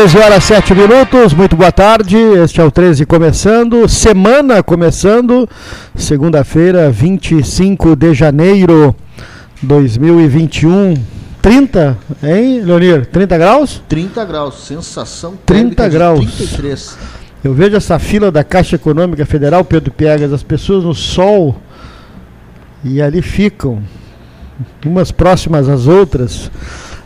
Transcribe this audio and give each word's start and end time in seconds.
13 0.00 0.16
horas 0.16 0.44
7 0.44 0.74
minutos, 0.74 1.34
muito 1.34 1.54
boa 1.54 1.70
tarde. 1.70 2.16
Este 2.16 2.58
é 2.58 2.64
o 2.64 2.70
13 2.70 3.04
começando, 3.04 3.86
semana 3.86 4.62
começando, 4.62 5.46
segunda-feira, 5.94 6.90
25 6.90 7.94
de 7.94 8.14
janeiro 8.14 8.96
2021. 9.60 10.94
30, 11.42 11.98
hein, 12.22 12.62
Leonir? 12.62 13.04
30 13.04 13.36
graus? 13.36 13.82
30 13.90 14.24
graus, 14.24 14.64
sensação 14.64 15.34
30 15.44 15.86
graus. 15.90 16.20
33. 16.20 16.96
Eu 17.44 17.52
vejo 17.52 17.76
essa 17.76 17.98
fila 17.98 18.32
da 18.32 18.42
Caixa 18.42 18.76
Econômica 18.76 19.26
Federal, 19.26 19.62
Pedro 19.66 19.92
Piegas, 19.92 20.32
as 20.32 20.42
pessoas 20.42 20.82
no 20.82 20.94
sol 20.94 21.60
e 22.82 23.02
ali 23.02 23.20
ficam, 23.20 23.82
umas 24.82 25.12
próximas 25.12 25.68
às 25.68 25.86
outras. 25.86 26.50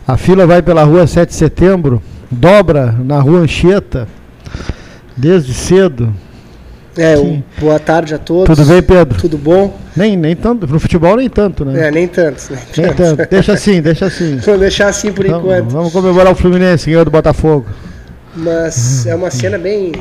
A 0.07 0.15
fila 0.15 0.47
vai 0.47 0.61
pela 0.61 0.85
rua 0.85 1.05
7 1.05 1.27
de 1.27 1.35
setembro 1.35 2.01
dobra 2.35 2.91
na 2.91 3.19
rua 3.19 3.39
Anchieta, 3.39 4.07
desde 5.15 5.53
cedo. 5.53 6.13
É, 6.97 7.17
um, 7.17 7.43
boa 7.59 7.77
tarde 7.77 8.13
a 8.13 8.17
todos. 8.17 8.55
Tudo 8.55 8.67
bem, 8.69 8.81
Pedro? 8.81 9.19
Tudo 9.19 9.37
bom? 9.37 9.77
Nem, 9.95 10.15
nem 10.15 10.33
tanto, 10.35 10.65
no 10.65 10.79
futebol 10.79 11.17
nem 11.17 11.29
tanto, 11.29 11.65
né? 11.65 11.87
É, 11.87 11.91
nem 11.91 12.07
tanto. 12.07 12.43
Nem, 12.49 12.59
nem 12.77 12.95
tanto. 12.95 13.17
tanto. 13.17 13.29
Deixa 13.29 13.53
assim, 13.53 13.81
deixa 13.81 14.05
assim. 14.05 14.37
Vou 14.45 14.57
deixar 14.57 14.87
assim 14.87 15.11
por 15.11 15.25
então, 15.25 15.39
enquanto. 15.39 15.69
Vamos 15.71 15.91
comemorar 15.91 16.31
o 16.31 16.35
Fluminense, 16.35 16.85
ganhou 16.85 17.03
do 17.03 17.11
Botafogo. 17.11 17.65
Mas 18.33 19.05
é 19.05 19.15
uma 19.15 19.29
cena 19.29 19.57
bem 19.57 19.93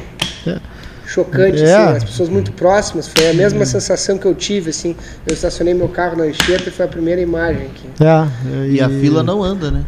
é. 0.46 0.58
chocante, 1.04 1.62
é. 1.62 1.74
assim, 1.74 1.96
as 1.96 2.04
pessoas 2.04 2.28
muito 2.28 2.52
próximas. 2.52 3.08
Foi 3.08 3.28
a 3.30 3.34
mesma 3.34 3.62
é. 3.62 3.64
sensação 3.64 4.16
que 4.16 4.26
eu 4.26 4.34
tive, 4.34 4.70
assim. 4.70 4.94
Eu 5.26 5.34
estacionei 5.34 5.74
meu 5.74 5.88
carro 5.88 6.16
na 6.16 6.24
Anchieta 6.24 6.68
e 6.68 6.72
foi 6.72 6.84
a 6.84 6.88
primeira 6.88 7.20
imagem 7.20 7.66
aqui. 7.66 7.88
É, 8.00 8.66
e, 8.68 8.74
e 8.74 8.80
a 8.80 8.88
fila 8.88 9.22
não 9.24 9.42
anda, 9.42 9.70
né? 9.70 9.84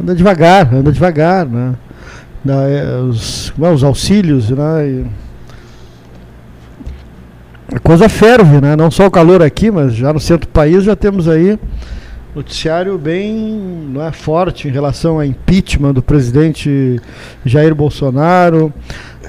Anda 0.00 0.14
devagar, 0.14 0.74
anda 0.74 0.92
devagar, 0.92 1.46
né? 1.46 1.74
É, 2.48 3.00
os, 3.00 3.52
os 3.58 3.84
auxílios, 3.84 4.50
né? 4.50 5.04
A 7.74 7.80
coisa 7.80 8.08
ferve, 8.08 8.60
né? 8.60 8.76
Não 8.76 8.90
só 8.90 9.06
o 9.06 9.10
calor 9.10 9.42
aqui, 9.42 9.70
mas 9.70 9.94
já 9.94 10.12
no 10.12 10.20
centro 10.20 10.46
do 10.46 10.52
país 10.52 10.84
já 10.84 10.94
temos 10.94 11.28
aí 11.28 11.58
noticiário 12.36 12.98
bem 12.98 13.34
não 13.90 14.02
é 14.02 14.12
forte 14.12 14.68
em 14.68 14.70
relação 14.70 15.14
ao 15.14 15.24
impeachment 15.24 15.94
do 15.94 16.02
presidente 16.02 17.00
Jair 17.46 17.74
Bolsonaro, 17.74 18.70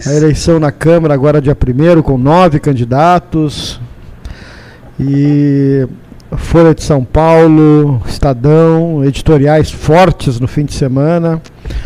a 0.05 0.13
eleição 0.13 0.59
na 0.59 0.73
Câmara 0.73 1.13
agora 1.13 1.41
dia 1.41 1.55
1 1.55 2.01
com 2.01 2.17
nove 2.17 2.59
candidatos 2.59 3.79
e 4.99 5.87
Folha 6.35 6.75
de 6.75 6.83
São 6.83 7.05
Paulo, 7.05 8.01
Estadão, 8.05 9.03
editoriais 9.05 9.71
fortes 9.71 10.39
no 10.39 10.47
fim 10.47 10.65
de 10.65 10.73
semana, 10.73 11.41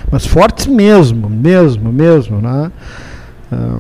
mas 0.10 0.26
fortes 0.26 0.66
mesmo, 0.66 1.30
mesmo, 1.30 1.94
mesmo, 1.94 2.42
né? 2.42 2.72
Ah, 3.52 3.78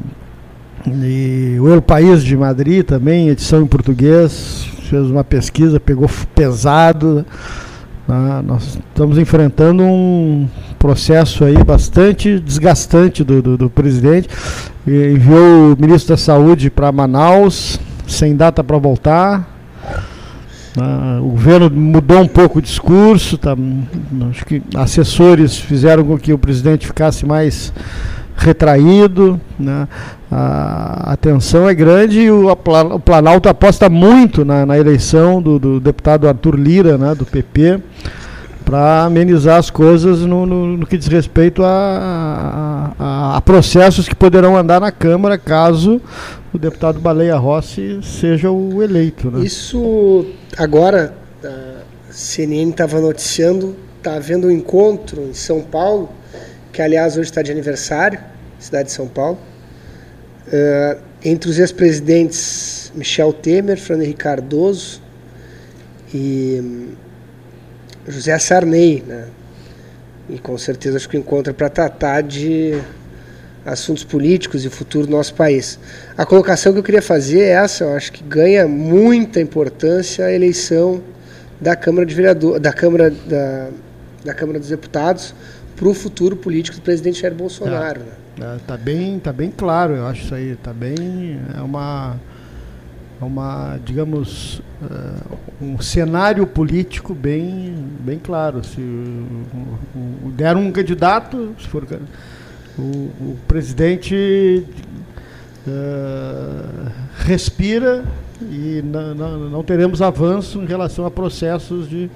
e 0.87 1.57
o 1.59 1.67
El 1.69 1.81
País 1.81 2.23
de 2.23 2.35
Madrid 2.37 2.85
também, 2.85 3.29
edição 3.29 3.61
em 3.61 3.67
português, 3.67 4.67
fez 4.89 5.09
uma 5.09 5.23
pesquisa, 5.23 5.79
pegou 5.79 6.09
pesado. 6.35 7.25
Né? 8.07 8.43
Nós 8.45 8.79
estamos 8.89 9.17
enfrentando 9.17 9.83
um 9.83 10.47
processo 10.79 11.43
aí 11.43 11.63
bastante 11.63 12.39
desgastante 12.39 13.23
do, 13.23 13.41
do, 13.41 13.57
do 13.57 13.69
presidente. 13.69 14.27
E 14.87 15.13
enviou 15.13 15.73
o 15.73 15.77
ministro 15.79 16.15
da 16.15 16.17
Saúde 16.17 16.71
para 16.71 16.91
Manaus, 16.91 17.79
sem 18.07 18.35
data 18.35 18.63
para 18.63 18.77
voltar 18.77 19.51
né? 20.75 21.19
O 21.21 21.29
governo 21.29 21.69
mudou 21.69 22.19
um 22.19 22.27
pouco 22.27 22.59
o 22.59 22.61
discurso, 22.61 23.37
tá, 23.37 23.55
acho 24.29 24.45
que 24.45 24.61
assessores 24.75 25.57
fizeram 25.57 26.03
com 26.03 26.17
que 26.17 26.33
o 26.33 26.37
presidente 26.37 26.87
ficasse 26.87 27.25
mais 27.25 27.73
retraído, 28.35 29.39
né? 29.59 29.87
a, 30.31 31.11
a 31.11 31.17
tensão 31.17 31.67
é 31.67 31.73
grande 31.73 32.21
e 32.21 32.31
o, 32.31 32.49
o 32.49 32.99
Planalto 32.99 33.49
aposta 33.49 33.89
muito 33.89 34.45
na, 34.45 34.65
na 34.65 34.79
eleição 34.79 35.41
do, 35.41 35.59
do, 35.59 35.79
deputado 35.79 36.27
Arthur 36.27 36.55
Lira, 36.55 36.97
né? 36.97 37.13
do 37.13 37.25
PP, 37.25 37.79
para 38.63 39.03
amenizar 39.03 39.59
as 39.59 39.69
coisas 39.69 40.21
no, 40.21 40.45
no, 40.45 40.77
no, 40.77 40.85
que 40.85 40.97
diz 40.97 41.07
respeito 41.07 41.63
a, 41.63 42.93
a, 42.97 43.37
a 43.37 43.41
processos 43.41 44.07
que 44.07 44.15
poderão 44.15 44.57
andar 44.57 44.79
na 44.79 44.91
Câmara 44.91 45.37
caso 45.37 46.01
o 46.53 46.57
deputado 46.57 46.99
Baleia 46.99 47.35
Rossi 47.35 47.99
seja 48.03 48.51
o 48.51 48.83
eleito. 48.83 49.31
Né? 49.31 49.43
Isso 49.43 50.25
agora, 50.57 51.13
a 51.43 51.81
CNN 52.11 52.71
estava 52.71 52.99
noticiando, 52.99 53.75
está 53.97 54.15
havendo 54.15 54.47
um 54.47 54.51
encontro 54.51 55.21
em 55.23 55.33
São 55.33 55.61
Paulo, 55.61 56.09
que 56.73 56.81
aliás 56.81 57.17
hoje 57.17 57.29
está 57.29 57.41
de 57.41 57.51
aniversário, 57.51 58.19
cidade 58.59 58.89
de 58.89 58.91
São 58.91 59.07
Paulo, 59.07 59.37
uh, 60.47 61.01
entre 61.23 61.49
os 61.49 61.57
ex-presidentes 61.57 62.91
Michel 62.95 63.31
Temer, 63.31 63.77
Fernando 63.77 64.03
Henrique 64.03 64.23
Cardoso 64.23 65.01
e 66.13 66.59
hum, 66.61 66.87
José 68.07 68.37
Sarney, 68.39 69.03
né? 69.05 69.27
E 70.29 70.39
com 70.39 70.57
certeza 70.57 70.97
acho 70.97 71.09
que 71.09 71.17
o 71.17 71.19
encontro 71.19 71.51
é 71.51 71.53
para 71.53 71.69
tratar 71.69 72.21
de 72.21 72.79
assuntos 73.65 74.03
políticos 74.03 74.65
e 74.65 74.69
futuro 74.69 75.05
do 75.05 75.11
nosso 75.11 75.33
país. 75.33 75.79
A 76.17 76.25
colocação 76.25 76.73
que 76.73 76.79
eu 76.79 76.83
queria 76.83 77.01
fazer 77.01 77.41
é 77.41 77.49
essa, 77.49 77.83
eu 77.83 77.95
acho 77.95 78.11
que 78.11 78.23
ganha 78.23 78.67
muita 78.67 79.39
importância 79.39 80.25
a 80.25 80.31
eleição 80.31 81.01
da 81.59 81.75
Câmara 81.75 82.05
de 82.05 82.15
Vereador, 82.15 82.59
da 82.59 82.73
Câmara 82.73 83.11
da, 83.11 83.69
da 84.25 84.33
Câmara 84.33 84.59
dos 84.59 84.69
Deputados 84.69 85.35
para 85.75 85.87
o 85.87 85.93
futuro 85.93 86.35
político 86.35 86.77
do 86.77 86.81
presidente 86.81 87.21
Jair 87.21 87.35
Bolsonaro. 87.35 88.01
Está 88.35 88.47
né? 88.47 88.55
é, 88.55 88.59
tá 88.65 88.77
bem, 88.77 89.19
tá 89.19 89.31
bem 89.31 89.51
claro, 89.55 89.95
eu 89.95 90.07
acho 90.07 90.23
isso 90.23 90.35
aí, 90.35 90.55
tá 90.55 90.73
bem 90.73 91.39
é 91.55 91.61
uma 91.61 92.17
é 93.21 93.23
uma, 93.23 93.77
digamos, 93.85 94.63
uh, 94.81 95.37
um 95.61 95.79
cenário 95.79 96.47
político 96.47 97.13
bem, 97.13 97.75
bem 97.99 98.17
claro. 98.17 98.63
Se 98.63 98.81
der 100.35 100.57
um 100.57 100.71
candidato, 100.71 101.55
se 101.59 101.67
for 101.67 101.85
o, 102.77 102.81
o 102.81 103.37
presidente 103.47 104.65
uh, 105.67 106.91
respira 107.17 108.03
e 108.41 108.81
não 108.83 109.63
teremos 109.63 110.01
avanço 110.01 110.59
em 110.59 110.65
relação 110.65 111.05
a 111.05 111.11
processos 111.11 111.87
de, 111.87 112.09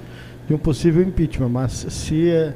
de 0.48 0.54
um 0.54 0.58
possível 0.58 1.02
impeachment. 1.02 1.48
Mas 1.48 1.86
se 1.88 2.30
uh, 2.30 2.52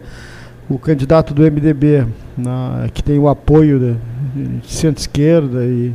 o 0.69 0.79
candidato 0.79 1.35
do 1.35 1.43
MDB, 1.43 2.07
na, 2.37 2.89
que 2.93 3.03
tem 3.03 3.19
o 3.19 3.29
apoio 3.29 3.79
de, 4.35 4.59
de 4.59 4.73
centro-esquerda 4.73 5.65
e 5.65 5.95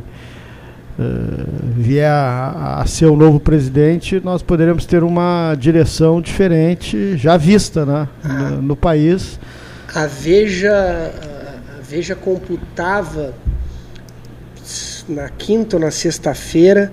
uh, 0.98 1.72
vier 1.76 2.10
a, 2.10 2.80
a, 2.80 2.86
ser 2.86 3.06
o 3.06 3.16
novo 3.16 3.40
presidente, 3.40 4.20
nós 4.24 4.42
poderemos 4.42 4.86
ter 4.86 5.02
uma 5.02 5.54
direção 5.58 6.20
diferente, 6.20 7.16
já 7.16 7.36
vista 7.36 7.84
né, 7.84 8.08
no, 8.24 8.62
no 8.62 8.76
país. 8.76 9.38
A 9.94 10.06
Veja 10.06 11.12
Veja 11.88 12.16
computava 12.16 13.32
na 15.08 15.28
quinta 15.28 15.76
ou 15.76 15.80
na 15.80 15.92
sexta-feira, 15.92 16.92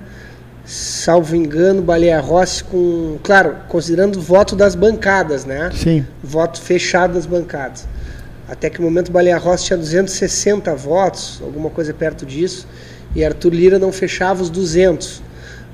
salvo 0.63 1.36
engano, 1.36 1.81
Baleia 1.81 2.19
Rossi 2.19 2.63
com, 2.63 3.18
claro, 3.24 3.56
considerando 3.68 4.18
o 4.18 4.22
voto 4.22 4.56
das 4.56 4.75
bancadas, 4.75 5.45
né? 5.45 5.72
Sim. 5.74 6.06
Voto 6.24 6.62
fechado 6.62 7.16
das 7.16 7.25
bancadas. 7.25 7.88
Até 8.48 8.69
que 8.69 8.80
momento 8.80 9.12
Baleia 9.12 9.38
Rossi 9.38 9.66
tinha 9.66 9.78
260 9.78 10.75
votos, 10.75 11.42
alguma 11.42 11.72
coisa 11.72 11.92
perto 11.92 12.24
disso, 12.24 12.68
e 13.16 13.25
Arthur 13.25 13.51
Lira 13.51 13.80
não 13.80 13.92
fechava 13.92 14.44
os 14.44 14.50
200. 14.51 15.24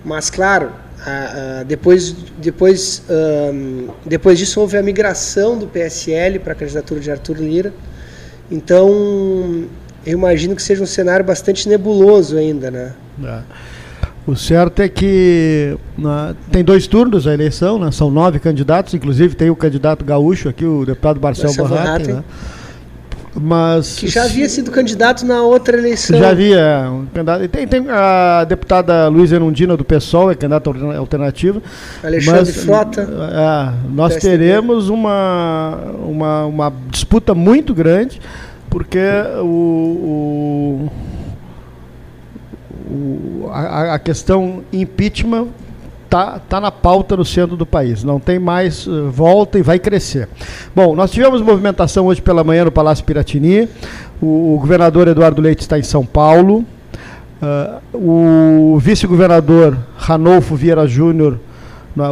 Mas 0.06 0.30
claro, 0.30 0.72
a, 1.06 1.60
a, 1.60 1.64
depois, 1.64 2.16
depois, 2.38 3.04
um, 3.10 3.90
depois 4.06 4.40
disso 4.40 4.62
houve 4.62 4.78
a 4.78 4.82
migração 4.82 5.58
do 5.58 5.68
PSL 5.68 6.40
para 6.40 6.54
a 6.54 6.56
candidatura 6.56 7.02
de 7.02 7.12
Arthur 7.12 7.38
Lira 7.38 7.74
então, 8.52 9.66
eu 10.06 10.14
imagino 10.14 10.56
que 10.56 10.62
seja 10.62 10.82
um 10.82 10.88
cenário 10.88 11.26
bastante 11.26 11.68
nebuloso 11.68 12.38
ainda, 12.38 12.72
né? 12.72 12.94
É. 13.24 13.40
O 14.26 14.36
certo 14.36 14.82
é 14.82 14.88
que 14.88 15.76
né, 15.98 16.36
tem 16.52 16.64
dois 16.64 16.86
turnos 16.86 17.26
a 17.26 17.34
eleição, 17.34 17.80
né? 17.80 17.92
são 17.92 18.12
nove 18.12 18.38
candidatos, 18.38 18.94
inclusive 18.94 19.36
tem 19.36 19.50
o 19.50 19.56
candidato 19.56 20.06
gaúcho 20.06 20.50
aqui, 20.50 20.66
o 20.66 20.86
deputado 20.86 21.20
Marcel 21.20 21.54
Barraten, 21.56 22.16
né? 22.16 22.24
Mas, 23.36 24.00
que 24.00 24.08
já 24.08 24.24
havia 24.24 24.50
sido 24.50 24.72
candidato 24.72 25.26
na 25.26 25.44
outra 25.44 25.78
eleição. 25.78 26.18
Já 26.18 26.30
havia. 26.30 26.90
Um 26.90 27.06
candidato, 27.06 27.48
tem, 27.48 27.68
tem 27.68 27.86
a 27.90 28.44
deputada 28.44 29.08
Luiz 29.08 29.32
Erundina 29.32 29.78
do 29.78 29.86
PSOL, 29.86 30.32
é 30.32 30.36
candidata 30.36 30.70
alternativa. 30.98 31.62
Alexandre 32.04 32.40
mas, 32.40 32.64
Frota. 32.64 33.02
É, 33.02 33.90
nós 33.92 34.14
PSDB. 34.14 34.38
teremos 34.38 34.90
uma, 34.90 35.78
uma, 36.04 36.46
uma 36.46 36.74
disputa 36.90 37.36
muito 37.36 37.74
grande, 37.74 38.20
porque 38.70 39.00
o, 39.42 39.46
o, 39.46 40.92
o 42.92 43.50
a, 43.52 43.94
a, 43.94 44.00
questão 44.00 44.64
impeachment 44.74 45.48
tá, 46.10 46.40
tá 46.40 46.60
na 46.60 46.72
pauta 46.72 47.16
no 47.16 47.24
centro 47.24 47.56
do 47.56 47.66
país. 47.66 48.04
Não 48.04 48.20
tem 48.20 48.40
mais 48.40 48.88
uh, 48.88 49.10
volta 49.10 49.60
e 49.60 49.62
vai 49.62 49.78
crescer. 49.78 50.28
Bom, 50.76 50.96
nós 50.96 51.12
tivemos 51.12 51.42
movimentação 51.42 52.08
hoje 52.08 52.22
pela 52.22 52.44
manhã 52.44 52.66
no 52.66 52.72
Palácio 52.72 53.06
Piratini. 53.06 53.70
O, 54.22 54.56
o 54.56 54.58
governador 54.60 55.08
Eduardo 55.08 55.42
Leite 55.42 55.62
está 55.62 55.78
em 55.78 55.84
São 55.84 56.06
Paulo. 56.06 56.66
Uh, 57.42 58.74
o 58.74 58.80
vice-governador 58.80 59.78
Ranolfo 59.96 60.56
Vieira 60.56 60.86
Júnior, 60.88 61.40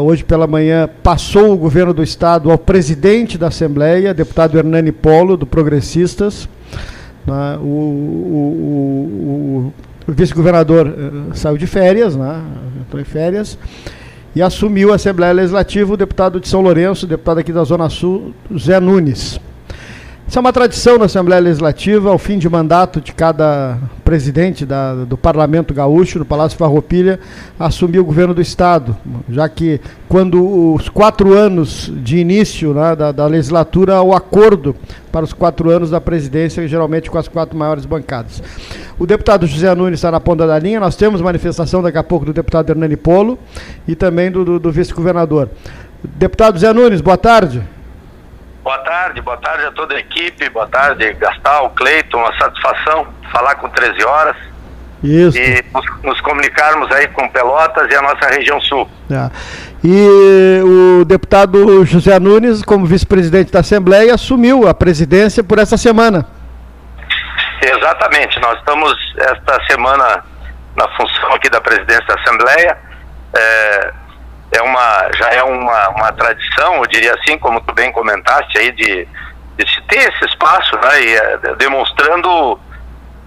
hoje 0.01 0.23
pela 0.23 0.47
manhã, 0.47 0.89
passou 1.03 1.51
o 1.53 1.57
governo 1.57 1.93
do 1.93 2.03
estado 2.03 2.51
ao 2.51 2.57
presidente 2.57 3.37
da 3.37 3.47
Assembleia, 3.47 4.13
deputado 4.13 4.57
Hernani 4.57 4.91
Polo, 4.91 5.35
do 5.35 5.45
Progressistas. 5.45 6.47
Uh, 7.27 7.59
o, 7.61 7.67
o, 8.37 9.73
o 9.73 9.73
vice-governador 10.07 10.87
uh, 10.87 11.35
saiu 11.35 11.57
de 11.57 11.67
férias, 11.67 12.15
né, 12.15 12.41
entrou 12.81 13.01
em 13.01 13.05
férias, 13.05 13.57
e 14.35 14.41
assumiu 14.41 14.91
a 14.91 14.95
Assembleia 14.95 15.33
Legislativa 15.33 15.93
o 15.93 15.97
deputado 15.97 16.39
de 16.39 16.47
São 16.47 16.61
Lourenço, 16.61 17.07
deputado 17.07 17.39
aqui 17.39 17.51
da 17.51 17.63
Zona 17.63 17.89
Sul, 17.89 18.33
Zé 18.57 18.79
Nunes. 18.79 19.39
Isso 20.27 20.37
é 20.37 20.41
uma 20.41 20.51
tradição 20.51 20.97
na 20.97 21.05
Assembleia 21.05 21.41
Legislativa, 21.41 22.09
ao 22.09 22.17
fim 22.17 22.37
de 22.37 22.49
mandato 22.49 22.99
de 22.99 23.13
cada 23.13 23.77
presidente 24.03 24.65
da, 24.65 24.93
do 25.05 25.17
Parlamento 25.17 25.73
Gaúcho, 25.73 26.19
no 26.19 26.25
Palácio 26.25 26.57
Farroupilha, 26.57 27.17
assumir 27.57 27.99
o 27.99 28.03
governo 28.03 28.33
do 28.33 28.41
Estado, 28.41 28.95
já 29.29 29.47
que 29.47 29.79
quando 30.09 30.73
os 30.73 30.89
quatro 30.89 31.33
anos 31.33 31.89
de 32.03 32.17
início 32.17 32.73
né, 32.73 32.93
da, 32.93 33.13
da, 33.13 33.25
legislatura, 33.25 34.01
o 34.01 34.13
acordo 34.13 34.75
para 35.13 35.23
os 35.23 35.31
quatro 35.31 35.69
anos 35.69 35.91
da 35.91 36.01
presidência, 36.01 36.67
geralmente 36.67 37.09
com 37.09 37.17
as 37.17 37.29
quatro 37.29 37.57
maiores 37.57 37.85
bancadas. 37.85 38.43
O 38.99 39.05
deputado 39.05 39.47
José 39.47 39.73
Nunes 39.73 39.99
está 39.99 40.11
na 40.11 40.19
ponta 40.19 40.45
da 40.45 40.59
linha, 40.59 40.81
nós 40.81 40.97
temos 40.97 41.21
manifestação 41.21 41.81
daqui 41.81 41.99
a 41.99 42.03
pouco 42.03 42.25
do 42.25 42.33
deputado 42.33 42.69
Hernani 42.69 42.97
Polo 42.97 43.39
e 43.87 43.95
também 43.95 44.29
do, 44.29 44.43
do, 44.43 44.59
do 44.59 44.71
vice-governador. 44.73 45.49
Deputado 46.03 46.55
José 46.55 46.73
Nunes, 46.73 46.99
boa 46.99 47.17
tarde. 47.17 47.63
Boa 48.67 48.79
tarde, 48.79 49.21
boa 49.21 49.37
tarde 49.37 49.63
a 49.63 49.71
toda 49.71 49.95
a 49.95 49.97
equipe, 49.97 50.49
boa 50.49 50.67
tarde 50.67 51.13
Gastal, 51.13 51.69
Cleiton, 51.69 52.17
uma 52.17 52.37
satisfação 52.37 53.07
falar 53.31 53.55
com 53.55 53.69
13 53.69 54.03
horas. 54.03 54.35
Isso. 55.01 55.37
E 55.37 55.63
nos, 55.73 56.03
nos, 56.03 56.19
comunicarmos 56.19 56.91
aí 56.91 57.07
com 57.07 57.29
Pelotas 57.29 57.89
e 57.89 57.95
a 57.95 58.01
nossa 58.01 58.27
região 58.27 58.59
sul. 58.59 58.85
É. 59.09 59.31
E 59.81 60.61
o 60.65 61.05
deputado 61.05 61.85
José 61.85 62.19
Nunes, 62.19 62.61
como 62.61 62.85
vice-presidente 62.85 63.53
da 63.53 63.61
Assembleia, 63.61 64.13
assumiu 64.13 64.67
a 64.67 64.73
presidência 64.73 65.41
por 65.41 65.59
essa 65.59 65.77
semana. 65.77 66.25
Exatamente, 67.61 68.37
nós 68.41 68.59
estamos 68.59 68.93
esta 69.17 69.65
semana 69.65 70.25
na 70.75 70.89
função 70.97 71.33
aqui 71.33 71.49
da 71.49 71.61
presidência 71.61 72.03
da 72.05 72.15
Assembleia. 72.15 72.77
É, 73.33 73.93
é 74.51 74.61
uma, 74.61 75.09
já 75.15 75.29
é 75.29 75.43
uma, 75.43 75.89
uma 75.89 76.11
tradição, 76.13 76.75
eu 76.75 76.87
diria 76.87 77.13
assim, 77.13 77.37
como 77.37 77.61
tu 77.61 77.73
bem 77.73 77.91
comentaste 77.91 78.57
aí, 78.57 78.71
de, 78.71 79.07
de 79.57 79.69
se 79.69 79.81
ter 79.83 80.09
esse 80.09 80.25
espaço, 80.25 80.75
né, 80.77 81.01
e, 81.01 81.15
é, 81.15 81.37
demonstrando 81.57 82.59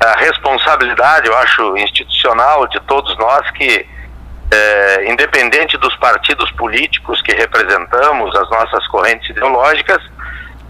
a 0.00 0.19
responsabilidade, 0.19 1.28
eu 1.28 1.37
acho, 1.37 1.76
institucional 1.76 2.67
de 2.69 2.81
todos 2.81 3.17
nós 3.19 3.50
que, 3.50 3.87
é, 4.50 5.11
independente 5.11 5.76
dos 5.76 5.94
partidos 5.96 6.50
políticos 6.52 7.20
que 7.22 7.32
representamos, 7.32 8.34
as 8.34 8.49
nossas 8.50 8.87
correntes 8.88 9.28
ideológicas, 9.28 10.02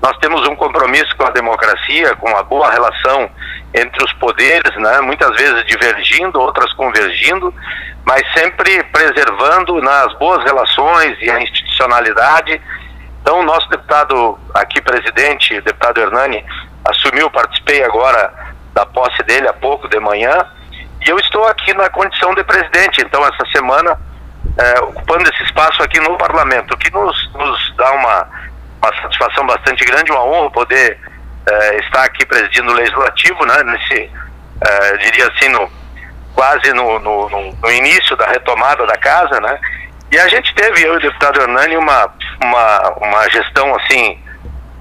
nós 0.02 0.17
temos 0.19 0.47
um 0.49 0.56
compromisso 0.56 1.14
com 1.17 1.25
a 1.25 1.31
democracia, 1.31 2.17
com 2.17 2.35
a 2.37 2.43
boa 2.43 2.70
relação 2.70 3.31
entre 3.73 4.02
os 4.02 4.12
poderes, 4.14 4.75
né, 4.76 5.00
muitas 5.00 5.31
vezes 5.37 5.64
divergindo, 5.67 6.41
outras 6.41 6.73
convergindo, 6.73 7.55
mas 8.05 8.23
sempre 8.32 8.82
preservando 8.85 9.81
nas 9.81 10.12
boas 10.14 10.43
relações 10.44 11.17
e 11.20 11.31
a 11.31 11.41
institucionalidade. 11.41 12.61
Então, 13.20 13.43
nosso 13.43 13.69
deputado 13.69 14.38
aqui, 14.55 14.81
presidente, 14.81 15.61
deputado 15.61 16.00
Hernani, 16.00 16.44
assumiu, 16.85 17.31
participei 17.31 17.85
agora 17.85 18.32
da 18.73 18.87
posse 18.87 19.23
dele 19.25 19.49
há 19.49 19.52
pouco 19.52 19.88
de 19.88 20.00
manhã, 20.00 20.47
e 21.05 21.11
eu 21.11 21.19
estou 21.19 21.47
aqui 21.49 21.73
na 21.75 21.88
condição 21.91 22.35
de 22.35 22.44
presidente, 22.44 23.00
então, 23.00 23.23
essa 23.26 23.44
semana, 23.52 23.99
é, 24.58 24.81
ocupando 24.81 25.29
esse 25.31 25.43
espaço 25.44 25.82
aqui 25.82 26.00
no 26.00 26.17
parlamento, 26.17 26.75
o 26.75 26.79
que 26.79 26.91
nos, 26.93 27.32
nos 27.35 27.76
dá 27.76 27.93
uma, 27.93 28.29
uma 28.82 29.02
satisfação 29.02 29.47
bastante 29.47 29.85
grande, 29.85 30.11
uma 30.11 30.25
honra 30.25 30.50
poder 30.50 30.99
é, 31.47 31.76
estar 31.81 32.05
aqui 32.05 32.25
presidindo 32.26 32.70
o 32.70 32.75
legislativo, 32.75 33.44
né, 33.47 33.62
nesse, 33.64 34.11
é, 34.67 34.97
diria 34.99 35.26
assim, 35.29 35.49
no, 35.49 35.70
quase 36.40 36.72
no, 36.72 36.98
no, 37.00 37.28
no, 37.28 37.70
início 37.70 38.16
da 38.16 38.26
retomada 38.26 38.87
da 38.87 38.96
casa, 38.96 39.38
né? 39.42 39.60
E 40.10 40.19
a 40.19 40.26
gente 40.26 40.54
teve, 40.54 40.82
eu 40.82 40.94
e 40.94 40.96
o 40.96 41.00
deputado 41.00 41.38
Hernani, 41.38 41.76
uma, 41.76 42.10
uma, 42.42 42.88
uma 42.96 43.28
gestão 43.28 43.75
assim 43.75 44.19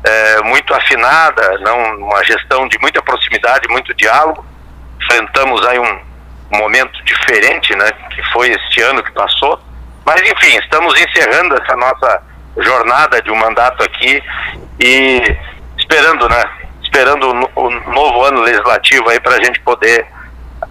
é, 0.02 0.42
muito 0.44 0.74
afinada, 0.74 1.58
não 1.60 1.98
uma 1.98 2.24
gestão 2.24 2.66
de 2.70 2.80
muita 2.80 3.02
proximidade, 3.02 3.68
muito 3.68 3.94
diálogo. 3.94 4.46
Enfrentamos 5.04 5.68
aí 5.68 5.78
um, 5.78 6.00
momento 6.50 7.04
diferente, 7.04 7.76
né? 7.76 7.92
Que 8.10 8.24
foi 8.32 8.52
este 8.52 8.82
ano 8.82 9.04
que 9.04 9.12
passou. 9.12 9.60
Mas 10.06 10.22
enfim, 10.22 10.58
estamos 10.60 10.98
encerrando 10.98 11.62
essa 11.62 11.76
nossa 11.76 12.24
jornada 12.58 13.22
de 13.22 13.30
um 13.30 13.36
mandato 13.36 13.84
aqui 13.84 14.24
e 14.80 15.38
esperando, 15.78 16.30
né? 16.30 16.42
Esperando 16.82 17.30
o 17.54 17.70
novo 17.92 18.24
ano 18.24 18.44
legislativo 18.44 19.10
aí 19.10 19.20
para 19.20 19.36
a 19.36 19.44
gente 19.44 19.60
poder 19.60 20.08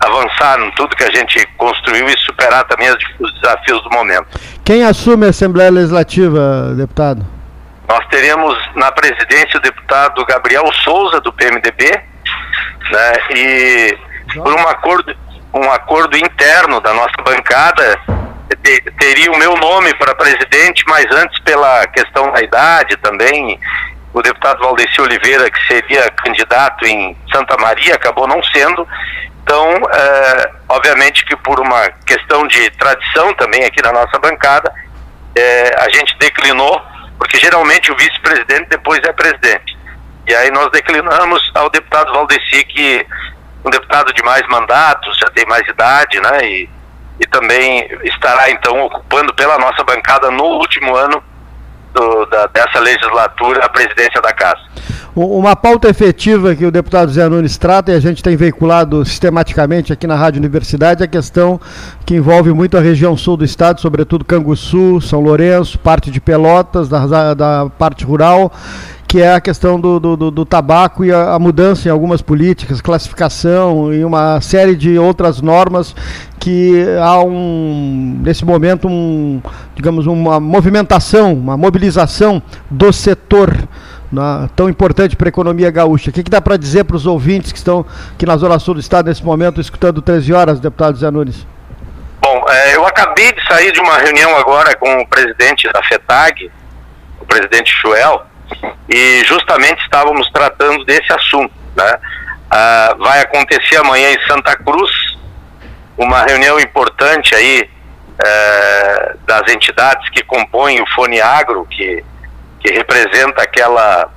avançar 0.01 0.61
em 0.61 0.71
tudo 0.73 0.97
que 0.97 1.05
a 1.05 1.11
gente 1.11 1.47
construiu 1.57 2.07
e 2.07 2.17
superar 2.19 2.65
também 2.65 2.89
os 3.19 3.35
desafios 3.41 3.83
do 3.83 3.91
momento. 3.91 4.27
Quem 4.65 4.85
assume 4.85 5.27
a 5.27 5.31
Assembleia 5.31 5.71
Legislativa, 5.71 6.75
deputado? 6.77 7.27
Nós 7.89 8.07
teremos 8.09 8.57
na 8.75 8.93
presidência 8.93 9.59
o 9.59 9.63
deputado 9.63 10.25
Gabriel 10.27 10.71
Souza, 10.85 11.21
do 11.21 11.33
PMDB, 11.33 11.91
né, 12.91 13.13
e 13.35 13.99
por 14.35 14.53
um 14.53 14.69
acordo, 14.69 15.17
um 15.55 15.71
acordo 15.73 16.17
interno 16.17 16.81
da 16.81 16.93
nossa 16.93 17.17
bancada, 17.25 17.99
teria 18.99 19.33
o 19.33 19.39
meu 19.39 19.57
nome 19.57 19.95
para 19.95 20.15
presidente, 20.15 20.85
mas 20.87 21.07
antes 21.13 21.39
pela 21.41 21.87
questão 21.89 22.31
da 22.33 22.43
idade 22.43 22.97
também, 22.99 23.59
o 24.13 24.23
deputado 24.23 24.61
Valdeci 24.61 25.01
Oliveira, 25.01 25.51
que 25.51 25.67
seria 25.67 26.11
candidato 26.11 26.85
em 26.87 27.17
Santa 27.33 27.57
Maria, 27.59 27.95
acabou 27.95 28.27
não 28.27 28.43
sendo, 28.45 28.87
então, 29.49 29.67
é, 29.91 30.51
obviamente 30.69 31.25
que 31.25 31.35
por 31.37 31.59
uma 31.59 31.89
questão 32.05 32.47
de 32.47 32.71
tradição 32.73 33.33
também 33.33 33.65
aqui 33.65 33.83
na 33.83 33.93
nossa 33.93 34.19
bancada, 34.19 34.71
é, 35.35 35.75
a 35.79 35.89
gente 35.89 36.15
declinou, 36.19 36.83
porque 37.17 37.39
geralmente 37.39 37.91
o 37.91 37.97
vice-presidente 37.97 38.69
depois 38.69 39.01
é 39.05 39.13
presidente. 39.15 39.75
E 40.27 40.35
aí 40.35 40.51
nós 40.51 40.71
declinamos 40.71 41.51
ao 41.55 41.71
deputado 41.71 42.13
Valdeci, 42.13 42.63
que 42.65 43.07
um 43.65 43.71
deputado 43.71 44.13
de 44.13 44.23
mais 44.23 44.47
mandatos, 44.49 45.17
já 45.17 45.31
tem 45.31 45.47
mais 45.47 45.67
idade, 45.67 46.21
né? 46.21 46.47
E, 46.47 46.71
e 47.19 47.27
também 47.29 47.89
estará 48.05 48.51
então 48.51 48.85
ocupando 48.85 49.33
pela 49.33 49.57
nossa 49.57 49.83
bancada 49.83 50.31
no 50.31 50.45
último 50.45 50.95
ano 50.95 51.25
do, 51.95 52.27
da, 52.27 52.47
dessa 52.49 52.81
legislatura 52.81 53.65
a 53.65 53.69
presidência 53.71 54.21
da 54.21 54.35
Casa. 54.35 54.61
Uma 55.21 55.57
pauta 55.57 55.89
efetiva 55.89 56.55
que 56.55 56.65
o 56.65 56.71
deputado 56.71 57.11
Zé 57.11 57.29
Nunes 57.29 57.59
trata 57.59 57.91
e 57.91 57.95
a 57.97 57.99
gente 57.99 58.23
tem 58.23 58.37
veiculado 58.37 59.05
sistematicamente 59.05 59.93
aqui 59.93 60.07
na 60.07 60.15
Rádio 60.15 60.39
Universidade 60.39 61.03
é 61.03 61.07
a 61.07 61.09
questão 61.09 61.61
que 62.07 62.15
envolve 62.15 62.53
muito 62.53 62.77
a 62.77 62.81
região 62.81 63.17
sul 63.17 63.37
do 63.37 63.45
estado, 63.45 63.81
sobretudo 63.81 64.25
Canguçu, 64.25 65.01
São 65.01 65.19
Lourenço, 65.19 65.77
parte 65.77 66.09
de 66.13 66.21
Pelotas, 66.21 66.89
da, 66.89 67.35
da 67.35 67.69
parte 67.69 68.05
rural 68.05 68.53
que 69.09 69.21
é 69.23 69.35
a 69.35 69.41
questão 69.41 69.81
do, 69.81 69.99
do, 69.99 70.31
do 70.31 70.45
tabaco 70.45 71.03
e 71.05 71.11
a, 71.11 71.33
a, 71.33 71.39
mudança 71.39 71.89
em 71.89 71.91
algumas 71.91 72.21
políticas, 72.21 72.81
classificação 72.81 73.93
e 73.93 74.05
uma 74.05 74.39
série 74.41 74.77
de 74.77 74.99
outras 74.99 75.41
normas 75.41 75.97
que 76.39 76.85
há 77.03 77.21
um 77.25 78.21
nesse 78.23 78.45
momento 78.45 78.87
um 78.87 79.41
digamos 79.75 80.07
uma 80.07 80.39
movimentação, 80.39 81.33
uma 81.33 81.57
mobilização 81.57 82.41
do 82.71 82.93
setor 82.93 83.67
na, 84.11 84.49
tão 84.57 84.69
importante 84.69 85.17
para 85.17 85.29
a 85.29 85.31
economia 85.31 85.71
gaúcha. 85.71 86.11
O 86.11 86.13
que, 86.13 86.23
que 86.23 86.31
dá 86.31 86.41
para 86.41 86.57
dizer 86.57 86.85
para 86.85 86.97
os 86.97 87.07
ouvintes 87.07 87.53
que 87.53 87.59
estão 87.59 87.85
aqui 88.15 88.25
na 88.27 88.37
Zona 88.37 88.59
Sul 88.59 88.75
do 88.75 88.81
Estado 88.81 89.09
nesse 89.09 89.25
momento, 89.25 89.61
escutando 89.61 90.03
13 90.03 90.33
horas, 90.33 90.61
deputado 90.61 90.97
Zé 90.97 91.11
Nunes? 91.11 91.47
Bom, 92.21 92.45
é, 92.49 92.77
eu 92.77 92.87
acabei 92.87 93.33
de 93.33 93.47
sair 93.47 93.73
de 93.73 93.81
uma 93.81 93.99
reunião 93.99 94.37
agora 94.37 94.75
com 94.77 95.01
o 95.01 95.07
presidente 95.07 95.71
da 95.73 95.83
FETAG, 95.85 96.51
o 97.21 97.27
presidente 97.27 97.71
Chuel, 97.71 98.23
e 98.89 99.23
justamente 99.25 99.83
estávamos 99.83 100.29
tratando 100.31 100.85
desse 100.85 101.13
assunto. 101.13 101.53
Né? 101.77 101.99
Ah, 102.51 102.97
vai 102.99 103.21
acontecer 103.21 103.77
amanhã 103.77 104.11
em 104.11 104.27
Santa 104.27 104.57
Cruz 104.57 105.19
uma 105.97 106.23
reunião 106.23 106.59
importante 106.61 107.35
aí 107.35 107.69
é, 108.25 109.17
das 109.27 109.53
entidades 109.53 110.09
que 110.11 110.23
compõem 110.25 110.81
o 110.81 110.87
Fone 110.95 111.21
Agro, 111.21 111.67
que 111.67 112.05
que 112.61 112.73
representa 112.73 113.43
aquela 113.43 114.11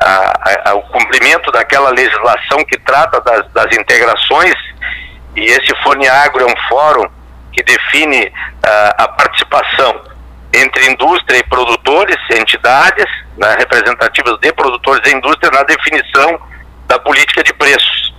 a, 0.00 0.70
a, 0.70 0.74
o 0.74 0.82
cumprimento 0.82 1.50
daquela 1.52 1.90
legislação 1.90 2.64
que 2.64 2.78
trata 2.80 3.20
das, 3.20 3.50
das 3.52 3.76
integrações 3.76 4.54
e 5.36 5.44
esse 5.44 5.74
Fone 5.82 6.08
Agro 6.08 6.42
é 6.42 6.46
um 6.46 6.68
fórum 6.68 7.08
que 7.52 7.62
define 7.62 8.26
uh, 8.26 8.32
a 8.98 9.08
participação 9.08 10.02
entre 10.54 10.86
indústria 10.90 11.38
e 11.38 11.44
produtores, 11.44 12.16
entidades 12.30 13.06
né, 13.38 13.56
representativas 13.58 14.38
de 14.40 14.52
produtores 14.52 15.10
e 15.10 15.16
indústria 15.16 15.50
na 15.50 15.62
definição 15.62 16.38
da 16.86 16.98
política 16.98 17.42
de 17.42 17.52
preços. 17.54 18.14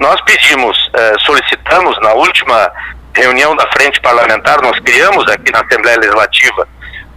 Nós 0.00 0.20
pedimos, 0.22 0.76
uh, 0.88 1.20
solicitamos 1.20 1.96
na 2.00 2.14
última 2.14 2.72
reunião 3.14 3.54
da 3.54 3.66
frente 3.72 4.00
parlamentar, 4.00 4.60
nós 4.60 4.78
criamos 4.80 5.26
aqui 5.30 5.52
na 5.52 5.60
Assembleia 5.60 5.98
Legislativa 5.98 6.68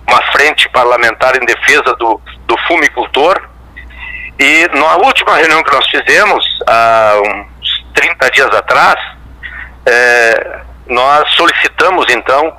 uma 0.10 0.22
frente 0.32 0.68
parlamentar 0.70 1.36
em 1.36 1.46
defesa 1.46 1.96
do, 1.96 2.20
do 2.48 2.58
fumicultor. 2.68 3.48
E 4.40 4.68
na 4.74 4.96
última 4.98 5.36
reunião 5.36 5.64
que 5.64 5.74
nós 5.74 5.86
fizemos, 5.88 6.46
há 6.68 7.14
uns 7.26 7.86
30 7.94 8.32
dias 8.32 8.56
atrás, 8.56 8.96
é, 9.86 10.60
nós 10.88 11.30
solicitamos 11.34 12.06
então 12.10 12.54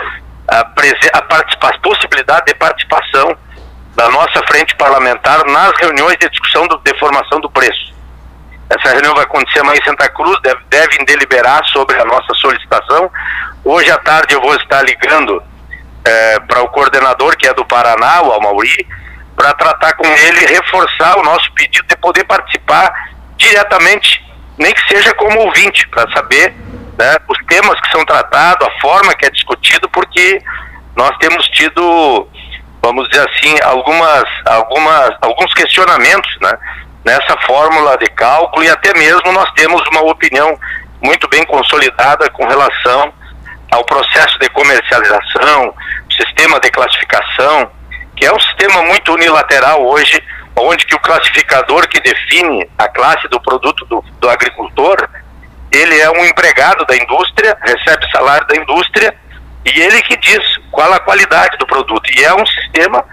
a, 0.48 0.58
a, 0.58 1.68
a 1.68 1.78
possibilidade 1.78 2.46
de 2.46 2.54
participação 2.54 3.36
da 3.96 4.08
nossa 4.10 4.42
frente 4.46 4.74
parlamentar 4.76 5.44
nas 5.46 5.72
reuniões 5.78 6.16
de 6.18 6.28
discussão 6.28 6.66
do, 6.68 6.78
de 6.78 6.96
formação 6.98 7.40
do 7.40 7.50
preço. 7.50 7.90
Essa 8.68 8.92
reunião 8.92 9.14
vai 9.14 9.24
acontecer 9.24 9.60
amanhã 9.60 9.80
em 9.80 9.84
Santa 9.84 10.08
Cruz, 10.10 10.38
deve, 10.42 10.60
devem 10.68 11.04
deliberar 11.04 11.64
sobre 11.66 12.00
a 12.00 12.04
nossa 12.04 12.32
solicitação. 12.34 13.10
Hoje 13.64 13.90
à 13.90 13.98
tarde 13.98 14.34
eu 14.34 14.40
vou 14.40 14.54
estar 14.54 14.82
ligando 14.82 15.42
é, 16.04 16.40
para 16.40 16.62
o 16.62 16.68
coordenador, 16.68 17.36
que 17.36 17.46
é 17.46 17.54
do 17.54 17.64
Paraná, 17.64 18.22
o 18.22 18.32
Amauri, 18.32 18.86
para 19.36 19.54
tratar 19.54 19.94
com 19.94 20.06
ele 20.06 20.46
reforçar 20.46 21.18
o 21.18 21.22
nosso 21.22 21.50
pedido 21.52 21.86
de 21.86 21.96
poder 21.96 22.24
participar 22.24 22.92
diretamente, 23.36 24.24
nem 24.58 24.72
que 24.74 24.88
seja 24.88 25.14
como 25.14 25.40
ouvinte, 25.40 25.88
para 25.88 26.10
saber 26.12 26.54
né, 26.98 27.16
os 27.28 27.38
temas 27.46 27.80
que 27.80 27.90
são 27.90 28.04
tratados, 28.04 28.66
a 28.66 28.80
forma 28.80 29.14
que 29.14 29.26
é 29.26 29.30
discutido, 29.30 29.88
porque 29.88 30.42
nós 30.94 31.16
temos 31.18 31.46
tido, 31.48 32.28
vamos 32.82 33.08
dizer 33.08 33.26
assim, 33.28 33.56
algumas, 33.62 34.24
algumas, 34.44 35.16
alguns 35.22 35.54
questionamentos 35.54 36.36
né, 36.42 36.52
nessa 37.04 37.38
fórmula 37.46 37.96
de 37.96 38.06
cálculo 38.10 38.62
e 38.62 38.68
até 38.68 38.92
mesmo 38.92 39.32
nós 39.32 39.50
temos 39.52 39.82
uma 39.88 40.02
opinião 40.02 40.58
muito 41.02 41.26
bem 41.28 41.44
consolidada 41.46 42.28
com 42.30 42.46
relação 42.46 43.12
ao 43.70 43.84
processo 43.84 44.38
de 44.38 44.48
comercialização, 44.50 45.74
sistema 46.10 46.58
de 46.60 46.70
classificação, 46.70 47.70
que 48.16 48.26
é 48.26 48.32
um 48.32 48.40
sistema 48.40 48.82
muito 48.82 49.12
unilateral 49.12 49.86
hoje, 49.86 50.22
onde 50.56 50.84
que 50.84 50.94
o 50.94 51.00
classificador 51.00 51.88
que 51.88 52.00
define 52.00 52.68
a 52.76 52.88
classe 52.88 53.26
do 53.28 53.40
produto 53.40 53.84
do, 53.86 54.04
do 54.20 54.28
agricultor, 54.28 55.08
ele 55.72 55.98
é 56.00 56.10
um 56.10 56.26
empregado 56.26 56.84
da 56.84 56.96
indústria, 56.96 57.56
recebe 57.62 58.10
salário 58.10 58.46
da 58.46 58.56
indústria, 58.56 59.14
e 59.64 59.80
ele 59.80 60.02
que 60.02 60.16
diz 60.16 60.40
qual 60.70 60.92
a 60.92 61.00
qualidade 61.00 61.56
do 61.58 61.66
produto. 61.66 62.10
E 62.12 62.24
é 62.24 62.34
um 62.34 62.46
sistema 62.46 63.04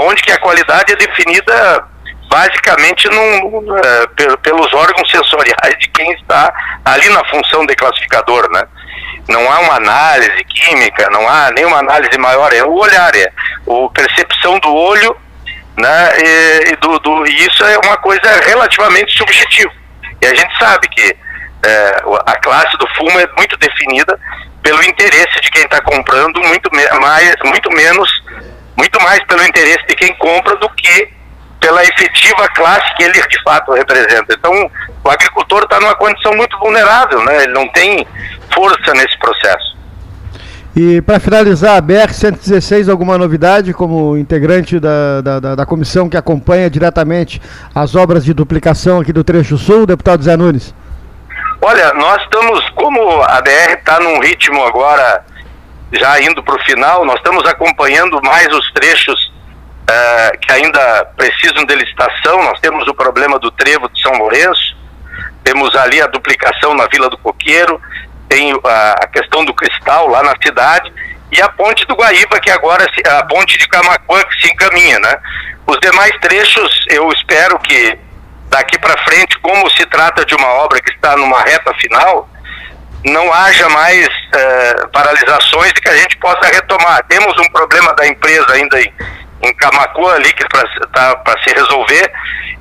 onde 0.00 0.22
que 0.22 0.32
a 0.32 0.38
qualidade 0.38 0.92
é 0.92 0.96
definida 0.96 1.84
basicamente 2.28 3.08
num, 3.08 3.58
uh, 3.58 4.38
pelos 4.42 4.72
órgãos 4.74 5.10
sensoriais 5.10 5.78
de 5.78 5.88
quem 5.88 6.12
está 6.12 6.52
ali 6.84 7.08
na 7.10 7.24
função 7.26 7.64
de 7.64 7.74
classificador, 7.74 8.50
né? 8.50 8.62
Não 9.28 9.50
há 9.50 9.60
uma 9.60 9.74
análise 9.74 10.44
química, 10.44 11.08
não 11.10 11.28
há 11.28 11.50
nenhuma 11.50 11.78
análise 11.78 12.16
maior, 12.18 12.52
é 12.52 12.62
o 12.62 12.72
olhar, 12.72 13.14
é 13.16 13.24
a 13.26 13.88
percepção 13.92 14.58
do 14.60 14.72
olho, 14.72 15.16
né? 15.76 16.12
E, 16.18 16.72
e, 16.72 16.76
do, 16.76 16.98
do, 17.00 17.26
e 17.26 17.46
isso 17.46 17.64
é 17.64 17.78
uma 17.78 17.96
coisa 17.96 18.40
relativamente 18.46 19.16
subjetiva. 19.16 19.72
E 20.22 20.26
a 20.26 20.34
gente 20.34 20.58
sabe 20.58 20.88
que 20.88 21.16
é, 21.64 22.02
a 22.26 22.40
classe 22.40 22.76
do 22.78 22.86
fumo 22.94 23.18
é 23.18 23.26
muito 23.36 23.56
definida 23.56 24.18
pelo 24.62 24.82
interesse 24.84 25.40
de 25.40 25.50
quem 25.50 25.62
está 25.62 25.80
comprando, 25.80 26.40
muito 26.40 26.70
mais, 27.00 27.34
muito 27.44 27.70
menos, 27.70 28.10
muito 28.76 29.00
mais 29.02 29.22
pelo 29.24 29.44
interesse 29.44 29.84
de 29.86 29.94
quem 29.94 30.14
compra 30.16 30.56
do 30.56 30.68
que 30.70 31.16
pela 31.60 31.82
efetiva 31.82 32.48
classe 32.48 32.94
que 32.94 33.02
ele 33.02 33.20
de 33.26 33.42
fato 33.42 33.72
representa. 33.72 34.34
Então, 34.34 34.70
o 35.02 35.10
agricultor 35.10 35.62
está 35.64 35.80
numa 35.80 35.94
condição 35.96 36.32
muito 36.34 36.56
vulnerável, 36.58 37.24
né? 37.24 37.44
Ele 37.44 37.52
não 37.52 37.68
tem 37.68 38.06
força 38.52 38.92
nesse 38.94 39.18
processo. 39.18 39.76
E 40.76 41.00
para 41.00 41.18
finalizar, 41.18 41.78
a 41.78 41.82
BR-116, 41.82 42.90
alguma 42.90 43.16
novidade 43.16 43.72
como 43.72 44.14
integrante 44.16 44.78
da, 44.78 45.22
da, 45.22 45.54
da, 45.54 45.64
comissão 45.64 46.06
que 46.06 46.18
acompanha 46.18 46.68
diretamente 46.68 47.40
as 47.74 47.94
obras 47.94 48.22
de 48.22 48.34
duplicação 48.34 49.00
aqui 49.00 49.10
do 49.10 49.24
Trecho 49.24 49.56
Sul, 49.56 49.86
deputado 49.86 50.22
Zé 50.22 50.36
Nunes? 50.36 50.74
Olha, 51.62 51.94
nós 51.94 52.20
estamos, 52.22 52.68
como 52.74 53.22
a 53.22 53.40
BR 53.40 53.72
está 53.78 53.98
num 54.00 54.20
ritmo 54.20 54.62
agora 54.64 55.24
já 55.92 56.20
indo 56.20 56.42
para 56.42 56.56
o 56.56 56.64
final, 56.64 57.06
nós 57.06 57.16
estamos 57.16 57.48
acompanhando 57.48 58.20
mais 58.22 58.46
os 58.48 58.70
trechos 58.72 59.32
uh, 59.88 60.38
que 60.40 60.52
ainda 60.52 61.06
precisam 61.16 61.64
de 61.64 61.74
licitação. 61.74 62.42
Nós 62.44 62.60
temos 62.60 62.86
o 62.86 62.94
problema 62.94 63.38
do 63.38 63.50
trevo 63.50 63.88
de 63.88 64.02
São 64.02 64.12
Lourenço, 64.12 64.76
temos 65.42 65.74
ali 65.76 66.02
a 66.02 66.06
duplicação 66.06 66.74
na 66.74 66.86
Vila 66.86 67.08
do 67.08 67.16
Coqueiro, 67.16 67.80
tem 68.28 68.52
a, 68.52 69.06
questão 69.08 69.44
do 69.44 69.54
cristal 69.54 70.08
lá 70.08 70.22
na 70.22 70.34
cidade 70.42 70.92
e 71.32 71.40
a 71.42 71.48
ponte 71.48 71.84
do 71.86 71.94
Guaíba, 71.94 72.40
que 72.40 72.50
agora 72.50 72.86
a 73.18 73.24
ponte 73.24 73.58
de 73.58 73.68
Camacuã 73.68 74.22
que 74.24 74.40
se 74.40 74.52
encaminha, 74.52 74.98
né? 75.00 75.18
Os 75.66 75.78
demais 75.80 76.12
trechos, 76.20 76.84
eu 76.88 77.10
espero 77.12 77.58
que 77.58 77.98
daqui 78.48 78.78
para 78.78 79.02
frente, 79.04 79.38
como 79.40 79.68
se 79.70 79.84
trata 79.86 80.24
de 80.24 80.34
uma 80.34 80.48
obra 80.48 80.80
que 80.80 80.92
está 80.92 81.16
numa 81.16 81.40
reta 81.42 81.74
final, 81.74 82.28
não 83.04 83.32
haja 83.32 83.68
mais 83.68 84.06
uh, 84.06 84.88
paralisações 84.92 85.70
e 85.70 85.80
que 85.80 85.88
a 85.88 85.96
gente 85.96 86.16
possa 86.18 86.46
retomar. 86.46 87.04
Temos 87.08 87.36
um 87.38 87.50
problema 87.50 87.92
da 87.94 88.06
empresa 88.06 88.52
ainda 88.52 88.80
em, 88.80 88.92
em 89.42 89.54
Camacuã 89.54 90.14
ali 90.14 90.32
que 90.32 90.44
está 90.44 91.16
para 91.16 91.42
se 91.42 91.54
resolver 91.54 92.12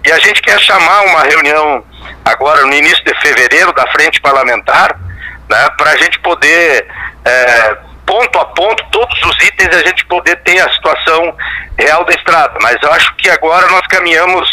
e 0.05 0.11
a 0.11 0.19
gente 0.19 0.41
quer 0.41 0.59
chamar 0.59 1.03
uma 1.03 1.23
reunião 1.23 1.83
agora 2.23 2.65
no 2.65 2.73
início 2.73 3.03
de 3.03 3.13
fevereiro 3.21 3.71
da 3.73 3.87
frente 3.91 4.19
parlamentar 4.21 5.04
né, 5.49 5.69
para 5.77 5.91
a 5.91 5.97
gente 5.97 6.19
poder 6.19 6.87
é, 7.23 7.77
ponto 8.05 8.39
a 8.39 8.45
ponto 8.45 8.83
todos 8.91 9.23
os 9.23 9.43
itens 9.43 9.75
a 9.75 9.87
gente 9.87 10.05
poder 10.05 10.35
ter 10.37 10.59
a 10.59 10.71
situação 10.71 11.35
real 11.77 12.03
da 12.05 12.13
estrada 12.13 12.57
mas 12.61 12.77
eu 12.81 12.91
acho 12.93 13.13
que 13.15 13.29
agora 13.29 13.67
nós 13.67 13.85
caminhamos 13.87 14.47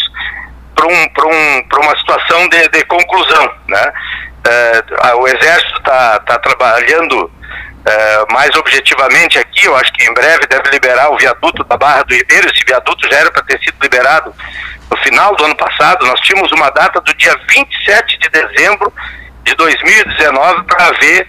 para 0.74 0.86
um, 0.86 0.92
um, 0.92 1.84
uma 1.84 1.96
situação 1.98 2.48
de, 2.48 2.68
de 2.68 2.84
conclusão 2.86 3.52
né 3.68 3.92
é, 4.44 5.14
o 5.14 5.28
exército 5.28 5.78
está 5.78 6.18
tá 6.20 6.38
trabalhando 6.38 7.30
é, 7.84 8.32
mais 8.32 8.54
objetivamente 8.56 9.38
aqui, 9.38 9.66
eu 9.66 9.76
acho 9.76 9.92
que 9.92 10.04
em 10.04 10.14
breve 10.14 10.46
deve 10.46 10.70
liberar 10.70 11.10
o 11.10 11.18
viaduto 11.18 11.64
da 11.64 11.76
Barra 11.76 12.02
do 12.02 12.14
Ribeiro. 12.14 12.48
Esse 12.48 12.64
viaduto 12.64 13.08
já 13.08 13.18
era 13.18 13.30
para 13.30 13.42
ter 13.42 13.58
sido 13.58 13.76
liberado 13.82 14.34
no 14.90 14.96
final 14.98 15.34
do 15.34 15.44
ano 15.44 15.56
passado. 15.56 16.06
Nós 16.06 16.20
tínhamos 16.20 16.50
uma 16.52 16.70
data 16.70 17.00
do 17.00 17.14
dia 17.14 17.34
27 17.48 18.18
de 18.18 18.28
dezembro 18.28 18.92
de 19.42 19.54
2019 19.54 20.64
para 20.64 20.92
ver 20.98 21.28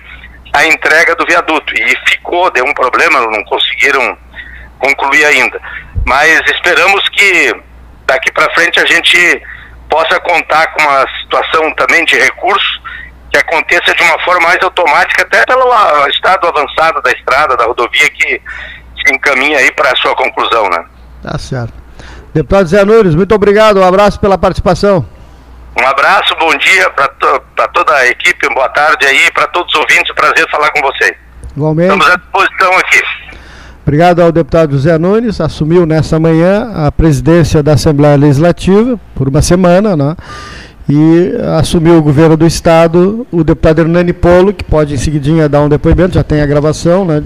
a 0.53 0.65
entrega 0.65 1.15
do 1.15 1.25
viaduto. 1.25 1.74
E 1.74 2.10
ficou, 2.10 2.51
deu 2.51 2.65
um 2.65 2.74
problema, 2.74 3.20
não 3.22 3.43
conseguiram 3.46 4.17
concluir 4.79 5.25
ainda. 5.25 5.60
Mas 6.05 6.39
esperamos 6.51 7.08
que 7.10 7.55
daqui 8.05 8.32
para 8.32 8.53
frente 8.53 8.79
a 8.79 8.86
gente 8.86 9.41
possa 9.89 10.20
contar 10.20 10.67
com 10.74 10.84
uma 10.84 11.05
situação 11.22 11.74
também 11.75 12.03
de 12.05 12.17
recursos 12.17 12.82
que 13.32 13.39
aconteça 13.39 13.96
de 13.96 14.03
uma 14.03 14.20
forma 14.20 14.48
mais 14.48 14.62
automática, 14.62 15.24
até 15.24 15.43
pelo 15.46 15.67
estado 16.08 16.48
avançado 16.48 17.01
da 17.01 17.12
estrada, 17.12 17.58
da 17.58 17.65
rodovia, 17.65 18.08
que 18.12 18.39
se 19.03 19.13
encaminha 19.13 19.58
aí 19.58 19.72
para 19.72 19.91
a 19.91 19.96
sua 19.96 20.15
conclusão, 20.15 20.70
né? 20.70 20.86
Tá 21.24 21.38
certo. 21.39 21.74
Deputado 22.34 22.67
Zé 22.67 22.86
Nunes, 22.86 23.15
muito 23.15 23.34
obrigado, 23.34 23.79
um 23.79 23.84
abraço 23.84 24.20
pela 24.20 24.38
participação. 24.38 25.08
Um 25.80 25.88
abraço, 25.88 26.36
bom 26.39 26.56
dia 26.58 26.89
para 26.92 27.08
to 27.08 27.42
toda 27.74 27.94
a 27.94 28.08
equipe, 28.08 28.48
boa 28.53 28.70
tarde 28.70 29.06
aí, 29.06 29.32
para 29.32 29.48
todos 29.48 29.74
os 29.74 29.80
ouvintes, 29.80 30.13
prazer 30.13 30.50
falar 30.51 30.72
com 30.72 30.82
vocês. 30.82 31.13
Igualmente. 31.56 31.92
Estamos 31.92 32.08
à 32.08 32.15
disposição 32.15 32.77
aqui. 32.77 33.01
Obrigado 33.82 34.22
ao 34.22 34.32
deputado 34.32 34.72
José 34.72 34.98
Nunes, 34.98 35.42
assumiu 35.42 35.86
nessa 35.86 36.20
manhã 36.20 36.72
a 36.75 36.92
presidência 36.92 37.62
da 37.62 37.74
Assembleia 37.74 38.15
Legislativa 38.15 39.00
por 39.15 39.27
uma 39.27 39.42
semana, 39.42 39.96
né? 39.96 40.15
e 40.88 41.34
assumiu 41.58 41.98
o 41.98 42.01
governo 42.01 42.36
do 42.36 42.46
estado 42.46 43.25
o 43.32 43.44
deputado 43.44 43.80
Hernani 43.80 44.13
Polo, 44.13 44.53
que 44.53 44.63
pode 44.63 44.94
em 44.94 44.98
seguidinha 44.98 45.48
dar 45.48 45.62
um 45.62 45.70
depoimento, 45.70 46.15
já 46.15 46.24
tem 46.24 46.42
a 46.42 46.46
gravação, 46.46 47.06
né? 47.06 47.24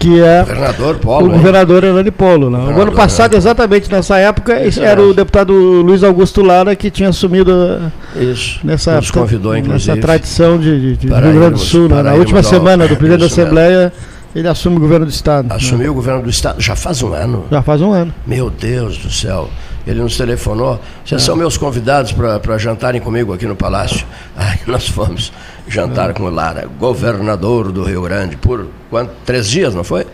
Que 0.00 0.18
é 0.22 0.40
governador 0.40 0.98
Polo, 0.98 1.26
o 1.26 1.28
hein? 1.28 1.36
governador 1.36 1.84
Hernani 1.84 2.10
Polo. 2.10 2.48
Né? 2.48 2.58
O 2.58 2.80
ano 2.80 2.92
passado, 2.92 3.36
exatamente 3.36 3.92
nessa 3.92 4.16
época, 4.16 4.54
era 4.80 5.02
o 5.02 5.12
deputado 5.12 5.52
Luiz 5.52 6.02
Augusto 6.02 6.42
Lara 6.42 6.74
que 6.74 6.90
tinha 6.90 7.10
assumido 7.10 7.92
Isso. 8.16 8.60
nessa, 8.64 8.96
Nos 8.96 9.10
convidou, 9.10 9.52
nessa 9.52 9.94
tradição 9.98 10.58
de, 10.58 10.96
de, 10.96 11.06
de 11.06 11.06
Rio 11.06 11.32
Grande 11.34 11.50
do 11.50 11.58
Sul. 11.58 11.86
Né? 11.86 12.02
Na 12.02 12.14
última 12.14 12.42
semana 12.42 12.88
do 12.88 12.96
presidente 12.96 13.20
da 13.20 13.26
Assembleia. 13.26 13.92
Ele 14.34 14.46
assume 14.46 14.76
o 14.76 14.80
governo 14.80 15.06
do 15.06 15.10
Estado. 15.10 15.48
Né? 15.48 15.54
Assumiu 15.56 15.84
né? 15.86 15.90
o 15.90 15.94
governo 15.94 16.22
do 16.22 16.30
Estado 16.30 16.60
já 16.60 16.76
faz 16.76 17.02
um 17.02 17.12
ano. 17.12 17.44
Já 17.50 17.62
faz 17.62 17.82
um 17.82 17.92
ano. 17.92 18.14
Meu 18.24 18.48
Deus 18.48 18.96
do 18.96 19.10
céu. 19.10 19.50
Ele 19.86 20.00
nos 20.00 20.16
telefonou. 20.16 20.80
Vocês 21.04 21.20
é. 21.20 21.24
são 21.24 21.34
meus 21.34 21.56
convidados 21.56 22.12
para 22.12 22.56
jantarem 22.56 23.00
comigo 23.00 23.32
aqui 23.32 23.46
no 23.46 23.56
Palácio. 23.56 24.06
Aí 24.36 24.60
nós 24.66 24.88
fomos. 24.88 25.32
Jantar 25.70 26.12
com 26.12 26.24
o 26.24 26.30
Lara, 26.30 26.68
governador 26.78 27.70
do 27.70 27.84
Rio 27.84 28.02
Grande, 28.02 28.36
por 28.36 28.66
quanto? 28.90 29.12
Três 29.24 29.48
dias, 29.48 29.74
não 29.74 29.84
foi? 29.84 30.04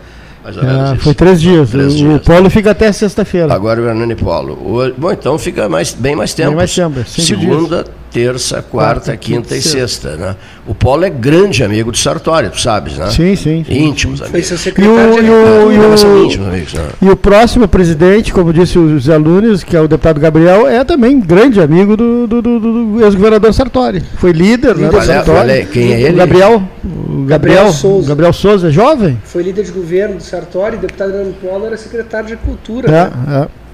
Mais 0.47 0.55
ou 0.55 0.63
menos 0.63 0.91
é, 0.91 0.95
foi 0.95 1.13
três 1.13 1.41
dias. 1.41 1.69
Três 1.71 1.93
o, 1.93 1.97
dias. 1.97 2.21
Polo 2.21 2.49
fica 2.49 2.71
até 2.71 2.89
sexta-feira. 2.93 3.53
Agora 3.53 3.81
o 3.81 3.85
Hernani 3.85 4.15
Polo. 4.15 4.53
O, 4.53 4.93
bom, 4.97 5.11
então 5.11 5.37
fica 5.37 5.67
mais, 5.67 5.93
bem 5.93 6.15
mais 6.15 6.33
tempo. 6.33 6.49
Bem 6.49 6.55
mais 6.55 6.73
tempo. 6.73 7.03
Segunda, 7.05 7.83
dias. 7.83 7.95
terça, 8.13 8.61
quarta, 8.61 8.67
quarta 8.71 9.17
quinta, 9.17 9.41
quinta, 9.41 9.57
e 9.57 9.61
sexta. 9.61 10.15
Né? 10.15 10.37
O 10.65 10.73
Polo 10.73 11.03
é 11.03 11.09
grande 11.09 11.65
amigo 11.65 11.91
do 11.91 11.97
Sartori, 11.97 12.49
tu 12.49 12.61
sabes, 12.61 12.97
né? 12.97 13.09
Sim, 13.09 13.35
sim. 13.35 13.65
sim. 13.67 13.87
Íntimos 13.87 14.21
amigos. 14.21 14.31
Foi 14.31 14.41
seu 14.41 14.57
secretário 14.57 15.21
e 15.21 15.29
o, 15.29 15.71
e, 15.71 15.77
o, 15.79 16.23
íntimos 16.23 16.47
amigos. 16.47 16.73
Né? 16.73 16.87
E 17.01 17.09
o 17.09 17.15
próximo 17.17 17.67
presidente, 17.67 18.31
como 18.31 18.53
disse 18.53 18.79
o 18.79 18.97
Zé 19.01 19.17
Lunes, 19.17 19.65
que 19.65 19.75
é 19.75 19.81
o 19.81 19.87
deputado 19.87 20.17
Gabriel, 20.17 20.65
é 20.65 20.81
também 20.85 21.19
grande 21.19 21.59
amigo 21.59 21.97
do, 21.97 22.25
do, 22.25 22.41
do, 22.41 22.59
do 22.59 23.03
ex-governador 23.03 23.53
Sartori. 23.53 24.01
Foi 24.15 24.31
líder, 24.31 24.77
líder 24.77 24.93
né, 24.93 24.99
do 24.99 25.05
Sartori. 25.05 25.67
Quem 25.73 25.91
é 25.91 26.01
ele? 26.03 26.13
O 26.13 26.15
Gabriel. 26.15 26.63
O 26.83 27.23
Gabriel, 27.23 27.27
Gabriel 27.27 27.73
Souza. 27.73 28.07
Gabriel 28.09 28.33
Souza, 28.33 28.71
jovem. 28.71 29.17
Foi 29.25 29.43
líder 29.43 29.63
de 29.63 29.71
governo 29.71 30.17
do 30.17 30.23
Sartori, 30.23 30.36
deputado 30.41 31.11
Fernando 31.11 31.41
Polo 31.41 31.65
era 31.65 31.77
secretário 31.77 32.27
de 32.27 32.37
Cultura. 32.37 32.87
É, 32.89 33.09
né? 33.09 33.47
é. 33.51 33.67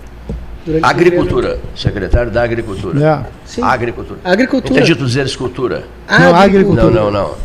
Agricultura, 0.82 1.60
secretário 1.76 2.32
da 2.32 2.42
Agricultura. 2.44 3.06
É. 3.06 3.26
Sim. 3.46 3.62
Agricultura. 3.62 4.20
Agricultura. 4.24 4.80
Entendi 4.80 4.96
tu 4.96 5.06
dizer 5.06 5.26
escultura. 5.26 5.84
Não, 6.10 6.36
agricultura. 6.36 6.90
Não, 6.90 7.12
não, 7.12 7.12
não. 7.12 7.36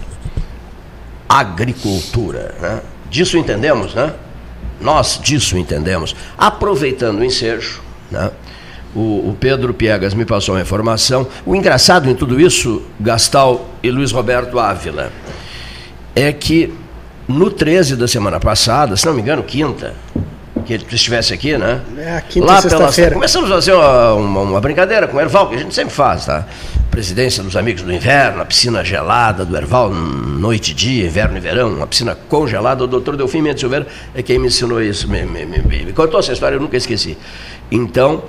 Agricultura. 1.29 2.55
Né? 2.61 2.81
Disso 3.11 3.37
entendemos, 3.37 3.95
né? 3.95 4.13
Nós 4.81 5.19
disso 5.21 5.59
entendemos. 5.59 6.15
Aproveitando 6.37 7.19
o 7.19 7.25
ensejo, 7.25 7.83
né? 8.11 8.31
O, 8.95 9.31
o, 9.31 9.37
Pedro 9.39 9.75
Piegas 9.75 10.15
me 10.15 10.25
passou 10.25 10.55
uma 10.55 10.61
informação. 10.61 11.27
O 11.45 11.55
engraçado 11.55 12.09
em 12.09 12.15
tudo 12.15 12.41
isso, 12.41 12.83
Gastal 12.99 13.69
e 13.83 13.91
Luiz 13.91 14.13
Roberto 14.13 14.59
Ávila, 14.59 15.13
é 16.17 16.33
que 16.33 16.73
no 17.29 17.51
13 17.51 17.95
da 17.95 18.09
semana 18.09 18.41
passada, 18.41 18.97
se 18.97 19.05
não 19.05 19.13
me 19.13 19.21
engano, 19.21 19.43
quinta, 19.43 19.95
que 20.65 20.73
ele 20.73 20.85
estivesse 20.91 21.33
aqui, 21.33 21.57
né? 21.57 21.81
É, 21.99 22.23
quinta 22.29 22.47
Lá 22.47 22.63
pelas, 22.63 22.97
Começamos 23.13 23.51
a 23.51 23.55
fazer 23.55 23.73
uma, 23.73 24.15
uma, 24.15 24.41
uma, 24.41 24.61
brincadeira 24.61 25.07
com 25.07 25.17
o 25.17 25.21
Erval, 25.21 25.49
que 25.49 25.57
a 25.57 25.59
gente 25.59 25.75
sempre 25.75 25.95
faz, 25.95 26.27
tá? 26.27 26.47
Presidência 26.91 27.43
dos 27.43 27.57
Amigos 27.57 27.83
do 27.83 27.93
Inverno, 27.93 28.43
a 28.43 28.45
piscina 28.45 28.83
gelada 28.83 29.45
do 29.45 29.57
Erval, 29.57 29.91
noite 29.91 30.73
e 30.73 30.75
dia, 30.75 31.07
inverno 31.07 31.37
e 31.37 31.41
verão, 31.41 31.69
uma 31.69 31.87
piscina 31.87 32.17
congelada. 32.29 32.83
O 32.83 32.87
doutor 32.87 33.17
Delfim 33.17 33.43
Mendes 33.43 33.61
Silveira 33.61 33.87
é 34.15 34.23
quem 34.23 34.39
me 34.39 34.49
ensinou 34.49 34.83
isso, 34.83 35.09
me, 35.09 35.23
me, 35.25 35.45
me, 35.45 35.59
me 35.61 35.93
contou 35.93 36.19
essa 36.19 36.33
história, 36.33 36.57
eu 36.57 36.61
nunca 36.61 36.77
esqueci. 36.77 37.17
Então, 37.71 38.25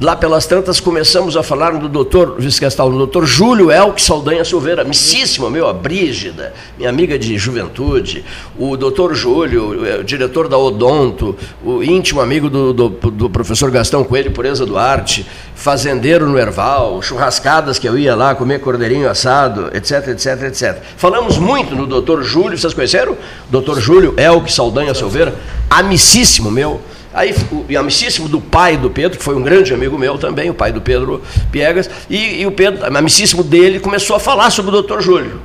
Lá 0.00 0.16
pelas 0.16 0.46
tantas 0.46 0.80
começamos 0.80 1.36
a 1.36 1.42
falar 1.42 1.72
do 1.72 1.86
doutor, 1.86 2.36
vice-castal, 2.38 2.90
do 2.90 2.96
doutor 2.96 3.26
Júlio 3.26 3.70
Elque 3.70 4.00
Saldanha 4.00 4.42
Silveira, 4.42 4.80
amicíssimo 4.82 5.50
meu, 5.50 5.68
a 5.68 5.72
Brígida, 5.74 6.54
minha 6.78 6.88
amiga 6.88 7.18
de 7.18 7.36
juventude, 7.36 8.24
o 8.58 8.74
doutor 8.74 9.14
Júlio, 9.14 9.86
é, 9.86 9.98
o 9.98 10.04
diretor 10.04 10.48
da 10.48 10.56
Odonto, 10.56 11.36
o 11.62 11.82
íntimo 11.82 12.22
amigo 12.22 12.48
do, 12.48 12.72
do, 12.72 12.88
do 12.88 13.28
professor 13.28 13.70
Gastão 13.70 14.02
Coelho 14.02 14.30
Pureza 14.30 14.64
Duarte, 14.64 15.26
fazendeiro 15.54 16.26
no 16.26 16.38
Erval, 16.38 17.02
churrascadas 17.02 17.78
que 17.78 17.86
eu 17.86 17.98
ia 17.98 18.16
lá 18.16 18.34
comer 18.34 18.60
cordeirinho 18.60 19.08
assado, 19.08 19.70
etc, 19.74 20.08
etc, 20.08 20.42
etc. 20.44 20.82
Falamos 20.96 21.36
muito 21.36 21.76
no 21.76 21.86
doutor 21.86 22.22
Júlio, 22.22 22.56
vocês 22.56 22.72
conheceram? 22.72 23.16
Doutor 23.50 23.78
Júlio 23.78 24.14
Elque 24.18 24.50
Saldanha 24.50 24.94
Silveira, 24.94 25.34
amicíssimo 25.68 26.50
meu, 26.50 26.80
Aí, 27.14 27.34
o 27.50 27.78
amicíssimo 27.78 28.28
do 28.28 28.40
pai 28.40 28.76
do 28.76 28.88
Pedro, 28.88 29.18
que 29.18 29.24
foi 29.24 29.34
um 29.34 29.42
grande 29.42 29.74
amigo 29.74 29.98
meu 29.98 30.16
também, 30.16 30.48
o 30.48 30.54
pai 30.54 30.72
do 30.72 30.80
Pedro 30.80 31.22
Piegas, 31.50 31.90
e, 32.08 32.40
e 32.40 32.46
o 32.46 32.52
Pedro, 32.52 32.84
amicíssimo 32.96 33.42
dele, 33.42 33.78
começou 33.80 34.16
a 34.16 34.20
falar 34.20 34.50
sobre 34.50 34.70
o 34.70 34.72
doutor 34.72 35.02
Júlio. 35.02 35.40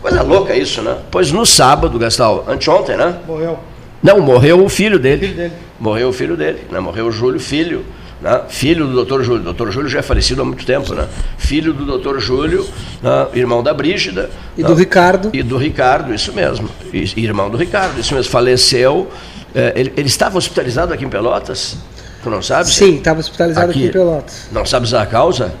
Coisa 0.00 0.22
louca 0.22 0.54
isso, 0.54 0.82
né? 0.82 0.96
Pois 1.10 1.32
no 1.32 1.44
sábado, 1.44 1.98
Gastal, 1.98 2.44
anteontem, 2.48 2.96
né? 2.96 3.18
Morreu. 3.26 3.58
Não, 4.02 4.20
morreu 4.20 4.64
o 4.64 4.68
filho 4.68 4.98
dele. 4.98 5.20
filho 5.26 5.36
dele. 5.36 5.52
Morreu 5.78 6.08
o 6.08 6.12
filho 6.12 6.36
dele, 6.36 6.60
né? 6.70 6.80
Morreu 6.80 7.06
o 7.06 7.12
Júlio, 7.12 7.40
filho. 7.40 7.84
Né? 8.20 8.40
Filho 8.48 8.86
do 8.86 8.92
doutor 8.92 9.22
Júlio. 9.22 9.40
O 9.40 9.44
doutor 9.44 9.70
Júlio 9.70 9.88
já 9.88 10.00
é 10.00 10.02
falecido 10.02 10.42
há 10.42 10.44
muito 10.44 10.64
tempo, 10.64 10.92
né? 10.94 11.06
Filho 11.36 11.72
do 11.72 11.84
doutor 11.84 12.20
Júlio, 12.20 12.66
né? 13.02 13.28
irmão 13.34 13.62
da 13.62 13.72
Brígida. 13.72 14.30
E 14.56 14.62
né? 14.62 14.68
do 14.68 14.74
Ricardo. 14.74 15.30
E 15.32 15.42
do 15.42 15.56
Ricardo, 15.56 16.12
isso 16.12 16.32
mesmo. 16.32 16.68
E, 16.92 17.12
irmão 17.22 17.48
do 17.48 17.56
Ricardo, 17.56 17.98
isso 18.00 18.14
mesmo. 18.14 18.30
Faleceu 18.30 19.08
ele, 19.54 19.92
ele, 19.96 20.08
estava 20.08 20.38
hospitalizado 20.38 20.92
aqui 20.92 21.04
em 21.04 21.08
Pelotas? 21.08 21.76
Tu 22.22 22.30
não 22.30 22.42
sabes? 22.42 22.74
Sim, 22.74 22.96
estava 22.96 23.20
hospitalizado 23.20 23.70
aqui, 23.70 23.80
aqui, 23.80 23.88
em 23.88 23.92
Pelotas. 23.92 24.48
Não 24.52 24.64
sabes 24.64 24.92
a 24.94 25.06
causa? 25.06 25.52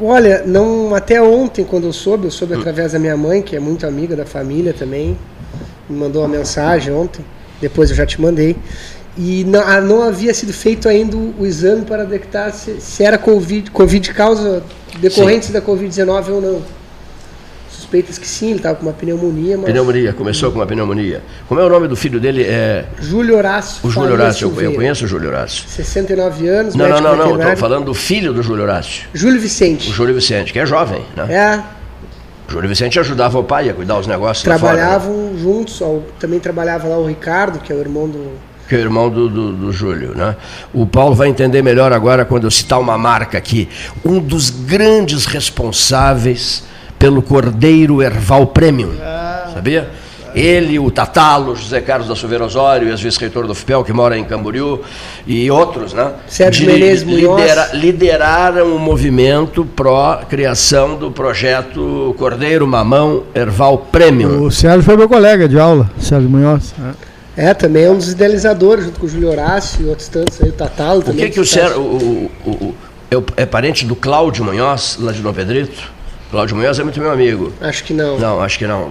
Olha, 0.00 0.42
não 0.46 0.94
até 0.94 1.20
ontem, 1.20 1.64
quando 1.64 1.86
eu 1.86 1.92
soube, 1.92 2.24
eu 2.24 2.30
soube 2.30 2.54
hum. 2.54 2.60
através 2.60 2.92
da 2.92 2.98
minha 2.98 3.16
mãe, 3.16 3.42
que 3.42 3.54
é 3.54 3.60
muito 3.60 3.86
amiga 3.86 4.16
da 4.16 4.24
família 4.24 4.72
também, 4.72 5.16
me 5.88 5.98
mandou 5.98 6.22
uma 6.22 6.28
mensagem 6.28 6.92
ontem, 6.92 7.24
depois 7.60 7.90
eu 7.90 7.96
já 7.96 8.06
te 8.06 8.20
mandei. 8.20 8.56
E 9.16 9.44
não, 9.44 9.60
ah, 9.60 9.80
não 9.80 10.02
havia 10.02 10.32
sido 10.32 10.54
feito 10.54 10.88
ainda 10.88 11.16
o 11.16 11.44
exame 11.44 11.84
para 11.84 12.04
detectar 12.04 12.50
se, 12.52 12.80
se 12.80 13.04
era 13.04 13.18
Covid, 13.18 13.70
COVID 13.70 14.14
causa 14.14 14.62
decorrentes 14.98 15.48
Sim. 15.48 15.52
da 15.52 15.60
Covid-19 15.60 16.28
ou 16.30 16.40
não 16.40 16.62
suspeitas 17.92 18.18
que 18.18 18.26
sim, 18.26 18.48
ele 18.48 18.56
estava 18.56 18.76
com 18.76 18.86
uma 18.86 18.92
pneumonia. 18.92 19.56
Mas... 19.56 19.66
Pneumonia, 19.66 20.12
começou 20.14 20.50
com 20.50 20.58
uma 20.58 20.66
pneumonia. 20.66 21.22
Como 21.46 21.60
é 21.60 21.64
o 21.64 21.68
nome 21.68 21.86
do 21.86 21.94
filho 21.94 22.18
dele? 22.18 22.42
É... 22.42 22.86
Júlio 23.00 23.36
Horácio. 23.36 23.86
O 23.86 23.90
Júlio 23.90 24.12
Horácio, 24.12 24.52
eu, 24.56 24.62
eu 24.62 24.74
conheço 24.74 25.04
o 25.04 25.08
Júlio 25.08 25.28
Horácio. 25.28 25.68
69 25.68 26.48
anos, 26.48 26.74
Não, 26.74 26.88
não, 26.88 27.00
não, 27.00 27.16
não, 27.16 27.40
estou 27.40 27.56
falando 27.56 27.84
do 27.84 27.94
filho 27.94 28.32
do 28.32 28.42
Júlio 28.42 28.62
Horácio. 28.62 29.04
Júlio 29.12 29.38
Vicente. 29.38 29.90
O 29.90 29.92
Júlio 29.92 30.14
Vicente, 30.14 30.52
que 30.52 30.58
é 30.58 30.64
jovem, 30.64 31.04
né? 31.14 31.32
É. 31.32 31.62
Júlio 32.48 32.68
Vicente 32.68 32.98
ajudava 32.98 33.38
o 33.38 33.44
pai 33.44 33.68
a 33.68 33.74
cuidar 33.74 33.96
dos 33.96 34.06
negócios 34.06 34.42
Trabalhavam 34.42 35.14
fora, 35.14 35.32
né? 35.32 35.38
juntos, 35.40 35.82
também 36.18 36.38
trabalhava 36.38 36.88
lá 36.88 36.98
o 36.98 37.06
Ricardo, 37.06 37.58
que 37.58 37.72
é 37.72 37.76
o 37.76 37.80
irmão 37.80 38.08
do 38.08 38.52
que 38.68 38.76
é 38.76 38.78
o 38.78 38.80
irmão 38.80 39.10
do, 39.10 39.28
do, 39.28 39.52
do, 39.52 39.72
Júlio. 39.72 40.14
Né? 40.14 40.34
O 40.72 40.86
Paulo 40.86 41.14
vai 41.14 41.28
entender 41.28 41.60
melhor 41.60 41.92
agora 41.92 42.24
quando 42.24 42.44
eu 42.44 42.50
citar 42.50 42.80
uma 42.80 42.96
marca 42.96 43.36
aqui. 43.36 43.68
Um 44.02 44.18
dos 44.18 44.48
grandes 44.48 45.26
responsáveis 45.26 46.62
pelo 47.02 47.20
Cordeiro 47.20 48.00
Erval 48.00 48.46
Premium. 48.46 48.92
Sabia? 49.52 49.90
Ele, 50.36 50.78
o 50.78 50.88
Tatalo, 50.88 51.56
José 51.56 51.80
Carlos 51.80 52.06
da 52.06 52.14
Silveira 52.14 52.44
Osório, 52.44 52.88
ex-vice-reitor 52.88 53.44
do 53.44 53.56
FIPEL, 53.56 53.82
que 53.82 53.92
mora 53.92 54.16
em 54.16 54.22
Camboriú, 54.22 54.80
e 55.26 55.50
outros, 55.50 55.92
né? 55.92 56.12
Sérgio 56.28 56.64
Menezes 56.64 57.02
lidera, 57.02 57.70
lideraram 57.74 58.76
o 58.76 58.78
movimento 58.78 59.64
pró-criação 59.64 60.94
do 60.94 61.10
projeto 61.10 62.14
Cordeiro 62.16 62.68
Mamão 62.68 63.24
Erval 63.34 63.78
Premium. 63.78 64.44
O 64.44 64.50
Sérgio 64.52 64.84
foi 64.84 64.96
meu 64.96 65.08
colega 65.08 65.48
de 65.48 65.58
aula, 65.58 65.90
Sérgio 65.98 66.30
Munhoz. 66.30 66.72
É. 67.36 67.48
é 67.48 67.54
também 67.54 67.82
é 67.82 67.90
um 67.90 67.96
dos 67.96 68.12
idealizadores, 68.12 68.84
junto 68.84 69.00
com 69.00 69.06
o 69.06 69.08
Júlio 69.08 69.28
Horácio 69.28 69.84
e 69.84 69.88
outros 69.88 70.06
tantos 70.06 70.40
aí, 70.40 70.50
o 70.50 70.52
Tatalo 70.52 71.00
o 71.00 71.02
também. 71.02 71.24
O 71.24 71.26
que, 71.26 71.34
que 71.34 71.40
o 71.40 71.44
Sérgio. 71.44 71.80
O, 71.80 72.30
o, 72.46 72.50
o, 72.50 72.74
é, 73.10 73.42
é 73.42 73.44
parente 73.44 73.84
do 73.84 73.96
Cláudio 73.96 74.44
Munhoz, 74.44 74.98
lá 75.00 75.10
de 75.10 75.20
Dom 75.20 75.32
Pedrito? 75.32 76.00
Cláudio 76.32 76.56
Munhoz 76.56 76.78
é 76.78 76.82
muito 76.82 76.98
meu 76.98 77.12
amigo. 77.12 77.52
Acho 77.60 77.84
que 77.84 77.92
não. 77.92 78.18
Não, 78.18 78.40
acho 78.40 78.58
que 78.58 78.66
não. 78.66 78.90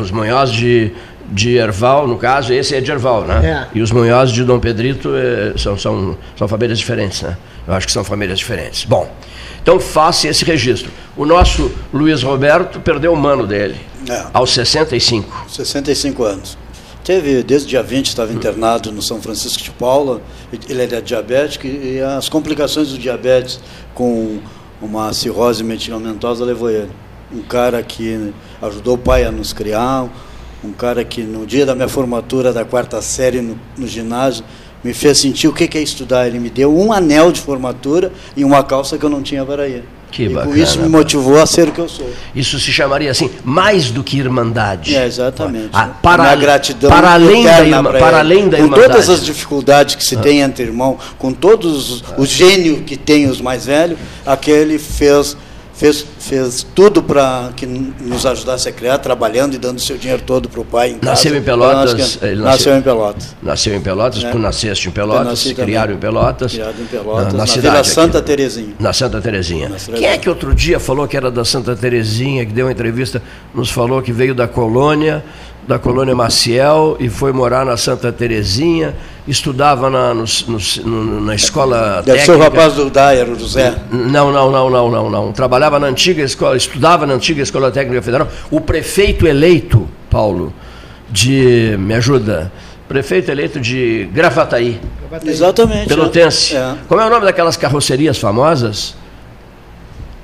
Os 0.00 0.10
Munhoz 0.10 0.50
de, 0.50 0.90
de 1.30 1.58
Erval, 1.58 2.08
no 2.08 2.16
caso, 2.16 2.50
esse 2.50 2.74
é 2.74 2.80
de 2.80 2.90
Erval, 2.90 3.24
né? 3.24 3.68
É. 3.74 3.76
E 3.78 3.82
os 3.82 3.92
Munhoz 3.92 4.32
de 4.32 4.42
Dom 4.42 4.58
Pedrito 4.58 5.10
é, 5.14 5.52
são, 5.58 5.78
são, 5.78 6.16
são 6.34 6.48
famílias 6.48 6.78
diferentes, 6.78 7.20
né? 7.20 7.36
Eu 7.66 7.74
acho 7.74 7.86
que 7.86 7.92
são 7.92 8.02
famílias 8.02 8.38
diferentes. 8.38 8.86
Bom, 8.86 9.06
então 9.62 9.78
faça 9.78 10.28
esse 10.28 10.46
registro. 10.46 10.90
O 11.14 11.26
nosso 11.26 11.70
Luiz 11.92 12.22
Roberto 12.22 12.80
perdeu 12.80 13.12
o 13.12 13.16
mano 13.16 13.46
dele, 13.46 13.76
é. 14.08 14.24
aos 14.32 14.54
65. 14.54 15.44
65 15.46 16.24
anos. 16.24 16.56
Teve, 17.04 17.42
desde 17.42 17.66
o 17.66 17.68
dia 17.68 17.82
20, 17.82 18.06
estava 18.06 18.32
internado 18.32 18.90
no 18.90 19.02
São 19.02 19.20
Francisco 19.20 19.62
de 19.62 19.70
Paula, 19.72 20.22
ele 20.68 20.82
era 20.82 21.02
diabético 21.02 21.66
e 21.66 22.00
as 22.00 22.30
complicações 22.30 22.88
do 22.88 22.98
diabetes 22.98 23.60
com 23.94 24.38
uma 24.80 25.12
cirrose 25.12 25.62
medicamentosa 25.64 26.44
levou 26.44 26.70
ele. 26.70 26.90
Um 27.32 27.42
cara 27.42 27.82
que 27.82 28.32
ajudou 28.62 28.94
o 28.94 28.98
pai 28.98 29.24
a 29.24 29.30
nos 29.30 29.52
criar, 29.52 30.08
um 30.64 30.72
cara 30.72 31.04
que 31.04 31.22
no 31.22 31.46
dia 31.46 31.66
da 31.66 31.74
minha 31.74 31.88
formatura 31.88 32.52
da 32.52 32.64
quarta 32.64 33.00
série 33.02 33.40
no, 33.40 33.58
no 33.76 33.86
ginásio 33.86 34.44
me 34.82 34.94
fez 34.94 35.18
sentir 35.18 35.48
o 35.48 35.52
que 35.52 35.76
é 35.76 35.82
estudar. 35.82 36.26
Ele 36.26 36.38
me 36.38 36.50
deu 36.50 36.74
um 36.74 36.92
anel 36.92 37.30
de 37.30 37.40
formatura 37.40 38.12
e 38.36 38.44
uma 38.44 38.62
calça 38.62 38.96
que 38.96 39.04
eu 39.04 39.10
não 39.10 39.22
tinha 39.22 39.44
para 39.44 39.68
ir. 39.68 39.84
Que 40.10 40.24
e 40.24 40.28
bacana, 40.28 40.46
por 40.46 40.58
isso 40.58 40.80
me 40.80 40.88
motivou 40.88 41.40
a 41.40 41.46
ser 41.46 41.68
o 41.68 41.72
que 41.72 41.80
eu 41.80 41.88
sou. 41.88 42.10
Isso 42.34 42.58
se 42.58 42.72
chamaria 42.72 43.10
assim, 43.10 43.30
mais 43.44 43.90
do 43.90 44.02
que 44.02 44.18
irmandade. 44.18 44.96
É, 44.96 45.06
exatamente. 45.06 45.70
Ah, 45.72 45.86
para, 45.86 46.24
a 46.30 46.34
gratidão 46.34 46.90
para 46.90 47.12
além, 47.12 47.44
da 47.44 47.60
irma, 47.60 47.92
para 47.92 48.18
além 48.18 48.48
da 48.48 48.58
Com 48.58 48.68
todas 48.70 49.08
as 49.10 49.24
dificuldades 49.24 49.94
que 49.94 50.04
se 50.04 50.16
ah. 50.16 50.20
tem 50.20 50.40
entre 50.40 50.64
irmãos, 50.64 50.98
com 51.18 51.32
todos 51.32 52.04
ah. 52.08 52.14
o 52.20 52.26
gênio 52.26 52.82
que 52.82 52.96
tem 52.96 53.28
os 53.28 53.40
mais 53.40 53.66
velhos, 53.66 53.98
aquele 54.24 54.78
fez 54.78 55.36
fez, 55.78 56.04
fez 56.18 56.66
tudo 56.74 57.02
para 57.02 57.50
que 57.54 57.64
nos 57.64 58.26
ajudasse 58.26 58.68
a 58.68 58.72
criar, 58.72 58.98
trabalhando 58.98 59.54
e 59.54 59.58
dando 59.58 59.80
seu 59.80 59.96
dinheiro 59.96 60.22
todo 60.26 60.48
para 60.48 60.60
o 60.60 60.64
pai. 60.64 60.90
Em 60.90 60.98
nasceu 61.00 61.36
em 61.36 61.42
Pelotas. 61.42 61.94
nasceu, 61.94 62.36
nasceu, 62.36 62.76
em 62.76 62.82
Pelotas. 62.82 63.36
Nasceu 63.40 63.74
em 63.76 63.80
Pelotas, 63.80 64.24
é. 64.24 64.30
tu 64.30 64.38
nasceste 64.38 64.88
em 64.88 64.90
Pelotas, 64.90 65.52
criaram 65.52 65.94
em 65.94 65.98
Pelotas. 65.98 66.52
Criado 66.52 66.82
em 66.82 66.86
Pelotas, 66.86 67.26
na, 67.26 67.32
na, 67.32 67.38
na 67.38 67.46
cidade, 67.46 67.88
Santa 67.88 68.20
Terezinha. 68.20 68.74
Na 68.80 68.92
Santa 68.92 69.20
Terezinha. 69.20 69.70
Quem 69.94 70.06
é 70.06 70.18
que 70.18 70.28
outro 70.28 70.52
dia 70.52 70.80
falou 70.80 71.06
que 71.06 71.16
era 71.16 71.30
da 71.30 71.44
Santa 71.44 71.76
Terezinha, 71.76 72.44
que 72.44 72.52
deu 72.52 72.66
uma 72.66 72.72
entrevista, 72.72 73.22
nos 73.54 73.70
falou 73.70 74.02
que 74.02 74.12
veio 74.12 74.34
da 74.34 74.48
colônia 74.48 75.24
da 75.68 75.78
colônia 75.78 76.14
Maciel 76.14 76.96
e 76.98 77.10
foi 77.10 77.30
morar 77.30 77.62
na 77.62 77.76
Santa 77.76 78.10
Terezinha, 78.10 78.96
estudava 79.26 79.90
na, 79.90 80.14
no, 80.14 80.24
no, 80.86 81.20
na 81.20 81.34
escola 81.34 82.02
Deve 82.02 82.20
técnica. 82.20 82.24
ser 82.24 82.32
o 82.32 82.38
rapaz 82.38 82.72
do 82.72 82.88
Dyer, 82.88 83.28
o 83.28 83.38
José. 83.38 83.74
Não, 83.92 84.32
não, 84.32 84.50
não, 84.50 84.70
não, 84.70 84.90
não, 84.90 85.10
não. 85.10 85.30
Trabalhava 85.30 85.78
na 85.78 85.86
antiga 85.86 86.22
escola, 86.22 86.56
estudava 86.56 87.06
na 87.06 87.12
antiga 87.12 87.42
Escola 87.42 87.70
Técnica 87.70 88.00
Federal. 88.00 88.28
O 88.50 88.62
prefeito 88.62 89.26
eleito, 89.26 89.86
Paulo, 90.08 90.54
de. 91.10 91.76
Me 91.78 91.92
ajuda. 91.92 92.50
Prefeito 92.88 93.30
eleito 93.30 93.60
de 93.60 94.08
Gravataí. 94.10 94.80
Gravataí. 95.02 95.30
Exatamente. 95.30 95.88
Pelotense. 95.88 96.56
É. 96.56 96.76
Como 96.88 96.98
é 96.98 97.06
o 97.06 97.10
nome 97.10 97.26
daquelas 97.26 97.58
carrocerias 97.58 98.16
famosas? 98.16 98.96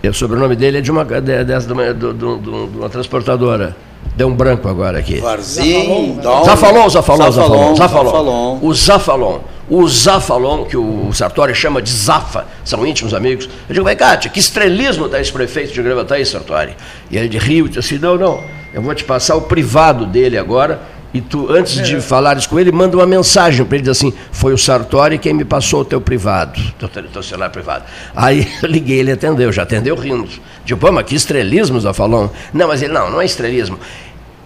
o 0.03 0.13
sobrenome 0.13 0.55
dele 0.55 0.79
é 0.79 0.81
de 0.83 0.91
uma, 0.91 1.03
de, 1.05 1.21
de, 1.21 1.45
de, 1.45 2.15
de 2.15 2.79
uma 2.79 2.89
transportadora. 2.89 3.75
Deu 4.17 4.29
um 4.29 4.35
branco 4.35 4.69
agora 4.69 4.99
aqui. 4.99 5.17
Varzim, 5.17 6.19
Zafalon, 6.45 6.89
Zafalon, 6.89 7.31
Zafalon, 7.33 7.75
Zafalon. 7.75 8.59
O 8.63 8.73
Zafalon. 8.73 9.41
O 9.69 9.89
Zafalon, 9.89 10.65
que 10.65 10.77
o 10.77 11.11
Sartori 11.13 11.55
chama 11.55 11.81
de 11.81 11.91
Zafa, 11.91 12.47
são 12.65 12.87
íntimos 12.87 13.15
amigos. 13.15 13.49
Eu 13.69 13.73
digo, 13.75 13.85
vai, 13.85 13.97
Cátia, 13.97 14.31
que 14.31 14.39
estrelismo 14.39 15.07
está 15.07 15.19
esse 15.21 15.33
prefeito 15.33 15.73
de 15.73 15.83
Gravataí, 15.83 16.25
Sartori? 16.25 16.77
E 17.11 17.17
ele 17.17 17.29
de 17.29 17.39
Rio 17.39 17.67
disse 17.67 17.79
assim, 17.81 17.99
não, 17.99 18.17
não, 18.17 18.41
eu 18.75 18.83
vou 18.83 18.95
te 18.95 19.05
passar 19.05 19.37
o 19.37 19.43
privado 19.43 20.05
dele 20.05 20.37
agora, 20.37 20.81
e 21.15 21.21
tu, 21.21 21.51
antes 21.51 21.75
de 21.87 21.97
é. 21.97 22.01
falares 22.01 22.47
com 22.47 22.61
ele, 22.61 22.71
manda 22.73 22.97
uma 22.97 23.07
mensagem 23.07 23.65
para 23.65 23.77
ele, 23.77 23.85
diz 23.85 23.97
assim, 23.97 24.13
foi 24.33 24.53
o 24.53 24.59
Sartori 24.59 25.17
quem 25.17 25.33
me 25.33 25.45
passou 25.45 25.81
o 25.81 25.85
teu 25.85 26.01
privado, 26.01 26.61
teu, 26.79 26.89
teu 26.89 27.23
celular 27.23 27.49
privado. 27.49 27.85
Aí 28.15 28.47
eu 28.63 28.69
liguei, 28.69 28.99
ele 28.99 29.13
atendeu, 29.13 29.51
já 29.53 29.63
atendeu 29.63 29.95
rindo. 29.95 30.29
Digo, 30.65 30.79
pô, 30.79 30.91
mas 30.91 31.07
que 31.07 31.15
estrelismo, 31.15 31.81
Zafalon? 31.81 32.29
Não, 32.53 32.69
mas 32.69 32.83
ele, 32.83 32.93
não, 32.93 33.11
não 33.11 33.23
é 33.23 33.25
estrelismo 33.25 33.79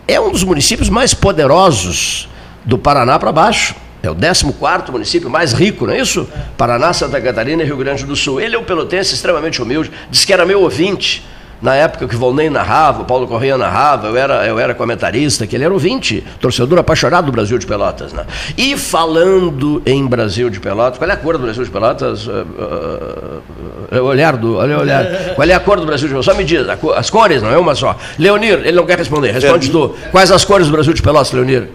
é 0.09 0.19
um 0.19 0.33
dos 0.33 0.43
municípios 0.43 0.89
mais 0.89 1.13
poderosos 1.13 2.29
do 2.65 2.79
Paraná 2.79 3.19
para 3.19 3.31
baixo. 3.31 3.75
É 4.03 4.11
o 4.11 4.15
14 4.15 4.91
município 4.91 5.29
mais 5.29 5.53
rico, 5.53 5.87
não 5.87 5.93
é 5.93 6.01
isso? 6.01 6.27
Paraná, 6.57 6.93
Santa 6.93 7.21
Catarina 7.21 7.63
e 7.63 7.67
Rio 7.67 7.77
Grande 7.77 8.07
do 8.07 8.17
Sul. 8.17 8.41
Ele 8.41 8.57
é 8.57 8.59
um 8.59 8.65
pelotense 8.65 9.13
extremamente 9.15 9.61
humilde, 9.61 9.91
disse 10.11 10.27
que 10.27 10.33
era 10.33 10.47
meu 10.47 10.63
ouvinte. 10.63 11.27
Na 11.61 11.75
época 11.75 12.07
que 12.07 12.15
o 12.15 12.19
Volney 12.19 12.49
narrava, 12.49 13.03
o 13.03 13.05
Paulo 13.05 13.27
Correia 13.27 13.59
narrava, 13.59 14.07
eu 14.07 14.17
era, 14.17 14.47
eu 14.47 14.59
era 14.59 14.75
comentarista, 14.75 15.47
que 15.47 15.57
ele 15.57 15.65
era 15.65 15.73
ouvinte, 15.73 16.25
torcedor 16.41 16.79
apaixonado 16.79 17.27
do 17.27 17.33
Brasil 17.33 17.59
de 17.59 17.67
Pelotas. 17.67 18.13
Né? 18.13 18.25
E 18.57 18.77
falando 18.77 19.83
em 19.85 20.07
Brasil 20.07 20.49
de 20.51 20.61
Pelotas, 20.61 20.99
qual 20.99 21.11
é 21.11 21.15
a 21.15 21.17
cor 21.17 21.37
do 21.37 21.43
Brasil 21.43 21.65
de 21.65 21.71
Pelotas? 21.71 22.27
Uh, 22.29 22.31
uh, 22.31 23.97
uh, 23.97 24.03
olhar 24.05 24.37
do, 24.37 24.57
olha, 24.57 24.79
olhar. 24.79 25.05
Qual 25.35 25.49
é 25.49 25.53
a 25.53 25.61
cor 25.61 25.81
do 25.81 25.87
Brasil 25.87 26.07
de 26.07 26.15
Pelotas? 26.15 26.33
Só 26.33 26.39
me 26.39 26.45
diz, 26.45 26.67
as 26.97 27.11
cores, 27.11 27.43
não 27.43 27.51
é 27.51 27.59
uma 27.59 27.75
só. 27.75 27.97
Leonir, 28.19 28.61
ele 28.65 28.73
não 28.73 28.87
quer 28.87 28.99
responder, 28.99 29.33
responde 29.33 29.71
tu. 29.71 29.95
Quais 30.11 30.31
as 30.31 30.45
cores 30.45 30.67
do 30.67 30.73
Brasil 30.73 30.93
de 30.93 31.03
Pelotas, 31.03 31.33
Leonir? 31.33 31.69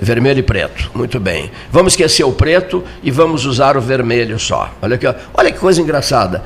Vermelho 0.00 0.40
e 0.40 0.42
preto. 0.42 0.90
Muito 0.94 1.18
bem. 1.18 1.50
Vamos 1.70 1.92
esquecer 1.92 2.24
o 2.24 2.32
preto 2.32 2.84
e 3.02 3.10
vamos 3.10 3.44
usar 3.44 3.76
o 3.76 3.80
vermelho 3.80 4.38
só. 4.38 4.70
Olha 4.80 4.96
aqui, 4.96 5.06
ó. 5.06 5.14
olha 5.34 5.50
que 5.50 5.58
coisa 5.58 5.80
engraçada 5.80 6.42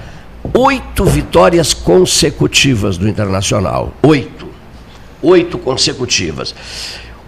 oito 0.55 1.05
vitórias 1.05 1.75
consecutivas 1.75 2.97
do 2.97 3.09
Internacional. 3.09 3.93
Oito. 4.03 4.49
Oito 5.23 5.59
consecutivas. 5.59 6.55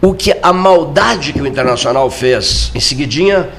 O 0.00 0.14
que 0.14 0.34
a 0.42 0.52
maldade 0.52 1.32
que 1.32 1.40
o 1.40 1.46
Internacional 1.46 2.10
fez, 2.10 2.72
em 2.74 2.80
seguidinha, 2.80 3.50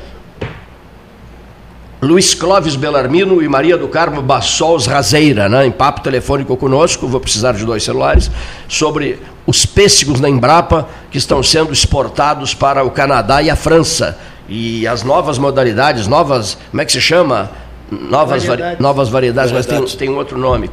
Luiz 2.02 2.34
Clóvis 2.34 2.76
Belarmino 2.76 3.42
e 3.42 3.48
Maria 3.48 3.78
do 3.78 3.88
Carmo 3.88 4.22
Bassols 4.22 4.86
Razeira, 4.88 5.48
né, 5.48 5.66
em 5.66 5.72
papo 5.72 6.02
telefônico 6.02 6.58
conosco, 6.58 7.08
vou 7.08 7.22
precisar 7.22 7.54
de 7.54 7.64
dois 7.64 7.82
celulares, 7.82 8.30
sobre 8.68 9.20
os 9.48 9.66
pêssegos 9.66 10.20
na 10.20 10.28
Embrapa 10.28 10.90
que 11.10 11.18
estão 11.18 11.42
sendo 11.42 11.72
exportados 11.72 12.54
para 12.54 12.84
o 12.84 12.92
Canadá 12.92 13.42
e 13.42 13.50
a 13.50 13.56
França. 13.56 14.20
E 14.50 14.86
as 14.86 15.04
novas 15.04 15.38
modalidades, 15.38 16.06
novas, 16.06 16.58
como 16.72 16.82
é 16.82 16.86
que 16.86 16.92
se 16.92 17.00
chama? 17.00 17.50
Novas, 17.94 18.44
variedades. 18.44 18.80
novas 18.80 19.10
variedades, 19.10 19.52
mas 19.52 19.66
tem, 19.66 19.84
tem 19.86 20.10
um 20.10 20.18
outro 20.18 20.38
nome. 20.38 20.70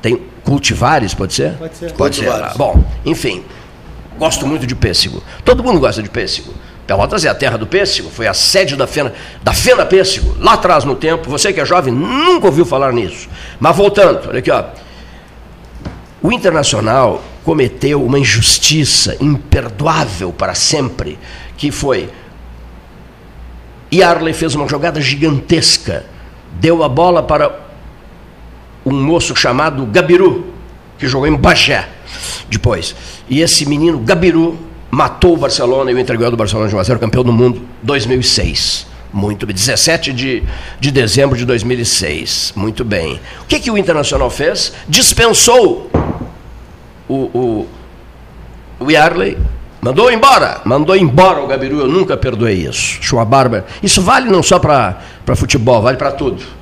Tem 0.00 0.20
cultivares, 0.44 1.14
pode 1.14 1.34
ser? 1.34 1.52
Pode 1.54 1.76
ser. 1.76 1.92
Pode 1.92 2.16
ser. 2.16 2.56
Bom, 2.56 2.82
enfim, 3.04 3.44
gosto 4.18 4.46
muito 4.46 4.66
de 4.66 4.74
pêssego. 4.74 5.22
Todo 5.44 5.62
mundo 5.62 5.78
gosta 5.80 6.02
de 6.02 6.08
pêssego. 6.08 6.52
Pelotas 6.86 7.24
é 7.24 7.28
a 7.28 7.34
terra 7.34 7.56
do 7.56 7.68
pêssego, 7.68 8.10
foi 8.10 8.26
a 8.26 8.34
sede 8.34 8.74
da 8.74 8.84
Fena, 8.84 9.12
da 9.44 9.52
Fena 9.52 9.86
Pêssego, 9.86 10.34
lá 10.40 10.54
atrás 10.54 10.84
no 10.84 10.96
tempo. 10.96 11.30
Você 11.30 11.52
que 11.52 11.60
é 11.60 11.64
jovem 11.64 11.94
nunca 11.94 12.46
ouviu 12.46 12.66
falar 12.66 12.92
nisso. 12.92 13.28
Mas 13.60 13.76
voltando, 13.76 14.28
olha 14.28 14.40
aqui, 14.40 14.50
ó. 14.50 14.64
O 16.20 16.32
Internacional 16.32 17.22
cometeu 17.44 18.04
uma 18.04 18.18
injustiça 18.18 19.16
imperdoável 19.20 20.32
para 20.32 20.54
sempre, 20.54 21.16
que 21.56 21.70
foi 21.70 22.10
Yarley 23.92 24.32
fez 24.32 24.54
uma 24.54 24.68
jogada 24.68 25.00
gigantesca 25.00 26.04
deu 26.52 26.82
a 26.82 26.88
bola 26.88 27.22
para 27.22 27.60
um 28.84 28.92
moço 28.92 29.34
chamado 29.36 29.84
Gabiru, 29.86 30.46
que 30.98 31.06
jogou 31.06 31.26
em 31.26 31.36
Bagé 31.36 31.88
depois. 32.48 32.94
E 33.28 33.40
esse 33.40 33.66
menino, 33.66 33.98
Gabiru, 33.98 34.58
matou 34.90 35.34
o 35.34 35.36
Barcelona 35.36 35.90
e 35.90 35.94
o 35.94 35.98
entregou 35.98 36.30
do 36.30 36.36
Barcelona 36.36 36.68
de 36.68 36.74
1 36.74 36.78
a 36.78 36.82
0, 36.82 36.98
campeão 36.98 37.22
do 37.22 37.32
mundo 37.32 37.62
2006. 37.82 38.86
Muito 39.12 39.46
bem. 39.46 39.54
17 39.54 40.12
de, 40.12 40.42
de 40.78 40.90
dezembro 40.90 41.36
de 41.36 41.44
2006. 41.44 42.52
Muito 42.56 42.84
bem. 42.84 43.20
O 43.42 43.46
que, 43.46 43.58
que 43.58 43.70
o 43.70 43.78
Internacional 43.78 44.30
fez? 44.30 44.72
Dispensou 44.88 45.90
o, 47.08 47.14
o, 47.14 47.68
o 48.78 48.90
Yarley, 48.90 49.36
mandou 49.80 50.10
embora. 50.10 50.60
Mandou 50.64 50.96
embora 50.96 51.40
o 51.40 51.46
Gabiru. 51.46 51.80
Eu 51.80 51.88
nunca 51.88 52.16
perdoei 52.16 52.66
isso. 52.66 52.98
Acho 53.00 53.24
bárbara. 53.24 53.66
Isso 53.82 54.02
vale 54.02 54.30
não 54.30 54.42
só 54.42 54.58
para 54.58 55.00
futebol, 55.34 55.82
vale 55.82 55.96
para 55.96 56.12
tudo 56.12 56.60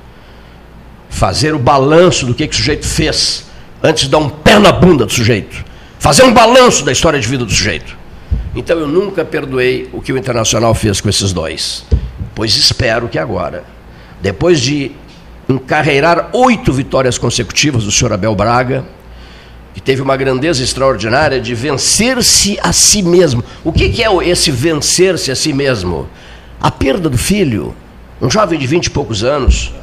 fazer 1.09 1.53
o 1.53 1.59
balanço 1.59 2.25
do 2.25 2.33
que, 2.33 2.47
que 2.47 2.53
o 2.53 2.57
sujeito 2.57 2.87
fez 2.87 3.45
antes 3.81 4.03
de 4.03 4.09
dar 4.09 4.19
um 4.19 4.29
pé 4.29 4.59
na 4.59 4.71
bunda 4.71 5.05
do 5.05 5.11
sujeito. 5.11 5.65
Fazer 5.97 6.23
um 6.23 6.33
balanço 6.33 6.85
da 6.85 6.91
história 6.91 7.19
de 7.19 7.27
vida 7.27 7.43
do 7.43 7.51
sujeito. 7.51 7.97
Então 8.55 8.77
eu 8.79 8.87
nunca 8.87 9.25
perdoei 9.25 9.89
o 9.91 10.01
que 10.01 10.13
o 10.13 10.17
Internacional 10.17 10.73
fez 10.73 11.01
com 11.01 11.09
esses 11.09 11.33
dois. 11.33 11.85
Pois 12.33 12.55
espero 12.55 13.09
que 13.09 13.19
agora, 13.19 13.63
depois 14.21 14.61
de 14.61 14.91
encarreirar 15.47 16.29
oito 16.31 16.71
vitórias 16.71 17.17
consecutivas 17.17 17.83
do 17.83 17.91
senhor 17.91 18.13
Abel 18.13 18.35
Braga, 18.35 18.85
que 19.79 19.83
teve 19.83 20.01
uma 20.01 20.17
grandeza 20.17 20.61
extraordinária 20.61 21.39
de 21.39 21.55
vencer-se 21.55 22.59
a 22.61 22.73
si 22.73 23.01
mesmo. 23.01 23.41
O 23.63 23.71
que, 23.71 23.87
que 23.87 24.03
é 24.03 24.13
esse 24.27 24.51
vencer-se 24.51 25.31
a 25.31 25.35
si 25.37 25.53
mesmo? 25.53 26.05
A 26.59 26.69
perda 26.69 27.09
do 27.09 27.17
filho. 27.17 27.73
Um 28.21 28.29
jovem 28.29 28.59
de 28.59 28.67
vinte 28.67 28.87
e 28.87 28.89
poucos 28.89 29.23
anos, 29.23 29.73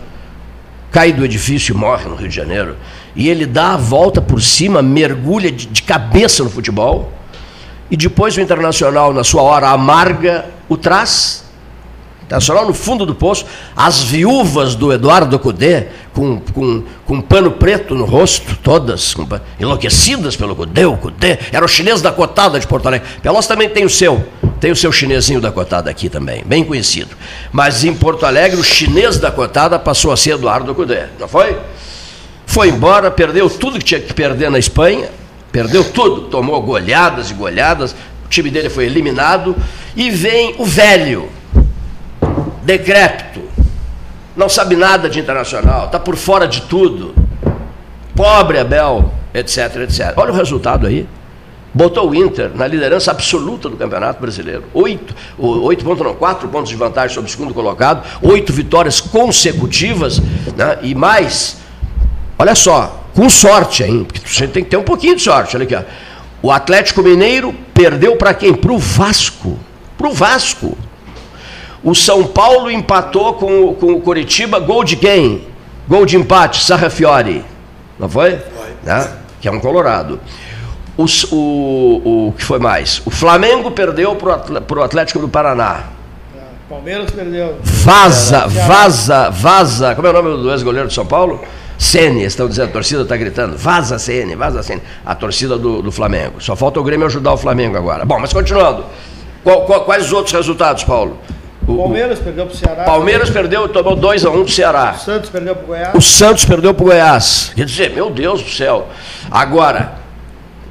cai 0.90 1.14
do 1.14 1.24
edifício 1.24 1.74
e 1.74 1.78
morre 1.78 2.04
no 2.04 2.14
Rio 2.14 2.28
de 2.28 2.36
Janeiro, 2.36 2.76
e 3.14 3.30
ele 3.30 3.46
dá 3.46 3.72
a 3.72 3.76
volta 3.78 4.20
por 4.20 4.42
cima, 4.42 4.82
mergulha 4.82 5.50
de, 5.50 5.64
de 5.64 5.82
cabeça 5.82 6.44
no 6.44 6.50
futebol, 6.50 7.10
e 7.90 7.96
depois 7.96 8.36
o 8.36 8.40
Internacional, 8.42 9.14
na 9.14 9.24
sua 9.24 9.40
hora 9.40 9.70
amarga, 9.70 10.44
o 10.68 10.76
traz 10.76 11.45
Internacional 12.26 12.66
no 12.66 12.74
fundo 12.74 13.06
do 13.06 13.14
poço, 13.14 13.46
as 13.76 14.02
viúvas 14.02 14.74
do 14.74 14.92
Eduardo 14.92 15.38
Cudê, 15.38 15.86
com, 16.12 16.40
com, 16.52 16.82
com 17.06 17.20
pano 17.20 17.52
preto 17.52 17.94
no 17.94 18.04
rosto, 18.04 18.56
todas 18.64 19.14
com, 19.14 19.24
enlouquecidas 19.60 20.34
pelo 20.34 20.56
Cudê, 20.56 20.84
o 20.84 20.96
Cudê, 20.96 21.38
era 21.52 21.64
o 21.64 21.68
chinês 21.68 22.02
da 22.02 22.10
cotada 22.10 22.58
de 22.58 22.66
Porto 22.66 22.86
Alegre. 22.86 23.06
Pelotas 23.22 23.46
também 23.46 23.68
tem 23.68 23.84
o 23.84 23.90
seu, 23.90 24.26
tem 24.60 24.72
o 24.72 24.76
seu 24.76 24.90
chinesinho 24.90 25.40
da 25.40 25.52
cotada 25.52 25.88
aqui 25.88 26.08
também, 26.08 26.42
bem 26.44 26.64
conhecido. 26.64 27.10
Mas 27.52 27.84
em 27.84 27.94
Porto 27.94 28.26
Alegre, 28.26 28.58
o 28.58 28.64
chinês 28.64 29.20
da 29.20 29.30
cotada 29.30 29.78
passou 29.78 30.10
a 30.10 30.16
ser 30.16 30.32
Eduardo 30.32 30.74
Cudê, 30.74 31.04
não 31.20 31.28
foi? 31.28 31.56
Foi 32.44 32.70
embora, 32.70 33.08
perdeu 33.08 33.48
tudo 33.48 33.78
que 33.78 33.84
tinha 33.84 34.00
que 34.00 34.12
perder 34.12 34.50
na 34.50 34.58
Espanha, 34.58 35.10
perdeu 35.52 35.84
tudo, 35.84 36.22
tomou 36.22 36.60
goleadas 36.60 37.30
e 37.30 37.34
goleadas, 37.34 37.94
o 38.24 38.28
time 38.28 38.50
dele 38.50 38.68
foi 38.68 38.86
eliminado, 38.86 39.54
e 39.94 40.10
vem 40.10 40.56
o 40.58 40.64
velho, 40.64 41.28
decrépito, 42.66 43.40
não 44.36 44.48
sabe 44.48 44.76
nada 44.76 45.08
de 45.08 45.20
internacional, 45.20 45.86
está 45.86 45.98
por 45.98 46.16
fora 46.16 46.46
de 46.46 46.62
tudo, 46.62 47.14
pobre 48.14 48.58
Abel, 48.58 49.12
etc, 49.32 49.76
etc. 49.76 50.12
Olha 50.16 50.32
o 50.32 50.36
resultado 50.36 50.86
aí. 50.86 51.08
Botou 51.72 52.08
o 52.08 52.14
Inter 52.14 52.50
na 52.54 52.66
liderança 52.66 53.10
absoluta 53.10 53.68
do 53.68 53.76
Campeonato 53.76 54.18
Brasileiro. 54.18 54.64
Oito, 54.72 55.14
oito 55.38 55.84
pontos, 55.84 56.04
não, 56.04 56.14
quatro 56.14 56.48
pontos 56.48 56.70
de 56.70 56.76
vantagem 56.76 57.14
sobre 57.14 57.28
o 57.28 57.30
segundo 57.30 57.52
colocado, 57.52 58.02
oito 58.22 58.50
vitórias 58.50 58.98
consecutivas, 58.98 60.18
né? 60.56 60.78
e 60.80 60.94
mais, 60.94 61.58
Olha 62.38 62.54
só, 62.54 63.04
com 63.14 63.28
sorte, 63.30 63.82
hein? 63.82 64.04
Porque 64.04 64.20
você 64.26 64.46
tem 64.46 64.62
que 64.62 64.70
ter 64.70 64.76
um 64.76 64.82
pouquinho 64.82 65.16
de 65.16 65.22
sorte. 65.22 65.56
Olha 65.56 65.64
aqui, 65.64 65.74
ó. 65.74 65.82
O 66.42 66.50
Atlético 66.50 67.02
Mineiro 67.02 67.54
perdeu 67.72 68.16
para 68.16 68.34
quem? 68.34 68.54
Para 68.54 68.72
o 68.72 68.78
Vasco. 68.78 69.58
Para 69.96 70.08
o 70.08 70.12
Vasco. 70.12 70.76
O 71.82 71.94
São 71.94 72.24
Paulo 72.24 72.70
empatou 72.70 73.34
com, 73.34 73.74
com 73.74 73.92
o 73.92 74.00
Coritiba, 74.00 74.58
gol 74.58 74.84
de 74.84 74.96
quem? 74.96 75.46
Gol 75.88 76.04
de 76.04 76.16
empate, 76.16 76.62
Sarra 76.62 76.90
Fiore. 76.90 77.44
Não 77.98 78.08
foi? 78.08 78.38
Foi. 78.38 78.70
Né? 78.82 79.08
Que 79.40 79.48
é 79.48 79.52
um 79.52 79.60
colorado. 79.60 80.20
O, 80.96 81.04
o, 81.32 82.28
o 82.28 82.32
que 82.32 82.44
foi 82.44 82.58
mais? 82.58 83.02
O 83.04 83.10
Flamengo 83.10 83.70
perdeu 83.70 84.16
para 84.16 84.80
o 84.80 84.82
Atlético 84.82 85.18
do 85.18 85.28
Paraná. 85.28 85.84
Palmeiras 86.68 87.10
perdeu. 87.12 87.58
Vaza, 87.62 88.48
vaza, 88.48 89.30
vaza. 89.30 89.94
Como 89.94 90.08
é 90.08 90.10
o 90.10 90.12
nome 90.12 90.42
do 90.42 90.50
ex-goleiro 90.50 90.88
de 90.88 90.94
São 90.94 91.06
Paulo? 91.06 91.40
Sene, 91.78 92.24
estão 92.24 92.48
dizendo, 92.48 92.70
a 92.70 92.72
torcida 92.72 93.02
está 93.02 93.16
gritando, 93.16 93.56
vaza 93.56 93.98
Sene, 93.98 94.34
vaza 94.34 94.62
Sene. 94.62 94.82
A 95.04 95.14
torcida 95.14 95.56
do, 95.56 95.80
do, 95.82 95.92
Flamengo. 95.92 96.40
Só 96.40 96.56
falta 96.56 96.80
o 96.80 96.82
Grêmio 96.82 97.06
ajudar 97.06 97.34
o 97.34 97.36
Flamengo 97.36 97.76
agora. 97.76 98.04
Bom, 98.04 98.18
mas 98.18 98.32
continuando. 98.32 98.84
Qual, 99.44 99.64
qual, 99.64 99.84
quais 99.84 100.06
os 100.06 100.12
outros 100.12 100.32
resultados, 100.34 100.82
Paulo? 100.82 101.18
O 101.66 101.76
Palmeiras 101.76 102.18
perdeu 102.20 102.46
para 102.46 102.54
o 102.54 102.56
Ceará. 102.56 102.84
Palmeiras 102.84 103.30
perdeu, 103.30 103.68
tomou 103.68 103.96
2x1 103.96 104.34
um 104.34 104.44
do 104.44 104.50
Ceará. 104.50 104.94
O 104.96 105.00
Santos 105.00 105.30
perdeu 105.30 105.54
para 105.56 105.64
o 105.64 105.66
Goiás. 105.66 105.94
O 105.94 106.00
Santos 106.00 106.44
perdeu 106.44 106.72
para 106.72 106.82
o 106.82 106.86
Goiás. 106.86 107.52
Quer 107.56 107.64
dizer, 107.64 107.90
meu 107.90 108.08
Deus 108.08 108.40
do 108.40 108.50
céu. 108.50 108.88
Agora, 109.30 109.94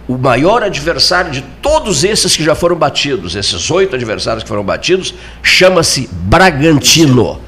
o 0.08 0.18
maior 0.18 0.64
adversário 0.64 1.32
de 1.32 1.42
todos 1.62 2.04
esses 2.04 2.36
que 2.36 2.44
já 2.44 2.56
foram 2.56 2.76
batidos, 2.76 3.36
esses 3.36 3.70
oito 3.72 3.96
adversários 3.96 4.44
que 4.44 4.50
foram 4.50 4.64
batidos, 4.64 5.14
chama-se 5.44 6.10
Bragantino. 6.12 7.42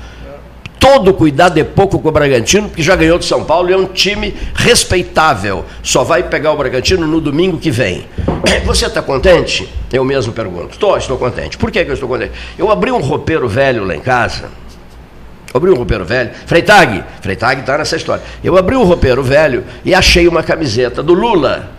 Todo 0.79 1.13
cuidado 1.13 1.59
é 1.59 1.63
pouco 1.63 1.99
com 1.99 2.09
o 2.09 2.11
Bragantino, 2.11 2.67
porque 2.69 2.83
já 2.83 2.95
ganhou 2.95 3.17
do 3.17 3.25
São 3.25 3.43
Paulo 3.43 3.69
e 3.69 3.73
é 3.73 3.77
um 3.77 3.85
time 3.85 4.35
respeitável. 4.55 5.65
Só 5.81 6.03
vai 6.03 6.23
pegar 6.23 6.51
o 6.51 6.57
Bragantino 6.57 7.07
no 7.07 7.19
domingo 7.19 7.57
que 7.57 7.71
vem. 7.71 8.05
Você 8.65 8.85
está 8.85 9.01
contente? 9.01 9.67
Eu 9.91 10.03
mesmo 10.03 10.33
pergunto. 10.33 10.71
Estou, 10.71 10.97
estou 10.97 11.17
contente. 11.17 11.57
Por 11.57 11.71
que, 11.71 11.83
que 11.83 11.89
eu 11.89 11.93
estou 11.93 12.07
contente? 12.07 12.33
Eu 12.57 12.71
abri 12.71 12.91
um 12.91 13.01
roupeiro 13.01 13.47
velho 13.47 13.83
lá 13.83 13.95
em 13.95 13.99
casa. 13.99 14.49
Abri 15.53 15.71
um 15.71 15.75
roupeiro 15.75 16.05
velho. 16.05 16.31
Freitag, 16.45 17.03
Freitag 17.21 17.61
está 17.61 17.77
nessa 17.77 17.95
história. 17.95 18.23
Eu 18.43 18.57
abri 18.57 18.75
um 18.75 18.83
roupeiro 18.83 19.23
velho 19.23 19.63
e 19.83 19.93
achei 19.93 20.27
uma 20.27 20.43
camiseta 20.43 21.01
do 21.01 21.13
Lula 21.13 21.76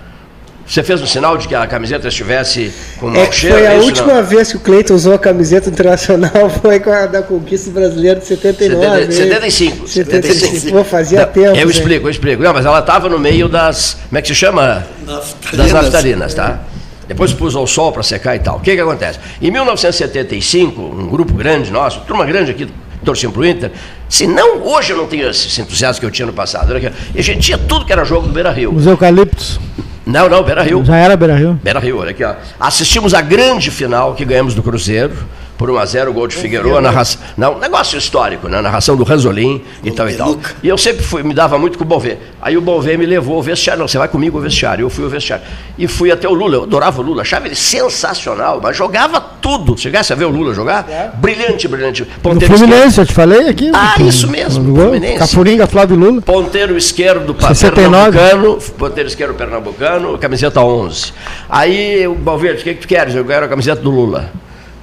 você 0.69 0.83
fez 0.83 1.01
um 1.01 1.07
sinal 1.07 1.39
de 1.39 1.49
que 1.49 1.55
a 1.55 1.67
camiseta 1.67 2.09
estivesse 2.09 2.71
com 3.01 3.09
mau 3.09 3.23
é, 3.23 3.33
cheiro? 3.33 3.57
Foi 3.57 3.67
a 3.67 3.73
é 3.73 3.79
última 3.79 4.15
não? 4.15 4.25
vez 4.25 4.51
que 4.51 4.59
o 4.59 4.61
Cleiton 4.61 4.95
usou 4.95 5.15
a 5.15 5.19
camiseta 5.19 5.71
internacional, 5.71 6.51
foi 6.61 6.79
com 6.79 6.91
a 6.91 7.07
da 7.07 7.23
conquista 7.23 7.71
brasileira 7.71 8.21
de 8.21 8.27
79. 8.27 9.11
75. 9.11 9.89
75. 9.89 9.89
75. 9.89 10.77
Pô, 10.77 10.85
fazia 10.85 11.21
não, 11.21 11.33
tempo. 11.33 11.57
Eu 11.57 11.71
explico, 11.71 12.07
eu 12.07 12.11
explico. 12.11 12.43
Não, 12.43 12.53
mas 12.53 12.67
ela 12.67 12.81
estava 12.81 13.09
no 13.09 13.19
meio 13.19 13.49
das. 13.49 13.97
Como 14.09 14.19
é 14.19 14.23
que 14.23 14.29
se 14.29 14.35
chama? 14.35 14.87
Naftalinas. 15.07 15.73
Das 15.73 15.73
naftalinas, 15.73 16.35
tá? 16.35 16.61
Depois 17.09 17.33
pus 17.33 17.57
ao 17.57 17.67
sol 17.67 17.91
para 17.91 18.03
secar 18.03 18.37
e 18.37 18.41
tal. 18.41 18.59
O 18.59 18.61
que, 18.61 18.75
que 18.75 18.81
acontece? 18.81 19.19
Em 19.41 19.51
1975, 19.51 20.83
um 20.83 21.09
grupo 21.09 21.33
grande 21.33 21.73
nosso, 21.73 22.01
turma 22.01 22.27
grande 22.27 22.51
aqui 22.51 22.69
torciam 23.03 23.33
para 23.33 23.41
o 23.41 23.47
Inter. 23.47 23.73
Se 24.07 24.27
não, 24.27 24.63
hoje 24.63 24.93
eu 24.93 24.99
não 24.99 25.07
tenho 25.07 25.31
esse 25.31 25.61
entusiasmo 25.63 26.01
que 26.01 26.07
eu 26.07 26.11
tinha 26.11 26.27
no 26.27 26.35
passado. 26.35 26.77
E 27.15 27.19
a 27.19 27.23
gente 27.23 27.41
tinha 27.41 27.57
tudo 27.57 27.87
que 27.87 27.93
era 27.93 28.05
jogo 28.05 28.27
do 28.27 28.35
Beira 28.35 28.51
Rio. 28.51 28.75
Os 28.75 28.87
eucaliptos. 28.87 29.59
Não, 30.09 30.27
não, 30.27 30.43
Beira 30.43 30.63
Rio. 30.63 30.83
Já 30.87 30.97
era 30.97 31.15
Beira 31.19 31.37
Rio. 31.37 31.61
Beira 31.63 31.79
Rio, 31.79 31.99
olha 31.99 32.13
aqui, 32.13 32.25
ó. 32.25 32.35
Assistimos 32.59 33.13
a 33.13 33.21
grande 33.21 33.71
final 33.71 34.15
que 34.15 34.25
ganhamos 34.25 34.55
do 34.55 34.63
Cruzeiro 34.63 35.13
por 35.59 35.69
1 35.69 35.77
a 35.77 35.85
0 35.85 36.13
gol 36.13 36.29
de 36.29 36.37
Figueiredo, 36.37 36.81
narração, 36.81 37.21
não, 37.37 37.59
negócio 37.59 37.99
histórico, 37.99 38.49
né? 38.49 38.61
narração 38.61 38.97
do 38.97 39.03
Ranzolin 39.03 39.61
e 39.83 39.91
tal 39.91 40.09
e 40.09 40.15
tal. 40.15 40.39
E 40.63 40.69
eu 40.69 40.79
sempre 40.79 41.03
fui, 41.03 41.25
me 41.25 41.35
dava 41.35 41.59
muito 41.59 41.77
com 41.77 41.83
o 41.83 41.87
Bovê. 41.87 42.17
Aí 42.41 42.57
o 42.57 42.61
Bovê 42.61 42.97
me 42.97 43.05
levou 43.05 43.35
ao 43.35 43.43
vestiário, 43.43 43.81
não, 43.81 43.89
você 43.89 43.99
vai 43.99 44.07
comigo 44.07 44.39
ao 44.39 44.43
vestiário. 44.43 44.85
Eu 44.85 44.91
fui 44.91 45.03
ao 45.03 45.11
vestiário. 45.11 45.45
E 45.77 45.89
fui 45.89 46.13
até 46.13 46.29
o 46.29 46.33
Lula, 46.33 46.55
eu 46.55 46.63
adorava 46.63 47.01
o 47.01 47.05
Lula, 47.05 47.23
achava 47.23 47.47
ele 47.47 47.57
sensacional, 47.57 48.61
mas 48.63 48.77
jogava 48.77 49.21
tudo. 49.21 49.77
Chegasse 49.77 50.13
a 50.13 50.17
ver 50.17 50.27
o 50.27 50.29
Lula 50.29 50.55
jogar? 50.55 50.89
É. 50.89 51.11
Brilhante, 51.17 51.67
brilhante. 51.67 52.05
Ponteiro 52.23 52.53
no 52.53 52.59
Fluminense, 52.59 52.89
esquerdo. 52.89 53.01
eu 53.01 53.07
te 53.07 53.13
falei 53.13 53.49
aqui. 53.49 53.71
Ah, 53.75 53.97
isso 54.01 54.29
mesmo, 54.29 54.77
Fluminense. 54.77 55.19
Cafuringa, 55.19 55.67
Flávio 55.67 55.97
Lula. 55.97 56.23
Ponteiro 56.23 56.79
esquerdo, 56.79 57.35
69. 57.37 58.17
pernambucano, 58.17 58.59
ponteiro 58.79 59.09
esquerdo 59.09 59.35
pernambucano, 59.35 60.19
camiseta 60.19 60.61
11. 60.61 61.13
Aí 61.49 62.07
o 62.07 62.15
Bovê, 62.15 62.53
o 62.53 62.57
que, 62.57 62.75
que 62.75 62.81
tu 62.83 62.89
queres? 62.89 63.17
Eu 63.17 63.25
quero 63.25 63.47
a 63.47 63.49
camiseta 63.49 63.83
do 63.83 63.91
Lula. 63.91 64.31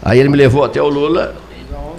Aí 0.06 0.20
ele 0.20 0.30
me 0.30 0.38
levou 0.38 0.64
até 0.64 0.80
o 0.80 0.88
Lula, 0.88 1.34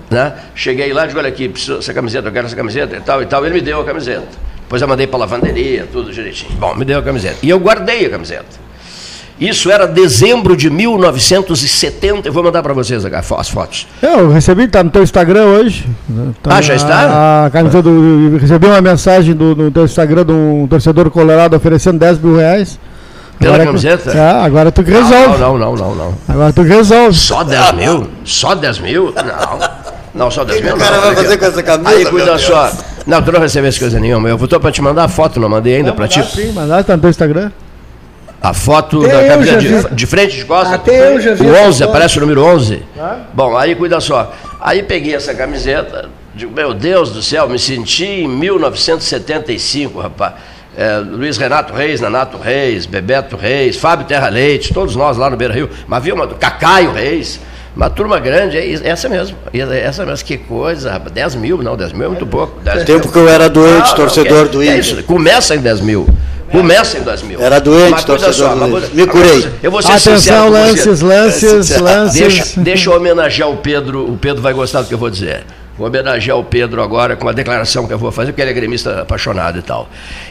né? 0.08 0.32
Cheguei 0.54 0.92
lá 0.92 1.02
e 1.02 1.06
disse, 1.08 1.18
olha 1.18 1.28
aqui, 1.28 1.48
preciso 1.48 1.78
essa 1.78 1.92
camiseta, 1.92 2.28
eu 2.28 2.32
quero 2.32 2.46
essa 2.46 2.54
camiseta 2.54 2.96
e 2.96 3.00
tal 3.00 3.20
e 3.20 3.26
tal. 3.26 3.44
Ele 3.44 3.54
me 3.54 3.60
deu 3.60 3.80
a 3.80 3.84
camiseta. 3.84 4.28
Depois 4.60 4.80
eu 4.80 4.86
mandei 4.86 5.08
para 5.08 5.16
a 5.16 5.20
lavanderia, 5.20 5.88
tudo 5.92 6.12
direitinho. 6.12 6.52
Bom, 6.52 6.74
me 6.76 6.84
deu 6.84 7.00
a 7.00 7.02
camiseta. 7.02 7.38
E 7.42 7.50
eu 7.50 7.58
guardei 7.58 8.06
a 8.06 8.10
camiseta. 8.10 8.66
Isso 9.40 9.70
era 9.70 9.86
dezembro 9.86 10.56
de 10.56 10.70
1970. 10.70 12.28
Eu 12.28 12.32
vou 12.32 12.42
mandar 12.42 12.62
para 12.62 12.72
vocês 12.72 13.04
as 13.04 13.48
fotos. 13.48 13.86
Eu 14.00 14.30
recebi, 14.30 14.64
está 14.64 14.82
no 14.82 14.90
teu 14.90 15.02
Instagram 15.02 15.44
hoje. 15.44 15.84
Tá 16.42 16.56
ah, 16.56 16.62
já 16.62 16.74
está? 16.74 16.94
A, 16.94 17.46
a 17.46 17.50
camiseta 17.50 17.82
do, 17.82 18.38
recebi 18.38 18.66
uma 18.66 18.80
mensagem 18.80 19.34
do, 19.34 19.54
no 19.54 19.70
teu 19.70 19.84
Instagram 19.84 20.24
de 20.24 20.32
um 20.32 20.66
torcedor 20.66 21.10
colorado 21.10 21.54
oferecendo 21.54 21.98
10 21.98 22.20
mil 22.20 22.36
reais. 22.36 22.78
Pela 23.38 23.54
agora 23.54 23.66
camiseta? 23.66 24.10
Que, 24.10 24.16
é, 24.16 24.30
agora 24.30 24.72
tu 24.72 24.82
que 24.82 24.90
resolve. 24.90 25.38
Não, 25.38 25.58
não, 25.58 25.58
não, 25.58 25.76
não, 25.76 25.94
não. 25.94 26.14
Agora 26.28 26.52
tu 26.52 26.62
que 26.62 26.70
resolve. 26.70 27.14
Só 27.14 27.44
10 27.44 27.72
mil? 27.72 28.08
Só 28.24 28.54
10 28.54 28.78
mil? 28.78 29.14
Não. 29.14 29.86
Não, 30.14 30.30
só 30.30 30.44
10 30.44 30.62
mil. 30.62 30.74
O 30.74 30.78
cara 30.78 30.98
vai 31.00 31.14
fazer 31.14 31.36
com 31.36 31.44
essa 31.44 31.62
camisa? 31.62 31.90
Aí 31.90 32.06
cuida 32.06 32.38
só. 32.38 32.72
Não, 33.06 33.22
tu 33.22 33.30
não 33.30 33.40
recebeste 33.40 33.78
coisa 33.78 34.00
nenhuma. 34.00 34.28
Eu 34.28 34.36
estou 34.36 34.58
para 34.58 34.72
te 34.72 34.80
mandar 34.80 35.04
a 35.04 35.08
foto, 35.08 35.38
não 35.38 35.48
mandei 35.48 35.76
ainda 35.76 35.92
para 35.92 36.08
ti. 36.08 36.24
Sim, 36.24 36.52
mandar, 36.52 36.82
tá 36.82 36.96
no 36.96 37.02
teu 37.02 37.10
Instagram. 37.10 37.50
A 38.40 38.54
foto 38.54 39.04
Até 39.04 39.22
da 39.22 39.28
camiseta 39.28 39.88
de, 39.88 39.94
de, 39.94 40.06
frente 40.06 40.36
de 40.36 40.44
costas? 40.44 40.74
Até 40.74 41.14
eu 41.14 41.20
já 41.20 41.34
vi. 41.34 41.46
O 41.46 41.54
11, 41.54 41.84
aparece 41.84 42.18
o 42.18 42.20
número 42.20 42.42
11? 42.44 42.82
Ah? 42.98 43.18
Bom, 43.34 43.56
aí 43.56 43.74
cuida 43.74 44.00
só. 44.00 44.32
Aí 44.60 44.82
peguei 44.82 45.14
essa 45.14 45.34
camiseta, 45.34 46.08
digo, 46.34 46.52
meu 46.52 46.72
Deus 46.72 47.10
do 47.10 47.22
céu, 47.22 47.48
me 47.48 47.58
senti 47.58 48.04
em 48.04 48.28
1975, 48.28 50.00
rapaz 50.00 50.34
é, 50.76 50.98
Luiz 50.98 51.38
Renato 51.38 51.72
Reis, 51.72 52.00
Nanato 52.00 52.36
Reis, 52.36 52.84
Bebeto 52.84 53.34
Reis, 53.36 53.76
Fábio 53.76 54.06
Terra 54.06 54.28
Leite, 54.28 54.74
todos 54.74 54.94
nós 54.94 55.16
lá 55.16 55.30
no 55.30 55.36
Beira 55.36 55.54
Rio, 55.54 55.70
mas 55.86 56.04
viu 56.04 56.14
uma 56.14 56.26
do 56.26 56.34
Cacaio 56.34 56.92
Reis, 56.92 57.40
uma 57.74 57.88
turma 57.88 58.18
grande, 58.20 58.58
é 58.58 58.88
essa 58.88 59.08
mesmo, 59.08 59.36
essa 59.52 60.04
mesmo, 60.04 60.26
que 60.26 60.36
coisa, 60.36 60.92
rapaz, 60.92 61.12
10 61.12 61.34
mil, 61.36 61.62
não, 61.62 61.76
10 61.76 61.92
mil 61.92 62.04
é 62.04 62.08
muito 62.08 62.26
pouco. 62.26 62.60
Tempo 62.84 63.04
mil. 63.04 63.12
que 63.12 63.18
eu 63.18 63.28
era 63.28 63.48
doente, 63.48 63.88
não, 63.88 63.94
torcedor 63.94 64.44
não, 64.44 64.50
do 64.50 64.62
é 64.62 64.78
Inter. 64.78 64.98
É 64.98 65.02
começa 65.02 65.54
em 65.54 65.60
10 65.60 65.80
mil. 65.80 66.06
Começa 66.50 66.96
em 66.96 67.02
2000. 67.02 67.38
mil. 67.38 67.44
Era 67.44 67.58
doente, 67.58 68.06
torcedor 68.06 68.32
só, 68.32 68.54
do 68.54 68.78
Inter. 68.78 68.90
Me 68.94 69.06
curei. 69.06 69.48
Eu 69.62 69.70
vou 69.70 69.82
ser 69.82 69.92
Atenção, 69.92 70.16
sincero, 70.16 70.50
lances, 70.50 71.00
lances, 71.00 71.80
lances. 71.80 72.20
Deixa, 72.20 72.60
deixa 72.60 72.90
eu 72.90 72.96
homenagear 72.96 73.50
o 73.50 73.56
Pedro, 73.56 74.08
o 74.10 74.16
Pedro 74.16 74.42
vai 74.42 74.52
gostar 74.52 74.82
do 74.82 74.88
que 74.88 74.94
eu 74.94 74.98
vou 74.98 75.10
dizer. 75.10 75.44
Vou 75.78 75.88
homenagear 75.88 76.38
o 76.38 76.44
Pedro 76.44 76.82
agora 76.82 77.16
com 77.16 77.28
a 77.28 77.32
declaração 77.32 77.86
que 77.86 77.92
eu 77.92 77.98
vou 77.98 78.10
fazer, 78.10 78.32
porque 78.32 78.40
ele 78.40 78.50
é 78.50 78.54
gremista 78.54 79.02
apaixonado 79.02 79.58
e 79.58 79.62
tal. 79.62 79.88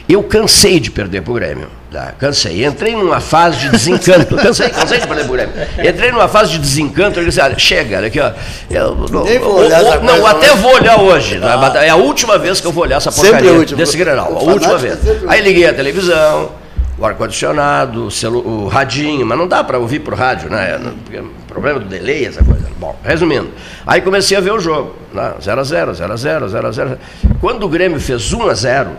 Eu 0.08 0.22
cansei 0.22 0.80
de 0.80 0.90
perder 0.90 1.22
para 1.22 1.30
o 1.30 1.34
Grêmio. 1.34 1.68
Tá? 1.92 2.12
Cansei. 2.18 2.66
Entrei 2.66 2.96
numa 2.96 3.20
fase 3.20 3.58
de 3.58 3.68
desencanto. 3.70 4.34
cansei, 4.36 4.68
cansei 4.70 4.98
de 4.98 5.06
perder 5.06 5.24
para 5.24 5.32
o 5.32 5.36
Grêmio. 5.36 5.54
Entrei 5.88 6.10
numa 6.10 6.26
fase 6.26 6.52
de 6.52 6.58
desencanto. 6.58 7.20
Ele 7.20 7.26
disse: 7.26 7.40
olha, 7.40 7.56
chega, 7.58 7.98
olha 7.98 8.08
aqui, 8.08 8.18
ó. 8.18 8.32
Eu, 8.68 8.96
não, 8.96 9.24
vou 9.24 9.58
olhar 9.58 9.82
ou, 9.82 10.02
não 10.02 10.26
até 10.26 10.54
vou 10.56 10.74
olhar 10.74 11.00
hoje. 11.00 11.38
Tá? 11.38 11.84
É 11.84 11.90
a 11.90 11.96
última 11.96 12.38
vez 12.38 12.60
que 12.60 12.66
eu 12.66 12.72
vou 12.72 12.82
olhar 12.82 12.96
essa 12.96 13.12
porcaria 13.12 13.64
desse 13.66 13.96
Grenal. 13.96 14.36
A 14.36 14.42
última 14.42 14.76
vez. 14.76 14.98
Aí 15.28 15.40
liguei 15.40 15.68
a 15.68 15.72
televisão 15.72 16.50
o 16.98 17.04
ar-condicionado, 17.04 18.08
o, 18.08 18.48
o, 18.48 18.68
radinho, 18.68 19.26
mas 19.26 19.36
não 19.36 19.46
dá 19.46 19.62
para 19.62 19.78
ouvir 19.78 20.00
por 20.00 20.14
rádio, 20.14 20.48
né? 20.48 20.80
Porque, 21.04 21.22
problema 21.56 21.80
do 21.80 21.86
delay, 21.86 22.26
essa 22.26 22.44
coisa. 22.44 22.66
Bom, 22.78 22.98
resumindo, 23.02 23.50
aí 23.86 24.02
comecei 24.02 24.36
a 24.36 24.40
ver 24.40 24.52
o 24.52 24.60
jogo, 24.60 24.94
0 25.40 25.60
x 25.60 25.68
0 25.68 25.94
0 25.94 26.12
x 26.12 26.20
0 26.20 26.48
0 26.48 26.66
x 26.66 26.76
0 26.76 26.98
Quando 27.40 27.64
o 27.64 27.68
Grêmio 27.68 27.98
fez 27.98 28.32
1 28.32 28.50
x 28.50 28.58
0 28.60 28.90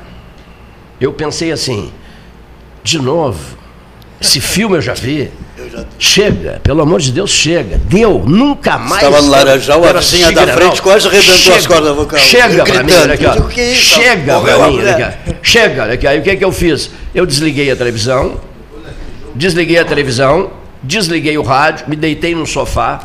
eu 0.99 1.13
pensei 1.13 1.51
assim, 1.51 1.91
de 2.83 2.99
novo, 2.99 3.57
esse 4.19 4.41
filme 4.41 4.77
eu 4.77 4.81
já 4.81 4.93
vi. 4.93 5.31
Chega, 5.99 6.59
pelo 6.63 6.81
amor 6.81 7.01
de 7.01 7.11
Deus, 7.11 7.29
chega. 7.29 7.77
Deu, 7.77 8.23
nunca 8.25 8.77
mais. 8.77 9.03
Estava 9.03 9.21
no 9.21 9.29
Laranjal, 9.29 9.83
a 9.83 9.93
vizinha 9.93 10.31
da 10.31 10.47
frente 10.47 10.81
quase 10.81 11.07
arrebentou 11.07 11.35
chega, 11.35 11.57
as 11.57 11.67
cordas 11.67 11.95
vocais. 11.95 12.23
Chega 12.23 12.63
para 12.63 12.83
mim, 12.83 12.93
olha 12.93 13.13
aqui, 13.13 13.25
ó. 13.25 13.49
Chega 13.73 14.39
para 14.39 14.67
mim, 14.69 14.79
olha 14.79 14.95
aqui. 14.95 15.35
Chega, 15.41 15.83
olha 15.83 15.93
aqui. 15.93 16.07
Aí 16.07 16.19
o 16.19 16.23
que, 16.23 16.29
é 16.29 16.35
que 16.35 16.45
eu 16.45 16.51
fiz? 16.51 16.91
Eu 17.13 17.25
desliguei 17.25 17.69
a 17.69 17.75
televisão, 17.75 18.39
desliguei 19.35 19.77
a 19.77 19.85
televisão, 19.85 20.51
desliguei 20.83 21.37
o 21.37 21.43
rádio, 21.43 21.85
me 21.87 21.95
deitei 21.95 22.35
no 22.35 22.45
sofá 22.45 23.01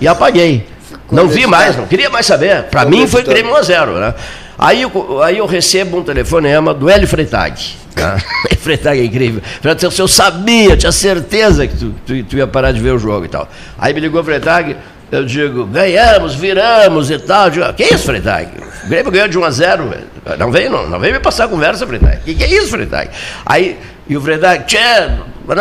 e 0.00 0.08
apaguei. 0.08 0.66
Não 1.10 1.28
vi 1.28 1.46
mais, 1.46 1.76
não 1.76 1.86
queria 1.86 2.10
mais 2.10 2.26
saber. 2.26 2.64
Para 2.64 2.84
mim 2.84 3.06
foi 3.06 3.22
Grêmio 3.22 3.52
1 3.52 3.56
a 3.56 3.62
0 3.62 3.92
né? 3.98 4.14
Aí, 4.58 4.82
aí 5.22 5.38
eu 5.38 5.46
recebo 5.46 5.98
um 5.98 6.02
telefonema 6.02 6.72
do 6.72 6.88
Hélio 6.88 7.08
Freitag. 7.08 7.60
Tá? 7.96 8.18
Freitag 8.58 9.00
é 9.00 9.04
incrível. 9.06 9.40
Freitag, 9.62 9.98
eu 9.98 10.06
sabia, 10.06 10.76
tinha 10.76 10.92
certeza 10.92 11.66
que 11.66 11.78
tu, 11.78 11.94
tu, 12.04 12.24
tu, 12.24 12.36
ia 12.36 12.46
parar 12.46 12.70
de 12.70 12.78
ver 12.78 12.90
o 12.90 12.98
jogo 12.98 13.24
e 13.24 13.28
tal. 13.28 13.48
Aí 13.78 13.94
me 13.94 14.00
ligou 14.00 14.20
o 14.20 14.24
Freitag, 14.24 14.76
eu 15.10 15.24
digo, 15.24 15.64
ganhamos, 15.64 16.34
viramos 16.34 17.10
e 17.10 17.18
tal. 17.18 17.46
Eu 17.46 17.50
digo, 17.52 17.72
que 17.72 17.84
isso, 17.84 18.04
Freitag? 18.04 18.50
O 18.84 18.88
Grêmio 18.88 19.10
ganhou 19.10 19.28
de 19.28 19.38
1 19.38 19.44
a 19.44 19.50
0. 19.50 19.94
Não 20.38 20.52
vem, 20.52 20.68
não, 20.68 20.86
não 20.90 21.00
vem 21.00 21.10
me 21.10 21.20
passar 21.20 21.48
conversa, 21.48 21.86
Freitag. 21.86 22.18
Que 22.22 22.34
que 22.34 22.44
é 22.44 22.48
isso, 22.48 22.68
Freitag? 22.68 23.08
Aí, 23.46 23.78
e 24.06 24.14
o 24.14 24.20
Freitag, 24.20 24.66
tinha, 24.66 25.20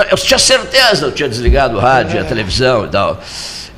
eu 0.09 0.17
tinha 0.17 0.39
certeza, 0.39 1.05
eu 1.05 1.11
tinha 1.11 1.29
desligado 1.29 1.77
o 1.77 1.79
rádio, 1.79 2.19
a 2.19 2.23
televisão 2.23 2.85
e 2.85 2.89
tal. 2.89 3.19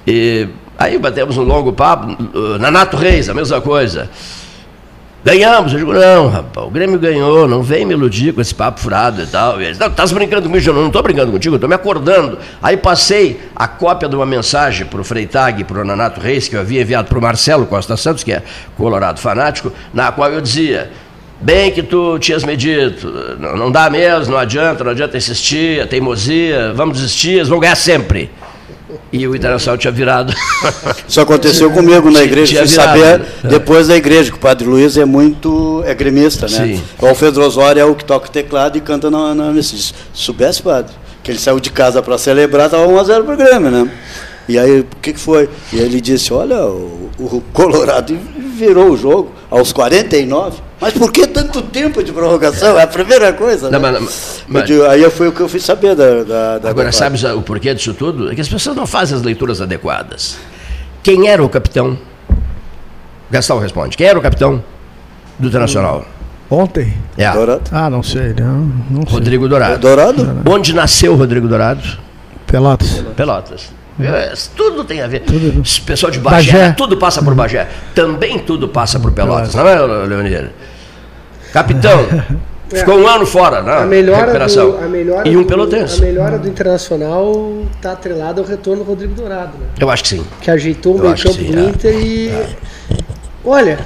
E 0.05 0.47
aí 0.77 0.97
batemos 0.97 1.37
um 1.37 1.43
longo 1.43 1.73
papo, 1.73 2.15
na 2.59 2.71
Nato 2.71 2.95
Reis, 2.95 3.29
a 3.29 3.33
mesma 3.33 3.59
coisa. 3.59 4.09
Ganhamos. 5.27 5.73
Eu 5.73 5.79
digo, 5.79 5.91
não, 5.91 6.29
rapaz, 6.29 6.65
o 6.65 6.69
Grêmio 6.69 6.97
ganhou, 6.97 7.49
não 7.49 7.61
vem 7.61 7.85
me 7.85 7.93
iludir 7.93 8.33
com 8.33 8.39
esse 8.39 8.55
papo 8.55 8.79
furado 8.79 9.21
e 9.21 9.27
tal. 9.27 9.61
E 9.61 9.65
eles, 9.65 9.77
não, 9.77 9.87
estás 9.87 10.13
brincando 10.13 10.43
comigo? 10.43 10.69
Eu 10.69 10.73
não 10.73 10.87
estou 10.87 11.03
brincando 11.03 11.33
contigo, 11.33 11.55
estou 11.55 11.67
me 11.67 11.75
acordando. 11.75 12.39
Aí 12.63 12.77
passei 12.77 13.41
a 13.53 13.67
cópia 13.67 14.07
de 14.07 14.15
uma 14.15 14.25
mensagem 14.25 14.85
para 14.85 15.01
o 15.01 15.03
Freitag 15.03 15.59
e 15.59 15.63
para 15.65 15.81
o 15.81 15.83
Nanato 15.83 16.21
Reis, 16.21 16.47
que 16.47 16.55
eu 16.55 16.61
havia 16.61 16.81
enviado 16.81 17.09
para 17.09 17.17
o 17.17 17.21
Marcelo 17.21 17.65
Costa 17.65 17.97
Santos, 17.97 18.23
que 18.23 18.31
é 18.31 18.41
colorado 18.77 19.19
fanático, 19.19 19.73
na 19.93 20.13
qual 20.13 20.31
eu 20.31 20.39
dizia, 20.39 20.89
bem 21.39 21.71
que 21.71 21.83
tu 21.83 22.17
tinhas 22.19 22.43
me 22.43 22.55
dito, 22.55 23.11
não, 23.39 23.55
não 23.55 23.71
dá 23.71 23.89
mesmo, 23.89 24.33
não 24.33 24.39
adianta, 24.39 24.83
não 24.83 24.91
adianta 24.91 25.17
insistir, 25.17 25.81
a 25.81 25.87
teimosia, 25.87 26.73
vamos 26.73 26.97
desistir, 26.97 27.35
eles 27.35 27.47
vão 27.47 27.59
ganhar 27.59 27.75
sempre. 27.75 28.29
E 29.11 29.27
o 29.27 29.35
Internacional 29.35 29.77
tinha 29.77 29.91
virado. 29.91 30.33
Isso 31.07 31.19
aconteceu 31.19 31.71
comigo 31.71 32.09
na 32.09 32.23
igreja, 32.23 32.53
tinha 32.53 32.61
fui 32.61 32.71
virado, 32.71 32.99
saber 32.99 33.25
é. 33.43 33.47
depois 33.47 33.87
da 33.87 33.95
igreja, 33.95 34.31
que 34.31 34.37
o 34.37 34.39
Padre 34.39 34.67
Luiz 34.67 34.97
é 34.97 35.05
muito 35.05 35.83
é 35.85 35.93
gremista, 35.93 36.47
né? 36.47 36.75
Sim. 36.75 36.83
O 36.99 37.05
Alfredo 37.05 37.41
Osório 37.41 37.81
é 37.81 37.85
o 37.85 37.95
que 37.95 38.05
toca 38.05 38.27
o 38.27 38.31
teclado 38.31 38.77
e 38.77 38.81
canta 38.81 39.09
na, 39.11 39.35
na 39.35 39.51
missa. 39.51 39.75
Se 39.75 39.93
soubesse, 40.13 40.61
Padre, 40.61 40.93
que 41.23 41.31
ele 41.31 41.39
saiu 41.39 41.59
de 41.59 41.69
casa 41.69 42.01
para 42.01 42.17
celebrar, 42.17 42.65
estava 42.67 42.85
1x0 42.87 43.23
para 43.23 43.33
o 43.33 43.37
Grêmio, 43.37 43.71
né? 43.71 43.91
E 44.47 44.57
aí, 44.57 44.79
o 44.79 44.85
que, 45.01 45.11
que 45.11 45.19
foi? 45.19 45.49
E 45.73 45.77
ele 45.77 45.99
disse, 45.99 46.33
olha, 46.33 46.61
o, 46.61 47.09
o 47.19 47.43
Colorado 47.51 48.17
virou 48.57 48.91
o 48.91 48.97
jogo 48.97 49.31
aos 49.49 49.71
49. 49.71 50.57
Mas 50.81 50.93
por 50.93 51.11
que 51.11 51.25
tanto 51.25 51.61
tempo 51.61 52.03
de 52.03 52.11
prorrogação? 52.11 52.77
É 52.77 52.83
a 52.83 52.87
primeira 52.87 53.31
coisa. 53.33 53.69
Não, 53.69 53.79
né? 53.79 53.91
mas, 53.99 54.43
mas, 54.47 54.65
digo, 54.65 54.83
aí 54.85 55.09
foi 55.09 55.29
o 55.29 55.31
que 55.31 55.39
eu 55.39 55.47
fui 55.47 55.59
saber 55.59 55.95
da. 55.95 56.23
da, 56.23 56.57
da 56.59 56.69
agora, 56.69 56.91
sabes 56.91 57.23
o 57.23 57.41
porquê 57.41 57.73
disso 57.73 57.93
tudo? 57.93 58.31
É 58.31 58.35
que 58.35 58.41
as 58.41 58.49
pessoas 58.49 58.75
não 58.75 58.85
fazem 58.85 59.15
as 59.15 59.23
leituras 59.23 59.61
adequadas. 59.61 60.37
Quem 61.01 61.27
era 61.27 61.43
o 61.43 61.49
capitão? 61.49 61.97
Gastão 63.31 63.59
responde. 63.59 63.95
Quem 63.95 64.07
era 64.07 64.17
o 64.19 64.21
capitão 64.21 64.63
do 65.39 65.47
Internacional? 65.47 66.05
Ontem? 66.49 66.93
É. 67.17 67.31
Dourado. 67.31 67.63
Ah, 67.71 67.89
não 67.89 68.01
sei. 68.01 68.33
Não, 68.33 68.71
não 68.89 69.03
Rodrigo 69.03 69.43
sei. 69.43 69.49
Dourado. 69.49 69.79
Dourado? 69.79 70.41
Onde 70.49 70.73
nasceu 70.73 71.13
o 71.13 71.15
Rodrigo 71.15 71.47
Dourado? 71.47 71.81
Pelotas. 72.45 73.03
Pelotas. 73.15 73.69
É, 73.99 74.33
tudo 74.55 74.83
tem 74.83 75.01
a 75.01 75.07
ver. 75.07 75.21
Tudo. 75.21 75.63
Pessoal 75.85 76.11
de 76.11 76.19
Bagé, 76.19 76.51
Bagé, 76.51 76.71
tudo 76.73 76.97
passa 76.97 77.21
por 77.21 77.33
Bagé. 77.33 77.67
Também 77.95 78.37
tudo 78.39 78.67
passa 78.67 78.99
por 78.99 79.11
Pelotas, 79.11 79.55
não 79.55 79.67
é, 79.67 79.75
Leonir? 80.05 80.51
Capitão, 81.51 82.01
é. 82.71 82.75
ficou 82.77 82.99
um 82.99 83.07
ano 83.07 83.25
fora, 83.25 83.61
né? 83.63 83.77
A 83.77 83.85
melhora 83.85 84.47
do, 84.47 84.77
a 84.77 84.87
melhora 84.87 85.27
e 85.27 85.35
um 85.35 85.43
pelotense. 85.43 85.99
A 86.03 86.05
melhora 86.05 86.37
do 86.37 86.47
Internacional 86.47 87.63
está 87.75 87.93
atrelada 87.93 88.39
ao 88.39 88.45
retorno 88.45 88.83
do 88.83 88.87
Rodrigo 88.87 89.15
Dourado, 89.15 89.57
né? 89.57 89.65
Eu 89.79 89.89
acho 89.89 90.03
que 90.03 90.09
sim. 90.09 90.25
Que 90.41 90.51
ajeitou 90.51 90.95
o 90.95 90.99
meio 90.99 91.15
campo 91.15 91.43
do 91.43 91.59
é. 91.59 91.63
Inter 91.63 91.95
e... 91.95 92.29
É. 92.29 92.49
Olha, 93.43 93.79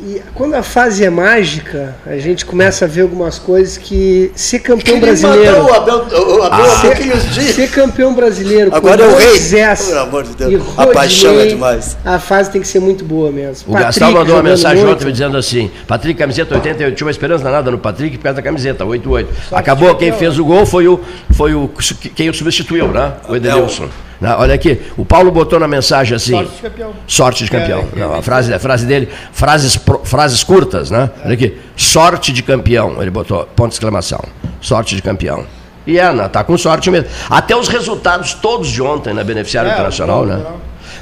e 0.00 0.22
quando 0.32 0.54
a 0.54 0.62
fase 0.62 1.04
é 1.04 1.10
mágica, 1.10 1.96
a 2.06 2.16
gente 2.18 2.46
começa 2.46 2.84
a 2.84 2.88
ver 2.88 3.02
algumas 3.02 3.38
coisas 3.38 3.76
que 3.76 4.30
ser 4.34 4.60
campeão 4.60 5.00
brasileiro. 5.00 5.64
O 5.64 5.74
Abel, 5.74 5.96
o 5.96 6.42
Abel 6.42 6.64
ah, 6.64 7.32
ser, 7.32 7.52
ser 7.52 7.70
campeão 7.70 8.14
brasileiro. 8.14 8.72
Agora 8.72 9.02
é 9.02 9.08
o 9.08 9.16
rei. 9.16 9.38
Pelo 9.38 9.98
amor 10.00 10.22
de 10.22 10.34
Deus. 10.34 10.62
a 10.76 10.86
paixão 10.86 11.40
é 11.40 11.46
demais. 11.46 11.96
A 12.04 12.18
fase 12.20 12.50
tem 12.50 12.60
que 12.60 12.68
ser 12.68 12.78
muito 12.78 13.04
boa 13.04 13.32
mesmo. 13.32 13.74
O 13.74 13.78
Gastão 13.78 14.12
mandou 14.12 14.36
uma 14.36 14.42
mensagem 14.42 14.84
muito. 14.84 15.00
ontem 15.00 15.10
dizendo 15.10 15.36
assim: 15.36 15.70
Patrick, 15.86 16.18
camiseta 16.18 16.54
88. 16.54 16.96
Tinha 16.96 17.06
uma 17.06 17.10
esperança 17.10 17.50
nada 17.50 17.70
no 17.70 17.78
Patrick 17.78 18.16
por 18.18 18.24
causa 18.24 18.36
da 18.36 18.42
camiseta, 18.42 18.84
88. 18.84 19.28
Acabou, 19.52 19.94
quem 19.96 20.12
fez 20.12 20.38
o 20.38 20.44
gol 20.44 20.64
foi 20.64 20.86
o, 20.86 21.00
foi 21.32 21.54
o 21.54 21.68
quem 22.14 22.28
o 22.28 22.34
substituiu, 22.34 22.88
né? 22.88 23.14
O 23.28 23.34
Edenilson. 23.34 23.84
Não, 23.84 24.07
olha 24.20 24.54
aqui, 24.54 24.80
o 24.96 25.04
Paulo 25.04 25.30
botou 25.30 25.60
na 25.60 25.68
mensagem 25.68 26.16
assim. 26.16 26.32
Sorte 26.32 26.54
de 26.56 26.62
campeão. 26.62 26.92
Sorte 27.06 27.44
de 27.44 27.50
campeão. 27.50 27.84
É, 27.94 27.98
Não, 27.98 28.14
a 28.14 28.22
frase, 28.22 28.52
a 28.52 28.58
frase 28.58 28.86
dele, 28.86 29.08
frases, 29.32 29.78
frases 30.04 30.42
curtas, 30.42 30.90
né? 30.90 31.10
Olha 31.24 31.34
aqui, 31.34 31.56
sorte 31.76 32.32
de 32.32 32.42
campeão. 32.42 33.00
Ele 33.00 33.10
botou, 33.10 33.46
ponto 33.54 33.68
de 33.68 33.74
exclamação. 33.74 34.20
Sorte 34.60 34.96
de 34.96 35.02
campeão. 35.02 35.44
E 35.86 35.98
é, 35.98 36.12
né? 36.12 36.28
tá 36.28 36.44
com 36.44 36.58
sorte 36.58 36.90
mesmo. 36.90 37.08
Até 37.30 37.56
os 37.56 37.68
resultados 37.68 38.34
todos 38.34 38.68
de 38.68 38.82
ontem 38.82 39.14
na 39.14 39.24
Beneficiário 39.24 39.70
é, 39.70 39.72
Internacional, 39.72 40.26
né? 40.26 40.44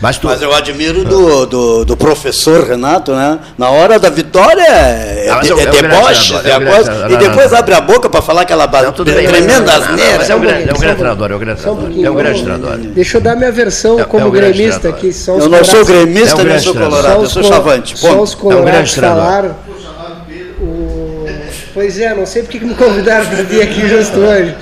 Mas, 0.00 0.18
tu... 0.18 0.26
Mas 0.26 0.42
eu 0.42 0.54
admiro 0.54 1.04
do, 1.04 1.46
do, 1.46 1.84
do, 1.84 1.96
professor 1.96 2.64
Renato, 2.64 3.12
né? 3.12 3.38
Na 3.56 3.70
hora 3.70 3.98
da 3.98 4.10
vitória 4.10 4.62
é, 4.62 5.26
não, 5.28 5.58
é, 5.58 5.62
é 5.62 5.66
deboche, 5.66 6.34
é 6.34 7.12
e 7.12 7.16
depois 7.16 7.52
abre 7.52 7.74
a 7.74 7.80
boca 7.80 8.08
para 8.08 8.20
falar 8.20 8.42
aquela 8.42 8.66
não, 8.66 8.92
tremenda 8.92 9.72
asneira. 9.72 10.18
Mas 10.18 10.30
é 10.30 10.34
um 10.34 10.40
grande, 10.40 10.68
é 10.68 10.72
um 10.72 10.78
grande 10.78 10.96
treinador, 10.96 11.30
é 11.30 11.34
um 11.34 11.38
grande 11.38 11.60
treinador. 11.60 11.90
Um 11.90 12.04
é 12.04 12.10
um 12.10 12.14
grande 12.14 12.42
treinador. 12.42 12.76
Deixa 12.78 13.16
eu 13.16 13.20
dar 13.20 13.36
minha 13.36 13.52
versão 13.52 13.98
como 14.04 14.30
gremista 14.30 14.88
aqui. 14.88 15.12
São 15.12 15.38
eu 15.38 15.48
não 15.48 15.64
sou 15.64 15.84
gremista, 15.84 16.44
nem 16.44 16.58
sou 16.58 16.74
colorado, 16.74 17.22
eu 17.22 17.28
sou 17.28 17.42
chavante. 17.42 17.98
Só 17.98 18.20
os 18.20 18.34
colorados 18.34 18.94
falaram. 18.94 19.56
Pois 21.72 21.98
é, 22.00 22.14
não 22.14 22.24
sei 22.24 22.42
porque 22.42 22.58
que 22.58 22.64
me 22.64 22.74
convidaram 22.74 23.26
para 23.26 23.42
vir 23.42 23.60
aqui 23.60 23.86
justo 23.86 24.18
hoje. 24.18 24.56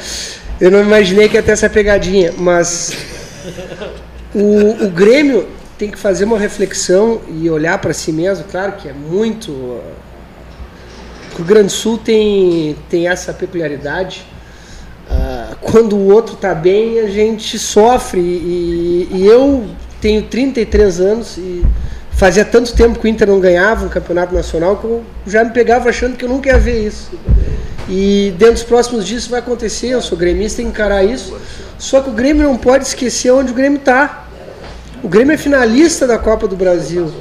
Eu 0.60 0.68
não 0.70 0.80
imaginei 0.80 1.28
que 1.28 1.36
ia 1.36 1.42
ter 1.42 1.52
essa 1.52 1.68
pegadinha, 1.70 2.32
mas 2.36 2.92
o, 4.34 4.84
o 4.84 4.90
Grêmio 4.90 5.48
tem 5.78 5.90
que 5.90 5.98
fazer 5.98 6.24
uma 6.24 6.38
reflexão 6.38 7.20
e 7.28 7.48
olhar 7.50 7.78
para 7.78 7.92
si 7.92 8.12
mesmo, 8.12 8.44
claro 8.50 8.72
que 8.72 8.88
é 8.88 8.92
muito. 8.92 9.50
O 9.52 11.36
Rio 11.36 11.44
Grande 11.44 11.66
do 11.66 11.72
Sul 11.72 11.98
tem, 11.98 12.76
tem 12.88 13.08
essa 13.08 13.32
peculiaridade. 13.32 14.24
Uh, 15.10 15.56
quando 15.60 15.96
o 15.96 16.12
outro 16.12 16.34
está 16.34 16.54
bem, 16.54 17.00
a 17.00 17.08
gente 17.08 17.58
sofre. 17.58 18.20
E, 18.20 19.08
e, 19.10 19.26
eu 19.26 19.66
tenho 20.00 20.22
33 20.22 21.00
anos 21.00 21.36
e 21.36 21.64
fazia 22.12 22.44
tanto 22.44 22.72
tempo 22.72 22.98
que 22.98 23.06
o 23.06 23.08
Inter 23.08 23.28
não 23.28 23.40
ganhava 23.40 23.84
um 23.84 23.88
campeonato 23.88 24.32
nacional 24.32 24.76
que 24.76 24.84
eu 24.84 25.02
já 25.26 25.42
me 25.42 25.50
pegava 25.50 25.88
achando 25.88 26.16
que 26.16 26.24
eu 26.24 26.28
nunca 26.28 26.50
ia 26.50 26.58
ver 26.58 26.86
isso. 26.86 27.10
E 27.88 28.32
dentro 28.38 28.54
dos 28.54 28.62
próximos 28.62 29.04
dias 29.04 29.22
isso 29.22 29.30
vai 29.30 29.40
acontecer, 29.40 29.88
eu 29.88 30.00
sou 30.00 30.16
gremista, 30.16 30.62
encarar 30.62 31.04
isso. 31.04 31.36
Só 31.78 32.00
que 32.00 32.08
o 32.08 32.12
Grêmio 32.12 32.44
não 32.44 32.56
pode 32.56 32.84
esquecer 32.84 33.30
onde 33.30 33.50
o 33.50 33.54
Grêmio 33.54 33.78
está. 33.78 34.23
O 35.04 35.08
Grêmio 35.08 35.34
é 35.34 35.36
finalista 35.36 36.06
da 36.06 36.16
Copa 36.16 36.48
do 36.48 36.56
Brasil, 36.56 37.12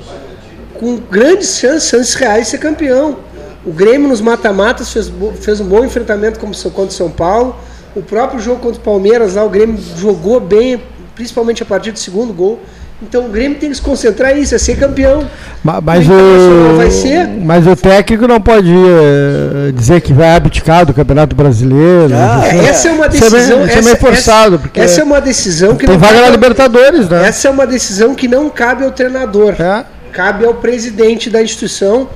com 0.73 0.95
grandes 0.95 1.57
chances, 1.57 2.13
reais 2.13 2.45
de 2.45 2.51
ser 2.51 2.57
campeão. 2.57 3.17
O 3.65 3.73
Grêmio 3.73 4.07
nos 4.07 4.21
mata-matas 4.21 4.93
fez, 4.93 5.11
fez 5.41 5.59
um 5.59 5.65
bom 5.65 5.83
enfrentamento 5.83 6.39
contra 6.39 6.83
o 6.83 6.91
São 6.91 7.11
Paulo. 7.11 7.57
O 7.93 8.01
próprio 8.01 8.39
jogo 8.39 8.61
contra 8.61 8.79
o 8.79 8.83
Palmeiras 8.83 9.35
lá, 9.35 9.43
o 9.43 9.49
Grêmio 9.49 9.77
jogou 9.97 10.39
bem, 10.39 10.81
principalmente 11.13 11.61
a 11.61 11.65
partir 11.65 11.91
do 11.91 11.99
segundo 11.99 12.31
gol. 12.31 12.61
Então 13.07 13.25
o 13.25 13.29
Grêmio 13.29 13.57
tem 13.59 13.69
que 13.69 13.75
se 13.75 13.81
concentrar 13.81 14.33
nisso, 14.33 14.55
é 14.55 14.57
ser 14.57 14.77
campeão. 14.77 15.29
Mas, 15.63 15.83
mas 15.83 16.07
o, 16.09 16.77
vai 16.77 16.89
ser. 16.89 17.27
Mas 17.27 17.67
o 17.67 17.75
técnico 17.75 18.27
não 18.27 18.39
pode 18.39 18.71
uh, 18.71 19.71
dizer 19.73 20.01
que 20.01 20.13
vai 20.13 20.35
abdicar 20.35 20.85
do 20.85 20.93
Campeonato 20.93 21.35
Brasileiro. 21.35 22.13
Ah, 22.13 22.41
é, 22.45 22.65
essa 22.65 22.89
é 22.89 22.91
uma 22.91 23.09
decisão. 23.09 23.39
Isso 23.39 23.51
é 23.51 23.55
meio, 23.55 23.69
essa, 23.69 23.79
é 23.79 23.81
meio 23.81 23.97
forçado. 23.97 24.59
Porque 24.59 24.79
essa 24.79 25.01
é 25.01 25.03
uma 25.03 25.21
decisão 25.21 25.75
que 25.75 25.85
tem 25.85 25.95
não 25.95 25.99
vaga 25.99 26.13
cabe, 26.13 26.25
na 26.25 26.31
Libertadores, 26.31 27.09
né? 27.09 27.27
Essa 27.27 27.49
é 27.49 27.51
uma 27.51 27.67
decisão 27.67 28.15
que 28.15 28.27
não 28.27 28.49
cabe 28.49 28.83
ao 28.83 28.91
treinador. 28.91 29.55
É. 29.59 29.85
Cabe 30.11 30.45
ao 30.45 30.55
presidente 30.55 31.29
da 31.29 31.41
instituição. 31.41 32.09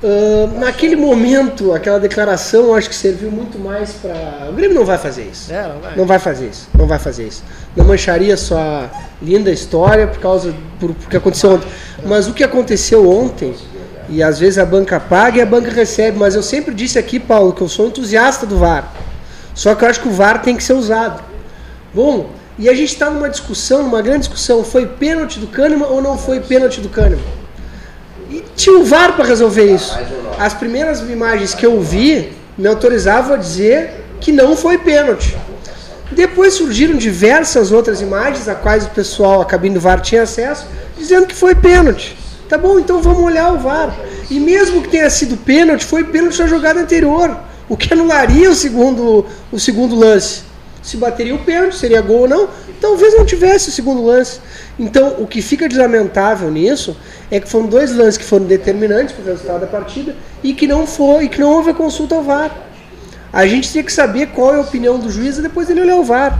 Uh, 0.00 0.60
naquele 0.60 0.94
momento, 0.94 1.72
aquela 1.72 1.98
declaração, 1.98 2.72
acho 2.72 2.88
que 2.88 2.94
serviu 2.94 3.32
muito 3.32 3.58
mais 3.58 3.92
para. 3.94 4.48
O 4.48 4.52
Grêmio 4.52 4.76
não 4.76 4.84
vai 4.84 4.96
fazer 4.96 5.24
isso. 5.24 5.52
É, 5.52 5.66
não, 5.66 5.80
vai. 5.80 5.96
não 5.96 6.06
vai 6.06 6.18
fazer 6.20 6.46
isso. 6.46 6.68
Não 6.72 6.86
vai 6.86 6.98
fazer 7.00 7.26
isso. 7.26 7.42
Não 7.76 7.84
mancharia 7.84 8.36
sua 8.36 8.88
linda 9.20 9.50
história 9.50 10.06
por 10.06 10.20
causa 10.20 10.54
por, 10.78 10.94
que 10.94 11.16
aconteceu 11.16 11.50
ontem. 11.50 11.68
Mas 12.06 12.28
o 12.28 12.32
que 12.32 12.44
aconteceu 12.44 13.10
ontem, 13.10 13.56
e 14.08 14.22
às 14.22 14.38
vezes 14.38 14.56
a 14.58 14.64
banca 14.64 15.00
paga 15.00 15.38
e 15.38 15.40
a 15.40 15.46
banca 15.46 15.68
recebe, 15.68 16.16
mas 16.16 16.36
eu 16.36 16.44
sempre 16.44 16.72
disse 16.72 16.96
aqui, 16.96 17.18
Paulo, 17.18 17.52
que 17.52 17.60
eu 17.60 17.68
sou 17.68 17.88
entusiasta 17.88 18.46
do 18.46 18.56
VAR. 18.56 18.92
Só 19.52 19.74
que 19.74 19.84
eu 19.84 19.88
acho 19.88 20.00
que 20.00 20.08
o 20.08 20.12
VAR 20.12 20.42
tem 20.42 20.56
que 20.56 20.62
ser 20.62 20.74
usado. 20.74 21.24
Bom, 21.92 22.30
e 22.56 22.68
a 22.68 22.72
gente 22.72 22.92
está 22.92 23.10
numa 23.10 23.28
discussão, 23.28 23.82
numa 23.82 24.00
grande 24.00 24.20
discussão, 24.20 24.62
foi 24.62 24.86
pênalti 24.86 25.40
do 25.40 25.48
Kahneman 25.48 25.88
ou 25.88 26.00
não 26.00 26.16
foi 26.16 26.38
pênalti 26.38 26.80
do 26.80 26.88
Kahneman? 26.88 27.37
E 28.30 28.44
tinha 28.54 28.76
um 28.76 28.84
VAR 28.84 29.14
para 29.14 29.24
resolver 29.24 29.74
isso. 29.74 29.98
As 30.38 30.52
primeiras 30.54 31.00
imagens 31.00 31.54
que 31.54 31.64
eu 31.64 31.80
vi 31.80 32.32
me 32.56 32.66
autorizavam 32.66 33.34
a 33.34 33.36
dizer 33.36 34.04
que 34.20 34.32
não 34.32 34.56
foi 34.56 34.78
pênalti. 34.78 35.36
Depois 36.10 36.54
surgiram 36.54 36.96
diversas 36.96 37.70
outras 37.70 38.00
imagens, 38.00 38.48
a 38.48 38.54
quais 38.54 38.84
o 38.84 38.90
pessoal, 38.90 39.40
a 39.40 39.44
cabine 39.44 39.74
do 39.74 39.80
VAR 39.80 40.00
tinha 40.00 40.22
acesso, 40.22 40.66
dizendo 40.96 41.26
que 41.26 41.34
foi 41.34 41.54
pênalti. 41.54 42.16
Tá 42.48 42.56
bom, 42.56 42.78
então 42.78 43.02
vamos 43.02 43.22
olhar 43.22 43.52
o 43.52 43.58
VAR. 43.58 43.94
E 44.30 44.40
mesmo 44.40 44.82
que 44.82 44.88
tenha 44.88 45.08
sido 45.10 45.36
pênalti, 45.36 45.84
foi 45.84 46.04
pênalti 46.04 46.38
na 46.38 46.46
jogada 46.46 46.80
anterior, 46.80 47.36
o 47.68 47.76
que 47.76 47.92
anularia 47.92 48.50
o 48.50 48.54
segundo, 48.54 49.26
o 49.52 49.58
segundo 49.58 49.94
lance. 49.94 50.42
Se 50.82 50.96
bateria 50.96 51.34
o 51.34 51.38
pênalti, 51.44 51.76
seria 51.76 52.00
gol 52.00 52.20
ou 52.20 52.28
não, 52.28 52.48
talvez 52.80 53.14
não 53.16 53.24
tivesse 53.24 53.68
o 53.68 53.72
segundo 53.72 54.04
lance. 54.04 54.40
Então, 54.78 55.16
o 55.18 55.26
que 55.26 55.42
fica 55.42 55.68
deslamentável 55.68 56.50
nisso 56.50 56.96
é 57.30 57.40
que 57.40 57.48
foram 57.48 57.66
dois 57.66 57.94
lances 57.94 58.16
que 58.16 58.24
foram 58.24 58.46
determinantes 58.46 59.14
para 59.14 59.22
o 59.22 59.26
resultado 59.26 59.60
da 59.60 59.66
partida 59.66 60.14
e 60.42 60.54
que 60.54 60.66
não 60.66 60.86
foi, 60.86 61.28
que 61.28 61.40
não 61.40 61.50
houve 61.50 61.70
a 61.70 61.74
consulta 61.74 62.14
ao 62.14 62.22
VAR. 62.22 62.50
A 63.32 63.46
gente 63.46 63.70
tinha 63.70 63.84
que 63.84 63.92
saber 63.92 64.28
qual 64.28 64.54
é 64.54 64.58
a 64.58 64.60
opinião 64.60 64.98
do 64.98 65.10
juiz 65.10 65.38
e 65.38 65.42
depois 65.42 65.68
ele 65.68 65.80
olhar 65.80 65.96
o 65.96 66.04
VAR. 66.04 66.38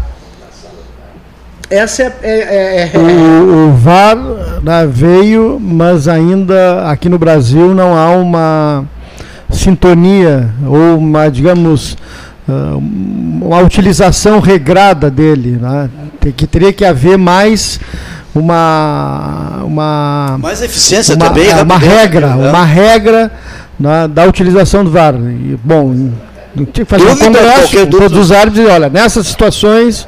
Essa 1.71 2.03
é, 2.03 2.13
é, 2.23 2.33
é, 2.33 2.91
é... 2.95 2.99
O, 2.99 3.69
o, 3.69 3.73
VAR 3.75 4.17
né, 4.63 4.87
veio, 4.91 5.61
mas 5.61 6.09
ainda 6.09 6.89
aqui 6.89 7.11
no 7.11 7.19
Brasil 7.19 7.75
não 7.75 7.95
há 7.95 8.11
uma 8.11 8.87
sintonia 9.51 10.49
ou 10.67 10.97
uma, 10.97 11.29
digamos, 11.29 11.97
ah, 12.49 12.75
uma 12.79 13.59
utilização 13.59 14.41
regrada 14.41 15.11
dele. 15.11 15.59
Né? 15.61 15.91
Que, 16.37 16.47
teria 16.47 16.73
que 16.73 16.85
haver 16.85 17.17
mais 17.19 17.81
uma 18.35 19.63
uma 19.65 20.39
mais 20.41 20.63
eficiência 20.63 21.15
uma, 21.15 21.27
também 21.27 21.49
é, 21.49 21.63
uma 21.63 21.79
regra 21.79 22.35
né? 22.35 22.49
uma 22.51 22.65
regra 22.65 23.33
né, 23.79 24.09
da 24.09 24.25
utilização 24.25 24.85
do 24.85 24.91
VAR 24.91 25.15
e, 25.15 25.59
bom 25.63 26.11
tinha 26.55 26.67
que 26.67 26.85
fazer 26.85 27.09
um 27.09 27.17
congresso 27.17 27.87
todos 27.87 28.17
os 28.17 28.33
árbitros 28.33 28.69
olha 28.69 28.89
nessas 28.89 29.27
situações 29.27 30.07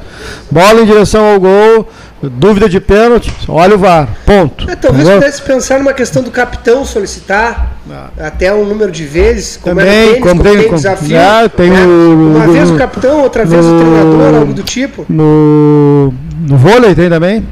bola 0.49 0.81
em 0.81 0.85
direção 0.85 1.25
ao 1.25 1.39
gol 1.39 1.89
Dúvida 2.23 2.69
de 2.69 2.79
pênalti, 2.79 3.33
olha 3.47 3.75
o 3.75 3.79
VAR, 3.79 4.07
ponto. 4.25 4.69
É, 4.69 4.75
talvez 4.75 5.09
pudesse 5.09 5.41
pensar 5.41 5.79
numa 5.79 5.91
questão 5.91 6.21
do 6.21 6.29
capitão 6.29 6.85
solicitar 6.85 7.75
ah. 7.89 8.09
até 8.19 8.53
um 8.53 8.63
número 8.63 8.91
de 8.91 9.05
vezes, 9.05 9.57
como 9.57 9.77
Também, 9.77 9.91
era 9.91 10.03
o 10.03 10.13
tênis, 10.13 10.29
como 10.29 10.43
tem, 10.43 10.69
desafio. 10.69 11.17
Ah, 11.19 11.49
tem 11.49 11.71
né? 11.71 11.83
o, 11.83 12.35
Uma 12.35 12.47
vez 12.47 12.69
o 12.69 12.77
capitão, 12.77 13.21
outra 13.23 13.43
vez 13.43 13.65
no, 13.65 13.75
o 13.75 13.79
treinador, 13.79 14.35
algo 14.35 14.53
do 14.53 14.61
tipo. 14.61 15.03
No, 15.09 16.13
no 16.47 16.57
vôlei 16.57 16.93
tem 16.93 17.09
também? 17.09 17.43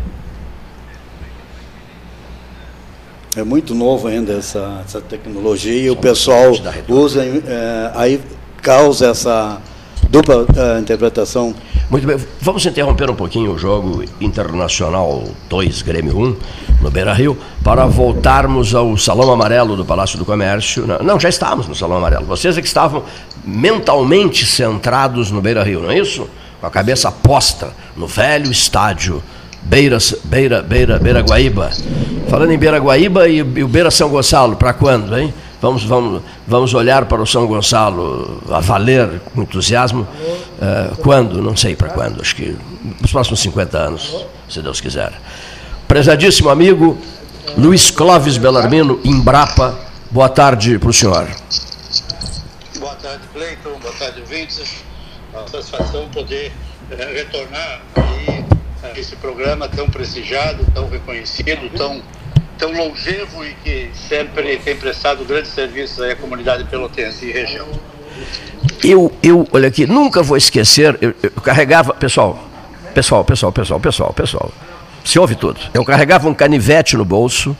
É 3.35 3.43
muito 3.43 3.73
novo 3.73 4.07
ainda 4.07 4.33
essa, 4.33 4.81
essa 4.85 5.01
tecnologia 5.01 5.73
e 5.73 5.89
o 5.89 5.95
pessoal 5.95 6.51
usa, 6.87 7.23
é, 7.23 7.91
aí 7.95 8.21
causa 8.61 9.07
essa 9.07 9.59
dupla 10.09 10.43
uh, 10.43 10.79
interpretação. 10.79 11.53
Muito 11.89 12.05
bem, 12.05 12.17
vamos 12.39 12.65
interromper 12.65 13.09
um 13.09 13.15
pouquinho 13.15 13.51
o 13.51 13.57
jogo 13.57 14.03
Internacional 14.21 15.23
2, 15.49 15.81
Grêmio 15.81 16.17
1, 16.17 16.35
no 16.81 16.91
Beira 16.91 17.13
Rio, 17.13 17.37
para 17.63 17.85
voltarmos 17.85 18.75
ao 18.75 18.95
Salão 18.97 19.31
Amarelo 19.31 19.75
do 19.75 19.83
Palácio 19.83 20.17
do 20.17 20.25
Comércio. 20.25 20.85
Não, 21.03 21.19
já 21.19 21.29
estávamos 21.29 21.67
no 21.67 21.75
Salão 21.75 21.97
Amarelo. 21.97 22.25
Vocês 22.25 22.57
é 22.57 22.61
que 22.61 22.67
estavam 22.67 23.03
mentalmente 23.43 24.45
centrados 24.45 25.31
no 25.31 25.41
Beira 25.41 25.63
Rio, 25.63 25.81
não 25.81 25.91
é 25.91 25.97
isso? 25.97 26.29
Com 26.61 26.67
a 26.67 26.71
cabeça 26.71 27.11
posta 27.11 27.71
no 27.95 28.07
velho 28.07 28.51
estádio. 28.51 29.23
Beira, 29.61 29.97
Beira, 30.23 30.61
Beira, 30.61 30.99
Beira 30.99 31.21
Guaíba. 31.21 31.69
Falando 32.27 32.51
em 32.51 32.57
Beira 32.57 32.77
Guaíba 32.77 33.27
e, 33.27 33.37
e 33.37 33.63
o 33.63 33.67
Beira 33.67 33.91
São 33.91 34.09
Gonçalo, 34.09 34.55
para 34.55 34.73
quando, 34.73 35.17
hein? 35.17 35.33
Vamos, 35.61 35.83
vamos, 35.83 36.21
vamos 36.47 36.73
olhar 36.73 37.05
para 37.05 37.21
o 37.21 37.27
São 37.27 37.45
Gonçalo 37.45 38.41
a 38.49 38.59
valer 38.59 39.19
com 39.33 39.41
entusiasmo. 39.41 40.03
Uh, 40.03 40.95
quando? 41.01 41.41
Não 41.41 41.55
sei 41.55 41.75
para 41.75 41.89
quando. 41.89 42.21
Acho 42.21 42.35
que 42.35 42.57
nos 43.01 43.11
próximos 43.11 43.41
50 43.41 43.77
anos, 43.77 44.25
se 44.49 44.61
Deus 44.61 44.79
quiser. 44.79 45.11
Prezadíssimo 45.87 46.49
amigo 46.49 46.97
Luiz 47.57 47.91
Clóvis 47.91 48.37
Belarmino, 48.37 49.01
Embrapa, 49.03 49.77
boa 50.09 50.29
tarde 50.29 50.77
para 50.79 50.89
o 50.89 50.93
senhor. 50.93 51.27
Boa 52.79 52.95
tarde, 52.95 53.23
Cleiton. 53.33 53.79
Boa 53.81 53.93
tarde, 53.95 54.21
Vincent. 54.29 54.69
Uma 55.33 55.47
satisfação 55.47 56.07
poder 56.09 56.53
uh, 56.91 56.95
retornar 57.13 57.81
aí 57.95 58.45
esse 58.95 59.15
programa 59.17 59.67
tão 59.67 59.89
prestigiado, 59.89 60.65
tão 60.73 60.89
reconhecido, 60.89 61.69
tão 61.75 62.01
tão 62.59 62.71
longevo 62.73 63.43
e 63.43 63.55
que 63.63 63.89
sempre 63.93 64.57
tem 64.57 64.75
prestado 64.75 65.23
grandes 65.23 65.51
serviços 65.51 66.01
à 66.01 66.13
comunidade 66.15 66.65
pelotense 66.65 67.25
e 67.25 67.31
região. 67.31 67.65
Eu, 68.83 69.11
eu, 69.23 69.47
olha 69.51 69.69
aqui, 69.69 69.87
nunca 69.87 70.21
vou 70.21 70.35
esquecer, 70.35 70.97
eu, 71.01 71.15
eu 71.23 71.31
carregava, 71.41 71.93
pessoal, 71.93 72.47
pessoal, 72.93 73.23
pessoal, 73.23 73.51
pessoal, 73.51 73.79
pessoal, 73.79 74.13
pessoal, 74.13 74.51
se 75.05 75.17
ouve 75.17 75.35
tudo. 75.35 75.59
Eu 75.73 75.85
carregava 75.85 76.27
um 76.27 76.33
canivete 76.33 76.97
no 76.97 77.05
bolso 77.05 77.55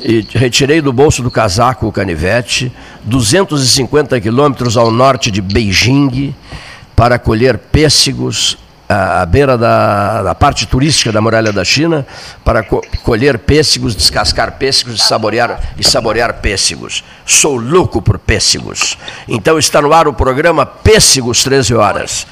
e 0.00 0.24
retirei 0.32 0.80
do 0.80 0.92
bolso 0.92 1.20
do 1.22 1.30
casaco 1.30 1.88
o 1.88 1.92
canivete, 1.92 2.72
250 3.02 4.20
quilômetros 4.20 4.76
ao 4.76 4.90
norte 4.90 5.30
de 5.32 5.42
Beijing, 5.42 6.34
para 6.94 7.18
colher 7.18 7.58
pêssegos 7.58 8.56
à 8.88 9.26
beira 9.26 9.58
da, 9.58 10.22
da, 10.22 10.34
parte 10.34 10.66
turística 10.66 11.12
da 11.12 11.20
muralha 11.20 11.52
da 11.52 11.62
China 11.62 12.06
para 12.42 12.62
co 12.62 12.80
colher 13.02 13.38
pêssegos, 13.38 13.94
descascar 13.94 14.52
pêssegos 14.52 14.94
e 14.94 14.98
saborear, 14.98 15.74
e 15.76 15.84
saborear 15.84 16.40
pêssegos. 16.40 17.04
Sou 17.26 17.56
louco 17.56 18.00
por 18.00 18.18
pêssegos. 18.18 18.96
Então 19.28 19.58
está 19.58 19.82
no 19.82 19.92
ar 19.92 20.08
o 20.08 20.14
programa 20.14 20.64
Pêssegos 20.64 21.44
13 21.44 21.74
horas. 21.74 22.26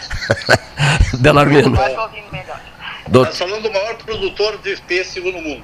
Belarmino. 1.20 1.76
Do... 3.08 3.26
falando 3.26 3.62
do 3.62 3.72
maior 3.72 3.94
produtor 3.96 4.58
de 4.58 4.76
pêssego 4.82 5.30
no 5.30 5.42
mundo. 5.42 5.62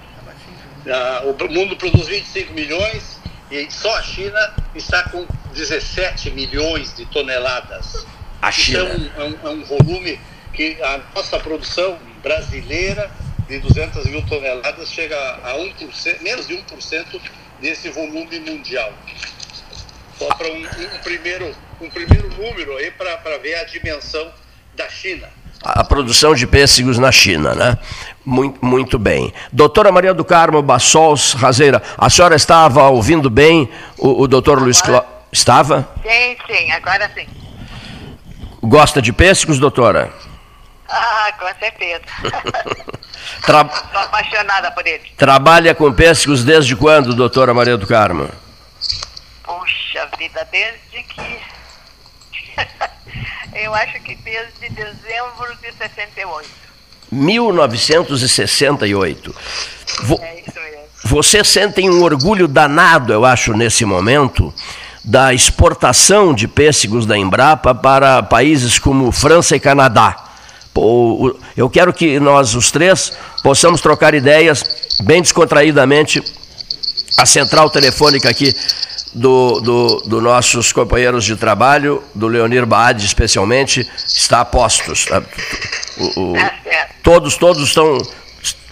Uh, 0.84 1.30
o 1.30 1.52
mundo 1.52 1.76
produz 1.76 2.06
25 2.08 2.52
milhões 2.52 3.18
e 3.50 3.66
só 3.70 3.96
a 3.96 4.02
China 4.02 4.54
está 4.74 5.04
com 5.04 5.24
17 5.54 6.30
milhões 6.32 6.94
de 6.94 7.06
toneladas. 7.06 8.06
A 8.40 8.50
China. 8.50 8.94
Então, 8.94 9.24
é 9.24 9.28
um, 9.28 9.48
é 9.48 9.50
um 9.50 9.64
volume 9.64 10.20
que 10.52 10.80
a 10.82 11.00
nossa 11.14 11.38
produção 11.38 11.98
brasileira 12.22 13.10
de 13.48 13.58
200 13.58 14.06
mil 14.06 14.22
toneladas 14.26 14.90
chega 14.90 15.16
a 15.44 15.54
1%, 15.54 16.22
menos 16.22 16.46
de 16.46 16.54
1% 16.54 17.20
desse 17.60 17.90
volume 17.90 18.40
mundial. 18.40 18.92
Só 20.18 20.26
para 20.34 20.48
um, 20.48 20.58
um, 20.58 20.98
primeiro, 21.02 21.54
um 21.80 21.90
primeiro 21.90 22.28
número 22.30 22.76
aí 22.76 22.90
para 22.90 23.38
ver 23.38 23.54
a 23.56 23.64
dimensão 23.64 24.30
da 24.76 24.88
China. 24.88 25.28
A 25.62 25.84
produção 25.84 26.34
de 26.34 26.46
pêssegos 26.46 26.98
na 26.98 27.12
China, 27.12 27.54
né? 27.54 27.78
Muito, 28.24 28.64
muito 28.64 28.98
bem. 28.98 29.32
Doutora 29.52 29.92
Maria 29.92 30.12
do 30.12 30.24
Carmo 30.24 30.60
Bassols 30.60 31.34
Razeira, 31.34 31.80
a 31.96 32.10
senhora 32.10 32.34
estava 32.34 32.88
ouvindo 32.88 33.30
bem 33.30 33.68
o, 33.96 34.22
o 34.22 34.28
doutor 34.28 34.60
Luiz 34.60 34.82
Cló... 34.82 35.04
Estava? 35.30 35.88
Sim, 36.02 36.36
sim, 36.46 36.70
agora 36.72 37.10
sim. 37.14 37.26
Gosta 38.62 39.00
de 39.00 39.12
pêssegos, 39.12 39.58
doutora? 39.58 40.12
Ah, 40.92 41.32
com 41.38 41.46
certeza. 41.58 42.02
Tra... 43.46 43.62
Estou 43.62 44.00
apaixonada 44.00 44.70
por 44.72 44.86
ele. 44.86 45.10
Trabalha 45.16 45.74
com 45.74 45.90
pêssegos 45.90 46.44
desde 46.44 46.76
quando, 46.76 47.14
doutora 47.14 47.54
Maria 47.54 47.78
do 47.78 47.86
Carmo? 47.86 48.28
Puxa 49.42 50.06
vida, 50.18 50.46
desde 50.50 51.02
que. 51.04 51.40
Eu 53.54 53.74
acho 53.74 54.00
que 54.00 54.14
desde 54.16 54.68
dezembro 54.68 55.56
de 55.62 55.72
68. 55.72 56.46
1968. 57.10 59.34
Vo... 60.02 60.20
É 60.22 60.40
isso 60.40 60.54
mesmo. 60.54 60.82
Você 61.04 61.42
sentem 61.44 61.90
um 61.90 62.02
orgulho 62.02 62.48
danado, 62.48 63.12
eu 63.12 63.26
acho, 63.26 63.52
nesse 63.52 63.84
momento, 63.84 64.54
da 65.04 65.34
exportação 65.34 66.32
de 66.32 66.48
pêssegos 66.48 67.04
da 67.04 67.18
Embrapa 67.18 67.74
para 67.74 68.22
países 68.22 68.78
como 68.78 69.12
França 69.12 69.54
e 69.56 69.60
Canadá 69.60 70.31
eu 71.56 71.68
quero 71.68 71.92
que 71.92 72.18
nós, 72.18 72.54
os 72.54 72.70
três, 72.70 73.12
possamos 73.42 73.80
trocar 73.80 74.14
ideias 74.14 74.64
bem 75.02 75.20
descontraídamente. 75.20 76.22
A 77.18 77.26
central 77.26 77.68
telefônica 77.68 78.28
aqui 78.28 78.54
do, 79.12 79.60
do, 79.60 79.96
do 80.06 80.20
nossos 80.20 80.72
companheiros 80.72 81.24
de 81.24 81.36
trabalho, 81.36 82.02
do 82.14 82.26
Leonir 82.26 82.64
Baade 82.64 83.04
especialmente, 83.04 83.88
está 84.06 84.40
a 84.40 84.44
postos. 84.44 85.04
Tá? 85.04 85.22
O, 85.98 86.20
o, 86.20 86.34
todos, 87.02 87.36
todos 87.36 87.68
estão, 87.68 87.98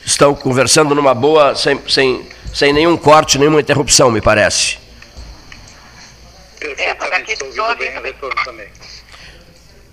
estão 0.05 0.35
conversando 0.35 0.95
numa 0.95 1.15
boa, 1.15 1.55
sem, 1.55 1.79
sem, 1.87 2.27
sem 2.55 2.73
nenhum 2.73 2.97
corte, 2.97 3.39
nenhuma 3.39 3.61
interrupção, 3.61 4.11
me 4.11 4.23
parece. 4.23 4.79
É, 6.79 6.91
aqui 6.91 7.33
estou 7.33 7.77
bem 7.77 7.99
o 7.99 8.03
retorno 8.03 8.43
também 8.43 8.80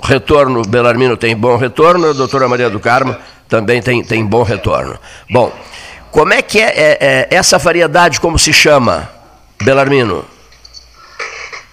retorno, 0.02 0.62
Belarmino 0.64 1.18
tem 1.18 1.36
bom 1.36 1.58
retorno, 1.58 2.10
a 2.10 2.14
doutora 2.14 2.48
Maria 2.48 2.70
do 2.70 2.80
Carmo 2.80 3.16
também 3.48 3.82
tem, 3.82 4.04
tem 4.04 4.26
bom 4.26 4.43
retorno. 4.43 5.00
Bom, 5.30 5.52
como 6.12 6.34
é 6.34 6.41
que 6.41 6.60
é, 6.60 6.70
é, 6.70 6.98
é 7.02 7.28
essa 7.32 7.58
variedade, 7.58 8.20
como 8.20 8.38
se 8.38 8.54
chama, 8.54 9.12
Belarmino? 9.64 10.28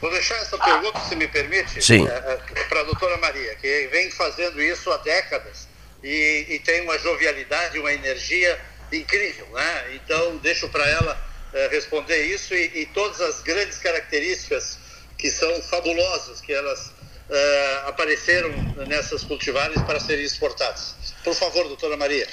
Vou 0.00 0.10
deixar 0.10 0.34
essa 0.34 0.58
pergunta, 0.58 1.00
se 1.00 1.16
me 1.16 1.26
permite. 1.26 1.80
É, 1.92 2.04
é, 2.04 2.64
para 2.68 2.80
a 2.80 2.84
doutora 2.84 3.16
Maria, 3.16 3.54
que 3.54 3.88
vem 3.90 4.10
fazendo 4.10 4.60
isso 4.60 4.90
há 4.92 4.98
décadas 4.98 5.66
e, 6.02 6.46
e 6.50 6.58
tem 6.58 6.82
uma 6.82 6.98
jovialidade, 6.98 7.78
uma 7.78 7.92
energia 7.92 8.60
incrível. 8.92 9.46
Né? 9.52 9.94
Então, 9.94 10.36
deixo 10.38 10.68
para 10.68 10.86
ela 10.86 11.18
é, 11.54 11.68
responder 11.68 12.22
isso 12.26 12.54
e, 12.54 12.82
e 12.82 12.86
todas 12.92 13.20
as 13.20 13.40
grandes 13.40 13.78
características 13.78 14.78
que 15.16 15.30
são 15.30 15.62
fabulosas 15.62 16.40
que 16.42 16.52
elas 16.52 16.92
uh, 17.28 17.88
apareceram 17.88 18.50
nessas 18.86 19.24
cultivares 19.24 19.80
para 19.82 20.00
serem 20.00 20.24
exportadas. 20.24 21.14
Por 21.22 21.34
favor, 21.34 21.66
doutora 21.68 21.96
Maria. 21.96 22.26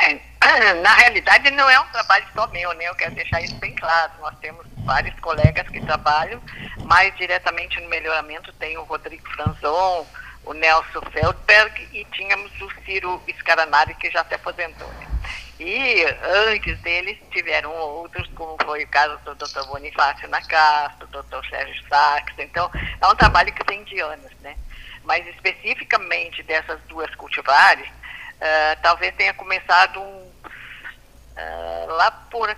É, 0.00 0.74
na 0.74 0.94
realidade, 0.94 1.50
não 1.52 1.68
é 1.70 1.80
um 1.80 1.86
trabalho 1.86 2.26
só 2.34 2.46
meu, 2.48 2.72
né? 2.74 2.88
Eu 2.88 2.94
quero 2.94 3.14
deixar 3.14 3.40
isso 3.40 3.54
bem 3.56 3.74
claro. 3.74 4.12
Nós 4.20 4.38
temos 4.40 4.66
vários 4.84 5.18
colegas 5.20 5.66
que 5.68 5.80
trabalham 5.80 6.42
mais 6.84 7.16
diretamente 7.16 7.80
no 7.80 7.88
melhoramento. 7.88 8.52
Tem 8.54 8.76
o 8.76 8.82
Rodrigo 8.82 9.26
Franzon, 9.30 10.06
o 10.44 10.52
Nelson 10.52 11.00
Feldberg 11.12 11.88
e 11.92 12.04
tínhamos 12.12 12.52
o 12.60 12.70
Ciro 12.84 13.22
Scaranari, 13.38 13.94
que 13.94 14.10
já 14.10 14.24
se 14.24 14.34
aposentou. 14.34 14.88
Né? 14.88 15.13
E 15.60 16.04
antes 16.48 16.78
deles 16.80 17.18
tiveram 17.30 17.70
outros, 17.72 18.28
como 18.34 18.56
foi 18.64 18.84
o 18.84 18.88
caso 18.88 19.16
do 19.24 19.34
Dr. 19.36 19.64
Bonifácio 19.66 20.28
Nacastro, 20.28 21.06
do 21.06 21.22
Dr. 21.22 21.48
Sérgio 21.48 21.88
Sachs. 21.88 22.34
Então, 22.38 22.70
é 23.00 23.06
um 23.06 23.14
trabalho 23.14 23.52
que 23.52 23.64
vem 23.68 23.84
de 23.84 24.00
anos, 24.00 24.32
né? 24.40 24.56
Mas 25.04 25.26
especificamente 25.28 26.42
dessas 26.42 26.80
duas 26.88 27.14
cultivares, 27.14 27.86
uh, 27.88 28.80
talvez 28.82 29.14
tenha 29.14 29.32
começado 29.34 30.00
um, 30.00 30.32
uh, 30.32 31.86
lá 31.88 32.10
por 32.30 32.54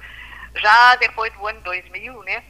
já 0.54 0.94
depois 0.96 1.32
do 1.34 1.46
ano 1.46 1.60
2000, 1.60 2.22
né? 2.22 2.42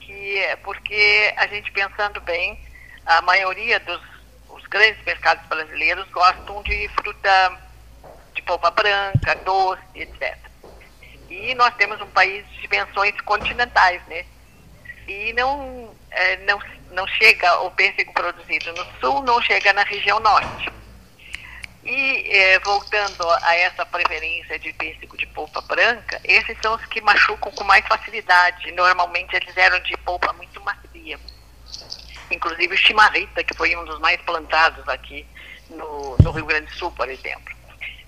Que, 0.00 0.58
porque 0.62 1.32
a 1.36 1.46
gente 1.46 1.72
pensando 1.72 2.20
bem, 2.20 2.60
a 3.06 3.22
maioria 3.22 3.80
dos 3.80 4.10
os 4.50 4.66
grandes 4.66 5.02
mercados 5.04 5.46
brasileiros 5.46 6.08
gostam 6.10 6.62
de 6.62 6.88
fruta 6.88 7.69
polpa 8.50 8.70
branca, 8.72 9.36
doce, 9.44 9.82
etc. 9.94 10.36
E 11.28 11.54
nós 11.54 11.72
temos 11.76 12.00
um 12.00 12.06
país 12.08 12.44
de 12.48 12.62
dimensões 12.62 13.20
continentais, 13.20 14.02
né? 14.08 14.24
E 15.06 15.32
não, 15.34 15.94
é, 16.10 16.36
não, 16.38 16.58
não 16.90 17.06
chega 17.06 17.60
o 17.60 17.70
pêssego 17.70 18.12
produzido 18.12 18.72
no 18.72 18.84
sul, 18.98 19.22
não 19.22 19.40
chega 19.40 19.72
na 19.72 19.84
região 19.84 20.18
norte. 20.18 20.72
E 21.84 22.28
é, 22.28 22.58
voltando 22.58 23.30
a 23.42 23.54
essa 23.54 23.86
preferência 23.86 24.58
de 24.58 24.72
pêssego 24.72 25.16
de 25.16 25.26
polpa 25.28 25.60
branca, 25.60 26.20
esses 26.24 26.58
são 26.60 26.74
os 26.74 26.84
que 26.86 27.00
machucam 27.00 27.52
com 27.52 27.62
mais 27.62 27.86
facilidade. 27.86 28.72
Normalmente 28.72 29.34
eles 29.36 29.56
eram 29.56 29.78
de 29.80 29.96
polpa 29.98 30.32
muito 30.32 30.60
macia. 30.62 31.18
Inclusive 32.28 32.74
o 32.74 32.76
chimarrita, 32.76 33.44
que 33.44 33.56
foi 33.56 33.76
um 33.76 33.84
dos 33.84 34.00
mais 34.00 34.20
plantados 34.22 34.86
aqui 34.88 35.24
no, 35.70 36.16
no 36.18 36.32
Rio 36.32 36.46
Grande 36.46 36.66
do 36.66 36.74
Sul, 36.74 36.90
por 36.92 37.08
exemplo. 37.08 37.59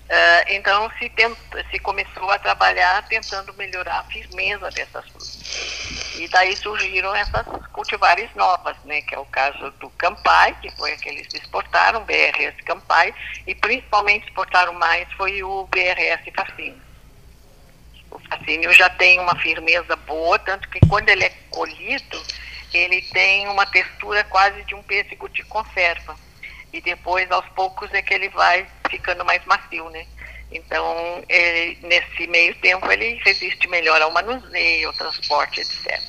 Uh, 0.03 0.43
então 0.47 0.91
se, 0.99 1.09
tenta, 1.09 1.65
se 1.71 1.79
começou 1.79 2.29
a 2.29 2.37
trabalhar 2.37 3.07
tentando 3.07 3.53
melhorar 3.53 3.99
a 3.99 4.03
firmeza 4.03 4.69
dessas 4.69 5.07
frutas. 5.07 6.15
E 6.19 6.27
daí 6.27 6.55
surgiram 6.57 7.15
essas 7.15 7.45
cultivares 7.71 8.29
novas, 8.35 8.75
né, 8.83 9.01
que 9.01 9.15
é 9.15 9.19
o 9.19 9.25
caso 9.25 9.71
do 9.79 9.89
Campai, 9.91 10.55
que 10.61 10.69
foi 10.71 10.91
aqueles 10.93 11.25
que 11.27 11.37
exportaram, 11.37 12.03
BRS 12.03 12.61
Campai, 12.65 13.15
e 13.47 13.55
principalmente 13.55 14.27
exportaram 14.27 14.73
mais 14.73 15.11
foi 15.13 15.41
o 15.41 15.65
BRS 15.67 16.31
Facínio. 16.35 16.81
O 18.11 18.19
Facínio 18.19 18.71
já 18.73 18.89
tem 18.89 19.19
uma 19.19 19.35
firmeza 19.39 19.95
boa, 19.95 20.37
tanto 20.37 20.69
que 20.69 20.79
quando 20.87 21.09
ele 21.09 21.23
é 21.23 21.33
colhido, 21.49 22.21
ele 22.73 23.01
tem 23.01 23.47
uma 23.47 23.65
textura 23.65 24.23
quase 24.25 24.63
de 24.63 24.75
um 24.75 24.83
pêssego 24.83 25.29
de 25.29 25.43
conserva 25.43 26.15
e 26.73 26.81
depois 26.81 27.29
aos 27.31 27.47
poucos 27.49 27.93
é 27.93 28.01
que 28.01 28.13
ele 28.13 28.29
vai 28.29 28.65
ficando 28.89 29.23
mais 29.23 29.45
macio, 29.45 29.87
né? 29.91 30.05
Então, 30.51 31.23
ele, 31.29 31.77
nesse 31.83 32.27
meio 32.27 32.53
tempo, 32.55 32.91
ele 32.91 33.19
resiste 33.23 33.67
melhor 33.69 34.01
ao 34.01 34.11
manuseio, 34.11 34.87
ao 34.87 34.93
transporte, 34.93 35.61
etc. 35.61 35.99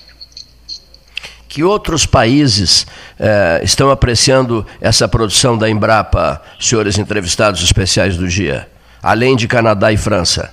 Que 1.48 1.62
outros 1.62 2.04
países 2.04 2.86
eh, 3.18 3.60
estão 3.62 3.90
apreciando 3.90 4.66
essa 4.80 5.06
produção 5.08 5.56
da 5.56 5.70
Embrapa, 5.70 6.42
senhores 6.58 6.98
entrevistados 6.98 7.62
especiais 7.62 8.16
do 8.16 8.26
dia, 8.26 8.68
além 9.02 9.36
de 9.36 9.46
Canadá 9.46 9.92
e 9.92 9.96
França? 9.96 10.52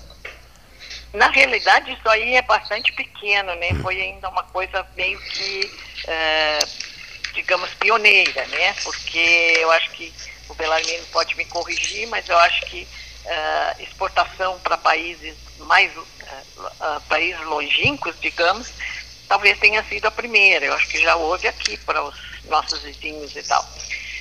Na 1.14 1.30
realidade, 1.30 1.92
isso 1.92 2.08
aí 2.08 2.36
é 2.36 2.42
bastante 2.44 2.94
pequeno, 2.94 3.54
né? 3.56 3.74
Foi 3.82 4.00
ainda 4.00 4.30
uma 4.30 4.44
coisa 4.44 4.86
meio 4.96 5.20
que 5.20 5.72
eh, 6.08 6.60
digamos, 7.34 7.70
pioneira, 7.76 8.46
né? 8.48 8.74
Porque 8.84 9.58
eu 9.60 9.72
acho 9.72 9.90
que 9.92 10.14
o 10.50 10.54
Belarmino 10.54 11.06
pode 11.12 11.36
me 11.36 11.46
corrigir, 11.46 12.08
mas 12.08 12.28
eu 12.28 12.38
acho 12.38 12.66
que 12.66 12.88
uh, 13.26 13.82
exportação 13.82 14.60
para 14.60 14.78
países 14.78 15.36
mais 15.60 15.96
uh, 15.96 16.02
uh, 16.02 17.02
países 17.08 17.40
longínquos, 17.46 18.20
digamos, 18.20 18.70
talvez 19.28 19.58
tenha 19.60 19.84
sido 19.84 20.08
a 20.08 20.12
primeira. 20.12 20.66
Eu 20.66 20.74
acho 20.74 20.88
que 20.88 21.02
já 21.02 21.16
houve 21.16 21.48
aqui 21.48 21.78
para 21.78 22.04
os 22.04 22.16
nossos 22.46 22.82
vizinhos 22.82 23.36
e 23.36 23.44
tal. 23.44 23.66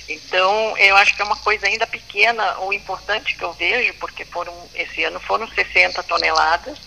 Então, 0.07 0.77
eu 0.77 0.95
acho 0.97 1.15
que 1.15 1.21
é 1.21 1.25
uma 1.25 1.37
coisa 1.37 1.67
ainda 1.67 1.87
pequena. 1.87 2.59
O 2.59 2.73
importante 2.73 3.35
que 3.35 3.43
eu 3.43 3.53
vejo, 3.53 3.93
porque 3.95 4.25
foram 4.25 4.53
esse 4.73 5.03
ano 5.03 5.19
foram 5.19 5.47
60 5.47 6.03
toneladas, 6.03 6.79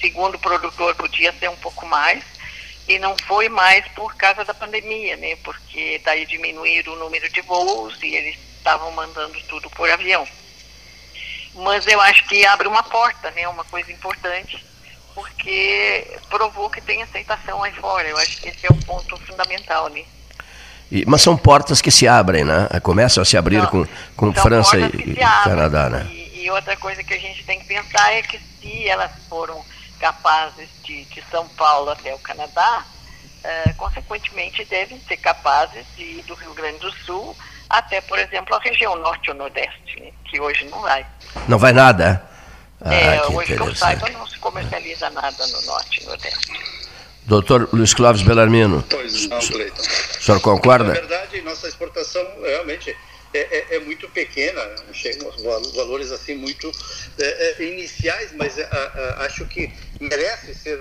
segundo 0.00 0.36
o 0.36 0.38
produtor 0.38 0.94
podia 0.94 1.32
ser 1.32 1.50
um 1.50 1.56
pouco 1.56 1.86
mais, 1.86 2.22
e 2.88 2.98
não 2.98 3.16
foi 3.26 3.48
mais 3.48 3.86
por 3.88 4.14
causa 4.14 4.44
da 4.44 4.54
pandemia, 4.54 5.16
né? 5.16 5.36
Porque 5.42 6.00
daí 6.04 6.24
diminuíram 6.26 6.92
o 6.92 6.96
número 6.96 7.28
de 7.30 7.40
voos 7.42 8.00
e 8.02 8.14
eles 8.14 8.38
estavam 8.56 8.90
mandando 8.92 9.40
tudo 9.48 9.68
por 9.70 9.90
avião. 9.90 10.26
Mas 11.54 11.86
eu 11.86 12.00
acho 12.00 12.24
que 12.26 12.46
abre 12.46 12.68
uma 12.68 12.82
porta, 12.82 13.30
né? 13.32 13.48
Uma 13.48 13.64
coisa 13.64 13.90
importante, 13.90 14.64
porque 15.14 16.18
provou 16.28 16.70
que 16.70 16.80
tem 16.80 17.02
aceitação 17.02 17.62
aí 17.62 17.72
fora. 17.72 18.06
Eu 18.06 18.16
acho 18.18 18.40
que 18.40 18.48
esse 18.48 18.66
é 18.66 18.70
o 18.70 18.84
ponto 18.84 19.16
fundamental, 19.18 19.88
né? 19.88 20.04
E, 20.90 21.04
mas 21.06 21.22
são 21.22 21.36
portas 21.36 21.80
que 21.80 21.90
se 21.90 22.06
abrem, 22.06 22.44
né? 22.44 22.68
Começam 22.82 23.22
a 23.22 23.24
se 23.24 23.36
abrir 23.36 23.58
não, 23.58 23.66
com, 23.66 23.86
com 24.16 24.32
França 24.32 24.78
e, 24.78 25.12
e 25.12 25.16
Canadá, 25.16 25.90
né? 25.90 26.06
E, 26.10 26.44
e 26.44 26.50
outra 26.50 26.76
coisa 26.76 27.02
que 27.02 27.14
a 27.14 27.18
gente 27.18 27.42
tem 27.44 27.58
que 27.58 27.66
pensar 27.66 28.12
é 28.12 28.22
que 28.22 28.38
se 28.60 28.86
elas 28.86 29.10
foram 29.28 29.64
capazes 29.96 30.68
de, 30.84 31.04
de 31.04 31.22
São 31.30 31.48
Paulo 31.48 31.90
até 31.90 32.14
o 32.14 32.18
Canadá, 32.18 32.84
uh, 33.44 33.74
consequentemente 33.76 34.64
devem 34.64 35.00
ser 35.00 35.16
capazes 35.16 35.84
de 35.96 36.02
ir 36.02 36.22
do 36.22 36.34
Rio 36.34 36.54
Grande 36.54 36.78
do 36.78 36.92
Sul 37.04 37.36
até, 37.68 38.00
por 38.00 38.18
exemplo, 38.18 38.54
a 38.54 38.60
região 38.60 38.96
norte 38.96 39.30
ou 39.30 39.36
nordeste, 39.36 40.00
né, 40.00 40.12
que 40.24 40.40
hoje 40.40 40.64
não 40.66 40.80
vai. 40.80 41.06
Não 41.48 41.58
vai 41.58 41.72
nada? 41.72 42.22
Ah, 42.80 42.94
é, 42.94 43.20
que 43.20 43.32
hoje 43.32 43.56
que 43.56 43.60
eu 43.60 43.74
saiba 43.74 44.08
não 44.10 44.26
se 44.26 44.38
comercializa 44.38 45.10
nada 45.10 45.46
no 45.46 45.62
norte 45.62 46.02
e 46.02 46.06
nordeste. 46.06 46.52
Doutor 47.24 47.68
Luiz 47.72 47.92
Clóvis 47.92 48.22
Belarmino. 48.22 48.84
Pois 48.88 49.28
não, 49.28 49.40
Cleiton. 49.40 49.82
O 49.82 50.22
senhor 50.22 50.40
concorda? 50.40 50.88
Na 50.88 50.94
verdade, 50.94 51.42
nossa 51.42 51.66
exportação 51.66 52.24
realmente 52.40 52.96
é, 53.32 53.38
é, 53.38 53.76
é, 53.76 53.78
muito 53.80 54.08
pequena, 54.08 54.62
chegam 54.92 55.30
valores 55.74 56.10
assim 56.10 56.34
muito 56.34 56.70
é, 57.18 57.24
é, 57.24 57.62
iniciais, 57.62 58.32
mas 58.32 58.58
é, 58.58 58.68
acho 59.18 59.44
que 59.46 59.72
merece 60.00 60.54
ser 60.54 60.78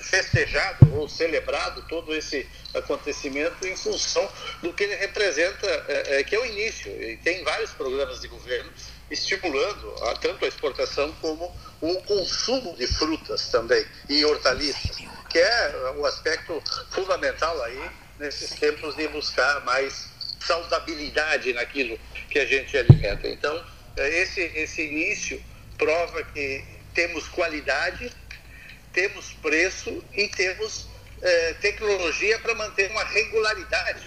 festejado 0.00 0.92
ou 0.96 1.08
celebrado 1.08 1.82
todo 1.88 2.12
esse 2.12 2.44
acontecimento 2.74 3.66
em 3.66 3.76
função 3.76 4.28
do 4.60 4.72
que 4.72 4.82
ele 4.82 4.96
representa, 4.96 5.86
que 6.26 6.34
é 6.34 6.40
o 6.40 6.44
início. 6.44 6.90
E 6.90 7.16
tem 7.18 7.44
vários 7.44 7.70
programas 7.70 8.20
de 8.20 8.26
governo 8.26 8.68
estimulando 9.08 9.94
a, 10.06 10.14
tanto 10.16 10.44
a 10.44 10.48
exportação 10.48 11.12
como 11.20 11.56
o 11.80 12.02
consumo 12.02 12.76
de 12.76 12.88
frutas 12.88 13.48
também 13.48 13.86
e 14.08 14.24
hortaliças, 14.24 14.96
que 15.30 15.38
é 15.38 15.94
o 15.96 16.04
aspecto 16.04 16.60
fundamental 16.90 17.62
aí 17.62 17.90
nesses 18.18 18.50
tempos 18.58 18.96
de 18.96 19.06
buscar 19.08 19.64
mais 19.64 20.07
saudabilidade 20.40 21.52
naquilo 21.52 21.98
que 22.30 22.38
a 22.38 22.46
gente 22.46 22.76
alimenta. 22.76 23.28
Então, 23.28 23.64
é, 23.96 24.22
esse, 24.22 24.40
esse 24.40 24.82
início 24.82 25.42
prova 25.76 26.22
que 26.22 26.64
temos 26.94 27.28
qualidade, 27.28 28.10
temos 28.92 29.32
preço 29.34 30.04
e 30.12 30.28
temos 30.28 30.86
é, 31.22 31.54
tecnologia 31.54 32.38
para 32.38 32.54
manter 32.54 32.90
uma 32.90 33.04
regularidade 33.04 34.06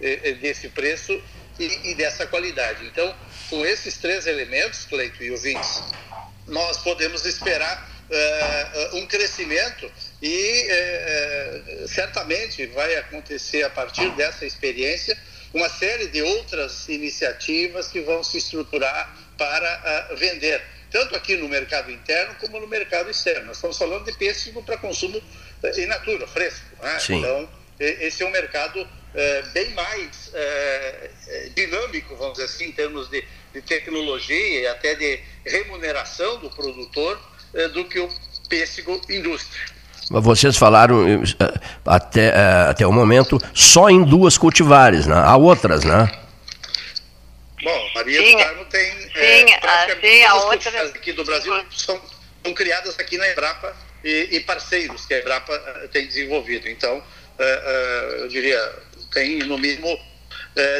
é, 0.00 0.32
desse 0.32 0.68
preço 0.68 1.20
e, 1.58 1.90
e, 1.90 1.94
dessa 1.94 2.26
qualidade. 2.26 2.86
Então, 2.86 3.14
com 3.50 3.64
esses 3.64 3.96
três 3.96 4.26
elementos, 4.26 4.84
Cleito 4.84 5.22
e 5.22 5.30
ouvintes, 5.30 5.82
nós 6.46 6.78
podemos 6.78 7.24
esperar 7.24 7.90
um 8.92 9.06
crescimento 9.06 9.90
e 10.20 10.66
certamente 11.88 12.66
vai 12.66 12.94
acontecer 12.96 13.62
a 13.62 13.70
partir 13.70 14.10
dessa 14.16 14.44
experiência 14.44 15.16
uma 15.52 15.68
série 15.68 16.06
de 16.08 16.22
outras 16.22 16.88
iniciativas 16.88 17.88
que 17.88 18.00
vão 18.00 18.24
se 18.24 18.38
estruturar 18.38 19.14
para 19.36 20.08
uh, 20.10 20.16
vender, 20.16 20.62
tanto 20.90 21.14
aqui 21.14 21.36
no 21.36 21.48
mercado 21.48 21.90
interno 21.90 22.34
como 22.40 22.60
no 22.60 22.66
mercado 22.66 23.10
externo. 23.10 23.46
Nós 23.46 23.56
estamos 23.56 23.76
falando 23.76 24.04
de 24.04 24.12
pêssego 24.12 24.62
para 24.62 24.76
consumo 24.78 25.18
uh, 25.18 25.80
in 25.80 25.86
natura, 25.86 26.26
fresco. 26.26 26.64
Né? 26.82 26.98
Então, 27.10 27.48
esse 27.78 28.22
é 28.22 28.26
um 28.26 28.30
mercado 28.30 28.80
uh, 28.80 29.50
bem 29.52 29.70
mais 29.72 30.28
uh, 30.28 31.50
dinâmico, 31.54 32.16
vamos 32.16 32.34
dizer 32.34 32.44
assim, 32.44 32.66
em 32.66 32.72
termos 32.72 33.08
de, 33.10 33.24
de, 33.52 33.62
tecnologia 33.62 34.60
e 34.60 34.66
até 34.66 34.94
de 34.94 35.20
remuneração 35.44 36.38
do 36.38 36.50
produtor, 36.50 37.20
do 37.74 37.84
que 37.84 38.00
o 38.00 38.08
pêssego 38.48 38.98
indústria. 39.10 39.62
Vocês 40.10 40.56
falaram 40.56 41.06
eh, 41.06 41.60
até, 41.86 42.28
eh, 42.28 42.66
até 42.68 42.86
o 42.86 42.92
momento 42.92 43.38
só 43.54 43.88
em 43.88 44.02
duas 44.02 44.36
cultivares, 44.36 45.06
né? 45.06 45.14
Há 45.16 45.36
outras, 45.36 45.84
né? 45.84 46.10
Bom, 47.62 47.90
Maria 47.94 48.20
sim, 48.20 48.32
do 48.32 48.42
Carmo 48.42 48.64
tem. 48.64 48.90
Sim, 48.90 49.10
é, 49.14 49.66
a, 49.66 50.00
sim, 50.00 50.22
a 50.24 50.34
outra. 50.34 50.82
aqui 50.82 51.12
do 51.12 51.24
Brasil 51.24 51.52
são, 51.70 52.00
são 52.44 52.54
criadas 52.54 52.98
aqui 52.98 53.16
na 53.16 53.30
Embrapa 53.30 53.74
e, 54.02 54.28
e 54.32 54.40
parceiros 54.40 55.06
que 55.06 55.14
a 55.14 55.20
Embrapa 55.20 55.56
tem 55.92 56.06
desenvolvido. 56.06 56.68
Então, 56.68 57.02
eu 58.18 58.28
diria, 58.28 58.58
tem 59.12 59.38
no 59.40 59.56
mínimo 59.56 59.98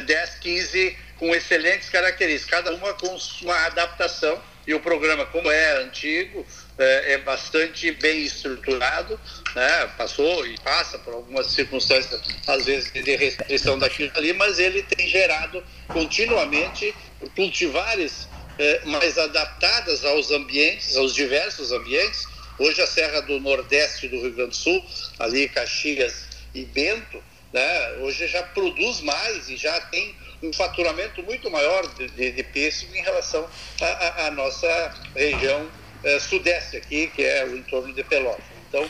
10, 0.05 0.31
15 0.41 0.97
com 1.19 1.33
excelentes 1.35 1.89
características, 1.89 2.51
cada 2.51 2.75
uma 2.75 2.93
com 2.95 3.17
uma 3.43 3.67
adaptação. 3.67 4.41
E 4.67 4.75
o 4.75 4.81
programa, 4.81 5.27
como 5.27 5.51
é 5.51 5.83
antigo, 5.83 6.47
é, 6.79 7.13
é 7.13 7.19
bastante 7.19 7.91
bem 7.93 8.23
estruturado, 8.23 9.19
né? 9.55 9.87
passou 9.97 10.47
e 10.47 10.59
passa 10.61 10.99
por 10.99 11.15
algumas 11.15 11.49
circunstâncias, 11.49 12.21
às 12.47 12.65
vezes, 12.65 12.93
de 12.93 13.17
restrição 13.17 13.79
daquilo 13.79 14.11
ali, 14.15 14.33
mas 14.33 14.59
ele 14.59 14.83
tem 14.83 15.07
gerado 15.09 15.63
continuamente 15.89 16.95
cultivares 17.35 18.29
é, 18.59 18.85
mais 18.85 19.19
adaptadas 19.19 20.05
aos 20.05 20.31
ambientes, 20.31 20.97
aos 20.97 21.15
diversos 21.15 21.73
ambientes. 21.73 22.27
Hoje 22.59 22.81
a 22.83 22.87
Serra 22.87 23.21
do 23.23 23.41
Nordeste 23.41 24.09
do 24.09 24.21
Rio 24.21 24.33
Grande 24.33 24.51
do 24.51 24.57
Sul, 24.57 24.85
ali 25.19 25.49
Caxias 25.49 26.27
e 26.55 26.65
Bento, 26.65 27.23
né? 27.53 27.93
hoje 28.01 28.27
já 28.29 28.43
produz 28.43 29.01
mais 29.01 29.49
e 29.49 29.57
já 29.57 29.81
tem 29.83 30.15
um 30.43 30.53
faturamento 30.53 31.23
muito 31.23 31.51
maior 31.51 31.87
de, 31.95 32.09
de, 32.09 32.33
de 32.33 32.43
pêssego 32.43 32.95
em 32.95 33.03
relação 33.03 33.49
à 33.81 34.31
nossa 34.31 34.95
região 35.15 35.71
eh, 36.05 36.19
sudeste 36.19 36.77
aqui, 36.77 37.09
que 37.09 37.23
é 37.23 37.45
o 37.45 37.57
entorno 37.57 37.93
de 37.95 38.03
Pelotas. 38.05 38.45
Então, 38.69 38.89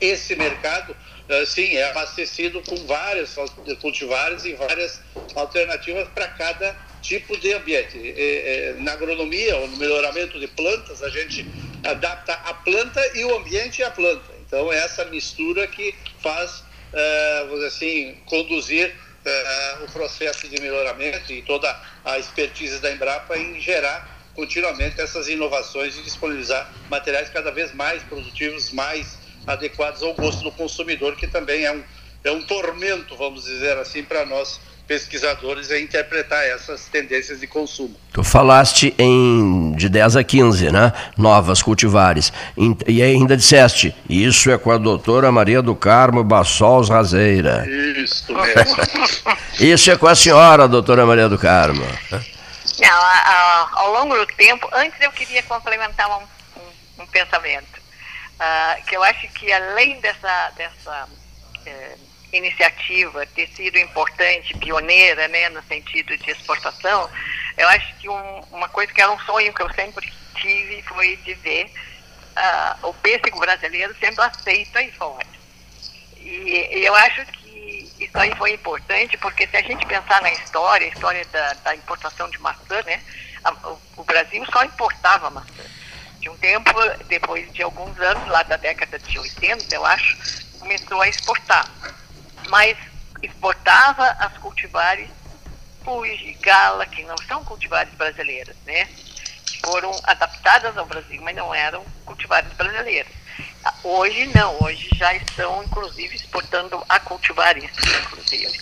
esse 0.00 0.34
mercado, 0.36 0.96
eh, 1.28 1.44
sim, 1.46 1.76
é 1.76 1.84
abastecido 1.90 2.62
com 2.62 2.76
vários 2.86 3.34
cultivares 3.80 4.44
e 4.44 4.54
várias 4.54 5.00
alternativas 5.34 6.08
para 6.08 6.28
cada 6.28 6.76
tipo 7.00 7.36
de 7.36 7.52
ambiente. 7.52 7.98
E, 7.98 8.76
na 8.78 8.92
agronomia 8.92 9.56
ou 9.56 9.68
no 9.68 9.76
melhoramento 9.76 10.38
de 10.38 10.46
plantas, 10.48 11.02
a 11.02 11.08
gente 11.08 11.46
adapta 11.84 12.32
a 12.32 12.54
planta 12.54 13.00
e 13.16 13.24
o 13.24 13.36
ambiente 13.36 13.82
à 13.82 13.90
planta. 13.90 14.32
Então, 14.46 14.72
é 14.72 14.78
essa 14.78 15.04
mistura 15.06 15.66
que 15.66 15.94
faz, 16.20 16.62
eh, 16.92 17.44
vamos 17.48 17.56
dizer 17.56 17.66
assim, 17.66 18.14
conduzir 18.26 18.94
uh, 19.24 19.84
o 19.84 19.90
processo 19.90 20.48
de 20.48 20.60
melhoramento 20.60 21.32
e 21.32 21.42
toda 21.42 21.74
a 22.04 22.18
expertise 22.18 22.78
da 22.80 22.92
Embrapa 22.92 23.36
em 23.36 23.60
gerar 23.60 24.21
continuamente 24.34 25.00
essas 25.00 25.28
inovações 25.28 25.96
e 25.98 26.02
disponibilizar 26.02 26.70
materiais 26.90 27.28
cada 27.28 27.50
vez 27.50 27.74
mais 27.74 28.02
produtivos, 28.04 28.72
mais 28.72 29.18
adequados 29.46 30.02
ao 30.02 30.14
gosto 30.14 30.42
do 30.42 30.52
consumidor, 30.52 31.16
que 31.16 31.26
também 31.26 31.64
é 31.64 31.72
um, 31.72 31.82
é 32.24 32.30
um 32.30 32.42
tormento, 32.42 33.16
vamos 33.16 33.44
dizer 33.44 33.76
assim, 33.78 34.02
para 34.02 34.24
nós 34.24 34.60
pesquisadores 34.86 35.70
a 35.70 35.78
interpretar 35.78 36.44
essas 36.44 36.86
tendências 36.86 37.40
de 37.40 37.46
consumo. 37.46 37.94
Tu 38.12 38.22
falaste 38.22 38.94
em 38.98 39.72
de 39.72 39.88
10 39.88 40.16
a 40.16 40.24
15, 40.24 40.70
né? 40.70 40.92
Novas 41.16 41.62
cultivares. 41.62 42.32
E 42.86 43.02
ainda 43.02 43.36
disseste, 43.36 43.94
isso 44.08 44.50
é 44.50 44.58
com 44.58 44.70
a 44.70 44.76
doutora 44.76 45.30
Maria 45.32 45.62
do 45.62 45.74
Carmo 45.74 46.22
Bassols 46.22 46.88
Razeira. 46.88 47.66
Isso 47.96 48.32
mesmo. 48.34 48.76
isso 49.60 49.90
é 49.90 49.96
com 49.96 50.06
a 50.06 50.14
senhora, 50.14 50.68
doutora 50.68 51.06
Maria 51.06 51.28
do 51.28 51.38
Carmo. 51.38 51.84
Não, 52.78 53.02
a, 53.02 53.18
a, 53.18 53.70
ao 53.80 53.92
longo 53.92 54.16
do 54.16 54.26
tempo, 54.34 54.68
antes 54.72 55.00
eu 55.00 55.12
queria 55.12 55.42
complementar 55.42 56.08
um, 56.10 56.22
um, 56.22 57.02
um 57.02 57.06
pensamento. 57.06 57.80
Uh, 58.34 58.84
que 58.86 58.96
eu 58.96 59.02
acho 59.04 59.28
que 59.28 59.52
além 59.52 60.00
dessa, 60.00 60.50
dessa 60.56 61.08
eh, 61.64 61.96
iniciativa 62.32 63.26
ter 63.26 63.46
sido 63.48 63.78
importante, 63.78 64.56
pioneira, 64.58 65.28
né, 65.28 65.48
no 65.50 65.62
sentido 65.64 66.16
de 66.16 66.30
exportação, 66.30 67.08
eu 67.56 67.68
acho 67.68 67.94
que 67.96 68.08
um, 68.08 68.40
uma 68.50 68.68
coisa 68.68 68.92
que 68.92 69.00
era 69.00 69.12
um 69.12 69.18
sonho 69.20 69.52
que 69.52 69.62
eu 69.62 69.72
sempre 69.74 70.12
tive 70.34 70.82
foi 70.82 71.16
de 71.18 71.34
ver 71.34 71.66
uh, 71.66 72.88
o 72.88 72.94
pêssego 72.94 73.38
brasileiro 73.38 73.94
sendo 74.00 74.20
aceito 74.22 74.76
aí 74.76 74.90
fora. 74.92 75.26
E, 76.16 76.78
e, 76.78 76.84
eu 76.84 76.94
acho 76.94 77.24
que 77.26 77.41
isso 78.04 78.18
aí 78.18 78.34
foi 78.36 78.52
importante, 78.52 79.16
porque 79.18 79.46
se 79.46 79.56
a 79.56 79.62
gente 79.62 79.86
pensar 79.86 80.20
na 80.22 80.32
história, 80.32 80.86
a 80.86 80.90
história 80.90 81.24
da, 81.26 81.52
da 81.54 81.74
importação 81.74 82.28
de 82.30 82.38
maçã, 82.38 82.82
né, 82.84 83.00
a, 83.44 83.52
o, 83.68 83.80
o 83.98 84.04
Brasil 84.04 84.44
só 84.46 84.64
importava 84.64 85.30
maçã. 85.30 85.64
De 86.20 86.28
um 86.28 86.36
tempo, 86.36 86.72
depois 87.08 87.52
de 87.52 87.62
alguns 87.62 87.98
anos, 87.98 88.28
lá 88.28 88.44
da 88.44 88.56
década 88.56 88.98
de 88.98 89.18
80, 89.18 89.74
eu 89.74 89.84
acho, 89.84 90.16
começou 90.60 91.00
a 91.00 91.08
exportar 91.08 91.68
mas 92.48 92.76
exportava 93.22 94.04
as 94.18 94.36
cultivares 94.38 95.08
Fuji, 95.84 96.34
Gala, 96.40 96.86
que 96.86 97.02
não 97.04 97.16
são 97.26 97.44
cultivares 97.44 97.92
brasileiras, 97.94 98.54
né? 98.64 98.88
Foram 99.64 99.90
adaptadas 100.04 100.76
ao 100.76 100.86
Brasil, 100.86 101.20
mas 101.22 101.34
não 101.34 101.52
eram 101.52 101.84
cultivares 102.04 102.52
brasileiras. 102.52 103.10
Hoje 103.84 104.26
não, 104.34 104.56
hoje 104.62 104.88
já 104.94 105.14
estão 105.14 105.62
inclusive 105.62 106.16
exportando 106.16 106.84
a 106.88 106.98
cultivares, 107.00 107.70
inclusive. 108.04 108.60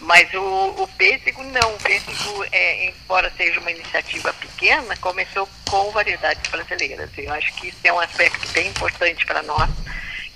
Mas 0.00 0.32
o, 0.32 0.82
o 0.82 0.88
pêssego 0.96 1.42
não, 1.44 1.74
o 1.74 1.78
pêssego, 1.78 2.44
é, 2.50 2.86
embora 2.86 3.30
seja 3.36 3.60
uma 3.60 3.70
iniciativa 3.70 4.32
pequena, 4.34 4.96
começou 4.96 5.48
com 5.68 5.90
variedades 5.90 6.50
brasileiras. 6.50 7.10
Eu 7.18 7.32
acho 7.34 7.52
que 7.54 7.68
isso 7.68 7.78
é 7.84 7.92
um 7.92 8.00
aspecto 8.00 8.48
bem 8.52 8.68
importante 8.68 9.26
para 9.26 9.42
nós, 9.42 9.68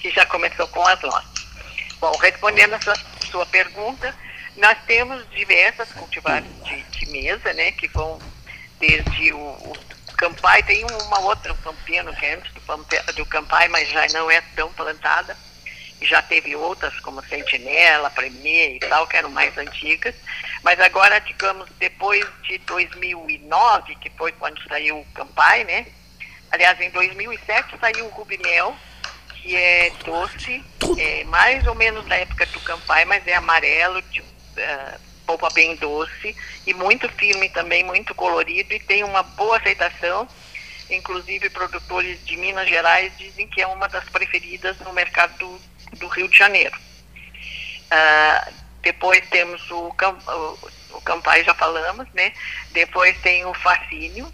que 0.00 0.10
já 0.10 0.26
começou 0.26 0.68
com 0.68 0.86
as 0.86 1.00
nossas. 1.00 1.44
Bom, 1.98 2.14
respondendo 2.18 2.74
a 2.74 2.80
sua, 2.82 2.94
sua 3.30 3.46
pergunta, 3.46 4.14
nós 4.56 4.76
temos 4.86 5.28
diversas 5.30 5.90
cultivares 5.92 6.48
de, 6.64 6.82
de, 6.82 7.10
mesa, 7.10 7.52
né, 7.54 7.72
que 7.72 7.88
vão 7.88 8.18
desde 8.78 9.32
o, 9.32 9.38
o 9.38 9.72
Campai, 10.18 10.62
tem 10.62 10.84
uma 10.84 11.20
outra, 11.20 11.52
um 11.52 11.56
Campino, 11.56 12.14
que 12.14 12.26
é 12.26 12.34
antes 12.34 12.52
do, 13.14 13.26
Campai, 13.26 13.68
mas 13.68 13.88
já 13.88 14.06
não 14.08 14.30
é 14.30 14.40
tão 14.54 14.72
plantada. 14.72 15.36
Já 16.02 16.20
teve 16.20 16.54
outras, 16.54 16.98
como 17.00 17.24
Sentinela, 17.24 18.10
Premier 18.10 18.76
e 18.76 18.80
tal, 18.80 19.06
que 19.06 19.16
eram 19.16 19.30
mais 19.30 19.56
antigas. 19.56 20.14
Mas 20.62 20.78
agora, 20.80 21.18
digamos, 21.20 21.68
depois 21.78 22.26
de 22.42 22.58
2009, 22.58 23.94
que 23.96 24.10
foi 24.10 24.32
quando 24.32 24.60
saiu 24.68 24.98
o 24.98 25.06
Campai, 25.14 25.64
né? 25.64 25.86
Aliás, 26.50 26.80
em 26.80 26.90
2007 26.90 27.76
saiu 27.80 28.06
o 28.06 28.10
Rubinel, 28.10 28.76
que 29.44 29.56
é 29.56 29.90
doce, 30.04 30.64
é 30.98 31.24
mais 31.24 31.66
ou 31.66 31.74
menos 31.74 32.06
da 32.06 32.16
época 32.16 32.46
do 32.46 32.60
campai, 32.60 33.04
mas 33.04 33.26
é 33.26 33.34
amarelo, 33.34 34.00
de, 34.02 34.20
uh, 34.20 35.00
polpa 35.26 35.48
bem 35.50 35.76
doce 35.76 36.34
e 36.66 36.72
muito 36.72 37.08
firme 37.10 37.48
também, 37.48 37.82
muito 37.84 38.14
colorido 38.14 38.72
e 38.72 38.80
tem 38.80 39.02
uma 39.02 39.22
boa 39.22 39.56
aceitação. 39.58 40.28
Inclusive, 40.90 41.50
produtores 41.50 42.24
de 42.24 42.36
Minas 42.36 42.68
Gerais 42.68 43.12
dizem 43.16 43.48
que 43.48 43.60
é 43.60 43.66
uma 43.66 43.88
das 43.88 44.04
preferidas 44.08 44.78
no 44.80 44.92
mercado 44.92 45.36
do, 45.38 45.60
do 45.98 46.08
Rio 46.08 46.28
de 46.28 46.36
Janeiro. 46.36 46.76
Uh, 47.86 48.52
depois 48.82 49.26
temos 49.30 49.70
o, 49.70 49.88
o, 49.88 50.58
o 50.96 51.00
Campai, 51.00 51.42
já 51.42 51.54
falamos, 51.54 52.06
né? 52.12 52.32
Depois 52.72 53.16
tem 53.22 53.44
o 53.46 53.54
Fascínio, 53.54 54.30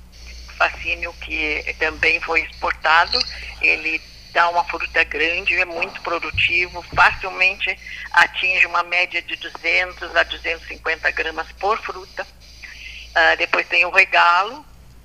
Fascínio 0.59 1.13
que 1.15 1.75
também 1.79 2.21
foi 2.21 2.43
exportado. 2.43 3.19
Ele 3.63 4.01
dá 4.33 4.49
uma 4.49 4.65
fruta 4.65 5.05
grande, 5.05 5.55
é 5.55 5.65
muito 5.65 6.01
produtivo, 6.03 6.83
facilmente 6.95 7.77
atinge 8.13 8.67
uma 8.67 8.83
média 8.83 9.23
de 9.23 9.37
200 9.37 10.17
a 10.17 10.23
250 10.25 11.11
gramas 11.13 11.47
por 11.53 11.79
fruta. 11.81 12.23
Uh, 12.23 13.37
depois 13.39 13.67
tem 13.69 13.85
o 13.85 13.91
regalo, 13.91 14.65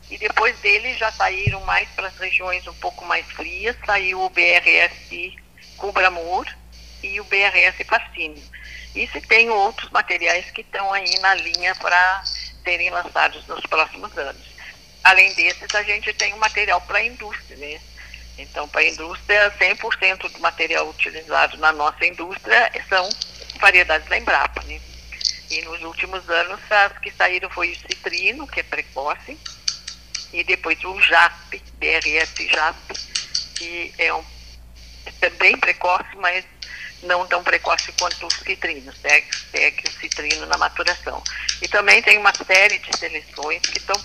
e 0.10 0.18
depois 0.18 0.58
dele 0.60 0.94
já 0.96 1.12
saíram 1.12 1.62
mais 1.62 1.90
para 1.90 2.08
as 2.08 2.18
regiões 2.18 2.66
um 2.68 2.74
pouco 2.76 3.06
mais 3.06 3.26
frias, 3.32 3.76
saiu 3.86 4.22
o 4.22 4.30
BRS 4.30 5.34
Cubramur 5.78 6.46
e 7.02 7.20
o 7.20 7.24
BRS 7.24 7.84
Fascínio. 7.88 8.44
E 8.96 9.08
se 9.08 9.20
tem 9.22 9.50
outros 9.50 9.90
materiais 9.92 10.50
que 10.52 10.62
estão 10.62 10.94
aí 10.94 11.20
na 11.20 11.34
linha 11.36 11.76
para 11.76 12.24
serem 12.64 12.90
lançados 12.90 13.46
nos 13.48 13.62
próximos 13.66 14.18
anos. 14.18 14.42
Além 15.04 15.34
desses, 15.36 15.74
a 15.76 15.84
gente 15.84 16.14
tem 16.14 16.34
o 16.34 16.38
material 16.38 16.82
para 16.82 17.00
a 17.00 17.06
indústria, 17.06 17.58
né? 17.58 17.80
Então, 18.38 18.68
para 18.68 18.82
a 18.82 18.88
indústria, 18.88 19.52
100% 19.60 20.32
do 20.32 20.40
material 20.40 20.90
utilizado 20.90 21.58
na 21.58 21.72
nossa 21.72 22.06
indústria 22.06 22.72
são 22.90 23.08
variedades 23.60 24.08
da 24.10 24.18
Embrapa. 24.18 24.62
Né? 24.64 24.82
E 25.50 25.62
nos 25.62 25.82
últimos 25.84 26.28
anos, 26.30 26.60
as 26.70 26.98
que 27.00 27.12
saíram 27.12 27.50
foi 27.50 27.72
o 27.72 27.76
citrino, 27.76 28.48
que 28.48 28.60
é 28.60 28.64
precoce, 28.64 29.38
e 30.36 30.44
depois 30.44 30.78
o 30.84 31.00
JAP, 31.02 31.62
BRS 31.80 32.48
JAP, 32.52 32.76
que 33.56 33.94
é 33.98 34.14
um, 34.14 34.24
também 35.22 35.58
precoce, 35.58 36.10
mas 36.18 36.44
não 37.04 37.26
tão 37.26 37.42
precoce 37.44 37.92
quanto 38.00 38.28
o 38.28 38.34
citrino, 38.34 38.92
segue, 39.02 39.28
segue 39.52 39.84
o 39.88 39.92
citrino 39.92 40.46
na 40.48 40.58
maturação. 40.58 41.24
E 41.62 41.68
também 41.68 42.02
tem 42.02 42.18
uma 42.18 42.34
série 42.34 42.80
de 42.80 42.98
seleções 42.98 43.62
que 43.62 43.78
estão 43.78 43.96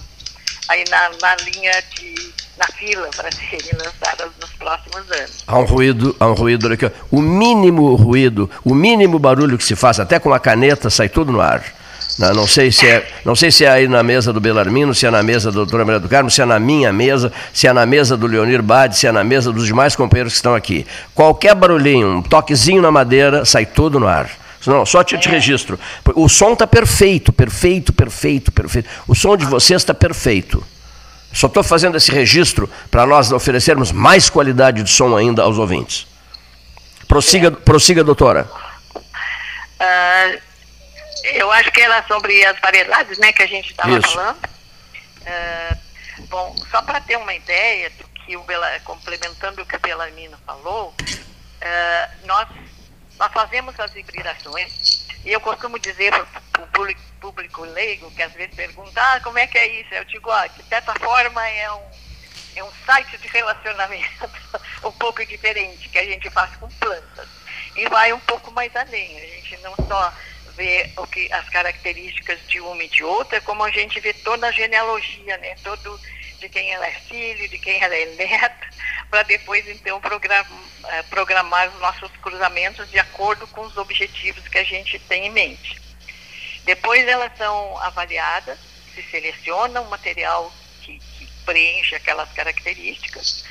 aí 0.68 0.84
na, 0.88 1.10
na 1.20 1.36
linha 1.36 1.82
de 1.96 2.32
na 2.56 2.66
fila 2.76 3.08
para 3.16 3.30
serem 3.32 3.72
lançadas 3.72 4.30
nos 4.40 4.50
próximos 4.52 5.10
anos. 5.10 5.44
Há 5.46 5.58
um 5.58 5.64
ruído, 5.64 6.14
há 6.20 6.26
um 6.26 6.34
ruído 6.34 6.72
aqui. 6.72 6.90
O 7.10 7.20
mínimo 7.20 7.94
ruído, 7.96 8.50
o 8.62 8.74
mínimo 8.74 9.18
barulho 9.18 9.58
que 9.58 9.64
se 9.64 9.74
faz, 9.74 9.98
até 9.98 10.20
com 10.20 10.32
a 10.32 10.38
caneta, 10.38 10.90
sai 10.90 11.08
tudo 11.08 11.32
no 11.32 11.40
ar. 11.40 11.79
Não, 12.20 12.34
não, 12.34 12.46
sei 12.46 12.70
se 12.70 12.86
é, 12.86 13.10
não 13.24 13.34
sei 13.34 13.50
se 13.50 13.64
é 13.64 13.70
aí 13.70 13.88
na 13.88 14.02
mesa 14.02 14.30
do 14.30 14.38
Belarmino, 14.38 14.94
se 14.94 15.06
é 15.06 15.10
na 15.10 15.22
mesa 15.22 15.50
da 15.50 15.54
doutora 15.54 15.86
Maria 15.86 15.98
do 16.00 16.06
Carmo, 16.06 16.30
se 16.30 16.42
é 16.42 16.44
na 16.44 16.60
minha 16.60 16.92
mesa, 16.92 17.32
se 17.50 17.66
é 17.66 17.72
na 17.72 17.86
mesa 17.86 18.14
do 18.14 18.26
Leonir 18.26 18.62
Bade, 18.62 18.98
se 18.98 19.06
é 19.06 19.12
na 19.12 19.24
mesa 19.24 19.50
dos 19.50 19.64
demais 19.64 19.96
companheiros 19.96 20.34
que 20.34 20.36
estão 20.36 20.54
aqui. 20.54 20.86
Qualquer 21.14 21.54
barulhinho, 21.54 22.18
um 22.18 22.22
toquezinho 22.22 22.82
na 22.82 22.90
madeira, 22.90 23.46
sai 23.46 23.64
tudo 23.64 23.98
no 23.98 24.06
ar. 24.06 24.28
Não, 24.66 24.84
só 24.84 25.02
te, 25.02 25.16
te 25.16 25.28
é. 25.28 25.30
registro. 25.30 25.80
O 26.14 26.28
som 26.28 26.52
está 26.52 26.66
perfeito, 26.66 27.32
perfeito, 27.32 27.90
perfeito, 27.90 28.52
perfeito. 28.52 28.86
O 29.08 29.14
som 29.14 29.34
de 29.34 29.46
vocês 29.46 29.80
está 29.80 29.94
perfeito. 29.94 30.62
Só 31.32 31.46
estou 31.46 31.62
fazendo 31.62 31.96
esse 31.96 32.12
registro 32.12 32.68
para 32.90 33.06
nós 33.06 33.32
oferecermos 33.32 33.92
mais 33.92 34.28
qualidade 34.28 34.82
de 34.82 34.90
som 34.90 35.16
ainda 35.16 35.40
aos 35.40 35.56
ouvintes. 35.56 36.06
Prossiga, 37.08 37.48
é. 37.48 37.50
prossiga 37.50 38.04
doutora. 38.04 38.46
Uh, 39.80 40.49
eu 41.24 41.50
acho 41.52 41.70
que 41.70 41.80
era 41.80 42.06
sobre 42.06 42.44
as 42.44 42.58
variedades 42.60 43.18
né, 43.18 43.32
que 43.32 43.42
a 43.42 43.46
gente 43.46 43.70
estava 43.70 44.00
falando. 44.00 44.44
Uh, 45.20 46.22
bom, 46.28 46.56
só 46.70 46.82
para 46.82 47.00
ter 47.00 47.16
uma 47.16 47.34
ideia 47.34 47.90
do 47.90 48.08
que 48.08 48.36
o 48.36 48.42
Bela, 48.44 48.80
complementando 48.80 49.62
o 49.62 49.66
que 49.66 49.76
o 49.76 49.80
Belarmino 49.80 50.38
falou, 50.46 50.94
uh, 50.98 52.26
nós, 52.26 52.48
nós 53.18 53.32
fazemos 53.32 53.78
as 53.78 53.94
hibridações 53.94 55.00
e 55.24 55.32
eu 55.32 55.40
costumo 55.40 55.78
dizer 55.78 56.12
para 56.50 56.62
o 56.62 56.66
público, 56.68 57.00
público 57.20 57.62
leigo, 57.62 58.10
que 58.12 58.22
às 58.22 58.32
vezes 58.32 58.54
pergunta, 58.54 59.00
ah, 59.00 59.20
como 59.20 59.38
é 59.38 59.46
que 59.46 59.58
é 59.58 59.80
isso? 59.80 59.92
Eu 59.92 60.04
digo, 60.06 60.30
ah, 60.30 60.46
de 60.46 60.62
certa 60.64 60.94
forma 60.94 61.46
é 61.46 61.70
um, 61.72 61.82
é 62.56 62.64
um 62.64 62.72
site 62.86 63.18
de 63.18 63.28
relacionamento 63.28 64.30
um 64.82 64.92
pouco 64.92 65.24
diferente, 65.26 65.90
que 65.90 65.98
a 65.98 66.04
gente 66.04 66.30
faz 66.30 66.56
com 66.56 66.68
plantas. 66.68 67.28
E 67.76 67.86
vai 67.88 68.12
um 68.12 68.20
pouco 68.20 68.50
mais 68.52 68.74
além. 68.74 69.18
A 69.18 69.26
gente 69.26 69.56
não 69.58 69.74
só 69.86 70.12
vê 70.50 70.90
o 70.96 71.06
que, 71.06 71.32
as 71.32 71.48
características 71.48 72.38
de 72.46 72.60
uma 72.60 72.82
e 72.82 72.88
de 72.88 73.02
outra, 73.02 73.40
como 73.40 73.64
a 73.64 73.70
gente 73.70 73.98
vê 74.00 74.12
toda 74.12 74.46
a 74.46 74.52
genealogia, 74.52 75.36
né? 75.38 75.54
Todo 75.62 76.00
de 76.38 76.48
quem 76.48 76.72
ela 76.72 76.86
é 76.86 76.92
filho, 76.92 77.48
de 77.48 77.58
quem 77.58 77.82
ela 77.82 77.94
é 77.94 78.06
neta, 78.16 78.68
para 79.10 79.22
depois 79.24 79.66
então 79.68 80.00
programar, 80.00 80.46
eh, 80.88 81.02
programar 81.04 81.68
os 81.68 81.80
nossos 81.80 82.10
cruzamentos 82.22 82.90
de 82.90 82.98
acordo 82.98 83.46
com 83.48 83.62
os 83.62 83.76
objetivos 83.76 84.46
que 84.48 84.58
a 84.58 84.64
gente 84.64 84.98
tem 85.00 85.26
em 85.26 85.30
mente. 85.30 85.78
Depois 86.64 87.06
elas 87.06 87.36
são 87.36 87.78
avaliadas, 87.78 88.58
se 88.94 89.02
seleciona 89.10 89.80
um 89.80 89.88
material 89.88 90.52
que, 90.82 90.98
que 90.98 91.26
preenche 91.44 91.94
aquelas 91.94 92.30
características 92.32 93.44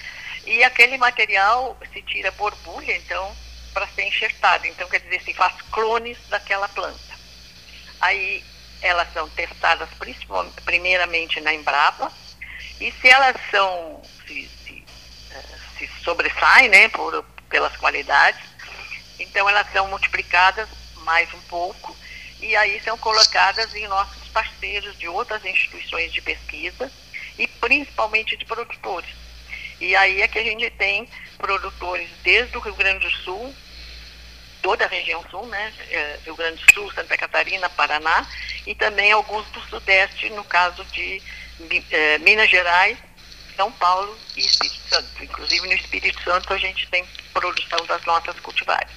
e 0.46 0.64
aquele 0.64 0.98
material 0.98 1.78
se 1.94 2.02
tira 2.02 2.32
borbulha, 2.32 2.96
então 2.96 3.36
para 3.74 3.88
ser 3.88 4.04
enxertado. 4.04 4.66
Então, 4.68 4.88
quer 4.90 5.00
dizer, 5.00 5.22
se 5.22 5.34
faz 5.34 5.54
clones 5.72 6.18
daquela 6.30 6.68
planta. 6.68 7.20
Aí 8.02 8.44
elas 8.82 9.12
são 9.14 9.30
testadas 9.30 9.90
primeiramente 10.64 11.42
na 11.42 11.54
Embrapa, 11.54 12.12
e 12.80 12.92
se 12.94 13.10
elas 13.10 13.36
são, 13.52 14.02
se, 14.26 14.50
se, 14.64 14.84
eh, 15.32 15.58
se 15.78 15.90
sobressaem 16.02 16.70
né, 16.70 16.88
por, 16.88 17.24
pelas 17.50 17.76
qualidades, 17.76 18.42
então 19.20 19.50
elas 19.50 19.70
são 19.74 19.88
multiplicadas 19.90 20.70
mais 20.98 21.34
um 21.34 21.42
pouco, 21.42 21.96
e 22.40 22.56
aí 22.56 22.82
são 22.82 22.98
colocadas 22.98 23.76
em 23.76 23.86
nossos 23.88 24.30
parceiros 24.30 24.98
de 24.98 25.10
outras 25.10 25.44
instituições 25.44 26.14
de 26.14 26.22
pesquisa, 26.22 26.90
e 27.38 27.48
principalmente 27.48 28.38
de 28.38 28.46
produtores. 28.46 29.16
E 29.80 29.96
aí 29.96 30.22
é 30.22 30.28
que 30.28 30.40
a 30.40 30.44
gente 30.44 30.70
tem 30.72 31.08
produtores 31.40 32.10
desde 32.24 32.56
o 32.58 32.60
Rio 32.60 32.76
Grande 32.76 33.08
do 33.08 33.12
Sul, 33.24 33.56
toda 34.62 34.86
a 34.86 34.88
região 34.88 35.24
sul, 35.32 35.48
né? 35.48 35.74
É, 35.90 36.20
Rio 36.26 36.36
Grande 36.36 36.64
do 36.64 36.74
Sul, 36.74 36.92
Santa 36.94 37.18
Catarina, 37.18 37.70
Paraná, 37.70 38.28
e 38.68 38.76
também 38.76 39.12
alguns 39.12 39.46
do 39.48 39.62
Sudeste, 39.62 40.30
no 40.32 40.44
caso 40.44 40.84
de 40.86 41.22
é, 41.90 42.18
Minas 42.20 42.50
Gerais, 42.50 42.98
São 43.56 43.72
Paulo 43.72 44.16
e 44.36 44.42
Espírito 44.42 44.82
Santo. 44.90 45.24
Inclusive 45.24 45.68
no 45.68 45.74
Espírito 45.74 46.22
Santo 46.24 46.54
a 46.54 46.58
gente 46.58 46.88
tem 46.90 47.06
produção 47.34 47.86
das 47.86 48.04
notas 48.06 48.40
cultivares. 48.42 48.92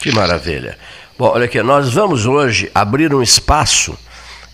Que 0.00 0.12
maravilha. 0.12 0.78
Bom, 1.16 1.30
olha 1.32 1.46
aqui, 1.46 1.60
nós 1.62 1.92
vamos 1.92 2.26
hoje 2.26 2.70
abrir 2.74 3.12
um 3.14 3.22
espaço 3.22 3.98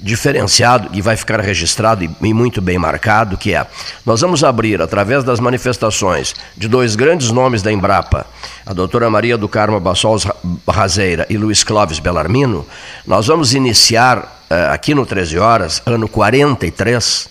diferenciado 0.00 0.88
e 0.92 1.00
vai 1.00 1.16
ficar 1.16 1.40
registrado 1.40 2.04
e, 2.04 2.34
muito 2.34 2.60
bem 2.60 2.78
marcado, 2.78 3.36
que 3.36 3.54
é, 3.54 3.66
nós 4.04 4.20
vamos 4.20 4.44
abrir, 4.44 4.82
através 4.82 5.24
das 5.24 5.40
manifestações 5.40 6.34
de 6.56 6.68
dois 6.68 6.96
grandes 6.96 7.30
nomes 7.30 7.62
da 7.62 7.72
Embrapa, 7.72 8.26
a 8.66 8.72
doutora 8.72 9.08
Maria 9.08 9.36
do 9.36 9.48
Carmo 9.48 9.78
Bassols 9.80 10.26
Razeira 10.68 11.26
e 11.30 11.36
Luiz 11.36 11.64
Clóvis 11.64 11.98
Belarmino, 11.98 12.66
nós 13.06 13.26
vamos 13.26 13.54
iniciar 13.54 14.42
eh, 14.50 14.68
aqui 14.70 14.94
no 14.94 15.06
13 15.06 15.38
Horas, 15.38 15.82
ano 15.86 16.08
43, 16.08 17.28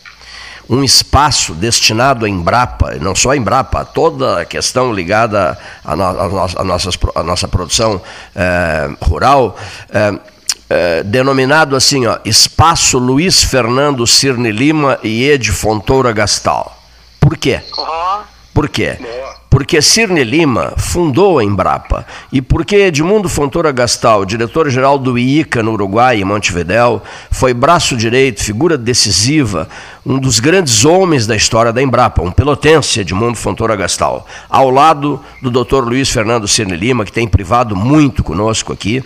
um 0.70 0.84
espaço 0.84 1.54
destinado 1.54 2.26
à 2.26 2.30
Embrapa, 2.30 2.96
não 3.00 3.16
só 3.16 3.32
a 3.32 3.38
Embrapa, 3.38 3.82
a 3.82 3.86
toda 3.86 4.42
a 4.42 4.46
questão 4.46 4.94
ligada 4.94 5.58
à, 5.84 5.96
no, 5.96 6.04
à, 6.04 6.64
nossa, 6.64 6.90
à 7.16 7.24
nossa 7.24 7.48
produção 7.48 8.02
eh, 8.36 8.90
rural, 9.02 9.58
eh, 9.92 10.14
é, 10.70 11.04
denominado 11.04 11.76
assim, 11.76 12.06
ó, 12.06 12.18
Espaço 12.26 12.98
Luiz 12.98 13.44
Fernando 13.44 14.08
Cirne 14.08 14.52
Lima 14.52 15.00
e 15.04 15.24
Ed 15.30 15.52
Fontoura 15.52 16.12
Gastal. 16.12 16.78
Por 17.20 17.38
quê? 17.38 17.62
Por 18.54 18.70
quê? 18.70 18.98
Porque 19.54 19.84
Cirne 19.84 20.24
Lima 20.24 20.74
fundou 20.78 21.38
a 21.38 21.44
Embrapa 21.44 22.08
e 22.32 22.42
porque 22.42 22.76
Edmundo 22.76 23.30
Fontoura 23.30 23.72
Gastal, 23.72 24.26
diretor-geral 24.26 24.98
do 24.98 25.16
IICA 25.16 25.62
no 25.62 25.74
Uruguai, 25.74 26.20
em 26.20 26.24
Montevidéu, 26.24 27.04
foi 27.30 27.54
braço 27.54 27.96
direito, 27.96 28.44
figura 28.44 28.80
decisiva, 28.80 29.70
um 30.04 30.18
dos 30.18 30.40
grandes 30.40 30.84
homens 30.86 31.28
da 31.28 31.36
história 31.36 31.72
da 31.72 31.84
Embrapa, 31.84 32.24
um 32.24 32.32
pelotense, 32.32 33.00
Edmundo 33.00 33.38
Fontoura 33.38 33.76
Gastal, 33.76 34.28
ao 34.50 34.72
lado 34.72 35.22
do 35.40 35.52
Dr. 35.52 35.84
Luiz 35.84 36.10
Fernando 36.10 36.48
Cirne 36.48 36.76
Lima, 36.76 37.06
que 37.06 37.12
tem 37.12 37.28
privado 37.28 37.76
muito 37.76 38.24
conosco 38.24 38.74
aqui, 38.74 39.04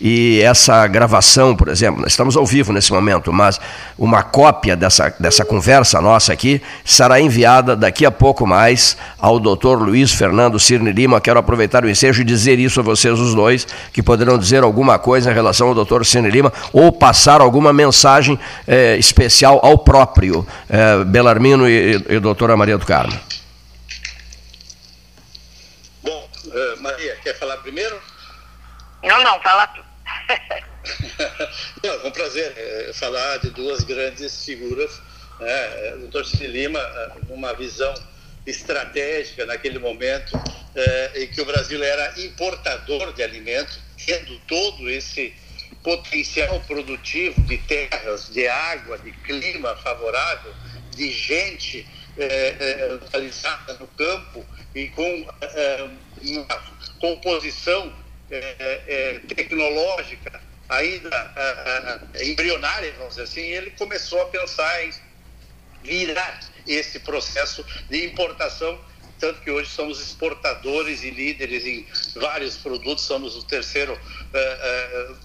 e 0.00 0.40
essa 0.42 0.86
gravação, 0.86 1.56
por 1.56 1.66
exemplo, 1.66 2.00
nós 2.00 2.12
estamos 2.12 2.36
ao 2.36 2.46
vivo 2.46 2.72
nesse 2.72 2.92
momento, 2.92 3.32
mas 3.32 3.60
uma 3.98 4.22
cópia 4.22 4.76
dessa, 4.76 5.12
dessa 5.18 5.44
conversa 5.44 6.00
nossa 6.00 6.32
aqui 6.32 6.62
será 6.84 7.20
enviada 7.20 7.74
daqui 7.74 8.06
a 8.06 8.12
pouco 8.12 8.46
mais 8.46 8.96
ao 9.18 9.40
Dr. 9.40 9.87
Luiz 9.88 10.12
Fernando 10.12 10.60
Cirne 10.60 10.92
Lima. 10.92 11.18
Quero 11.18 11.38
aproveitar 11.38 11.82
o 11.82 11.88
ensejo 11.88 12.20
e 12.20 12.24
dizer 12.24 12.58
isso 12.58 12.80
a 12.80 12.82
vocês 12.82 13.18
os 13.18 13.34
dois, 13.34 13.66
que 13.90 14.02
poderão 14.02 14.36
dizer 14.38 14.62
alguma 14.62 14.98
coisa 14.98 15.30
em 15.30 15.34
relação 15.34 15.68
ao 15.68 15.74
doutor 15.74 16.04
Cirne 16.04 16.30
Lima 16.30 16.52
ou 16.72 16.92
passar 16.92 17.40
alguma 17.40 17.72
mensagem 17.72 18.38
eh, 18.66 18.96
especial 18.98 19.60
ao 19.62 19.78
próprio 19.78 20.46
eh, 20.68 21.04
Belarmino 21.04 21.66
e, 21.66 21.94
e 22.08 22.20
doutora 22.20 22.54
Maria 22.54 22.76
do 22.76 22.84
Carmo. 22.84 23.18
Bom, 26.02 26.28
uh, 26.44 26.82
Maria, 26.82 27.16
quer 27.22 27.38
falar 27.38 27.56
primeiro? 27.58 27.98
Não, 29.02 29.22
não, 29.24 29.40
fala 29.40 29.66
tu. 29.68 29.80
não, 31.82 31.94
é 31.94 32.06
um 32.06 32.10
prazer 32.10 32.52
é, 32.56 32.92
falar 32.92 33.38
de 33.38 33.50
duas 33.50 33.84
grandes 33.84 34.44
figuras. 34.44 35.00
Né? 35.40 35.94
O 35.94 35.98
doutor 36.00 36.26
Cine 36.26 36.48
Lima, 36.48 36.80
numa 37.28 37.54
visão 37.54 37.94
estratégica 38.50 39.44
naquele 39.46 39.78
momento 39.78 40.40
eh, 40.74 41.22
em 41.22 41.26
que 41.28 41.40
o 41.40 41.44
Brasil 41.44 41.82
era 41.82 42.20
importador 42.20 43.12
de 43.12 43.22
alimentos, 43.22 43.80
tendo 44.04 44.38
todo 44.46 44.88
esse 44.90 45.34
potencial 45.82 46.60
produtivo 46.60 47.40
de 47.42 47.58
terras, 47.58 48.28
de 48.32 48.46
água, 48.48 48.98
de 48.98 49.12
clima 49.12 49.76
favorável, 49.76 50.52
de 50.94 51.10
gente 51.10 51.86
eh, 52.16 52.56
eh, 52.58 52.88
localizada 53.00 53.74
no 53.74 53.86
campo 53.88 54.44
e 54.74 54.88
com 54.88 55.28
uma 56.22 56.62
composição 57.00 57.92
tecnológica 59.28 60.40
ainda 60.68 61.32
embrionária, 62.20 62.92
vamos 62.98 63.14
dizer 63.14 63.22
assim, 63.22 63.40
ele 63.40 63.70
começou 63.70 64.20
a 64.20 64.26
pensar 64.26 64.84
em 64.84 64.92
virar 65.88 66.40
esse 66.66 67.00
processo 67.00 67.64
de 67.88 68.04
importação, 68.04 68.78
tanto 69.18 69.40
que 69.40 69.50
hoje 69.50 69.70
somos 69.70 70.00
exportadores 70.00 71.02
e 71.02 71.10
líderes 71.10 71.64
em 71.64 71.86
vários 72.20 72.56
produtos, 72.58 73.04
somos 73.04 73.34
o 73.34 73.42
terceiro 73.42 73.94
uh, 73.94 75.12
uh, 75.12 75.16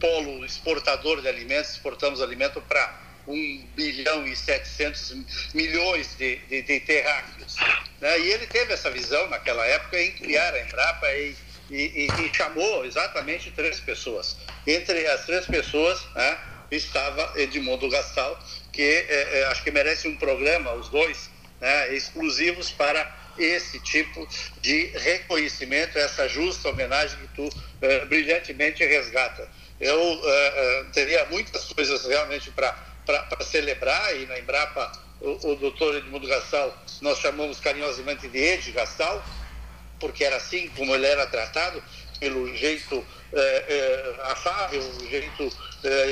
polo 0.00 0.44
exportador 0.44 1.20
de 1.20 1.28
alimentos, 1.28 1.72
exportamos 1.72 2.22
alimento 2.22 2.60
para 2.62 3.00
1 3.26 3.66
bilhão 3.76 4.26
e 4.26 4.34
700 4.34 5.16
milhões 5.54 6.14
de, 6.16 6.36
de, 6.36 6.62
de 6.62 6.80
terráqueos. 6.80 7.56
Né? 8.00 8.20
E 8.20 8.30
ele 8.30 8.46
teve 8.46 8.72
essa 8.72 8.90
visão 8.90 9.28
naquela 9.28 9.64
época 9.66 10.00
em 10.00 10.12
criar 10.12 10.54
a 10.54 10.60
Embrapa 10.62 11.06
e, 11.12 11.36
e, 11.70 12.06
e 12.06 12.34
chamou 12.34 12.84
exatamente 12.84 13.50
três 13.52 13.80
pessoas. 13.80 14.36
Entre 14.66 15.06
as 15.06 15.24
três 15.24 15.46
pessoas 15.46 16.00
né, 16.14 16.38
estava 16.76 17.32
Edmundo 17.40 17.88
Gastal, 17.88 18.38
que 18.72 18.82
é, 18.82 19.40
é, 19.40 19.44
acho 19.46 19.62
que 19.62 19.70
merece 19.70 20.08
um 20.08 20.16
programa, 20.16 20.72
os 20.74 20.88
dois, 20.88 21.30
né, 21.60 21.94
exclusivos 21.94 22.70
para 22.70 23.22
esse 23.38 23.78
tipo 23.80 24.28
de 24.60 24.86
reconhecimento, 24.94 25.98
essa 25.98 26.28
justa 26.28 26.68
homenagem 26.68 27.18
que 27.18 27.28
tu 27.28 27.44
uh, 27.46 28.06
brilhantemente 28.06 28.84
resgata. 28.84 29.48
Eu 29.80 29.98
uh, 30.00 30.84
teria 30.92 31.24
muitas 31.26 31.64
coisas 31.72 32.04
realmente 32.04 32.50
para 32.50 32.76
celebrar, 33.40 34.16
e 34.16 34.26
na 34.26 34.38
Embrapa 34.38 34.92
o, 35.20 35.52
o 35.52 35.56
doutor 35.56 35.96
Edmundo 35.96 36.26
Gastal, 36.26 36.76
nós 37.00 37.18
chamamos 37.18 37.58
carinhosamente 37.60 38.28
de 38.28 38.38
Ed 38.38 38.70
Gastal, 38.72 39.24
porque 39.98 40.24
era 40.24 40.36
assim 40.36 40.68
como 40.70 40.94
ele 40.94 41.06
era 41.06 41.26
tratado, 41.26 41.82
pelo 42.22 42.54
jeito 42.54 43.04
afável, 44.22 44.82
jeito 45.10 45.50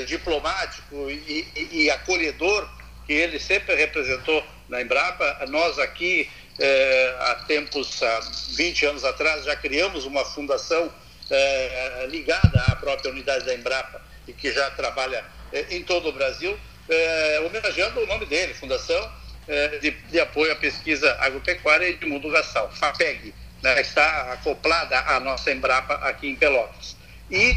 diplomático 0.07 1.09
e, 1.09 1.47
e, 1.55 1.83
e 1.85 1.91
acolhedor 1.91 2.69
que 3.07 3.13
ele 3.13 3.39
sempre 3.39 3.77
representou 3.77 4.45
na 4.69 4.83
Embrapa. 4.83 5.47
Nós 5.49 5.79
aqui 5.79 6.29
é, 6.59 7.17
há 7.21 7.35
tempos, 7.47 8.03
há 8.03 8.21
20 8.57 8.87
anos 8.87 9.05
atrás, 9.05 9.45
já 9.45 9.55
criamos 9.55 10.05
uma 10.05 10.25
fundação 10.25 10.93
é, 11.31 12.07
ligada 12.09 12.61
à 12.69 12.77
própria 12.77 13.11
unidade 13.11 13.45
da 13.45 13.55
Embrapa 13.55 14.03
e 14.27 14.33
que 14.33 14.53
já 14.53 14.71
trabalha 14.73 15.25
é, 15.53 15.67
em 15.71 15.83
todo 15.83 16.09
o 16.09 16.13
Brasil, 16.13 16.59
é, 16.89 17.43
homenageando 17.47 18.01
o 18.01 18.07
nome 18.07 18.27
dele, 18.27 18.53
Fundação 18.55 19.13
é, 19.49 19.79
de, 19.79 19.91
de, 19.91 20.21
Apoio 20.21 20.53
à 20.53 20.57
Pesquisa 20.57 21.17
Agropecuária 21.21 21.89
e 21.89 21.95
de 21.95 22.07
Mundo 22.07 22.31
Gastal, 22.31 22.71
FAPEG, 22.73 23.35
né, 23.63 23.81
está 23.81 24.33
acoplada 24.33 24.99
à 25.01 25.21
nossa 25.21 25.51
Embrapa 25.51 25.95
aqui 25.95 26.29
em 26.29 26.37
Pelotas. 26.37 26.97
E 27.31 27.57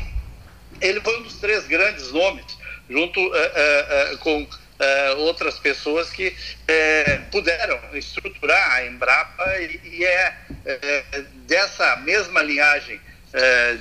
ele 0.81 1.01
foi 1.01 1.19
um 1.19 1.23
dos 1.23 1.35
três 1.35 1.65
grandes 1.67 2.11
nomes, 2.11 2.45
junto 2.89 3.19
com 4.19 4.47
uh, 4.83 5.17
outras 5.19 5.59
pessoas 5.59 6.09
que 6.09 6.29
uh, 6.29 7.31
puderam 7.31 7.79
estruturar 7.93 8.73
a 8.73 8.85
Embrapa 8.85 9.57
e, 9.59 9.79
e 9.83 10.05
é 10.05 10.37
uh, 10.49 11.23
dessa 11.45 11.95
mesma 11.97 12.41
linhagem 12.41 12.99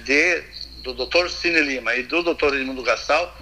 de, 0.04 0.42
do 0.82 0.94
Dr. 0.94 1.28
Cine 1.28 1.60
Lima 1.60 1.94
e 1.94 2.04
do 2.04 2.22
Dr. 2.22 2.54
Edmundo 2.54 2.82
Gastal 2.82 3.36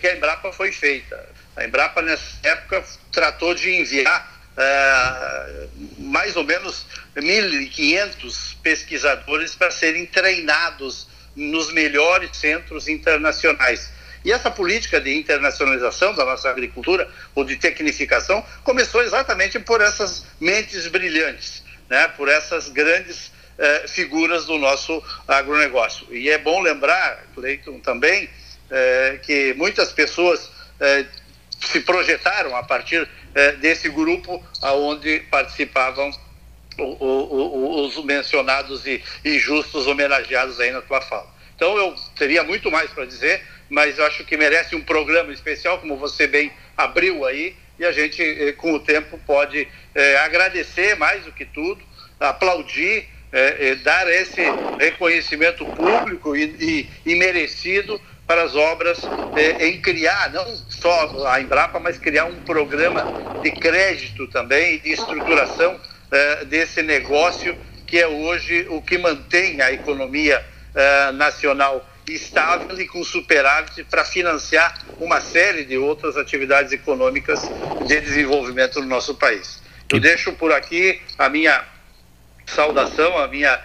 que 0.00 0.06
a 0.06 0.16
Embrapa 0.16 0.50
foi 0.50 0.72
feita. 0.72 1.28
A 1.54 1.66
Embrapa, 1.66 2.00
nessa 2.00 2.38
época, 2.42 2.82
tratou 3.12 3.54
de 3.54 3.70
enviar 3.70 4.31
mais 5.98 6.36
ou 6.36 6.44
menos 6.44 6.86
1.500 7.16 8.56
pesquisadores 8.62 9.54
para 9.54 9.70
serem 9.70 10.06
treinados 10.06 11.08
nos 11.34 11.72
melhores 11.72 12.36
centros 12.36 12.88
internacionais. 12.88 13.90
E 14.24 14.30
essa 14.30 14.50
política 14.50 15.00
de 15.00 15.16
internacionalização 15.16 16.14
da 16.14 16.24
nossa 16.24 16.48
agricultura, 16.48 17.08
ou 17.34 17.44
de 17.44 17.56
tecnificação, 17.56 18.44
começou 18.62 19.02
exatamente 19.02 19.58
por 19.58 19.80
essas 19.80 20.24
mentes 20.40 20.86
brilhantes, 20.86 21.62
né? 21.88 22.06
por 22.08 22.28
essas 22.28 22.68
grandes 22.68 23.32
eh, 23.58 23.84
figuras 23.88 24.46
do 24.46 24.58
nosso 24.58 25.02
agronegócio. 25.26 26.06
E 26.14 26.30
é 26.30 26.38
bom 26.38 26.60
lembrar, 26.60 27.24
Cleiton, 27.34 27.80
também, 27.80 28.30
eh, 28.70 29.18
que 29.22 29.54
muitas 29.54 29.92
pessoas 29.92 30.48
eh, 30.78 31.04
se 31.60 31.80
projetaram 31.80 32.56
a 32.56 32.62
partir 32.62 33.08
desse 33.60 33.88
grupo 33.88 34.42
aonde 34.60 35.20
participavam 35.30 36.10
o, 36.78 36.82
o, 36.82 37.06
o, 37.06 37.86
os 37.86 38.02
mencionados 38.04 38.86
e, 38.86 39.02
e 39.24 39.38
justos 39.38 39.86
homenageados 39.86 40.58
aí 40.60 40.70
na 40.70 40.80
tua 40.80 41.00
fala. 41.00 41.30
Então 41.54 41.76
eu 41.76 41.94
teria 42.16 42.42
muito 42.42 42.70
mais 42.70 42.90
para 42.90 43.04
dizer, 43.04 43.42
mas 43.68 43.98
acho 44.00 44.24
que 44.24 44.36
merece 44.36 44.74
um 44.74 44.82
programa 44.82 45.32
especial, 45.32 45.78
como 45.78 45.96
você 45.96 46.26
bem 46.26 46.52
abriu 46.76 47.24
aí, 47.24 47.54
e 47.78 47.84
a 47.84 47.92
gente, 47.92 48.22
eh, 48.22 48.52
com 48.52 48.74
o 48.74 48.80
tempo, 48.80 49.18
pode 49.26 49.66
é, 49.94 50.16
agradecer 50.18 50.94
mais 50.96 51.24
do 51.24 51.32
que 51.32 51.44
tudo, 51.44 51.82
aplaudir, 52.20 53.08
dar 53.82 54.06
esse 54.12 54.42
reconhecimento 54.78 55.64
público 55.64 56.36
e, 56.36 56.44
e, 57.04 57.12
e 57.12 57.14
merecido 57.14 57.98
para 58.26 58.44
as 58.44 58.54
obras 58.54 59.00
é, 59.36 59.66
em 59.68 59.80
criar, 59.80 60.32
não 60.32 60.56
só 60.68 61.26
a 61.26 61.40
Embrapa, 61.40 61.78
mas 61.78 61.98
criar 61.98 62.24
um 62.24 62.40
programa 62.42 63.40
de 63.42 63.50
crédito 63.52 64.26
também, 64.28 64.78
de 64.80 64.92
estruturação 64.92 65.80
desse 66.46 66.82
negócio 66.82 67.56
que 67.86 67.98
é 67.98 68.06
hoje 68.06 68.66
o 68.68 68.82
que 68.82 68.98
mantém 68.98 69.60
a 69.62 69.72
economia 69.72 70.44
nacional 71.14 71.86
estável 72.08 72.78
e 72.80 72.86
com 72.86 73.04
superávit 73.04 73.84
para 73.84 74.04
financiar 74.04 74.78
uma 74.98 75.20
série 75.20 75.64
de 75.64 75.76
outras 75.76 76.16
atividades 76.16 76.72
econômicas 76.72 77.40
de 77.86 78.00
desenvolvimento 78.00 78.80
no 78.80 78.86
nosso 78.86 79.14
país. 79.14 79.62
Eu 79.90 80.00
deixo 80.00 80.32
por 80.32 80.52
aqui 80.52 81.00
a 81.18 81.28
minha 81.28 81.64
saudação, 82.46 83.18
a 83.18 83.28
minha 83.28 83.60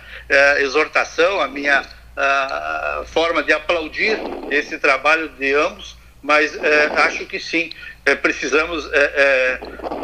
exortação, 0.60 1.42
a 1.42 1.48
minha 1.48 1.86
uh, 2.18 3.06
forma 3.06 3.44
de 3.44 3.54
aplaudir 3.54 4.18
esse 4.50 4.78
trabalho 4.80 5.30
de 5.30 5.54
ambos, 5.54 5.96
mas 6.22 6.54
eh, 6.56 6.90
acho 6.96 7.26
que 7.26 7.40
sim, 7.40 7.70
eh, 8.04 8.16
precisamos 8.16 8.90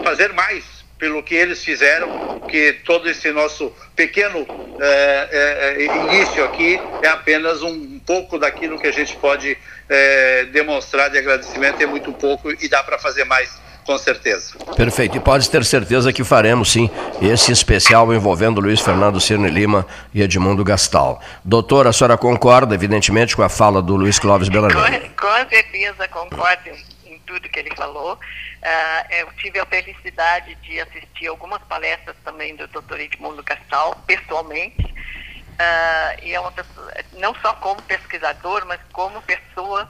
fazer 0.04 0.32
mais 0.32 0.64
pelo 0.98 1.22
que 1.22 1.36
eles 1.36 1.62
fizeram, 1.62 2.40
que 2.42 2.74
todo 2.86 3.10
esse 3.10 3.30
nosso 3.32 3.76
pequeno 3.94 4.48
é, 4.80 5.76
é, 5.76 5.84
início 5.84 6.46
aqui 6.46 6.80
é 7.02 7.10
apenas 7.10 7.62
um 7.62 8.00
pouco 8.00 8.38
daquilo 8.40 8.80
que 8.80 8.88
a 8.88 8.92
gente 8.92 9.18
pode 9.18 9.58
é, 9.90 10.46
demonstrar 10.46 11.10
de 11.10 11.18
agradecimento, 11.18 11.82
é 11.82 11.86
muito 11.86 12.14
pouco 12.14 12.52
e 12.52 12.70
dá 12.70 12.82
para 12.84 12.98
fazer 12.98 13.26
mais 13.26 13.60
com 13.86 13.98
certeza. 13.98 14.58
Perfeito. 14.76 15.18
E 15.18 15.20
pode 15.20 15.50
ter 15.50 15.64
certeza 15.66 16.12
que 16.14 16.24
faremos 16.24 16.72
sim 16.72 16.90
esse 17.22 17.52
especial 17.52 18.14
envolvendo 18.14 18.62
Luiz 18.62 18.80
Fernando 18.80 19.20
Cirne 19.20 19.50
Lima 19.50 19.86
e 20.14 20.22
Edmundo 20.22 20.64
Gastal. 20.64 21.22
Doutora, 21.44 21.90
a 21.90 21.94
senhora 21.94 22.18
concorda, 22.18 22.74
evidentemente, 22.74 23.36
com 23.36 23.44
a 23.44 23.50
fala 23.50 23.82
do 23.82 23.96
Luiz 23.96 24.20
Clóvis 24.20 24.50
Bellarmine? 24.50 25.10
Com, 25.10 25.28
com 25.28 25.50
certeza 25.50 26.08
concordo 26.08 26.70
em 27.06 27.20
tudo 27.26 27.50
que 27.50 27.60
ele 27.60 27.76
falou. 27.76 28.14
Uh, 28.14 29.14
eu 29.14 29.28
tive 29.34 29.60
a 29.60 29.66
felicidade 29.66 30.56
de 30.56 30.80
assistir 30.80 31.28
algumas 31.28 31.62
palestras 31.64 32.16
também 32.24 32.56
do 32.56 32.68
Dr. 32.68 33.00
Edmundo 33.00 33.44
Castal, 33.44 34.02
pessoalmente. 34.08 34.84
Uh, 34.84 36.24
e 36.24 36.34
é 36.34 36.40
uma 36.40 36.52
pessoa, 36.52 36.92
não 37.14 37.36
só 37.36 37.54
como 37.56 37.82
pesquisador, 37.82 38.66
mas 38.66 38.80
como 38.92 39.22
pessoa, 39.22 39.88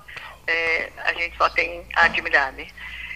eh, 0.47 0.91
a 1.05 1.13
gente 1.13 1.37
só 1.37 1.47
tem 1.49 1.85
a 1.95 2.05
admirar. 2.05 2.51
Né? 2.53 2.67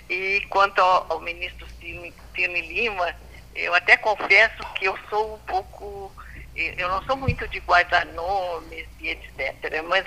E 0.09 0.41
quanto 0.49 0.79
ao, 0.79 1.05
ao 1.11 1.21
ministro 1.21 1.67
Tine 1.79 2.61
Lima, 2.61 3.15
eu 3.55 3.73
até 3.73 3.97
confesso 3.97 4.63
que 4.75 4.85
eu 4.85 4.97
sou 5.09 5.35
um 5.35 5.39
pouco. 5.39 6.11
Eu 6.55 6.89
não 6.89 7.03
sou 7.03 7.15
muito 7.15 7.47
de 7.47 7.59
guardar 7.61 8.05
nomes 8.07 8.87
e 8.99 9.09
etc. 9.09 9.83
Mas 9.87 10.05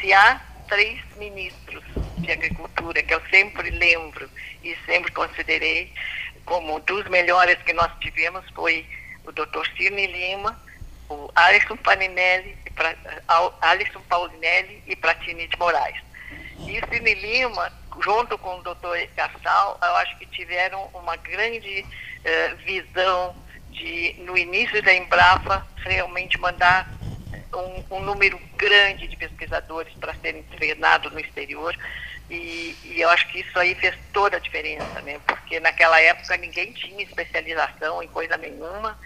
se 0.00 0.12
há 0.12 0.40
três 0.68 1.00
ministros 1.16 1.84
de 2.18 2.32
agricultura 2.32 3.02
que 3.02 3.14
eu 3.14 3.22
sempre 3.30 3.70
lembro 3.70 4.28
e 4.62 4.76
sempre 4.84 5.12
considerei 5.12 5.92
como 6.44 6.80
dos 6.80 7.06
melhores 7.08 7.60
que 7.62 7.72
nós 7.72 7.90
tivemos 8.00 8.44
foi 8.54 8.86
o 9.24 9.32
Dr. 9.32 9.66
Cirne 9.76 10.06
Lima, 10.06 10.58
o 11.08 11.30
Alisson 11.34 11.76
Paninelli, 11.76 12.56
Alisson 13.60 14.00
Paulinelli 14.08 14.82
e 14.86 14.96
Pratini 14.96 15.48
de 15.48 15.58
Moraes. 15.58 15.96
E 16.66 16.80
Cirne 16.88 17.14
Lima, 17.14 17.72
junto 18.02 18.38
com 18.38 18.58
o 18.58 18.62
Dr. 18.62 19.08
Gastal, 19.16 19.78
eu 19.82 19.96
acho 19.96 20.18
que 20.18 20.26
tiveram 20.26 20.88
uma 20.94 21.16
grande 21.16 21.84
uh, 21.84 22.56
visão 22.64 23.34
de, 23.70 24.14
no 24.18 24.36
início 24.36 24.82
da 24.82 24.94
Embrapa, 24.94 25.66
realmente 25.84 26.38
mandar 26.38 26.96
um, 27.54 27.96
um 27.96 28.00
número 28.00 28.38
grande 28.56 29.06
de 29.08 29.16
pesquisadores 29.16 29.92
para 29.94 30.14
serem 30.14 30.42
treinados 30.42 31.12
no 31.12 31.20
exterior. 31.20 31.76
E, 32.28 32.76
e, 32.84 33.00
eu 33.00 33.08
acho 33.10 33.28
que 33.28 33.40
isso 33.40 33.58
aí 33.58 33.74
fez 33.76 33.94
toda 34.12 34.36
a 34.36 34.40
diferença, 34.40 35.00
né? 35.02 35.20
Porque 35.26 35.60
naquela 35.60 36.00
época 36.00 36.36
ninguém 36.36 36.72
tinha 36.72 37.04
especialização 37.04 38.02
em 38.02 38.08
coisa 38.08 38.36
nenhuma 38.36 38.98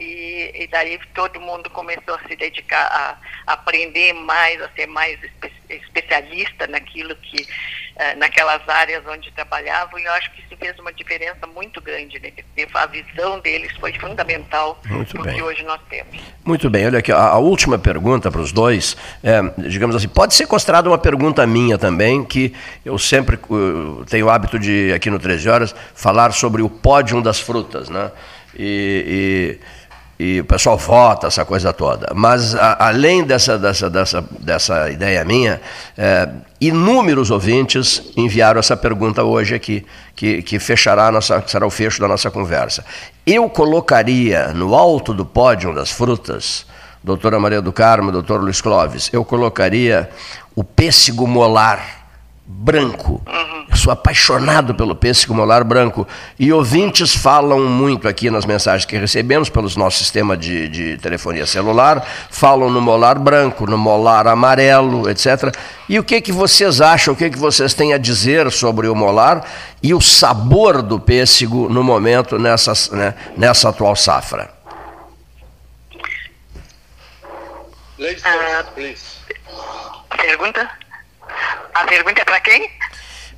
e, 0.00 0.52
e 0.54 0.66
daí 0.68 0.98
todo 1.14 1.40
mundo 1.40 1.68
começou 1.70 2.14
a 2.14 2.28
se 2.28 2.36
dedicar 2.36 2.86
a, 2.86 3.16
a 3.46 3.52
aprender 3.54 4.12
mais, 4.12 4.60
a 4.62 4.68
ser 4.70 4.86
mais 4.86 5.18
espe 5.22 5.52
especialista 5.68 6.66
naquilo 6.66 7.14
que 7.16 7.46
eh, 8.00 8.14
naquelas 8.14 8.66
áreas 8.68 9.02
onde 9.08 9.30
trabalhavam, 9.32 9.98
e 9.98 10.04
eu 10.04 10.12
acho 10.12 10.30
que 10.30 10.40
isso 10.40 10.56
fez 10.56 10.78
uma 10.78 10.92
diferença 10.92 11.46
muito 11.48 11.80
grande. 11.80 12.18
Né? 12.20 12.32
A 12.72 12.86
visão 12.86 13.40
deles 13.40 13.72
foi 13.80 13.92
fundamental 13.94 14.80
para 14.82 14.98
o 14.98 15.34
que 15.34 15.42
hoje 15.42 15.64
nós 15.64 15.80
temos. 15.90 16.16
Muito 16.44 16.70
bem, 16.70 16.86
olha 16.86 17.00
aqui, 17.00 17.10
a, 17.10 17.16
a 17.16 17.38
última 17.38 17.76
pergunta 17.76 18.30
para 18.30 18.40
os 18.40 18.52
dois, 18.52 18.96
é, 19.20 19.40
digamos 19.58 19.96
assim, 19.96 20.08
pode 20.08 20.34
ser 20.34 20.46
considerada 20.46 20.88
uma 20.88 20.96
pergunta 20.96 21.44
minha 21.44 21.76
também, 21.76 22.24
que 22.24 22.54
eu 22.84 22.96
sempre 22.98 23.36
uh, 23.36 24.04
tenho 24.08 24.26
o 24.26 24.30
hábito 24.30 24.60
de, 24.60 24.92
aqui 24.94 25.10
no 25.10 25.18
13 25.18 25.48
Horas, 25.48 25.74
falar 25.92 26.32
sobre 26.32 26.62
o 26.62 26.70
pódio 26.70 27.20
das 27.20 27.40
frutas. 27.40 27.88
Né? 27.88 28.12
e, 28.58 29.58
e 29.58 29.77
e 30.18 30.40
o 30.40 30.44
pessoal 30.44 30.76
vota, 30.76 31.28
essa 31.28 31.44
coisa 31.44 31.72
toda. 31.72 32.12
Mas, 32.14 32.54
a, 32.54 32.88
além 32.88 33.22
dessa, 33.22 33.56
dessa, 33.56 33.88
dessa, 33.88 34.24
dessa 34.40 34.90
ideia 34.90 35.24
minha, 35.24 35.60
é, 35.96 36.28
inúmeros 36.60 37.30
ouvintes 37.30 38.02
enviaram 38.16 38.58
essa 38.58 38.76
pergunta 38.76 39.22
hoje 39.22 39.54
aqui, 39.54 39.86
que, 40.16 40.42
que 40.42 40.58
fechará 40.58 41.12
nossa, 41.12 41.42
será 41.46 41.66
o 41.66 41.70
fecho 41.70 42.00
da 42.00 42.08
nossa 42.08 42.30
conversa. 42.30 42.84
Eu 43.24 43.48
colocaria 43.48 44.48
no 44.48 44.74
alto 44.74 45.14
do 45.14 45.24
pódio 45.24 45.72
das 45.72 45.90
frutas, 45.90 46.66
doutora 47.02 47.38
Maria 47.38 47.62
do 47.62 47.72
Carmo, 47.72 48.10
doutor 48.10 48.40
Luiz 48.40 48.60
Clóvis, 48.60 49.08
eu 49.12 49.24
colocaria 49.24 50.10
o 50.56 50.64
pêssego 50.64 51.28
molar 51.28 51.97
branco. 52.50 53.22
Eu 53.68 53.76
sou 53.76 53.92
apaixonado 53.92 54.74
pelo 54.74 54.96
pêssego 54.96 55.34
molar 55.34 55.62
branco. 55.62 56.08
E 56.38 56.50
ouvintes 56.50 57.14
falam 57.14 57.60
muito 57.60 58.08
aqui 58.08 58.30
nas 58.30 58.46
mensagens 58.46 58.86
que 58.86 58.96
recebemos 58.96 59.50
pelos 59.50 59.76
nosso 59.76 59.98
sistema 59.98 60.34
de, 60.34 60.66
de 60.68 60.96
telefonia 60.96 61.46
celular, 61.46 62.06
falam 62.30 62.70
no 62.70 62.80
molar 62.80 63.18
branco, 63.18 63.66
no 63.66 63.76
molar 63.76 64.26
amarelo, 64.26 65.10
etc. 65.10 65.54
E 65.86 65.98
o 65.98 66.04
que, 66.04 66.22
que 66.22 66.32
vocês 66.32 66.80
acham, 66.80 67.12
o 67.12 67.16
que, 67.16 67.28
que 67.28 67.38
vocês 67.38 67.74
têm 67.74 67.92
a 67.92 67.98
dizer 67.98 68.50
sobre 68.50 68.88
o 68.88 68.94
molar 68.94 69.44
e 69.82 69.92
o 69.92 70.00
sabor 70.00 70.80
do 70.80 70.98
pêssego 70.98 71.68
no 71.68 71.84
momento, 71.84 72.38
nessa, 72.38 72.72
né, 72.96 73.14
nessa 73.36 73.68
atual 73.68 73.94
safra? 73.94 74.50
Ladies 77.98 78.22
please. 78.74 79.18
Pergunta? 80.16 80.87
A 81.78 81.84
pergunta 81.84 82.20
é 82.20 82.24
para 82.24 82.40
quem? 82.40 82.72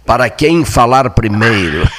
Para 0.07 0.31
quem 0.31 0.65
falar 0.65 1.11
primeiro. 1.11 1.85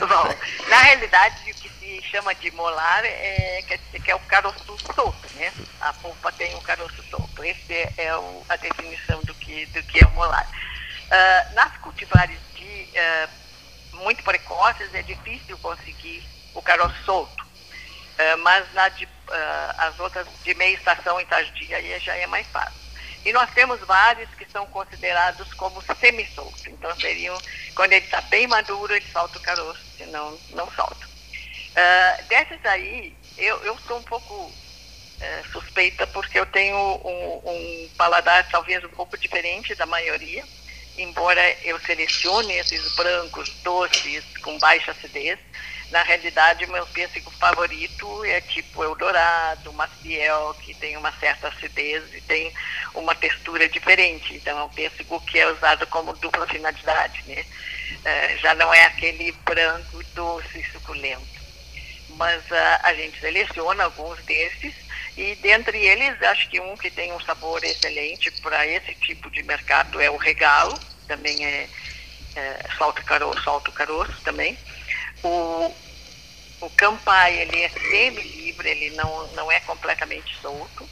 Bom, 0.00 0.34
na 0.68 0.78
realidade, 0.78 1.36
o 1.52 1.54
que 1.54 1.68
se 1.68 2.02
chama 2.10 2.34
de 2.34 2.50
molar 2.50 3.04
é, 3.04 3.62
quer 3.68 3.78
dizer 3.78 4.02
que 4.02 4.10
é 4.10 4.14
o 4.16 4.20
caroço 4.20 4.76
solto, 4.92 5.28
né? 5.36 5.52
A 5.80 5.92
polpa 5.92 6.32
tem 6.32 6.52
o 6.56 6.60
caroço 6.62 7.00
solto. 7.08 7.44
Essa 7.44 7.72
é, 7.72 7.92
é 7.96 8.16
o, 8.16 8.44
a 8.48 8.56
definição 8.56 9.22
do 9.22 9.32
que, 9.34 9.66
do 9.66 9.84
que 9.84 10.02
é 10.02 10.06
o 10.08 10.10
molar. 10.10 10.48
Uh, 10.48 11.54
nas 11.54 11.76
cultivares 11.76 12.40
de, 12.56 12.88
uh, 12.98 13.98
muito 13.98 14.24
precoces 14.24 14.92
é 14.92 15.02
difícil 15.02 15.56
conseguir 15.58 16.24
o 16.54 16.60
caroço 16.60 16.96
solto. 17.04 17.44
Uh, 17.44 18.36
mas 18.38 18.66
na 18.74 18.88
de, 18.88 19.08
as 19.78 19.96
outras 20.00 20.26
de 20.42 20.54
meia 20.54 20.74
estação 20.74 21.20
e 21.20 21.24
tardia 21.26 21.76
aí 21.76 22.00
já 22.00 22.16
é 22.16 22.26
mais 22.26 22.48
fácil. 22.48 22.89
E 23.24 23.32
nós 23.32 23.50
temos 23.50 23.78
vários 23.80 24.30
que 24.30 24.46
são 24.50 24.66
considerados 24.66 25.52
como 25.54 25.82
semi-soltos. 26.00 26.66
Então, 26.66 26.94
seriam, 26.98 27.36
quando 27.74 27.92
ele 27.92 28.04
está 28.04 28.20
bem 28.22 28.46
maduro, 28.46 28.94
ele 28.94 29.04
solta 29.12 29.38
o 29.38 29.42
caroço, 29.42 29.82
senão 29.98 30.38
não 30.50 30.70
solta. 30.72 31.06
Uh, 31.06 32.28
desses 32.28 32.64
aí, 32.64 33.16
eu, 33.36 33.62
eu 33.64 33.78
sou 33.86 33.98
um 33.98 34.02
pouco 34.02 34.34
uh, 34.34 35.52
suspeita 35.52 36.06
porque 36.06 36.38
eu 36.38 36.46
tenho 36.46 36.76
um, 36.76 37.50
um 37.50 37.90
paladar 37.96 38.48
talvez 38.50 38.82
um 38.84 38.88
pouco 38.88 39.16
diferente 39.18 39.74
da 39.74 39.86
maioria, 39.86 40.44
embora 40.96 41.40
eu 41.62 41.78
selecione 41.80 42.54
esses 42.54 42.94
brancos 42.94 43.48
doces 43.62 44.24
com 44.42 44.58
baixa 44.58 44.92
acidez, 44.92 45.38
na 45.90 46.02
realidade, 46.02 46.66
meu 46.66 46.86
pêssego 46.86 47.30
favorito 47.32 48.24
é 48.24 48.40
tipo 48.40 48.84
Eldorado, 48.84 49.72
Maciel, 49.72 50.54
que 50.60 50.72
tem 50.74 50.96
uma 50.96 51.12
certa 51.18 51.48
acidez 51.48 52.02
e 52.14 52.20
tem 52.20 52.52
uma 52.94 53.14
textura 53.14 53.68
diferente. 53.68 54.34
Então, 54.34 54.58
é 54.58 54.62
um 54.64 54.68
pêssego 54.68 55.20
que 55.22 55.38
é 55.38 55.50
usado 55.50 55.86
como 55.88 56.12
dupla 56.14 56.46
finalidade, 56.46 57.24
né? 57.26 57.44
É, 58.04 58.36
já 58.38 58.54
não 58.54 58.72
é 58.72 58.84
aquele 58.84 59.32
branco 59.44 60.02
doce 60.14 60.60
e 60.60 60.70
suculento. 60.70 61.40
Mas 62.10 62.40
uh, 62.50 62.80
a 62.82 62.94
gente 62.94 63.18
seleciona 63.18 63.84
alguns 63.84 64.18
desses 64.24 64.74
e 65.16 65.34
dentre 65.36 65.76
eles, 65.76 66.22
acho 66.22 66.48
que 66.48 66.60
um 66.60 66.76
que 66.76 66.90
tem 66.90 67.12
um 67.12 67.20
sabor 67.20 67.64
excelente 67.64 68.30
para 68.42 68.66
esse 68.66 68.94
tipo 68.94 69.30
de 69.30 69.42
mercado 69.42 70.00
é 70.00 70.08
o 70.08 70.16
Regalo, 70.16 70.80
também 71.08 71.44
é, 71.44 71.68
é 72.36 72.66
salto 72.78 73.02
caroço, 73.04 73.42
salto 73.42 73.72
caroço 73.72 74.14
também. 74.22 74.56
O, 75.22 75.74
o 76.60 76.70
Campai, 76.70 77.40
ele 77.40 77.62
é 77.62 77.68
semi-livre, 77.68 78.68
ele 78.68 78.90
não, 78.96 79.26
não 79.28 79.52
é 79.52 79.60
completamente 79.60 80.36
solto. 80.40 80.88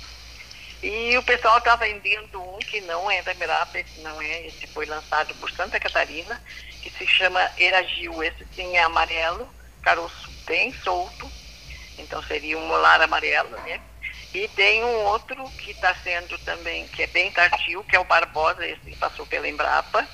E 0.83 1.16
o 1.16 1.22
pessoal 1.22 1.59
está 1.59 1.74
vendendo 1.76 2.41
um 2.41 2.59
que 2.59 2.81
não 2.83 3.11
é 3.11 3.20
da 3.22 3.35
Mirapa, 3.35 3.79
esse 3.79 4.01
não 4.01 4.20
é, 4.22 4.47
esse 4.47 4.66
foi 4.68 4.87
lançado 4.87 5.35
por 5.37 5.51
Santa 5.51 5.81
Catarina, 5.81 6.41
que 6.83 6.91
se 6.91 7.07
chama 7.07 7.51
Eragil. 7.59 8.22
Esse 8.22 8.47
sim 8.55 8.76
é 8.76 8.83
amarelo, 8.83 9.49
caroço 9.83 10.31
bem 10.47 10.72
solto, 10.85 11.31
então 11.99 12.22
seria 12.22 12.57
um 12.57 12.66
molar 12.66 13.01
amarelo, 13.01 13.51
né? 13.62 13.81
E 14.33 14.47
tem 14.49 14.85
um 14.85 15.05
outro 15.07 15.43
que 15.53 15.72
está 15.72 15.95
sendo 15.97 16.39
também, 16.41 16.87
que 16.89 17.03
é 17.03 17.07
bem 17.09 17.31
tardio, 17.33 17.83
que 17.85 17.97
é 17.97 17.99
o 17.99 18.05
Barbosa, 18.05 18.64
esse 18.64 18.95
passou 18.97 19.26
pela 19.26 19.49
Embrapa, 19.49 20.07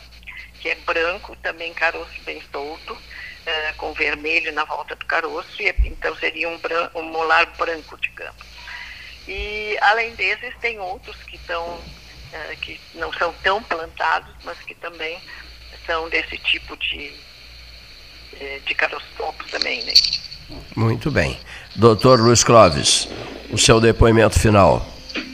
que 0.60 0.70
é 0.70 0.76
branco, 0.76 1.36
também 1.36 1.74
caroço 1.74 2.22
bem 2.22 2.42
solto 2.50 2.96
uh, 3.46 3.76
com 3.76 3.92
vermelho 3.92 4.52
na 4.52 4.64
volta 4.64 4.94
do 4.94 5.04
caroço, 5.06 5.60
e 5.60 5.74
então 5.84 6.14
seria 6.16 6.48
um, 6.48 6.58
um 6.94 7.02
molar 7.02 7.46
branco, 7.56 7.98
digamos. 8.00 8.44
E 9.26 9.76
além 9.80 10.14
desses, 10.14 10.54
tem 10.60 10.78
outros 10.78 11.16
que, 11.24 11.36
estão, 11.36 11.64
uh, 11.64 12.56
que 12.60 12.80
não 12.94 13.12
são 13.12 13.32
tão 13.42 13.62
plantados, 13.62 14.34
mas 14.44 14.58
que 14.60 14.74
também 14.74 15.18
são 15.86 16.08
desse 16.08 16.38
tipo 16.38 16.76
de, 16.76 17.12
eh, 18.40 18.60
de 18.64 18.74
caroço 18.74 19.04
também, 19.50 19.82
né? 19.84 19.92
Muito 20.76 21.10
bem. 21.10 21.38
Doutor 21.76 22.20
Luiz 22.20 22.44
Clóvis, 22.44 23.08
o 23.50 23.58
seu 23.58 23.80
depoimento 23.80 24.38
final. 24.38 24.86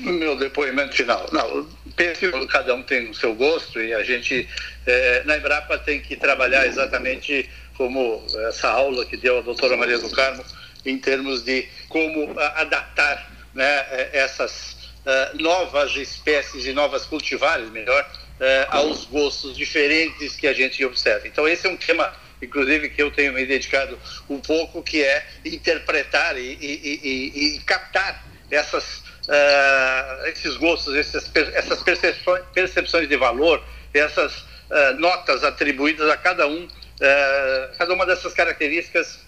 Meu 0.02 0.36
depoimento 0.36 0.94
final. 0.94 1.26
Não, 1.32 1.66
penso 1.96 2.30
que 2.30 2.46
cada 2.46 2.74
um 2.74 2.82
tem 2.82 3.10
o 3.10 3.14
seu 3.14 3.34
gosto 3.34 3.80
e 3.80 3.92
a 3.92 4.02
gente, 4.02 4.48
eh, 4.86 5.22
na 5.24 5.36
Embrapa, 5.36 5.78
tem 5.78 6.00
que 6.00 6.16
trabalhar 6.16 6.66
exatamente 6.66 7.48
como 7.80 8.22
essa 8.46 8.68
aula 8.68 9.06
que 9.06 9.16
deu 9.16 9.38
a 9.38 9.40
doutora 9.40 9.74
Maria 9.74 9.98
do 9.98 10.10
Carmo, 10.10 10.44
em 10.84 10.98
termos 10.98 11.42
de 11.42 11.66
como 11.88 12.38
adaptar 12.38 13.32
né, 13.54 13.64
é, 13.64 14.10
essas 14.12 14.72
uh, 15.06 15.42
novas 15.42 15.96
espécies 15.96 16.66
e 16.66 16.74
novas 16.74 17.06
cultivares, 17.06 17.70
melhor, 17.70 18.02
uh, 18.04 18.66
aos 18.68 19.06
gostos 19.06 19.56
diferentes 19.56 20.36
que 20.36 20.46
a 20.46 20.52
gente 20.52 20.84
observa. 20.84 21.26
Então, 21.26 21.48
esse 21.48 21.66
é 21.66 21.70
um 21.70 21.76
tema, 21.78 22.12
inclusive, 22.42 22.90
que 22.90 23.02
eu 23.02 23.10
tenho 23.10 23.32
me 23.32 23.46
dedicado 23.46 23.98
um 24.28 24.40
pouco, 24.40 24.82
que 24.82 25.02
é 25.02 25.26
interpretar 25.42 26.36
e, 26.36 26.58
e, 26.60 27.00
e, 27.02 27.56
e 27.56 27.60
captar 27.60 28.26
essas, 28.50 28.98
uh, 29.26 30.26
esses 30.26 30.54
gostos, 30.58 30.94
essas, 30.94 31.30
essas 31.34 31.82
percepções, 31.82 32.44
percepções 32.52 33.08
de 33.08 33.16
valor, 33.16 33.64
essas 33.94 34.50
notas 34.98 35.42
atribuídas 35.42 36.08
a 36.08 36.16
cada 36.16 36.46
um 36.46 36.68
é, 37.00 37.70
cada 37.78 37.94
uma 37.94 38.04
dessas 38.04 38.32
características 38.34 39.20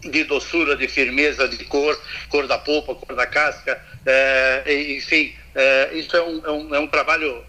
de 0.00 0.24
doçura, 0.24 0.76
de 0.76 0.88
firmeza, 0.88 1.48
de 1.48 1.64
cor, 1.64 2.00
cor 2.28 2.46
da 2.46 2.58
polpa, 2.58 2.94
cor 2.94 3.16
da 3.16 3.26
casca, 3.26 3.80
é, 4.04 4.62
enfim, 4.96 5.34
é, 5.54 5.90
isso 5.94 6.16
é 6.16 6.22
um, 6.22 6.46
é 6.46 6.50
um, 6.50 6.74
é 6.74 6.80
um 6.80 6.86
trabalho 6.86 7.44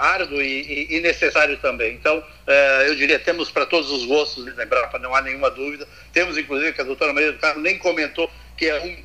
árduo 0.00 0.42
e, 0.42 0.96
e, 0.96 1.00
necessário 1.00 1.56
também. 1.56 1.94
Então, 1.94 2.22
eu 2.86 2.94
diria, 2.94 3.18
temos 3.18 3.50
para 3.50 3.64
todos 3.64 3.90
os 3.90 4.04
gostos 4.04 4.44
de 4.44 4.50
Embrapa, 4.50 4.98
não 4.98 5.14
há 5.14 5.22
nenhuma 5.22 5.50
dúvida. 5.50 5.88
Temos, 6.12 6.36
inclusive, 6.36 6.74
que 6.74 6.82
a 6.82 6.84
doutora 6.84 7.14
Maria 7.14 7.32
do 7.32 7.38
Carmo 7.38 7.62
nem 7.62 7.78
comentou 7.78 8.30
que 8.54 8.66
é 8.66 8.78
um 8.78 8.96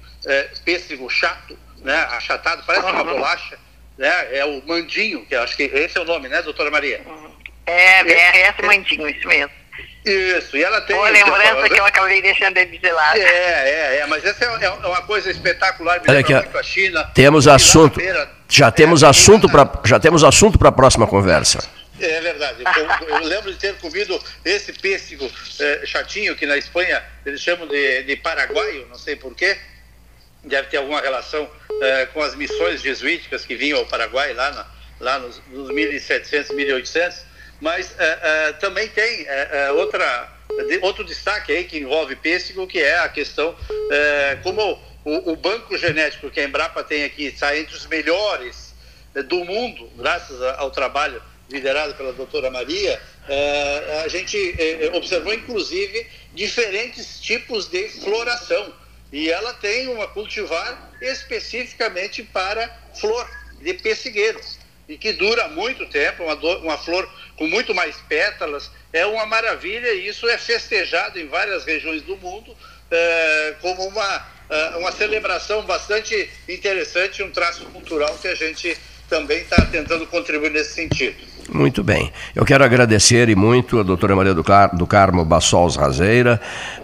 pêssego 0.65 1.09
chato, 1.09 1.57
né, 1.77 1.95
achatado, 2.11 2.63
parece 2.65 2.85
uma 2.85 3.03
bolacha, 3.03 3.57
né, 3.97 4.37
é 4.37 4.45
o 4.45 4.61
mandinho, 4.65 5.25
que 5.25 5.35
acho 5.35 5.55
que 5.55 5.63
esse 5.63 5.97
é 5.97 6.01
o 6.01 6.05
nome, 6.05 6.27
né, 6.27 6.41
doutora 6.41 6.69
Maria? 6.69 7.01
Uhum. 7.05 7.30
É, 7.65 8.03
BRS 8.03 8.65
Mandinho, 8.65 9.09
isso 9.09 9.27
mesmo. 9.27 9.61
Isso, 10.03 10.57
e 10.57 10.63
ela 10.63 10.81
tem. 10.81 10.95
Uma 10.95 11.09
lembrança 11.09 11.69
que 11.69 11.79
eu 11.79 11.85
acabei 11.85 12.21
deixando 12.23 12.57
ele 12.57 12.77
de 12.77 12.91
lado. 12.91 13.17
É, 13.17 13.21
é, 13.21 13.97
é, 13.99 14.05
mas 14.07 14.25
essa 14.25 14.45
é, 14.45 14.65
é 14.65 14.69
uma 14.69 15.01
coisa 15.03 15.29
espetacular, 15.29 16.01
Olha 16.07 16.19
aqui, 16.19 16.33
muito 16.33 16.57
a 16.57 16.63
China. 16.63 17.03
Temos 17.13 17.47
assunto. 17.47 17.99
Feira, 17.99 18.27
já 18.49 18.67
é, 18.67 18.71
temos 18.71 19.03
assunto 19.03 19.47
para 19.47 19.69
já 19.85 19.99
temos 19.99 20.23
assunto 20.23 20.57
para 20.57 20.69
a 20.69 20.71
próxima 20.71 21.05
conversa. 21.05 21.59
É 21.99 22.19
verdade. 22.19 22.63
Eu, 22.63 23.15
eu, 23.15 23.23
lembro 23.25 23.51
de 23.51 23.59
ter 23.59 23.75
comido 23.75 24.19
esse 24.43 24.73
pêssego 24.73 25.31
é, 25.59 25.85
chatinho 25.85 26.35
que 26.35 26.47
na 26.47 26.57
Espanha 26.57 27.03
eles 27.23 27.39
chamam 27.39 27.67
de, 27.67 28.01
de 28.03 28.15
paraguaio, 28.15 28.87
não 28.87 28.97
sei 28.97 29.15
porquê. 29.15 29.55
Deve 30.43 30.69
ter 30.69 30.77
alguma 30.77 30.99
relação 30.99 31.47
é, 31.79 32.07
com 32.07 32.23
as 32.23 32.33
missões 32.33 32.81
jesuíticas 32.81 33.45
que 33.45 33.55
vinham 33.55 33.77
ao 33.77 33.85
Paraguai 33.85 34.33
lá, 34.33 34.49
na, 34.49 34.65
lá 34.99 35.19
nos, 35.19 35.39
nos 35.51 35.69
1700, 35.69 36.55
1800 36.55 37.30
mas 37.61 37.91
uh, 37.91 37.93
uh, 37.93 38.59
também 38.59 38.87
tem 38.89 39.21
uh, 39.21 39.75
outra, 39.77 40.27
de, 40.67 40.79
outro 40.79 41.05
destaque 41.05 41.51
aí 41.51 41.63
que 41.63 41.77
envolve 41.77 42.15
pêssego, 42.15 42.65
que 42.65 42.79
é 42.79 42.97
a 42.97 43.07
questão 43.07 43.55
como 44.43 44.81
o, 45.05 45.31
o, 45.31 45.35
banco 45.35 45.77
genético 45.77 46.29
que 46.29 46.39
a 46.39 46.43
Embrapa 46.43 46.83
tem 46.83 47.03
aqui 47.03 47.25
está 47.25 47.55
entre 47.55 47.75
os 47.75 47.85
melhores 47.85 48.73
do 49.27 49.43
mundo, 49.45 49.89
graças 49.97 50.41
ao 50.57 50.71
trabalho 50.71 51.21
liderado 51.49 51.93
pela 51.95 52.13
doutora 52.13 52.49
Maria, 52.49 52.99
a 54.03 54.07
gente 54.07 54.37
observou 54.93 55.33
inclusive 55.33 56.07
diferentes 56.33 57.19
tipos 57.19 57.67
de 57.67 57.89
floração. 57.89 58.73
E 59.11 59.29
ela 59.29 59.53
tem 59.55 59.89
uma 59.89 60.07
cultivar 60.07 60.93
especificamente 61.01 62.23
para 62.23 62.73
flor 62.93 63.29
de 63.59 63.73
pessigueiro 63.73 64.39
e 64.87 64.97
que 64.97 65.13
dura 65.13 65.47
muito 65.47 65.85
tempo, 65.87 66.23
uma, 66.23 66.35
uma 66.57 66.77
flor 66.77 67.09
com 67.35 67.47
muito 67.47 67.73
mais 67.73 67.95
pétalas, 68.09 68.71
é 68.91 69.05
uma 69.05 69.25
maravilha 69.25 69.93
e 69.93 70.07
isso 70.07 70.27
é 70.27 70.37
festejado 70.37 71.19
em 71.19 71.27
várias 71.27 71.65
regiões 71.65 72.01
do 72.01 72.17
mundo 72.17 72.55
é, 72.91 73.55
como 73.61 73.87
uma, 73.87 74.27
é, 74.49 74.77
uma 74.77 74.91
celebração 74.91 75.63
bastante 75.63 76.29
interessante, 76.47 77.23
um 77.23 77.31
traço 77.31 77.65
cultural 77.67 78.17
que 78.19 78.27
a 78.27 78.35
gente 78.35 78.77
também 79.07 79.41
está 79.41 79.65
tentando 79.65 80.05
contribuir 80.07 80.51
nesse 80.51 80.73
sentido. 80.73 81.30
Muito 81.53 81.83
bem. 81.83 82.13
Eu 82.33 82.45
quero 82.45 82.63
agradecer 82.63 83.27
e 83.27 83.35
muito 83.35 83.77
a 83.77 83.83
doutora 83.83 84.15
Maria 84.15 84.33
do, 84.33 84.41
Car 84.41 84.73
do 84.73 84.87
Carmo 84.87 85.25
Bassols 85.25 85.75
Razeira, 85.75 86.39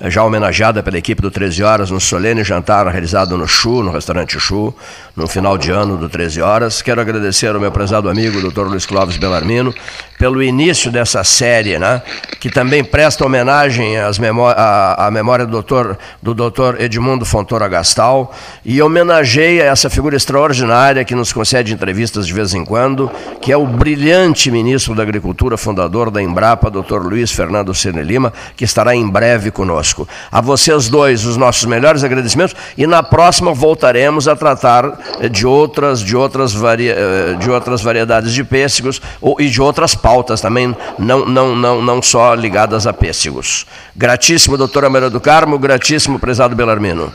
já 0.08 0.22
homenageada 0.26 0.84
pela 0.84 0.98
equipe 0.98 1.22
do 1.22 1.32
13 1.32 1.64
Horas 1.64 1.90
no 1.90 2.02
solene 2.02 2.44
jantar 2.44 2.86
realizado 2.88 3.38
no 3.38 3.48
Chu, 3.48 3.82
no 3.82 3.92
restaurante 3.92 4.38
Chu, 4.38 4.76
no 5.16 5.26
final 5.26 5.58
de 5.58 5.72
ano 5.72 5.96
do 5.96 6.10
13 6.10 6.42
Horas. 6.42 6.82
Quero 6.82 7.00
agradecer 7.00 7.48
ao 7.48 7.62
meu 7.62 7.72
prezado 7.72 8.10
amigo, 8.10 8.42
doutor 8.42 8.68
Luiz 8.68 8.86
Clóvis 8.86 9.16
Belarmino, 9.16 9.74
pelo 10.20 10.44
início 10.44 10.92
dessa 10.92 11.24
série, 11.24 11.80
né, 11.80 12.02
que 12.40 12.50
também 12.50 12.84
presta 12.84 13.26
homenagem 13.26 13.98
às 13.98 14.20
memó 14.20 14.50
à, 14.50 15.08
à 15.08 15.12
memória 15.12 15.46
do 15.46 15.52
doutor, 15.52 15.98
do 16.22 16.34
doutor 16.34 16.82
Edmundo 16.82 17.26
Fontoura 17.26 17.70
Gastal 17.70 18.34
e 18.66 18.82
homenageia 18.82 19.64
essa 19.64 19.90
figura 19.90 20.18
extraordinária 20.18 21.06
que 21.06 21.16
nos 21.16 21.32
concede 21.32 21.74
entrevistas 21.74 22.28
de 22.28 22.34
vez 22.34 22.54
em 22.54 22.66
quando, 22.66 23.10
que 23.42 23.52
é 23.52 23.58
o 23.58 23.66
brilhante 23.66 24.52
ministro 24.58 24.96
da 24.96 25.04
Agricultura, 25.04 25.56
fundador 25.56 26.10
da 26.10 26.22
Embrapa, 26.22 26.72
doutor 26.72 27.06
Luiz 27.06 27.32
Fernando 27.32 27.74
Cine 27.76 28.02
Lima, 28.02 28.34
que 28.56 28.64
estará 28.64 28.96
em 28.96 29.08
breve 29.08 29.52
conosco. 29.52 30.08
A 30.32 30.42
vocês 30.42 30.90
dois, 30.90 31.26
os 31.26 31.38
nossos 31.38 31.66
melhores 31.66 32.04
agradecimentos 32.04 32.56
e 32.76 32.88
na 32.88 33.04
próxima 33.04 33.54
voltaremos 33.54 34.28
a 34.28 34.36
tratar 34.36 34.98
de 35.30 35.46
outras, 35.46 36.02
de 36.02 36.16
outras, 36.16 36.54
varia, 36.54 36.96
de 37.40 37.52
outras 37.52 37.84
variedades 37.84 38.34
de 38.34 38.44
pêssegos 38.44 39.00
e 39.38 39.48
de 39.48 39.62
outras 39.62 39.94
pautas 39.94 40.42
também, 40.42 40.76
não, 40.98 41.26
não, 41.26 41.56
não, 41.56 41.82
não 41.82 42.02
só 42.02 42.34
ligadas 42.34 42.88
a 42.88 42.94
pêssegos. 42.94 43.68
Gratíssimo, 43.96 44.58
doutora 44.58 44.90
Maria 44.90 45.10
do 45.10 45.22
Carmo, 45.22 45.60
gratíssimo, 45.60 46.20
prezado 46.20 46.56
Belarmino. 46.56 47.14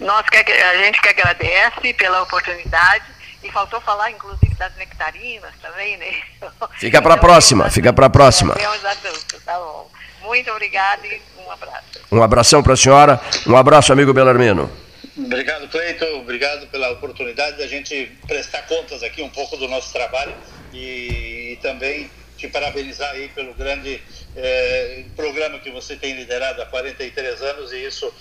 Nós 0.00 0.24
que, 0.30 0.38
a 0.38 0.76
gente 0.78 1.00
que 1.02 1.08
agradece 1.10 1.92
pela 1.98 2.22
oportunidade 2.22 3.19
e 3.42 3.50
faltou 3.50 3.80
falar, 3.80 4.10
inclusive, 4.10 4.54
das 4.54 4.74
nectarinas 4.76 5.52
também, 5.60 5.96
né? 5.96 6.14
Fica 6.78 7.00
para 7.00 7.14
a 7.14 7.18
próxima, 7.18 7.70
fica 7.70 7.92
para 7.92 8.06
a 8.06 8.10
próxima. 8.10 8.54
Tá 9.44 9.58
bom. 9.58 9.90
Muito 10.22 10.50
obrigada 10.50 11.06
e 11.06 11.20
um 11.38 11.50
abraço. 11.50 11.84
Um 12.12 12.22
abração 12.22 12.62
para 12.62 12.74
a 12.74 12.76
senhora, 12.76 13.20
um 13.46 13.56
abraço, 13.56 13.92
amigo 13.92 14.12
Belarmino. 14.12 14.70
Obrigado, 15.16 15.68
Cleiton. 15.68 16.20
Obrigado 16.20 16.66
pela 16.68 16.90
oportunidade 16.90 17.58
da 17.58 17.66
gente 17.66 18.06
prestar 18.26 18.62
contas 18.62 19.02
aqui 19.02 19.22
um 19.22 19.28
pouco 19.28 19.56
do 19.56 19.68
nosso 19.68 19.92
trabalho 19.92 20.34
e, 20.72 21.52
e 21.52 21.58
também 21.62 22.10
te 22.40 22.48
parabenizar 22.48 23.10
aí 23.10 23.28
pelo 23.28 23.52
grande 23.52 24.00
eh, 24.34 25.04
programa 25.14 25.58
que 25.58 25.70
você 25.70 25.94
tem 25.94 26.14
liderado 26.14 26.62
há 26.62 26.66
43 26.66 27.42
anos 27.42 27.72
e 27.72 27.84
isso 27.84 28.12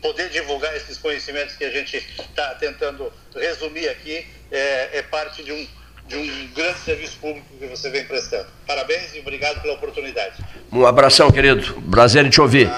poder 0.00 0.30
divulgar 0.30 0.74
esses 0.74 0.96
conhecimentos 0.96 1.54
que 1.56 1.64
a 1.64 1.70
gente 1.70 1.96
está 1.96 2.54
tentando 2.54 3.12
resumir 3.34 3.88
aqui 3.88 4.26
é, 4.50 4.98
é 4.98 5.02
parte 5.02 5.44
de 5.44 5.52
um 5.52 5.66
de 6.08 6.16
um 6.16 6.48
grande 6.54 6.78
serviço 6.78 7.18
público 7.18 7.44
que 7.58 7.66
você 7.66 7.90
vem 7.90 8.04
prestando. 8.04 8.46
Parabéns 8.64 9.12
e 9.12 9.18
obrigado 9.18 9.60
pela 9.60 9.74
oportunidade. 9.74 10.36
Um 10.70 10.86
abração, 10.86 11.32
querido. 11.32 11.82
Prazer 11.90 12.24
em 12.24 12.30
te 12.30 12.40
ouvir. 12.40 12.70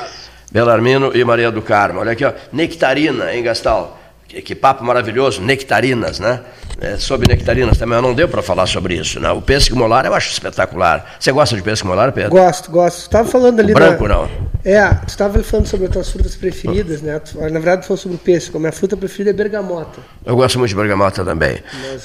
Belarmino 0.50 1.14
e 1.14 1.22
Maria 1.24 1.50
do 1.50 1.60
Carmo. 1.60 2.00
Olha 2.00 2.12
aqui, 2.12 2.24
ó. 2.24 2.32
Nectarina, 2.52 3.34
hein, 3.34 3.42
Gastal? 3.42 4.00
Que, 4.26 4.40
que 4.40 4.54
papo 4.54 4.82
maravilhoso, 4.82 5.42
nectarinas, 5.42 6.18
né? 6.18 6.42
É, 6.80 6.96
sobre 6.96 7.26
nectarinas 7.26 7.76
também, 7.76 8.00
não 8.00 8.14
deu 8.14 8.28
para 8.28 8.40
falar 8.40 8.66
sobre 8.66 8.94
isso. 8.94 9.18
Né? 9.18 9.30
O 9.32 9.42
pêssego 9.42 9.76
molar 9.76 10.06
eu 10.06 10.14
acho 10.14 10.30
espetacular. 10.30 11.16
Você 11.18 11.32
gosta 11.32 11.56
de 11.56 11.62
pêssego 11.62 11.88
molar, 11.88 12.12
Pedro? 12.12 12.30
Gosto, 12.30 12.70
gosto. 12.70 13.00
Estava 13.00 13.28
falando 13.28 13.58
ali. 13.58 13.72
O 13.72 13.74
branco, 13.74 14.06
não? 14.06 14.28
É, 14.64 14.88
tu 14.88 15.08
estava 15.08 15.42
falando 15.42 15.66
sobre 15.66 15.86
as 15.86 15.92
tuas 15.92 16.08
frutas 16.10 16.36
preferidas, 16.36 17.02
né? 17.02 17.20
Na 17.34 17.58
verdade, 17.58 17.82
tu 17.82 17.86
falou 17.86 17.98
sobre 17.98 18.16
o 18.16 18.20
pêssego. 18.20 18.58
A 18.58 18.60
minha 18.60 18.72
fruta 18.72 18.96
preferida 18.96 19.30
é 19.30 19.32
bergamota. 19.32 19.98
Eu 20.24 20.36
gosto 20.36 20.58
muito 20.58 20.70
de 20.70 20.76
bergamota 20.76 21.24
também. 21.24 21.58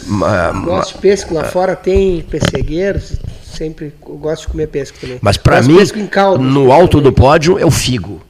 Mas, 0.07 0.63
gosto 0.65 0.95
de 0.95 1.01
pêssego. 1.01 1.35
Lá 1.35 1.43
fora 1.43 1.75
tem 1.75 2.21
pessegueiros. 2.23 3.19
Sempre 3.43 3.93
gosto 4.01 4.43
de 4.43 4.47
comer 4.47 4.67
pêssego 4.67 4.97
também. 4.99 5.19
Mas 5.21 5.37
para 5.37 5.61
mim, 5.61 5.77
no 6.39 6.71
alto 6.71 6.99
do 6.99 7.13
pódio 7.13 7.59
é 7.59 7.65
o 7.65 7.71
figo 7.71 8.21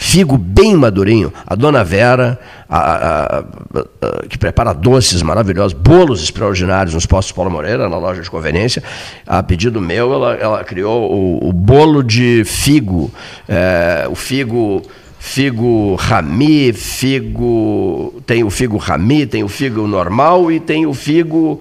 figo 0.00 0.38
bem 0.38 0.74
madurinho. 0.74 1.30
A 1.46 1.54
dona 1.54 1.84
Vera, 1.84 2.40
a, 2.66 2.78
a, 2.78 3.38
a, 3.38 4.26
que 4.26 4.38
prepara 4.38 4.72
doces 4.72 5.20
maravilhosos, 5.20 5.74
bolos 5.74 6.22
extraordinários 6.22 6.94
nos 6.94 7.04
postos 7.04 7.32
Paulo 7.32 7.50
Moreira, 7.50 7.86
na 7.86 7.98
loja 7.98 8.22
de 8.22 8.30
conveniência, 8.30 8.82
a 9.26 9.42
pedido 9.42 9.78
meu, 9.78 10.14
ela, 10.14 10.34
ela 10.36 10.64
criou 10.64 11.12
o, 11.12 11.50
o, 11.50 11.52
bolo 11.52 12.02
de 12.02 12.42
figo, 12.46 13.12
é, 13.46 14.08
o 14.10 14.14
figo 14.14 14.80
figo 15.18 15.96
rami, 15.96 16.72
figo 16.72 18.22
tem 18.24 18.42
o 18.42 18.48
figo 18.48 18.78
rami, 18.78 19.26
tem 19.26 19.44
o 19.44 19.48
figo 19.48 19.86
normal 19.86 20.50
e 20.50 20.58
tem 20.58 20.86
o 20.86 20.94
figo 20.94 21.60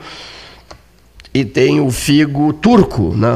e 1.34 1.44
tem 1.44 1.82
o 1.82 1.92
figo 1.92 2.54
turco, 2.54 3.14
né? 3.16 3.28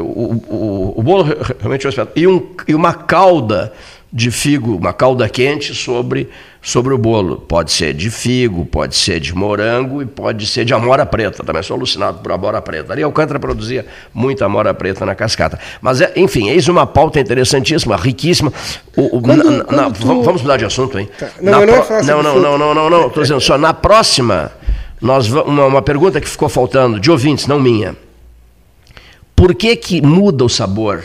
o, 0.00 0.34
o, 0.48 0.94
o 0.98 1.02
bolo 1.02 1.24
realmente 1.58 1.86
é 1.86 1.90
um. 1.90 2.06
E, 2.14 2.26
um, 2.26 2.46
e 2.68 2.74
uma 2.74 2.92
calda 2.92 3.72
de 4.14 4.30
figo, 4.30 4.76
uma 4.76 4.92
calda 4.92 5.28
quente 5.28 5.74
sobre, 5.74 6.30
sobre 6.62 6.94
o 6.94 6.98
bolo. 6.98 7.36
Pode 7.36 7.72
ser 7.72 7.92
de 7.92 8.08
figo, 8.12 8.64
pode 8.64 8.94
ser 8.94 9.18
de 9.18 9.34
morango 9.34 10.00
e 10.00 10.06
pode 10.06 10.46
ser 10.46 10.64
de 10.64 10.72
amora 10.72 11.04
preta. 11.04 11.42
Também 11.42 11.64
sou 11.64 11.76
alucinado 11.76 12.18
por 12.20 12.30
amora 12.30 12.62
preta. 12.62 12.92
Ali 12.92 13.02
Alcântara 13.02 13.40
produzia 13.40 13.84
muita 14.14 14.44
amora 14.44 14.72
preta 14.72 15.04
na 15.04 15.16
cascata. 15.16 15.58
Mas, 15.82 16.00
é, 16.00 16.12
enfim, 16.14 16.48
eis 16.48 16.68
uma 16.68 16.86
pauta 16.86 17.18
interessantíssima, 17.18 17.96
riquíssima. 17.96 18.52
O, 18.96 19.16
o, 19.16 19.20
quando, 19.20 19.42
na, 19.50 19.64
quando 19.64 19.80
na, 19.80 19.90
tu... 19.90 20.06
Vamos 20.06 20.42
mudar 20.42 20.58
de 20.58 20.64
assunto, 20.64 20.96
hein? 20.96 21.08
Tá. 21.18 21.30
Não, 21.40 21.66
não, 21.66 21.82
pro... 21.82 22.04
não, 22.04 22.22
não, 22.22 22.40
não, 22.40 22.58
não, 22.58 22.74
não, 22.74 22.90
não, 22.90 23.06
Estou 23.08 23.20
dizendo 23.24 23.40
só, 23.40 23.58
na 23.58 23.74
próxima, 23.74 24.52
nós, 25.00 25.28
uma, 25.28 25.66
uma 25.66 25.82
pergunta 25.82 26.20
que 26.20 26.28
ficou 26.28 26.48
faltando, 26.48 27.00
de 27.00 27.10
ouvintes, 27.10 27.48
não 27.48 27.58
minha. 27.58 27.96
Por 29.34 29.56
que, 29.56 29.74
que 29.74 30.00
muda 30.00 30.44
o 30.44 30.48
sabor? 30.48 31.02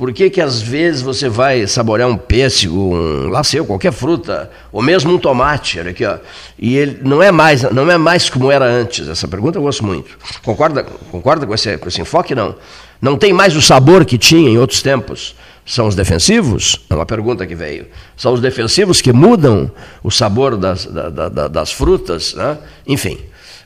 Por 0.00 0.14
que, 0.14 0.30
que 0.30 0.40
às 0.40 0.62
vezes 0.62 1.02
você 1.02 1.28
vai 1.28 1.66
saborear 1.66 2.08
um 2.08 2.16
pêssego, 2.16 2.96
um, 2.96 3.44
sei, 3.44 3.62
qualquer 3.62 3.92
fruta, 3.92 4.50
ou 4.72 4.80
mesmo 4.80 5.12
um 5.12 5.18
tomate, 5.18 5.78
olha 5.78 5.90
aqui, 5.90 6.06
ó, 6.06 6.16
e 6.58 6.74
ele 6.74 7.00
não 7.02 7.22
é 7.22 7.30
mais, 7.30 7.70
não 7.70 7.90
é 7.90 7.98
mais 7.98 8.30
como 8.30 8.50
era 8.50 8.64
antes. 8.64 9.06
Essa 9.06 9.28
pergunta 9.28 9.58
eu 9.58 9.62
gosto 9.62 9.84
muito. 9.84 10.16
Concorda, 10.42 10.84
concorda 11.10 11.46
com, 11.46 11.52
esse, 11.52 11.76
com 11.76 11.86
esse 11.86 12.00
enfoque? 12.00 12.34
Não. 12.34 12.54
Não 12.98 13.14
tem 13.18 13.30
mais 13.30 13.54
o 13.54 13.60
sabor 13.60 14.06
que 14.06 14.16
tinha 14.16 14.48
em 14.48 14.56
outros 14.56 14.80
tempos. 14.80 15.36
São 15.66 15.86
os 15.86 15.94
defensivos? 15.94 16.80
É 16.88 16.94
uma 16.94 17.04
pergunta 17.04 17.46
que 17.46 17.54
veio. 17.54 17.86
São 18.16 18.32
os 18.32 18.40
defensivos 18.40 19.02
que 19.02 19.12
mudam 19.12 19.70
o 20.02 20.10
sabor 20.10 20.56
das, 20.56 20.86
da, 20.86 21.10
da, 21.10 21.46
das 21.46 21.72
frutas, 21.72 22.32
né? 22.32 22.56
enfim. 22.86 23.18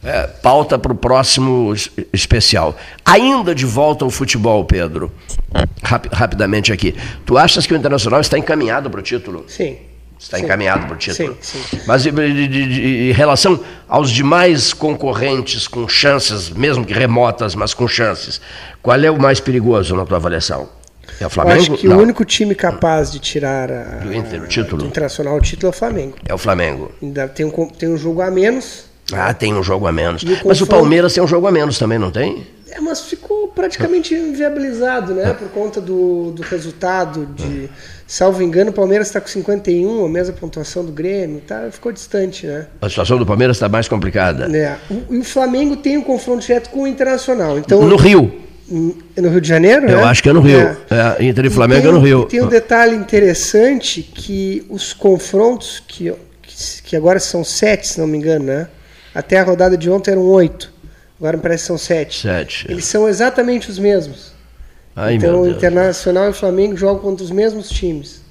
É, 0.05 0.27
pauta 0.27 0.79
para 0.79 0.93
o 0.93 0.95
próximo 0.95 1.75
especial. 2.13 2.77
Ainda 3.05 3.55
de 3.55 3.65
volta 3.65 4.05
ao 4.05 4.11
futebol, 4.11 4.65
Pedro. 4.65 5.11
Rap 5.83 6.09
rapidamente 6.13 6.73
aqui. 6.73 6.95
Tu 7.25 7.39
achas 7.39 7.67
que 7.67 7.73
o 7.73 7.77
Internacional 7.77 8.21
está 8.21 8.39
encaminhado 8.39 8.91
para 8.91 9.01
o 9.01 9.03
título? 9.03 9.45
Sim. 9.49 9.79
Está 10.19 10.37
sim. 10.39 10.45
encaminhado 10.45 10.87
para 10.87 10.95
o 10.95 10.99
título. 10.99 11.37
Sim, 11.41 11.59
sim. 11.63 11.81
Mas 11.87 12.07
em 12.07 13.13
relação 13.13 13.59
aos 13.89 14.11
demais 14.11 14.73
concorrentes 14.73 15.67
com 15.67 15.89
chances, 15.89 16.51
mesmo 16.51 16.85
que 16.85 16.93
remotas, 16.93 17.55
mas 17.55 17.73
com 17.73 17.89
chances, 17.89 18.41
qual 18.83 18.99
é 19.03 19.11
o 19.11 19.19
mais 19.19 19.41
perigoso 19.41 19.97
na 19.97 20.05
tua 20.05 20.19
avaliação? 20.19 20.69
É 21.21 21.27
o 21.27 21.31
Flamengo? 21.31 21.57
Eu 21.57 21.63
acho 21.63 21.77
que 21.77 21.89
Não. 21.89 21.99
o 21.99 22.01
único 22.01 22.25
time 22.25 22.55
capaz 22.55 23.11
de 23.11 23.19
tirar 23.19 23.71
a, 23.71 23.83
do 23.99 24.15
Inter, 24.15 24.43
o 24.43 24.47
título. 24.47 24.83
do 24.83 24.89
Internacional 24.89 25.37
o 25.37 25.41
título 25.41 25.69
é 25.69 25.71
o 25.71 25.79
Flamengo. 25.79 26.17
É 26.27 26.35
o 26.35 26.39
Flamengo. 26.39 26.93
Ainda 27.03 27.29
tem 27.29 27.47
um, 27.47 27.69
tem 27.69 27.89
um 27.89 27.97
jogo 27.97 28.21
a 28.23 28.31
menos 28.31 28.87
ah, 29.13 29.35
tem 29.35 29.55
um 29.55 29.63
jogo 29.63 29.87
a 29.87 29.93
menos. 29.93 30.25
Mas 30.45 30.61
o 30.61 30.67
Palmeiras 30.67 31.13
tem 31.13 31.23
um 31.23 31.27
jogo 31.27 31.47
a 31.47 31.53
menos 31.53 31.79
também, 31.79 31.99
não 31.99 32.11
tem? 32.11 32.47
É, 32.71 32.81
mas 32.81 33.03
ficou 33.03 33.49
praticamente 33.49 34.15
inviabilizado, 34.15 35.15
né? 35.15 35.33
Por 35.33 35.49
conta 35.51 35.81
do, 35.81 36.33
do 36.33 36.43
resultado 36.43 37.27
de. 37.27 37.69
Salvo 38.07 38.43
engano, 38.43 38.71
o 38.71 38.73
Palmeiras 38.73 39.07
está 39.07 39.21
com 39.21 39.29
51, 39.29 40.05
a 40.05 40.09
mesma 40.09 40.35
pontuação 40.35 40.85
do 40.85 40.93
Grêmio, 40.93 41.41
tá, 41.41 41.69
ficou 41.71 41.91
distante, 41.91 42.47
né? 42.47 42.67
A 42.83 42.89
situação 42.89 43.17
do 43.17 43.25
Palmeiras 43.25 43.57
está 43.57 43.69
mais 43.69 43.89
complicada. 43.89 44.45
É. 44.55 44.77
O, 44.91 45.21
o 45.21 45.25
Flamengo 45.25 45.77
tem 45.77 45.97
um 45.97 46.03
confronto 46.03 46.45
direto 46.45 46.69
com 46.69 46.83
o 46.83 46.87
Internacional. 46.87 47.59
Então, 47.59 47.81
no 47.83 47.97
Rio. 47.97 48.41
No 48.69 49.29
Rio 49.29 49.41
de 49.41 49.49
Janeiro? 49.49 49.89
Eu 49.89 49.99
né? 49.99 50.05
acho 50.05 50.23
que 50.23 50.29
é 50.29 50.33
no 50.33 50.41
Rio. 50.41 50.59
É. 50.59 50.77
É, 50.91 51.25
Inter 51.25 51.47
e 51.47 51.51
Flamengo 51.51 51.83
tem, 51.83 51.91
é 51.91 51.95
no 51.95 52.01
Rio. 52.01 52.25
Tem 52.25 52.43
um 52.43 52.49
detalhe 52.49 52.95
interessante 52.95 54.03
que 54.03 54.67
os 54.69 54.93
confrontos, 54.93 55.83
que, 55.87 56.13
que 56.83 56.97
agora 56.97 57.21
são 57.21 57.45
sete, 57.45 57.89
se 57.89 58.01
não 58.01 58.07
me 58.07 58.19
engano, 58.19 58.47
né? 58.47 58.69
Até 59.15 59.39
a 59.39 59.45
rodada 59.45 59.77
de 59.77 59.89
ontem 59.89 60.11
eram 60.11 60.23
oito. 60.23 60.73
Agora 61.19 61.37
me 61.37 61.43
parece 61.43 61.63
que 61.63 61.67
são 61.69 61.79
sete. 61.79 62.23
Sete. 62.23 62.67
Eles 62.69 62.85
são 62.85 63.09
exatamente 63.09 63.71
os 63.71 63.79
mesmos. 63.79 64.33
Ai, 64.97 65.15
então 65.15 65.43
o 65.43 65.49
Internacional 65.49 66.27
e 66.27 66.31
o 66.31 66.35
Flamengo 66.35 66.77
jogam 66.77 67.01
contra 67.01 67.25
os 67.25 67.31
mesmos 67.31 67.69
times. 67.69 68.23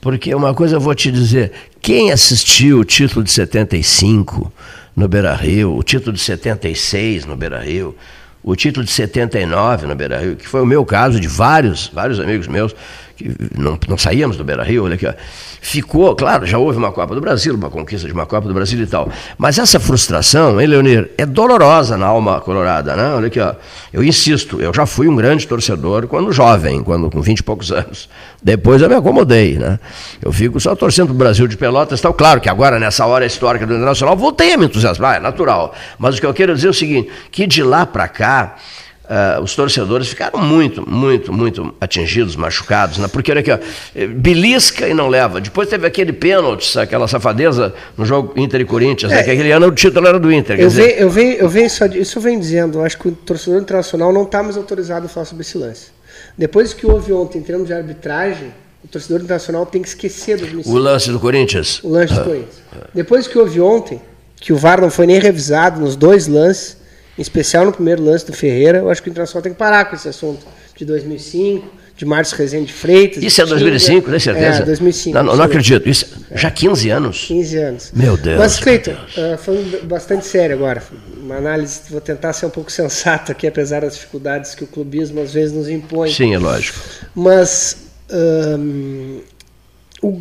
Porque 0.00 0.34
uma 0.34 0.54
coisa 0.54 0.76
eu 0.76 0.80
vou 0.80 0.94
te 0.94 1.10
dizer: 1.10 1.52
quem 1.80 2.10
assistiu 2.10 2.80
o 2.80 2.84
título 2.84 3.22
de 3.22 3.30
75 3.30 4.52
no 4.96 5.06
Beira 5.08 5.34
Rio, 5.34 5.76
o 5.76 5.82
título 5.82 6.12
de 6.12 6.22
76 6.22 7.26
no 7.26 7.36
Beira 7.36 7.60
Rio, 7.60 7.94
o 8.42 8.56
título 8.56 8.84
de 8.84 8.90
79 8.90 9.86
no 9.86 9.94
Beira 9.94 10.18
Rio, 10.18 10.36
que 10.36 10.48
foi 10.48 10.62
o 10.62 10.66
meu 10.66 10.84
caso 10.84 11.20
de 11.20 11.28
vários, 11.28 11.88
vários 11.88 12.18
amigos 12.18 12.48
meus, 12.48 12.74
que 13.20 13.30
não, 13.54 13.78
não 13.86 13.98
saíamos 13.98 14.36
do 14.38 14.44
Beira 14.44 14.62
Rio, 14.62 14.84
olha 14.84 14.94
aqui, 14.94 15.06
ó. 15.06 15.12
ficou, 15.60 16.16
claro, 16.16 16.46
já 16.46 16.56
houve 16.56 16.78
uma 16.78 16.90
Copa 16.90 17.14
do 17.14 17.20
Brasil, 17.20 17.54
uma 17.54 17.68
conquista 17.68 18.06
de 18.06 18.14
uma 18.14 18.24
Copa 18.24 18.48
do 18.48 18.54
Brasil 18.54 18.80
e 18.80 18.86
tal, 18.86 19.10
mas 19.36 19.58
essa 19.58 19.78
frustração, 19.78 20.58
hein, 20.58 20.66
Leonir, 20.66 21.10
é 21.18 21.26
dolorosa 21.26 21.98
na 21.98 22.06
alma 22.06 22.40
colorada, 22.40 22.96
né? 22.96 23.14
Olha 23.14 23.26
aqui, 23.26 23.38
ó. 23.38 23.54
eu 23.92 24.02
insisto, 24.02 24.60
eu 24.60 24.72
já 24.72 24.86
fui 24.86 25.06
um 25.06 25.14
grande 25.14 25.46
torcedor 25.46 26.06
quando 26.06 26.32
jovem, 26.32 26.82
quando 26.82 27.10
com 27.10 27.20
20 27.20 27.38
e 27.38 27.42
poucos 27.42 27.70
anos, 27.72 28.08
depois 28.42 28.80
eu 28.80 28.88
me 28.88 28.94
acomodei, 28.94 29.58
né? 29.58 29.78
eu 30.22 30.32
fico 30.32 30.58
só 30.58 30.74
torcendo 30.74 31.10
o 31.10 31.14
Brasil 31.14 31.46
de 31.46 31.56
Pelotas 31.56 31.98
e 31.98 32.02
tal, 32.02 32.14
claro 32.14 32.40
que 32.40 32.48
agora 32.48 32.78
nessa 32.78 33.04
hora 33.04 33.26
histórica 33.26 33.66
do 33.66 33.74
Internacional 33.74 34.16
voltei 34.16 34.54
a 34.54 34.56
me 34.56 34.64
entusiasmar, 34.64 35.16
é 35.16 35.20
natural, 35.20 35.74
mas 35.98 36.16
o 36.16 36.20
que 36.20 36.26
eu 36.26 36.32
quero 36.32 36.54
dizer 36.54 36.68
é 36.68 36.70
o 36.70 36.74
seguinte, 36.74 37.10
que 37.30 37.46
de 37.46 37.62
lá 37.62 37.84
para 37.84 38.08
cá, 38.08 38.56
Uh, 39.10 39.42
os 39.42 39.56
torcedores 39.56 40.06
ficaram 40.06 40.38
muito, 40.38 40.88
muito, 40.88 41.32
muito 41.32 41.74
atingidos, 41.80 42.36
machucados, 42.36 42.96
né? 42.96 43.08
porque 43.08 43.32
olha 43.32 43.40
aqui, 43.40 43.50
ó, 43.50 43.58
eh, 43.92 44.06
belisca 44.06 44.86
e 44.86 44.94
não 44.94 45.08
leva. 45.08 45.40
Depois 45.40 45.68
teve 45.68 45.84
aquele 45.84 46.12
pênalti, 46.12 46.78
aquela 46.78 47.08
safadeza 47.08 47.74
no 47.96 48.06
jogo 48.06 48.32
Inter 48.36 48.60
e 48.60 48.64
Corinthians, 48.64 49.10
né? 49.10 49.16
é, 49.16 49.18
né? 49.18 49.24
que 49.24 49.30
aquele 49.32 49.50
ano 49.50 49.66
o 49.66 49.72
título 49.72 50.06
era 50.06 50.20
do 50.20 50.30
Inter. 50.30 50.60
Eu, 50.60 50.70
venho, 50.70 50.90
eu, 50.90 51.10
venho, 51.10 51.36
eu 51.38 51.68
só, 51.68 51.86
isso 51.86 52.18
eu 52.18 52.22
venho 52.22 52.38
dizendo, 52.38 52.80
acho 52.82 52.96
que 52.98 53.08
o 53.08 53.10
torcedor 53.10 53.60
internacional 53.60 54.12
não 54.12 54.22
está 54.22 54.44
mais 54.44 54.56
autorizado 54.56 55.06
a 55.06 55.08
falar 55.08 55.26
sobre 55.26 55.42
esse 55.42 55.58
lance. 55.58 55.88
Depois 56.38 56.72
que 56.72 56.86
houve 56.86 57.12
ontem 57.12 57.38
em 57.38 57.42
termos 57.42 57.66
de 57.66 57.72
arbitragem, 57.72 58.54
o 58.84 58.86
torcedor 58.86 59.22
internacional 59.22 59.66
tem 59.66 59.82
que 59.82 59.88
esquecer 59.88 60.36
do 60.36 60.42
2005. 60.42 60.70
O 60.70 60.78
lance 60.78 61.10
do 61.10 61.18
Corinthians? 61.18 61.82
O 61.82 61.88
lance 61.88 62.14
do 62.14 62.20
ah. 62.20 62.24
Corinthians. 62.24 62.62
Depois 62.94 63.26
que 63.26 63.36
houve 63.36 63.60
ontem, 63.60 64.00
que 64.36 64.52
o 64.52 64.56
VAR 64.56 64.80
não 64.80 64.88
foi 64.88 65.06
nem 65.06 65.18
revisado 65.18 65.80
nos 65.80 65.96
dois 65.96 66.28
lances, 66.28 66.79
em 67.20 67.22
especial 67.22 67.66
no 67.66 67.72
primeiro 67.72 68.02
lance 68.02 68.24
do 68.24 68.32
Ferreira, 68.32 68.78
eu 68.78 68.88
acho 68.88 69.02
que 69.02 69.10
o 69.10 69.10
Internacional 69.10 69.42
tem 69.42 69.52
que 69.52 69.58
parar 69.58 69.84
com 69.84 69.94
esse 69.94 70.08
assunto 70.08 70.46
de 70.74 70.86
2005, 70.86 71.70
de 71.94 72.06
Márcio 72.06 72.34
Rezende 72.34 72.72
Freitas. 72.72 73.22
Isso 73.22 73.42
é 73.42 73.44
2005, 73.44 74.10
tem 74.10 74.18
certeza? 74.18 74.62
É, 74.62 74.64
2005. 74.64 75.22
Não, 75.22 75.36
não 75.36 75.44
acredito. 75.44 75.86
Isso, 75.86 76.06
já 76.34 76.50
15 76.50 76.88
anos? 76.88 77.26
15 77.26 77.56
anos. 77.58 77.92
Meu 77.94 78.16
Deus. 78.16 78.38
Mas, 78.38 78.58
Cleiton, 78.58 78.92
uh, 78.92 79.36
falando 79.36 79.86
bastante 79.86 80.24
sério 80.24 80.56
agora, 80.56 80.82
uma 81.14 81.36
análise, 81.36 81.80
vou 81.90 82.00
tentar 82.00 82.32
ser 82.32 82.46
um 82.46 82.50
pouco 82.50 82.72
sensato 82.72 83.32
aqui, 83.32 83.46
apesar 83.46 83.82
das 83.82 83.96
dificuldades 83.96 84.54
que 84.54 84.64
o 84.64 84.66
clubismo 84.66 85.20
às 85.20 85.34
vezes 85.34 85.54
nos 85.54 85.68
impõe. 85.68 86.10
Sim, 86.10 86.32
é 86.32 86.38
lógico. 86.38 86.78
Mas 87.14 87.76
um, 88.10 89.20
o, 90.00 90.18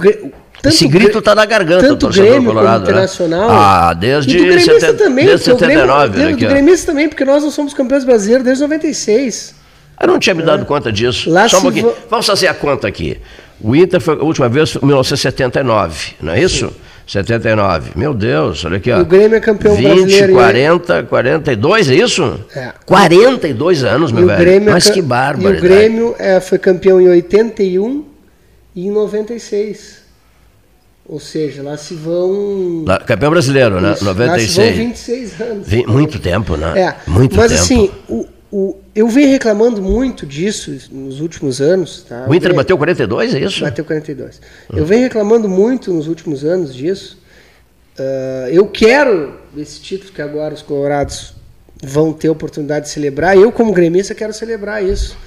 tanto 0.61 0.73
Esse 0.73 0.87
grito 0.87 1.19
está 1.19 1.33
na 1.33 1.45
garganta 1.45 1.81
tanto 1.81 1.95
do 1.95 1.99
torcedor 1.99 2.29
Grêmio 2.29 2.49
colorado. 2.49 2.85
Como 2.85 2.85
né? 2.85 2.91
internacional. 2.91 3.49
Ah, 3.49 3.93
desde, 3.93 4.35
e 4.35 4.37
do 4.37 4.45
gremista 4.45 4.93
também, 4.93 5.25
desde 5.25 5.45
79. 5.45 6.09
Grêmio, 6.09 6.31
né, 6.31 6.37
do 6.37 6.49
gremista 6.49 6.91
também, 6.91 7.09
porque 7.09 7.25
nós 7.25 7.43
não 7.43 7.51
somos 7.51 7.73
campeões 7.73 8.03
brasileiros 8.03 8.45
desde 8.45 8.61
96. 8.63 9.55
Eu 10.01 10.07
não 10.07 10.19
tinha 10.19 10.33
me 10.33 10.43
dado 10.43 10.63
é. 10.63 10.65
conta 10.65 10.91
disso. 10.91 11.29
Lá 11.29 11.47
Só 11.47 11.59
um 11.59 11.61
pouquinho. 11.61 11.93
Vamos 12.09 12.25
fazer 12.25 12.47
a 12.47 12.53
conta 12.53 12.87
aqui. 12.87 13.19
O 13.61 13.75
Inter 13.75 13.99
foi 13.99 14.15
a 14.15 14.23
última 14.23 14.47
vez 14.47 14.75
em 14.75 14.85
1979, 14.85 16.15
não 16.21 16.33
é 16.33 16.41
isso? 16.41 16.67
Sim. 16.67 16.73
79. 17.09 17.93
Meu 17.95 18.13
Deus, 18.13 18.63
olha 18.65 18.77
aqui, 18.77 18.91
ó. 18.91 19.01
O 19.01 19.05
Grêmio 19.05 19.35
é 19.35 19.39
campeão 19.39 19.75
20, 19.75 19.83
brasileiro. 19.83 20.33
40, 20.33 21.03
42, 21.03 21.89
é 21.89 21.95
isso? 21.95 22.39
É. 22.55 22.71
42 22.85 23.83
anos, 23.83 24.11
meu 24.11 24.27
velho. 24.27 24.51
É 24.51 24.59
Mas 24.59 24.89
que 24.91 25.01
bárbaro. 25.01 25.55
E 25.55 25.57
o 25.57 25.61
Grêmio 25.61 26.15
é, 26.19 26.39
foi 26.39 26.59
campeão 26.59 27.01
em 27.01 27.09
81 27.09 28.05
e 28.75 28.85
em 28.85 28.91
96. 28.91 29.98
Ou 31.09 31.19
seja, 31.19 31.63
lá 31.63 31.75
se 31.75 31.95
vão. 31.95 32.83
Lá, 32.85 32.99
campeão 32.99 33.31
brasileiro, 33.31 33.81
né? 33.81 33.93
Isso, 33.93 34.05
96. 34.05 34.57
Lá 34.57 34.63
se 34.63 34.77
vão 34.77 34.87
26 34.87 35.41
anos. 35.41 35.85
muito 35.87 36.19
tempo, 36.19 36.55
né? 36.55 36.79
É. 36.79 36.95
Muito 37.09 37.35
Mas 37.35 37.51
tempo. 37.51 37.63
assim, 37.63 37.91
o, 38.07 38.27
o, 38.51 38.77
eu 38.93 39.07
venho 39.07 39.31
reclamando 39.31 39.81
muito 39.81 40.27
disso 40.27 40.71
nos 40.91 41.19
últimos 41.19 41.59
anos. 41.59 42.05
Tá? 42.07 42.27
O 42.27 42.35
Inter 42.35 42.49
venho... 42.49 42.57
bateu 42.57 42.77
42, 42.77 43.33
é 43.33 43.39
isso? 43.39 43.61
Bateu 43.61 43.83
42. 43.83 44.39
Hum. 44.71 44.77
Eu 44.77 44.85
venho 44.85 45.01
reclamando 45.01 45.49
muito 45.49 45.91
nos 45.91 46.07
últimos 46.07 46.45
anos 46.45 46.75
disso. 46.75 47.17
Uh, 47.97 48.49
eu 48.49 48.67
quero 48.67 49.33
esse 49.57 49.81
título 49.81 50.13
que 50.13 50.21
agora 50.21 50.53
os 50.53 50.61
colorados 50.61 51.33
vão 51.81 52.13
ter 52.13 52.29
oportunidade 52.29 52.85
de 52.85 52.91
celebrar. 52.91 53.35
Eu, 53.35 53.51
como 53.51 53.73
gremista, 53.73 54.13
quero 54.13 54.31
celebrar 54.31 54.83
isso. 54.83 55.17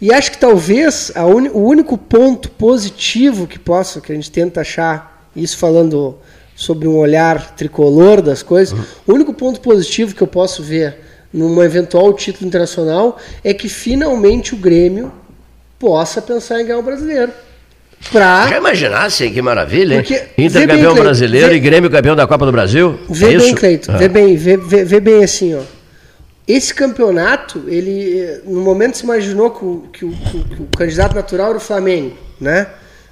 E 0.00 0.10
acho 0.14 0.32
que 0.32 0.38
talvez 0.38 1.12
un... 1.14 1.48
o 1.50 1.62
único 1.62 1.98
ponto 1.98 2.50
positivo 2.52 3.46
que 3.46 3.58
possa, 3.58 4.00
que 4.00 4.10
a 4.10 4.14
gente 4.14 4.30
tenta 4.30 4.62
achar 4.62 5.15
isso 5.36 5.58
falando 5.58 6.16
sobre 6.54 6.88
um 6.88 6.96
olhar 6.96 7.54
tricolor 7.54 8.22
das 8.22 8.42
coisas, 8.42 8.76
uhum. 8.76 8.84
o 9.06 9.12
único 9.12 9.34
ponto 9.34 9.60
positivo 9.60 10.14
que 10.14 10.22
eu 10.22 10.26
posso 10.26 10.62
ver 10.62 10.96
num 11.32 11.62
eventual 11.62 12.12
título 12.14 12.46
internacional 12.46 13.18
é 13.44 13.52
que 13.52 13.68
finalmente 13.68 14.54
o 14.54 14.56
Grêmio 14.56 15.12
possa 15.78 16.22
pensar 16.22 16.60
em 16.60 16.66
ganhar 16.66 16.78
o 16.78 16.82
brasileiro. 16.82 17.30
Pra... 18.10 18.46
Já 18.48 18.58
imaginasse 18.58 19.30
que 19.30 19.42
maravilha, 19.42 19.96
Porque, 19.96 20.22
Inter 20.38 20.66
campeão 20.66 20.94
bem, 20.94 21.02
brasileiro 21.02 21.48
vê, 21.48 21.56
e 21.56 21.60
Grêmio 21.60 21.90
campeão 21.90 22.14
da 22.14 22.26
Copa 22.26 22.46
do 22.46 22.52
Brasil? 22.52 22.98
Vê 23.08 23.34
é 23.34 23.38
bem, 23.38 23.54
Cleiton, 23.54 23.92
ah. 23.92 23.96
vê 23.96 24.08
bem, 24.08 24.36
vê, 24.36 24.56
vê, 24.56 24.84
vê, 24.84 25.00
bem 25.00 25.24
assim, 25.24 25.54
ó. 25.54 25.60
Esse 26.46 26.72
campeonato, 26.72 27.64
ele 27.66 28.40
no 28.44 28.60
momento 28.60 28.96
se 28.96 29.04
imaginou 29.04 29.50
que, 29.50 29.98
que, 29.98 30.04
o, 30.04 30.12
que, 30.12 30.44
que 30.44 30.62
o 30.62 30.66
candidato 30.76 31.14
natural 31.14 31.48
era 31.48 31.56
o 31.56 31.60
Flamengo, 31.60 32.16
né? 32.40 32.68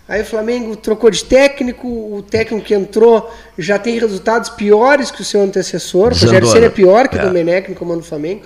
Aí 0.07 0.21
o 0.21 0.25
Flamengo 0.25 0.77
trocou 0.77 1.11
de 1.11 1.25
técnico, 1.25 1.89
o 1.89 2.23
técnico 2.23 2.67
que 2.67 2.75
entrou 2.75 3.33
já 3.59 3.79
tem 3.79 3.99
resultados 3.99 4.51
piores 4.51 5.11
que 5.11 5.23
o 5.23 5.25
seu 5.25 5.43
antecessor. 5.43 6.13
O 6.13 6.15
Rogério 6.15 6.47
Ceni 6.47 6.67
é 6.67 6.71
pior 6.71 7.09
que 7.09 7.17
é. 7.17 7.23
o 7.23 7.27
Domenech 7.27 7.71
no 7.71 7.77
comando 7.77 8.01
do 8.01 8.07
Flamengo. 8.07 8.43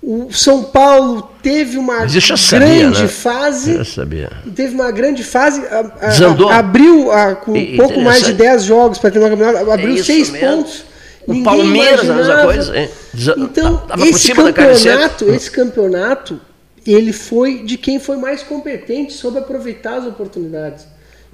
O 0.00 0.32
São 0.32 0.62
Paulo 0.62 1.28
teve 1.42 1.76
uma 1.76 1.98
grande 1.98 2.20
sabia, 2.38 2.90
né? 2.90 3.08
fase. 3.08 3.74
Eu 3.74 3.84
sabia. 3.84 4.30
Teve 4.54 4.74
uma 4.74 4.90
grande 4.90 5.22
fase. 5.22 5.60
A, 5.66 6.06
a, 6.50 6.58
abriu 6.58 7.10
a, 7.10 7.34
com 7.34 7.52
um 7.52 7.76
pouco 7.76 8.00
mais 8.00 8.24
de 8.24 8.32
10 8.32 8.64
jogos 8.64 8.98
para 8.98 9.10
terminar 9.10 9.34
o 9.34 9.36
campeonato. 9.36 9.70
Abriu 9.70 10.02
6 10.02 10.34
é 10.34 10.38
pontos. 10.38 10.84
O 11.26 11.32
Ninguém 11.32 11.44
Palmeiras, 11.44 12.04
imaginava. 12.04 12.32
a 12.32 12.46
mesma 12.46 12.72
coisa. 12.72 12.90
Então, 13.36 13.82
esse 14.06 14.32
campeonato, 14.32 15.30
esse 15.30 15.50
campeonato 15.50 16.40
ele 16.92 17.12
foi 17.12 17.62
de 17.62 17.76
quem 17.76 17.98
foi 17.98 18.16
mais 18.16 18.42
competente 18.42 19.12
sobre 19.12 19.40
aproveitar 19.40 19.96
as 19.96 20.06
oportunidades. 20.06 20.86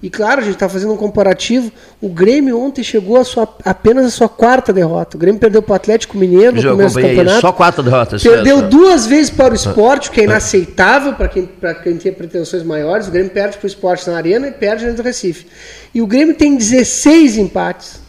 E 0.03 0.11
claro, 0.11 0.41
a 0.41 0.45
gente 0.45 0.55
está 0.55 0.69
fazendo 0.69 0.93
um 0.93 0.97
comparativo. 0.99 1.73
O 1.99 2.11
Grêmio 2.11 2.61
ontem 2.61 2.83
chegou 2.83 3.17
a 3.17 3.25
sua, 3.25 3.49
apenas 3.65 4.05
a 4.05 4.11
sua 4.11 4.29
quarta 4.29 4.73
derrota. 4.73 5.17
O 5.17 5.21
Grêmio 5.21 5.41
perdeu 5.41 5.63
para 5.63 5.73
o 5.73 5.77
Atlético 5.77 6.19
Mineiro 6.19 6.57
no 6.57 6.71
começo 6.73 6.97
do 6.97 7.01
campeonato. 7.01 7.41
Só 7.41 7.53
quatro 7.53 7.83
derrotas. 7.83 8.23
Perdeu 8.23 8.59
certo. 8.59 8.71
duas 8.71 9.07
vezes 9.07 9.31
para 9.31 9.53
o 9.53 9.57
esporte, 9.57 10.11
o 10.11 10.13
que 10.13 10.21
é 10.21 10.25
inaceitável 10.25 11.15
para 11.15 11.29
quem, 11.29 11.49
quem 11.83 11.97
tem 11.97 12.13
pretensões 12.13 12.63
maiores. 12.63 13.09
O 13.09 13.11
Grêmio 13.11 13.31
perde 13.31 13.57
para 13.57 13.65
o 13.65 13.67
esporte 13.67 14.07
na 14.11 14.17
Arena 14.17 14.49
e 14.49 14.53
perde 14.53 14.85
no 14.85 15.03
Recife. 15.03 15.47
E 15.95 16.03
o 16.03 16.07
Grêmio 16.07 16.35
tem 16.35 16.55
16 16.55 17.39
empates. 17.39 18.01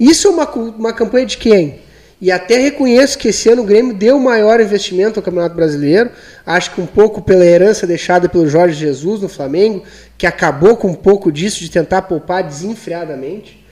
Isso 0.00 0.28
é 0.28 0.30
uma, 0.30 0.48
uma 0.50 0.92
campanha 0.94 1.26
de 1.26 1.36
quem? 1.36 1.80
E 2.20 2.32
até 2.32 2.56
reconheço 2.56 3.18
que 3.18 3.28
esse 3.28 3.48
ano 3.48 3.62
o 3.62 3.66
Grêmio 3.66 3.94
deu 3.94 4.18
maior 4.18 4.58
investimento 4.58 5.18
ao 5.18 5.22
Campeonato 5.22 5.54
Brasileiro. 5.54 6.10
Acho 6.46 6.74
que 6.74 6.80
um 6.80 6.86
pouco 6.86 7.20
pela 7.20 7.44
herança 7.44 7.86
deixada 7.86 8.28
pelo 8.28 8.48
Jorge 8.48 8.74
Jesus 8.74 9.20
no 9.20 9.28
Flamengo, 9.28 9.82
que 10.16 10.26
acabou 10.26 10.76
com 10.76 10.88
um 10.88 10.94
pouco 10.94 11.30
disso 11.30 11.60
de 11.60 11.70
tentar 11.70 12.02
poupar 12.02 12.42
desenfreadamente. 12.42 13.62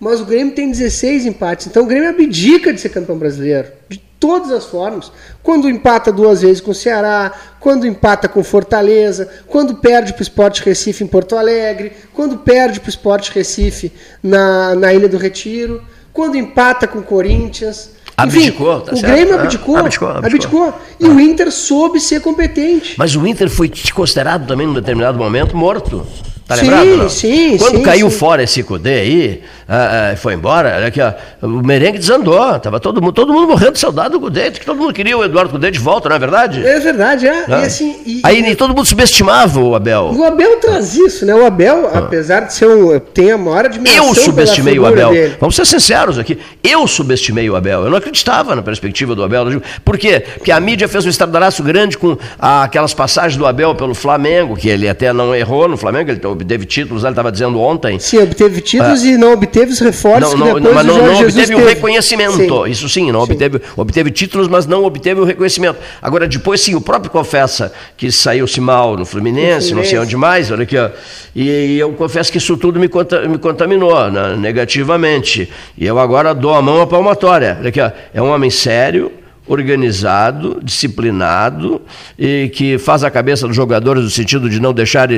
Mas 0.00 0.20
o 0.20 0.24
Grêmio 0.24 0.54
tem 0.54 0.70
16 0.70 1.24
empates. 1.24 1.68
Então 1.68 1.84
o 1.84 1.86
Grêmio 1.86 2.08
abdica 2.08 2.72
de 2.72 2.80
ser 2.80 2.88
campeão 2.88 3.16
brasileiro. 3.16 3.68
De 3.88 4.02
todas 4.18 4.50
as 4.50 4.64
formas. 4.64 5.12
Quando 5.40 5.68
empata 5.68 6.10
duas 6.10 6.42
vezes 6.42 6.60
com 6.60 6.72
o 6.72 6.74
Ceará, 6.74 7.30
quando 7.60 7.86
empata 7.86 8.28
com 8.28 8.42
Fortaleza, 8.42 9.28
quando 9.46 9.76
perde 9.76 10.14
para 10.14 10.20
o 10.20 10.22
Sport 10.22 10.60
Recife 10.62 11.04
em 11.04 11.06
Porto 11.06 11.36
Alegre, 11.36 11.92
quando 12.12 12.38
perde 12.38 12.80
para 12.80 12.88
o 12.88 12.90
Sport 12.90 13.30
Recife 13.30 13.92
na, 14.20 14.74
na 14.74 14.92
Ilha 14.92 15.08
do 15.08 15.16
Retiro 15.16 15.80
quando 16.14 16.36
empata 16.36 16.86
com 16.86 17.00
o 17.00 17.02
Corinthians. 17.02 17.90
Abdicou, 18.16 18.76
Enfim, 18.76 18.86
tá 18.86 18.92
o 18.92 18.96
certo. 18.96 19.12
Grêmio 19.12 19.34
abdicou, 19.34 19.76
abdicou, 19.76 20.08
abdicou, 20.08 20.68
abdicou. 20.68 20.80
E 21.00 21.04
ah. 21.04 21.08
o 21.08 21.20
Inter 21.20 21.50
soube 21.50 21.98
ser 21.98 22.20
competente. 22.20 22.94
Mas 22.96 23.16
o 23.16 23.26
Inter 23.26 23.50
foi 23.50 23.70
considerado 23.92 24.46
também, 24.46 24.68
num 24.68 24.72
determinado 24.72 25.18
momento, 25.18 25.56
morto. 25.56 26.06
Tá 26.46 26.56
sim, 26.56 26.68
lembrado? 26.68 27.08
Sim, 27.08 27.56
Quando 27.56 27.78
sim, 27.78 27.82
caiu 27.82 28.10
sim. 28.10 28.18
fora 28.18 28.42
esse 28.42 28.62
Cudê 28.62 29.00
aí, 29.00 29.42
ah, 29.66 30.10
ah, 30.12 30.16
foi 30.16 30.34
embora, 30.34 30.74
olha 30.76 30.88
aqui, 30.88 31.00
ó, 31.00 31.12
o 31.40 31.64
merengue 31.64 31.98
desandou. 31.98 32.58
Tava 32.58 32.78
todo 32.78 33.00
mundo, 33.00 33.14
todo 33.14 33.32
mundo 33.32 33.48
morrendo 33.48 33.72
de 33.72 33.78
saudade 33.78 34.10
do 34.10 34.20
Cudê, 34.20 34.50
que 34.50 34.64
todo 34.64 34.76
mundo 34.76 34.92
queria 34.92 35.16
o 35.16 35.24
Eduardo 35.24 35.50
Cudê 35.50 35.70
de 35.70 35.78
volta, 35.78 36.08
não 36.10 36.16
é 36.16 36.18
verdade? 36.18 36.66
É 36.66 36.78
verdade, 36.78 37.26
é. 37.26 37.46
E 37.48 37.52
assim, 37.54 37.96
e, 38.04 38.20
aí 38.22 38.40
e, 38.40 38.54
todo 38.54 38.74
mundo 38.74 38.84
subestimava 38.84 39.58
o 39.58 39.74
Abel. 39.74 40.12
O 40.14 40.22
Abel 40.22 40.58
traz 40.60 40.94
isso, 40.94 41.24
né? 41.24 41.34
O 41.34 41.46
Abel, 41.46 41.88
ah. 41.92 42.00
apesar 42.00 42.40
de 42.40 42.52
ser 42.52 42.68
um. 42.68 42.98
tem 43.00 43.30
a 43.30 43.38
maior 43.38 43.64
admiração. 43.64 44.08
Eu 44.08 44.14
subestimei 44.14 44.78
o 44.78 44.84
Abel. 44.84 45.12
Dele. 45.12 45.36
Vamos 45.40 45.56
ser 45.56 45.64
sinceros 45.64 46.18
aqui. 46.18 46.38
Eu 46.62 46.86
subestimei 46.86 47.48
o 47.48 47.56
Abel. 47.56 47.84
Eu 47.84 47.90
não 47.90 47.96
acreditava 47.96 48.54
na 48.54 48.62
perspectiva 48.62 49.14
do 49.14 49.24
Abel. 49.24 49.62
Por 49.82 49.96
quê? 49.96 50.22
Porque 50.36 50.52
a 50.52 50.60
mídia 50.60 50.88
fez 50.88 51.06
um 51.06 51.08
estardalhaço 51.08 51.62
grande 51.62 51.96
com 51.96 52.18
aquelas 52.38 52.92
passagens 52.92 53.38
do 53.38 53.46
Abel 53.46 53.74
pelo 53.74 53.94
Flamengo, 53.94 54.56
que 54.56 54.68
ele 54.68 54.86
até 54.86 55.10
não 55.10 55.34
errou 55.34 55.68
no 55.68 55.78
Flamengo, 55.78 56.10
ele 56.10 56.20
obteve 56.34 56.64
títulos, 56.66 57.02
ele 57.02 57.12
estava 57.12 57.32
dizendo 57.32 57.60
ontem. 57.60 57.98
Sim, 57.98 58.18
obteve 58.18 58.60
títulos 58.60 59.02
ah, 59.02 59.06
e 59.06 59.16
não 59.16 59.32
obteve 59.32 59.72
os 59.72 59.80
reforços 59.80 60.38
não, 60.38 60.46
não, 60.46 60.54
que 60.54 60.74
mas 60.74 60.86
não, 60.86 60.98
não 60.98 61.20
obteve 61.20 61.54
o 61.54 61.64
reconhecimento. 61.64 62.36
Sim. 62.36 62.70
Isso 62.70 62.88
sim, 62.88 63.10
não 63.10 63.24
sim. 63.24 63.32
Obteve, 63.32 63.60
obteve 63.76 64.10
títulos, 64.10 64.48
mas 64.48 64.66
não 64.66 64.84
obteve 64.84 65.20
o 65.20 65.24
reconhecimento. 65.24 65.78
Agora, 66.02 66.28
depois 66.28 66.60
sim, 66.60 66.74
o 66.74 66.80
próprio 66.80 67.10
confessa 67.10 67.72
que 67.96 68.12
saiu-se 68.12 68.60
mal 68.60 68.96
no 68.96 69.06
Fluminense, 69.06 69.70
no 69.70 69.76
não 69.78 69.84
sei 69.84 69.98
onde 69.98 70.16
mais, 70.16 70.50
olha 70.50 70.64
aqui, 70.64 70.76
ó, 70.76 70.90
e, 71.34 71.48
e, 71.48 71.78
eu 71.78 71.92
confesso 71.92 72.30
que 72.30 72.38
isso 72.38 72.56
tudo 72.56 72.78
me, 72.78 72.88
conta, 72.88 73.26
me 73.26 73.38
contaminou 73.38 74.10
né, 74.10 74.36
negativamente. 74.36 75.50
E 75.76 75.86
eu 75.86 75.98
agora 75.98 76.34
dou 76.34 76.54
a 76.54 76.62
mão 76.62 76.80
à 76.80 76.86
palmatória. 76.86 77.56
Olha 77.58 77.68
aqui, 77.68 77.80
ó, 77.80 77.90
é 78.12 78.22
um 78.22 78.30
homem 78.30 78.50
sério 78.50 79.23
organizado, 79.46 80.60
disciplinado 80.62 81.82
e 82.18 82.50
que 82.54 82.78
faz 82.78 83.04
a 83.04 83.10
cabeça 83.10 83.46
dos 83.46 83.54
jogadores 83.54 84.02
no 84.02 84.10
sentido 84.10 84.48
de 84.48 84.60
não 84.60 84.72
deixar 84.72 85.08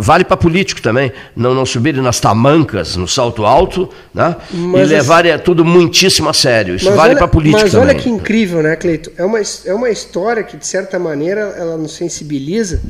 vale 0.00 0.24
para 0.24 0.36
político 0.36 0.82
também, 0.82 1.12
não 1.36 1.54
não 1.54 1.64
subirem 1.64 2.02
nas 2.02 2.20
tamancas, 2.20 2.96
no 2.96 3.06
salto 3.06 3.44
alto, 3.44 3.88
né? 4.12 4.36
Mas 4.50 4.90
e 4.90 4.94
levarem 4.94 5.32
esse... 5.32 5.42
tudo 5.42 5.64
muitíssimo 5.64 6.28
a 6.28 6.34
sério. 6.34 6.74
Isso 6.74 6.90
vale 6.92 7.16
para 7.16 7.28
político 7.28 7.62
mas 7.62 7.72
também. 7.72 7.86
Mas 7.86 7.94
olha 7.94 8.02
que 8.02 8.10
incrível, 8.10 8.62
né, 8.62 8.76
Cleito? 8.76 9.12
É 9.16 9.24
uma 9.24 9.38
é 9.38 9.74
uma 9.74 9.90
história 9.90 10.42
que 10.42 10.56
de 10.56 10.66
certa 10.66 10.98
maneira 10.98 11.40
ela 11.56 11.76
nos 11.76 11.92
sensibiliza, 11.92 12.82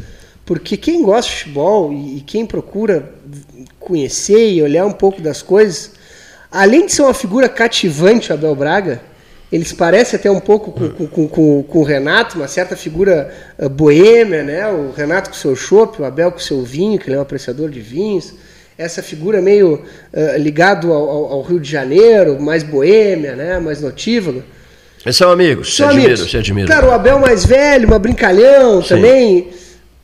porque 0.44 0.76
quem 0.76 1.02
gosta 1.02 1.30
de 1.30 1.38
futebol 1.38 1.92
e, 1.92 2.18
e 2.18 2.20
quem 2.20 2.46
procura 2.46 3.12
conhecer 3.78 4.52
e 4.52 4.62
olhar 4.62 4.86
um 4.86 4.92
pouco 4.92 5.20
das 5.20 5.40
coisas, 5.40 5.92
além 6.50 6.86
de 6.86 6.92
ser 6.92 7.02
uma 7.02 7.14
figura 7.14 7.48
cativante, 7.48 8.32
Abel 8.32 8.54
Braga, 8.54 9.00
eles 9.50 9.72
parecem 9.72 10.18
até 10.18 10.30
um 10.30 10.40
pouco 10.40 10.72
com, 10.72 11.06
com, 11.06 11.28
com, 11.28 11.62
com 11.62 11.78
o 11.78 11.82
Renato, 11.82 12.36
uma 12.36 12.48
certa 12.48 12.76
figura 12.76 13.32
uh, 13.58 13.68
boêmia, 13.68 14.42
né? 14.42 14.68
O 14.68 14.92
Renato 14.92 15.30
com 15.30 15.36
seu 15.36 15.56
chopp, 15.56 16.02
o 16.02 16.04
Abel 16.04 16.30
com 16.30 16.38
seu 16.38 16.62
vinho, 16.62 16.98
que 16.98 17.08
ele 17.08 17.16
é 17.16 17.18
um 17.18 17.22
apreciador 17.22 17.70
de 17.70 17.80
vinhos. 17.80 18.34
Essa 18.76 19.02
figura 19.02 19.40
meio 19.40 19.82
uh, 20.12 20.36
ligado 20.38 20.92
ao, 20.92 21.32
ao, 21.32 21.42
Rio 21.42 21.58
de 21.58 21.70
Janeiro, 21.70 22.38
mais 22.38 22.62
boêmia, 22.62 23.34
né? 23.34 23.58
Mais 23.58 23.80
notívaga. 23.80 24.44
Eles 25.02 25.16
são 25.16 25.30
amigos, 25.30 25.74
são 25.74 25.90
se 25.90 26.36
admiram, 26.36 26.66
se. 26.66 26.72
Cara, 26.72 26.86
o 26.86 26.92
Abel 26.92 27.18
mais 27.18 27.46
velho, 27.46 27.88
uma 27.88 27.98
brincalhão 27.98 28.82
Sim. 28.82 28.88
também. 28.88 29.48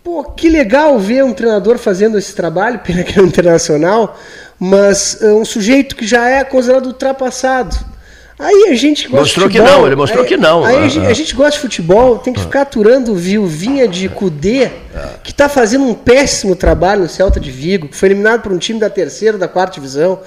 Pô, 0.03 0.25
que 0.25 0.49
legal 0.49 0.99
ver 0.99 1.23
um 1.23 1.35
treinador 1.35 1.77
fazendo 1.77 2.17
esse 2.17 2.35
trabalho, 2.35 2.79
pena 2.85 3.05
que 3.05 3.19
é 3.19 3.23
internacional, 3.23 4.19
mas 4.59 5.19
uh, 5.21 5.39
um 5.39 5.45
sujeito 5.45 5.95
que 5.95 6.07
já 6.07 6.31
é 6.31 6.43
considerado 6.43 6.87
ultrapassado 6.87 7.94
Aí 8.39 8.69
a 8.71 8.75
gente 8.75 9.05
gosta 9.05 9.21
mostrou 9.21 9.49
de 9.49 9.59
futebol, 9.59 9.75
que 9.75 9.79
não, 9.79 9.87
ele 9.87 9.97
mostrou 9.97 10.23
aí, 10.23 10.29
que 10.29 10.37
não. 10.37 10.65
Aí 10.65 10.77
a, 10.77 10.89
gente, 10.89 11.07
a, 11.07 11.13
gente, 11.13 11.35
gosta 11.35 11.53
de 11.53 11.61
futebol, 11.61 12.19
tem 12.19 12.33
que 12.33 12.41
ficar 12.41 12.63
aturando 12.63 13.15
viuvinha 13.15 13.87
de 13.87 14.09
Cudê, 14.09 14.71
que 15.23 15.31
está 15.31 15.49
fazendo 15.49 15.85
um 15.85 15.95
péssimo 15.95 16.57
trabalho 16.57 17.03
no 17.03 17.09
Celta 17.09 17.39
de 17.39 17.51
Vigo, 17.51 17.89
que 17.89 17.97
foi 17.97 18.09
eliminado 18.09 18.43
por 18.43 18.53
um 18.53 18.59
time 18.59 18.81
da 18.81 18.91
terceira, 18.91 19.39
da 19.39 19.47
quarta 19.47 19.75
divisão. 19.75 20.21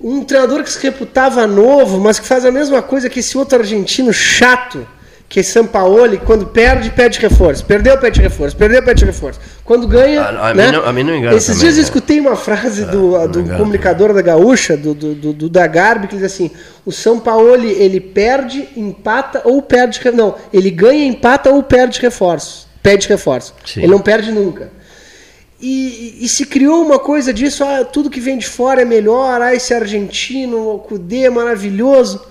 Um 0.00 0.24
treinador 0.24 0.62
que 0.62 0.70
se 0.70 0.82
reputava 0.82 1.46
novo, 1.46 2.00
mas 2.00 2.18
que 2.18 2.26
faz 2.26 2.44
a 2.44 2.50
mesma 2.50 2.82
coisa 2.82 3.08
que 3.08 3.20
esse 3.20 3.38
outro 3.38 3.58
argentino 3.58 4.12
chato, 4.12 4.86
que 5.28 5.42
Sampaoli, 5.42 6.18
quando 6.18 6.46
perde, 6.46 6.90
pede 6.90 7.18
reforço. 7.18 7.64
Perdeu, 7.64 7.98
pede 7.98 8.20
reforço. 8.20 8.56
Perdeu, 8.56 8.82
pede 8.82 9.04
reforço. 9.04 9.40
Quando 9.64 9.88
ganha. 9.88 10.22
A, 10.22 10.50
a 10.50 10.54
né? 10.54 10.66
mim, 10.66 10.72
não, 10.72 10.86
a 10.86 10.92
mim 10.92 11.02
não 11.02 11.16
engana. 11.16 11.36
Esses 11.36 11.48
também, 11.48 11.60
dias 11.62 11.74
eu 11.74 11.82
né? 11.82 11.84
escutei 11.84 12.20
uma 12.20 12.36
frase 12.36 12.82
é, 12.82 12.86
do, 12.86 13.28
do 13.28 13.56
comunicador 13.56 14.14
da 14.14 14.22
Gaúcha, 14.22 14.76
do, 14.76 14.94
do, 14.94 15.14
do, 15.14 15.32
do 15.32 15.48
da 15.48 15.66
Garbi, 15.66 16.06
que 16.06 16.14
diz 16.14 16.24
assim: 16.24 16.50
o 16.84 16.92
São 16.92 17.18
Paulo 17.18 17.64
ele 17.64 18.00
perde, 18.00 18.68
empata 18.76 19.42
ou 19.44 19.60
perde. 19.60 20.00
Não, 20.12 20.36
ele 20.52 20.70
ganha, 20.70 21.04
empata 21.04 21.50
ou 21.50 21.62
perde 21.62 22.00
reforço. 22.00 22.68
Pede 22.80 23.08
reforço. 23.08 23.52
Sim. 23.64 23.80
Ele 23.80 23.90
não 23.90 24.00
perde 24.00 24.30
nunca. 24.30 24.70
E, 25.60 26.18
e, 26.20 26.28
se 26.28 26.44
criou 26.44 26.84
uma 26.84 26.98
coisa 26.98 27.32
disso, 27.32 27.64
ah, 27.64 27.82
tudo 27.82 28.10
que 28.10 28.20
vem 28.20 28.36
de 28.36 28.46
fora 28.46 28.82
é 28.82 28.84
melhor, 28.84 29.40
ah, 29.40 29.54
esse 29.54 29.72
argentino, 29.72 30.74
o 30.74 30.78
Cudê 30.78 31.24
é 31.24 31.30
maravilhoso, 31.30 32.22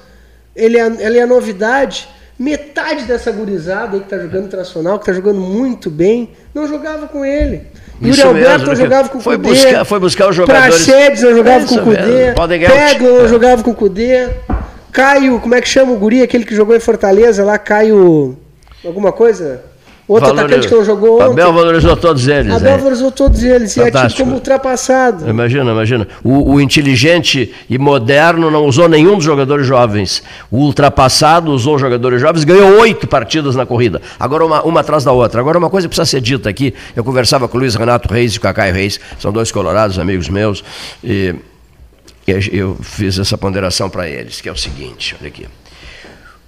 ele 0.55 0.77
é, 0.77 0.85
ele 0.99 1.17
é 1.17 1.25
novidade. 1.25 2.07
Metade 2.37 3.05
dessa 3.05 3.31
gurizada 3.31 3.93
aí 3.93 3.99
que 3.99 4.07
está 4.07 4.17
jogando 4.17 4.45
internacional, 4.45 4.99
que 4.99 5.03
está 5.03 5.13
jogando 5.13 5.39
muito 5.39 5.89
bem, 5.89 6.31
não 6.53 6.67
jogava 6.67 7.07
com 7.07 7.23
ele. 7.23 7.63
Yuri 8.03 8.21
Alberto 8.21 8.65
não 8.65 8.75
jogava 8.75 9.09
com 9.09 9.17
o 9.19 9.21
foi 9.21 9.37
Cudê. 9.37 9.49
Buscar, 9.49 9.85
foi 9.85 9.99
buscar 9.99 10.29
os 10.29 10.35
jogadores. 10.35 10.85
Praxedes 10.85 11.23
não 11.23 11.33
jogava 11.33 11.63
é 11.63 11.67
com 11.67 11.75
o 11.75 11.83
Cudê. 11.83 12.67
Peglo 12.67 13.17
não 13.19 13.25
é. 13.25 13.27
jogava 13.29 13.63
com 13.63 13.71
o 13.71 13.75
Cudê. 13.75 14.29
Caio, 14.91 15.39
como 15.39 15.55
é 15.55 15.61
que 15.61 15.67
chama 15.67 15.91
o 15.91 15.97
guri, 15.97 16.21
aquele 16.21 16.45
que 16.45 16.55
jogou 16.55 16.75
em 16.75 16.79
Fortaleza 16.79 17.43
lá, 17.43 17.57
Caio. 17.57 18.37
Alguma 18.83 19.11
coisa? 19.11 19.61
Outro 20.07 20.27
Valor... 20.27 20.41
atacante 20.41 20.67
que 20.67 20.75
não 20.75 20.85
jogou 20.85 21.15
ontem. 21.15 21.31
Abel 21.31 21.51
valorizou 21.51 21.97
todos 21.97 22.27
eles. 22.27 22.53
Abel 22.53 22.77
valorizou 22.77 23.11
todos 23.11 23.43
eles. 23.43 23.75
E 23.75 23.81
é 23.81 23.91
como 24.15 24.35
ultrapassado. 24.35 25.27
Imagina, 25.27 25.71
imagina. 25.71 26.07
O, 26.23 26.53
o, 26.53 26.61
inteligente 26.61 27.51
e 27.67 27.77
moderno 27.79 28.51
não 28.51 28.65
usou 28.65 28.87
nenhum 28.87 29.15
dos 29.15 29.23
jogadores 29.23 29.65
jovens. 29.65 30.21
O 30.51 30.57
ultrapassado 30.57 31.51
usou 31.51 31.79
jogadores 31.79 32.21
jovens, 32.21 32.43
ganhou 32.43 32.79
oito 32.81 33.07
partidas 33.07 33.55
na 33.55 33.65
corrida. 33.65 33.99
Agora 34.19 34.45
uma, 34.45 34.61
uma 34.63 34.81
atrás 34.81 35.03
da 35.03 35.11
outra. 35.11 35.41
Agora 35.41 35.57
uma 35.57 35.71
coisa 35.71 35.87
que 35.87 35.95
precisa 35.95 36.17
ser 36.17 36.21
dita 36.21 36.49
aqui. 36.49 36.71
Eu 36.95 37.03
conversava 37.03 37.47
com 37.47 37.57
o 37.57 37.59
Luiz 37.59 37.73
Renato 37.73 38.11
Reis 38.13 38.35
e 38.35 38.39
com 38.39 38.47
o 38.47 38.53
Caio 38.53 38.75
Reis. 38.75 38.99
São 39.17 39.31
dois 39.31 39.51
colorados, 39.51 39.97
amigos 39.97 40.29
meus. 40.29 40.63
E 41.03 41.33
eu 42.27 42.77
fiz 42.79 43.17
essa 43.17 43.37
ponderação 43.39 43.89
para 43.89 44.07
eles, 44.07 44.39
que 44.39 44.47
é 44.47 44.51
o 44.51 44.57
seguinte, 44.57 45.15
olha 45.19 45.29
aqui. 45.29 45.47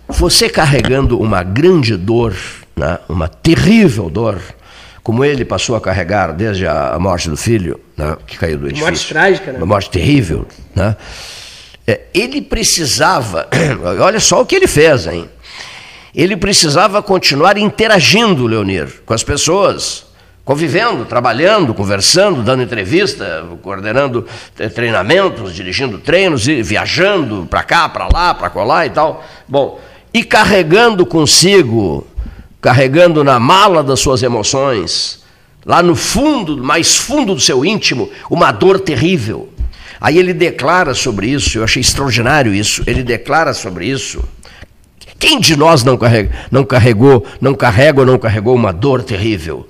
Você 0.07 0.47
carregando 0.47 1.19
uma 1.19 1.43
grande 1.43 1.97
dor 1.97 2.35
né, 2.77 2.99
uma 3.09 3.27
terrível 3.27 4.09
dor, 4.09 4.39
como 5.01 5.25
ele 5.25 5.43
passou 5.43 5.75
a 5.75 5.81
carregar 5.81 6.31
desde 6.31 6.67
a 6.67 6.97
morte 6.99 7.29
do 7.29 7.35
filho, 7.35 7.79
né, 7.97 8.15
que 8.27 8.37
caiu 8.37 8.57
do 8.57 8.67
edifício. 8.67 8.85
Uma 8.85 8.91
morte 8.91 9.07
trágica, 9.07 9.51
né? 9.51 9.57
Uma 9.57 9.65
morte 9.65 9.89
terrível. 9.89 10.47
Né? 10.75 10.95
É, 11.87 12.01
ele 12.13 12.41
precisava, 12.41 13.47
olha 13.99 14.19
só 14.19 14.41
o 14.41 14.45
que 14.45 14.55
ele 14.55 14.67
fez, 14.67 15.07
hein? 15.07 15.27
Ele 16.13 16.35
precisava 16.35 17.01
continuar 17.01 17.57
interagindo, 17.57 18.47
Leonir, 18.47 19.01
com 19.05 19.13
as 19.13 19.23
pessoas, 19.23 20.05
convivendo, 20.43 21.05
trabalhando, 21.05 21.73
conversando, 21.73 22.41
dando 22.41 22.63
entrevista, 22.63 23.45
coordenando 23.61 24.25
treinamentos, 24.73 25.53
dirigindo 25.53 25.99
treinos, 25.99 26.45
viajando 26.45 27.45
para 27.47 27.63
cá, 27.63 27.87
para 27.87 28.07
lá, 28.11 28.33
para 28.33 28.49
colar 28.49 28.85
e 28.87 28.89
tal. 28.89 29.23
Bom, 29.47 29.79
e 30.13 30.23
carregando 30.23 31.05
consigo 31.05 32.07
carregando 32.61 33.23
na 33.23 33.39
mala 33.39 33.83
das 33.83 33.99
suas 33.99 34.23
emoções, 34.23 35.23
lá 35.65 35.83
no 35.83 35.95
fundo, 35.95 36.63
mais 36.63 36.97
fundo 36.97 37.35
do 37.35 37.41
seu 37.41 37.63
íntimo, 37.63 38.09
uma 38.29 38.51
dor 38.51 38.79
terrível. 38.79 39.49
Aí 39.99 40.17
ele 40.17 40.33
declara 40.33 40.93
sobre 40.93 41.27
isso, 41.27 41.57
eu 41.57 41.63
achei 41.63 41.81
extraordinário 41.81 42.53
isso, 42.53 42.83
ele 42.85 43.03
declara 43.03 43.53
sobre 43.53 43.85
isso. 43.87 44.23
Quem 45.19 45.39
de 45.39 45.55
nós 45.55 45.83
não, 45.83 45.97
carrega, 45.97 46.31
não 46.51 46.63
carregou, 46.63 47.25
não 47.41 47.55
carrega 47.55 48.01
ou 48.01 48.05
não 48.05 48.19
carregou 48.19 48.55
uma 48.55 48.71
dor 48.71 49.03
terrível? 49.03 49.67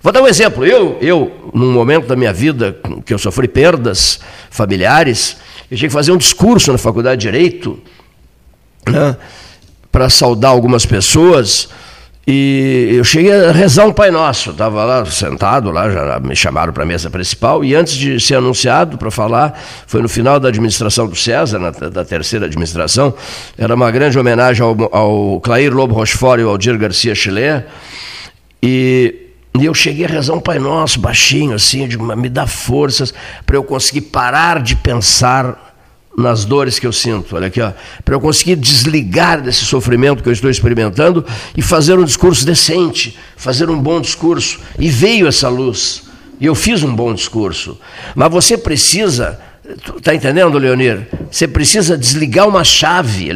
Vou 0.00 0.12
dar 0.12 0.22
um 0.22 0.28
exemplo. 0.28 0.64
Eu, 0.64 0.96
eu, 1.00 1.50
num 1.52 1.72
momento 1.72 2.06
da 2.06 2.14
minha 2.14 2.32
vida 2.32 2.78
que 3.04 3.12
eu 3.12 3.18
sofri 3.18 3.48
perdas 3.48 4.20
familiares, 4.48 5.36
eu 5.68 5.76
tinha 5.76 5.88
que 5.88 5.92
fazer 5.92 6.12
um 6.12 6.16
discurso 6.16 6.70
na 6.70 6.78
faculdade 6.78 7.20
de 7.20 7.26
Direito, 7.26 7.80
né, 8.86 9.16
para 9.90 10.08
saudar 10.08 10.52
algumas 10.52 10.86
pessoas. 10.86 11.68
E 12.30 12.90
eu 12.92 13.04
cheguei 13.04 13.32
a 13.32 13.52
rezar 13.52 13.86
um 13.86 13.92
Pai 13.92 14.10
Nosso, 14.10 14.50
estava 14.50 14.84
lá 14.84 15.02
sentado, 15.06 15.70
lá 15.70 15.90
já 15.90 16.20
me 16.20 16.36
chamaram 16.36 16.74
para 16.74 16.82
a 16.82 16.86
mesa 16.86 17.08
principal, 17.08 17.64
e 17.64 17.74
antes 17.74 17.94
de 17.94 18.20
ser 18.20 18.34
anunciado 18.34 18.98
para 18.98 19.10
falar, 19.10 19.58
foi 19.86 20.02
no 20.02 20.10
final 20.10 20.38
da 20.38 20.48
administração 20.48 21.06
do 21.06 21.16
César, 21.16 21.58
na, 21.58 21.70
da 21.70 22.04
terceira 22.04 22.44
administração, 22.44 23.14
era 23.56 23.74
uma 23.74 23.90
grande 23.90 24.18
homenagem 24.18 24.62
ao, 24.62 24.94
ao 24.94 25.40
Clair 25.40 25.72
Lobo 25.72 25.94
Rochefort 25.94 26.40
e 26.40 26.42
ao 26.42 26.50
Aldir 26.50 26.76
Garcia 26.76 27.14
Chile, 27.14 27.64
e, 28.62 29.30
e 29.58 29.64
eu 29.64 29.72
cheguei 29.72 30.04
a 30.04 30.08
rezar 30.08 30.34
um 30.34 30.40
Pai 30.40 30.58
Nosso, 30.58 31.00
baixinho 31.00 31.54
assim, 31.54 31.88
de 31.88 31.96
me 31.96 32.28
dá 32.28 32.46
forças 32.46 33.14
para 33.46 33.56
eu 33.56 33.64
conseguir 33.64 34.02
parar 34.02 34.60
de 34.60 34.76
pensar 34.76 35.67
nas 36.18 36.44
dores 36.44 36.80
que 36.80 36.86
eu 36.86 36.92
sinto, 36.92 37.36
olha 37.36 37.46
aqui, 37.46 37.60
para 38.04 38.14
eu 38.14 38.20
conseguir 38.20 38.56
desligar 38.56 39.40
desse 39.40 39.64
sofrimento 39.64 40.20
que 40.20 40.28
eu 40.28 40.32
estou 40.32 40.50
experimentando 40.50 41.24
e 41.56 41.62
fazer 41.62 41.96
um 41.96 42.04
discurso 42.04 42.44
decente, 42.44 43.16
fazer 43.36 43.70
um 43.70 43.80
bom 43.80 44.00
discurso. 44.00 44.58
E 44.78 44.88
veio 44.88 45.28
essa 45.28 45.48
luz. 45.48 46.02
E 46.40 46.46
eu 46.46 46.56
fiz 46.56 46.82
um 46.82 46.94
bom 46.94 47.14
discurso. 47.14 47.78
Mas 48.16 48.32
você 48.32 48.58
precisa 48.58 49.38
Está 49.98 50.14
entendendo, 50.14 50.56
Leonir? 50.56 51.06
Você 51.30 51.46
precisa 51.46 51.98
desligar 51.98 52.48
uma 52.48 52.64
chave, 52.64 53.28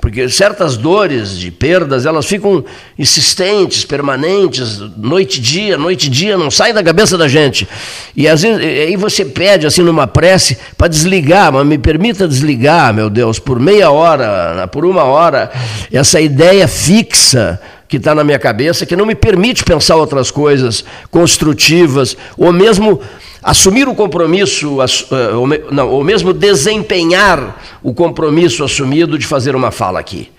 porque 0.00 0.26
certas 0.26 0.74
dores 0.74 1.38
de 1.38 1.50
perdas, 1.50 2.06
elas 2.06 2.24
ficam 2.24 2.64
insistentes, 2.98 3.84
permanentes, 3.84 4.78
noite 4.96 5.36
e 5.36 5.40
dia, 5.42 5.76
noite 5.76 6.06
e 6.06 6.10
dia, 6.10 6.38
não 6.38 6.50
saem 6.50 6.72
da 6.72 6.82
cabeça 6.82 7.18
da 7.18 7.28
gente. 7.28 7.68
E 8.16 8.26
às 8.26 8.40
vezes, 8.40 8.58
aí 8.58 8.96
você 8.96 9.22
pede, 9.22 9.66
assim, 9.66 9.82
numa 9.82 10.06
prece, 10.06 10.56
para 10.78 10.88
desligar, 10.88 11.52
mas 11.52 11.66
me 11.66 11.76
permita 11.76 12.26
desligar, 12.26 12.94
meu 12.94 13.10
Deus, 13.10 13.38
por 13.38 13.60
meia 13.60 13.90
hora, 13.90 14.66
por 14.68 14.86
uma 14.86 15.04
hora, 15.04 15.50
essa 15.92 16.18
ideia 16.18 16.66
fixa 16.66 17.60
que 17.86 17.98
está 17.98 18.14
na 18.14 18.24
minha 18.24 18.38
cabeça, 18.38 18.86
que 18.86 18.96
não 18.96 19.04
me 19.06 19.14
permite 19.14 19.62
pensar 19.62 19.96
outras 19.96 20.30
coisas 20.30 20.84
construtivas, 21.10 22.16
ou 22.36 22.50
mesmo 22.50 23.00
assumir 23.46 23.88
o 23.88 23.94
compromisso, 23.94 24.78
eh, 24.82 25.34
ou, 25.34 25.46
não, 25.70 25.88
ou 25.88 26.02
mesmo 26.02 26.32
desempenhar 26.32 27.62
o 27.82 27.94
compromisso 27.94 28.64
assumido 28.64 29.16
de 29.16 29.26
fazer 29.26 29.54
uma 29.54 29.70
fala 29.70 30.00
aqui. 30.00 30.30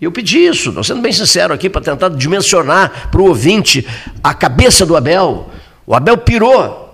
Eu 0.00 0.10
pedi 0.10 0.44
isso, 0.44 0.70
estou 0.70 0.84
sendo 0.84 1.00
bem 1.00 1.12
sincero 1.12 1.54
aqui, 1.54 1.70
para 1.70 1.80
tentar 1.80 2.10
dimensionar 2.10 3.08
para 3.10 3.20
o 3.20 3.28
ouvinte 3.28 3.86
a 4.22 4.34
cabeça 4.34 4.84
do 4.84 4.96
Abel. 4.96 5.48
O 5.86 5.94
Abel 5.94 6.18
pirou 6.18 6.86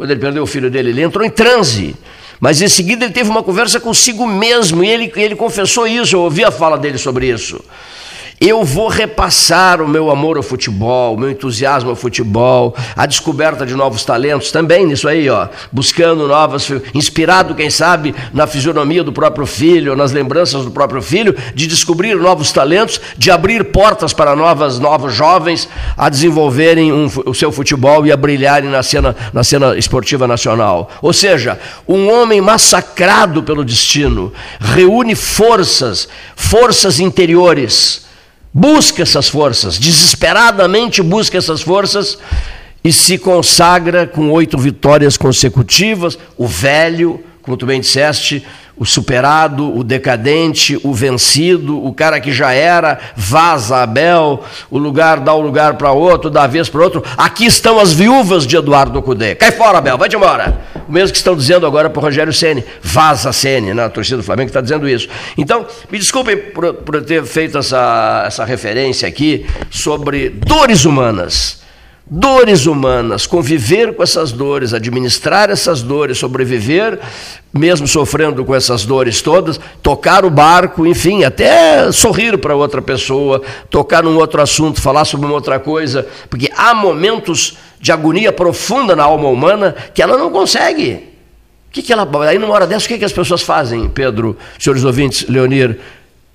quando 0.00 0.12
ele 0.12 0.20
perdeu 0.20 0.42
o 0.42 0.46
filho 0.46 0.70
dele, 0.70 0.88
ele 0.88 1.02
entrou 1.02 1.22
em 1.22 1.28
transe. 1.28 1.94
Mas 2.40 2.62
em 2.62 2.68
seguida 2.68 3.04
ele 3.04 3.12
teve 3.12 3.28
uma 3.28 3.42
conversa 3.42 3.78
consigo 3.78 4.26
mesmo 4.26 4.82
e 4.82 4.88
ele, 4.88 5.12
ele 5.14 5.36
confessou 5.36 5.86
isso, 5.86 6.16
eu 6.16 6.22
ouvi 6.22 6.42
a 6.42 6.50
fala 6.50 6.78
dele 6.78 6.96
sobre 6.96 7.28
isso. 7.28 7.62
Eu 8.42 8.64
vou 8.64 8.88
repassar 8.88 9.82
o 9.82 9.86
meu 9.86 10.10
amor 10.10 10.38
ao 10.38 10.42
futebol, 10.42 11.14
o 11.14 11.18
meu 11.20 11.30
entusiasmo 11.30 11.90
ao 11.90 11.94
futebol, 11.94 12.74
a 12.96 13.04
descoberta 13.04 13.66
de 13.66 13.74
novos 13.74 14.02
talentos 14.02 14.50
também 14.50 14.86
nisso 14.86 15.06
aí, 15.06 15.28
ó, 15.28 15.46
buscando 15.70 16.26
novas, 16.26 16.66
inspirado, 16.94 17.54
quem 17.54 17.68
sabe, 17.68 18.14
na 18.32 18.46
fisionomia 18.46 19.04
do 19.04 19.12
próprio 19.12 19.44
filho, 19.44 19.94
nas 19.94 20.10
lembranças 20.12 20.64
do 20.64 20.70
próprio 20.70 21.02
filho, 21.02 21.36
de 21.54 21.66
descobrir 21.66 22.14
novos 22.14 22.50
talentos, 22.50 22.98
de 23.14 23.30
abrir 23.30 23.62
portas 23.64 24.14
para 24.14 24.34
novas, 24.34 24.78
novos 24.78 25.12
jovens 25.12 25.68
a 25.94 26.08
desenvolverem 26.08 26.94
um, 26.94 27.10
o 27.26 27.34
seu 27.34 27.52
futebol 27.52 28.06
e 28.06 28.10
a 28.10 28.16
brilharem 28.16 28.70
na 28.70 28.82
cena, 28.82 29.14
na 29.34 29.44
cena 29.44 29.76
esportiva 29.76 30.26
nacional. 30.26 30.88
Ou 31.02 31.12
seja, 31.12 31.60
um 31.86 32.10
homem 32.10 32.40
massacrado 32.40 33.42
pelo 33.42 33.62
destino 33.62 34.32
reúne 34.58 35.14
forças, 35.14 36.08
forças 36.34 37.00
interiores 37.00 38.08
busca 38.52 39.02
essas 39.02 39.28
forças, 39.28 39.78
desesperadamente 39.78 41.02
busca 41.02 41.38
essas 41.38 41.62
forças 41.62 42.18
e 42.82 42.92
se 42.92 43.18
consagra 43.18 44.06
com 44.06 44.30
oito 44.30 44.58
vitórias 44.58 45.16
consecutivas. 45.16 46.18
O 46.36 46.46
velho, 46.46 47.22
como 47.42 47.56
tu 47.56 47.66
bem 47.66 47.80
disseste, 47.80 48.44
o 48.80 48.86
superado, 48.86 49.76
o 49.76 49.84
decadente, 49.84 50.80
o 50.82 50.94
vencido, 50.94 51.84
o 51.84 51.92
cara 51.92 52.18
que 52.18 52.32
já 52.32 52.50
era, 52.50 52.98
vaza 53.14 53.76
Abel, 53.76 54.42
o 54.70 54.78
lugar 54.78 55.20
dá 55.20 55.34
um 55.34 55.42
lugar 55.42 55.74
para 55.74 55.92
outro, 55.92 56.30
dá 56.30 56.46
vez 56.46 56.70
para 56.70 56.82
outro. 56.82 57.04
Aqui 57.14 57.44
estão 57.44 57.78
as 57.78 57.92
viúvas 57.92 58.46
de 58.46 58.56
Eduardo 58.56 59.02
Cudê. 59.02 59.34
Cai 59.34 59.52
fora, 59.52 59.76
Abel, 59.76 59.98
vai-te 59.98 60.16
embora. 60.16 60.58
O 60.88 60.92
mesmo 60.92 61.12
que 61.12 61.18
estão 61.18 61.36
dizendo 61.36 61.66
agora 61.66 61.90
para 61.90 62.00
o 62.00 62.02
Rogério 62.02 62.32
Ceni, 62.32 62.64
vaza 62.80 63.34
Ceni, 63.34 63.74
né? 63.74 63.84
a 63.84 63.90
torcida 63.90 64.16
do 64.16 64.22
Flamengo 64.22 64.48
está 64.48 64.62
dizendo 64.62 64.88
isso. 64.88 65.06
Então, 65.36 65.66
me 65.92 65.98
desculpem 65.98 66.38
por, 66.38 66.72
por 66.72 67.02
ter 67.02 67.22
feito 67.26 67.58
essa, 67.58 68.24
essa 68.26 68.46
referência 68.46 69.06
aqui 69.06 69.44
sobre 69.70 70.30
dores 70.30 70.86
humanas 70.86 71.60
dores 72.12 72.66
humanas, 72.66 73.24
conviver 73.24 73.94
com 73.94 74.02
essas 74.02 74.32
dores, 74.32 74.74
administrar 74.74 75.48
essas 75.48 75.80
dores, 75.80 76.18
sobreviver, 76.18 76.98
mesmo 77.54 77.86
sofrendo 77.86 78.44
com 78.44 78.52
essas 78.52 78.84
dores 78.84 79.22
todas, 79.22 79.60
tocar 79.80 80.24
o 80.24 80.30
barco, 80.30 80.84
enfim, 80.84 81.22
até 81.22 81.92
sorrir 81.92 82.36
para 82.38 82.56
outra 82.56 82.82
pessoa, 82.82 83.40
tocar 83.70 84.02
num 84.02 84.16
outro 84.16 84.42
assunto, 84.42 84.82
falar 84.82 85.04
sobre 85.04 85.26
uma 85.26 85.36
outra 85.36 85.60
coisa, 85.60 86.04
porque 86.28 86.50
há 86.56 86.74
momentos 86.74 87.56
de 87.80 87.92
agonia 87.92 88.32
profunda 88.32 88.96
na 88.96 89.04
alma 89.04 89.28
humana 89.28 89.76
que 89.94 90.02
ela 90.02 90.18
não 90.18 90.30
consegue. 90.30 91.08
O 91.68 91.72
que, 91.72 91.80
que 91.80 91.92
ela. 91.92 92.08
Aí 92.28 92.36
numa 92.40 92.52
hora 92.52 92.66
dessa, 92.66 92.86
o 92.86 92.88
que, 92.88 92.98
que 92.98 93.04
as 93.04 93.12
pessoas 93.12 93.42
fazem, 93.42 93.88
Pedro, 93.88 94.36
senhores 94.58 94.82
ouvintes, 94.82 95.28
Leonir? 95.28 95.78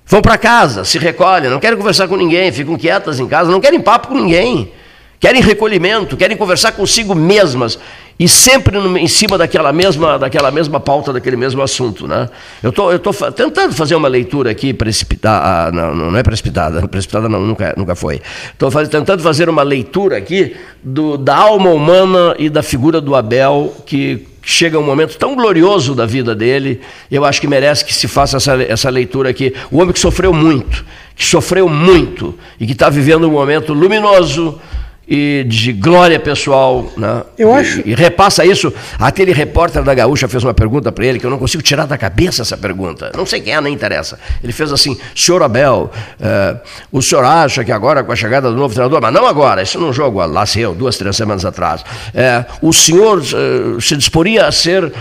Vão 0.06 0.22
para 0.22 0.38
casa, 0.38 0.84
se 0.84 0.98
recolhem, 0.98 1.50
não 1.50 1.60
querem 1.60 1.76
conversar 1.76 2.08
com 2.08 2.16
ninguém, 2.16 2.50
ficam 2.50 2.78
quietas 2.78 3.20
em 3.20 3.26
casa, 3.26 3.50
não 3.50 3.60
querem 3.60 3.80
papo 3.80 4.08
com 4.08 4.14
ninguém 4.14 4.72
querem 5.18 5.42
recolhimento, 5.42 6.16
querem 6.16 6.36
conversar 6.36 6.72
consigo 6.72 7.14
mesmas 7.14 7.78
e 8.18 8.26
sempre 8.26 8.78
em 8.78 9.06
cima 9.06 9.36
daquela 9.36 9.72
mesma, 9.72 10.18
daquela 10.18 10.50
mesma 10.50 10.80
pauta, 10.80 11.12
daquele 11.12 11.36
mesmo 11.36 11.60
assunto. 11.60 12.06
Né? 12.06 12.28
Eu 12.62 12.72
tô, 12.72 12.92
estou 12.92 13.12
tô 13.12 13.30
tentando 13.30 13.74
fazer 13.74 13.94
uma 13.94 14.08
leitura 14.08 14.50
aqui 14.50 14.72
precipitada, 14.72 15.68
ah, 15.68 15.72
não, 15.72 15.94
não 16.10 16.18
é 16.18 16.22
precipitada, 16.22 16.86
precipitada 16.88 17.28
não, 17.28 17.40
nunca, 17.40 17.74
nunca 17.76 17.94
foi. 17.94 18.22
Estou 18.52 18.70
tentando 18.86 19.22
fazer 19.22 19.48
uma 19.48 19.62
leitura 19.62 20.16
aqui 20.16 20.56
do, 20.82 21.18
da 21.18 21.36
alma 21.36 21.70
humana 21.70 22.34
e 22.38 22.48
da 22.48 22.62
figura 22.62 23.00
do 23.02 23.14
Abel, 23.14 23.74
que 23.84 24.26
chega 24.42 24.78
um 24.78 24.82
momento 24.82 25.18
tão 25.18 25.34
glorioso 25.34 25.94
da 25.94 26.06
vida 26.06 26.34
dele, 26.34 26.80
eu 27.10 27.24
acho 27.24 27.40
que 27.40 27.48
merece 27.48 27.84
que 27.84 27.92
se 27.92 28.06
faça 28.06 28.36
essa, 28.36 28.62
essa 28.62 28.88
leitura 28.88 29.28
aqui. 29.28 29.52
O 29.72 29.78
homem 29.78 29.92
que 29.92 29.98
sofreu 29.98 30.32
muito, 30.32 30.86
que 31.16 31.26
sofreu 31.26 31.68
muito 31.68 32.34
e 32.58 32.64
que 32.64 32.72
está 32.72 32.88
vivendo 32.88 33.28
um 33.28 33.32
momento 33.32 33.74
luminoso, 33.74 34.58
e 35.08 35.44
de 35.46 35.72
glória 35.72 36.18
pessoal. 36.18 36.90
Né? 36.96 37.22
Eu 37.38 37.54
acho. 37.54 37.80
E, 37.80 37.90
e, 37.90 37.94
repassa 37.94 38.44
isso. 38.44 38.72
Aquele 38.98 39.32
repórter 39.32 39.82
da 39.82 39.94
Gaúcha 39.94 40.26
fez 40.26 40.42
uma 40.42 40.54
pergunta 40.54 40.90
para 40.90 41.06
ele 41.06 41.18
que 41.18 41.26
eu 41.26 41.30
não 41.30 41.38
consigo 41.38 41.62
tirar 41.62 41.86
da 41.86 41.96
cabeça 41.96 42.42
essa 42.42 42.56
pergunta. 42.56 43.12
Não 43.14 43.24
sei 43.24 43.40
quem 43.40 43.54
é, 43.54 43.60
nem 43.60 43.72
interessa. 43.72 44.18
Ele 44.42 44.52
fez 44.52 44.72
assim: 44.72 44.98
senhor 45.14 45.42
Abel, 45.42 45.90
é, 46.20 46.56
o 46.90 47.00
senhor 47.00 47.24
acha 47.24 47.64
que 47.64 47.70
agora, 47.70 48.02
com 48.02 48.12
a 48.12 48.16
chegada 48.16 48.50
do 48.50 48.56
novo 48.56 48.74
treinador, 48.74 49.00
mas 49.00 49.12
não 49.12 49.26
agora, 49.26 49.62
isso 49.62 49.78
num 49.78 49.92
jogo 49.92 50.24
lá 50.26 50.44
se 50.44 50.60
eu, 50.60 50.74
duas, 50.74 50.96
três 50.96 51.14
semanas 51.16 51.44
atrás, 51.44 51.84
é, 52.14 52.44
o 52.60 52.72
senhor 52.72 53.20
é, 53.20 53.80
se 53.80 53.96
disporia 53.96 54.46
a 54.46 54.52
ser 54.52 54.92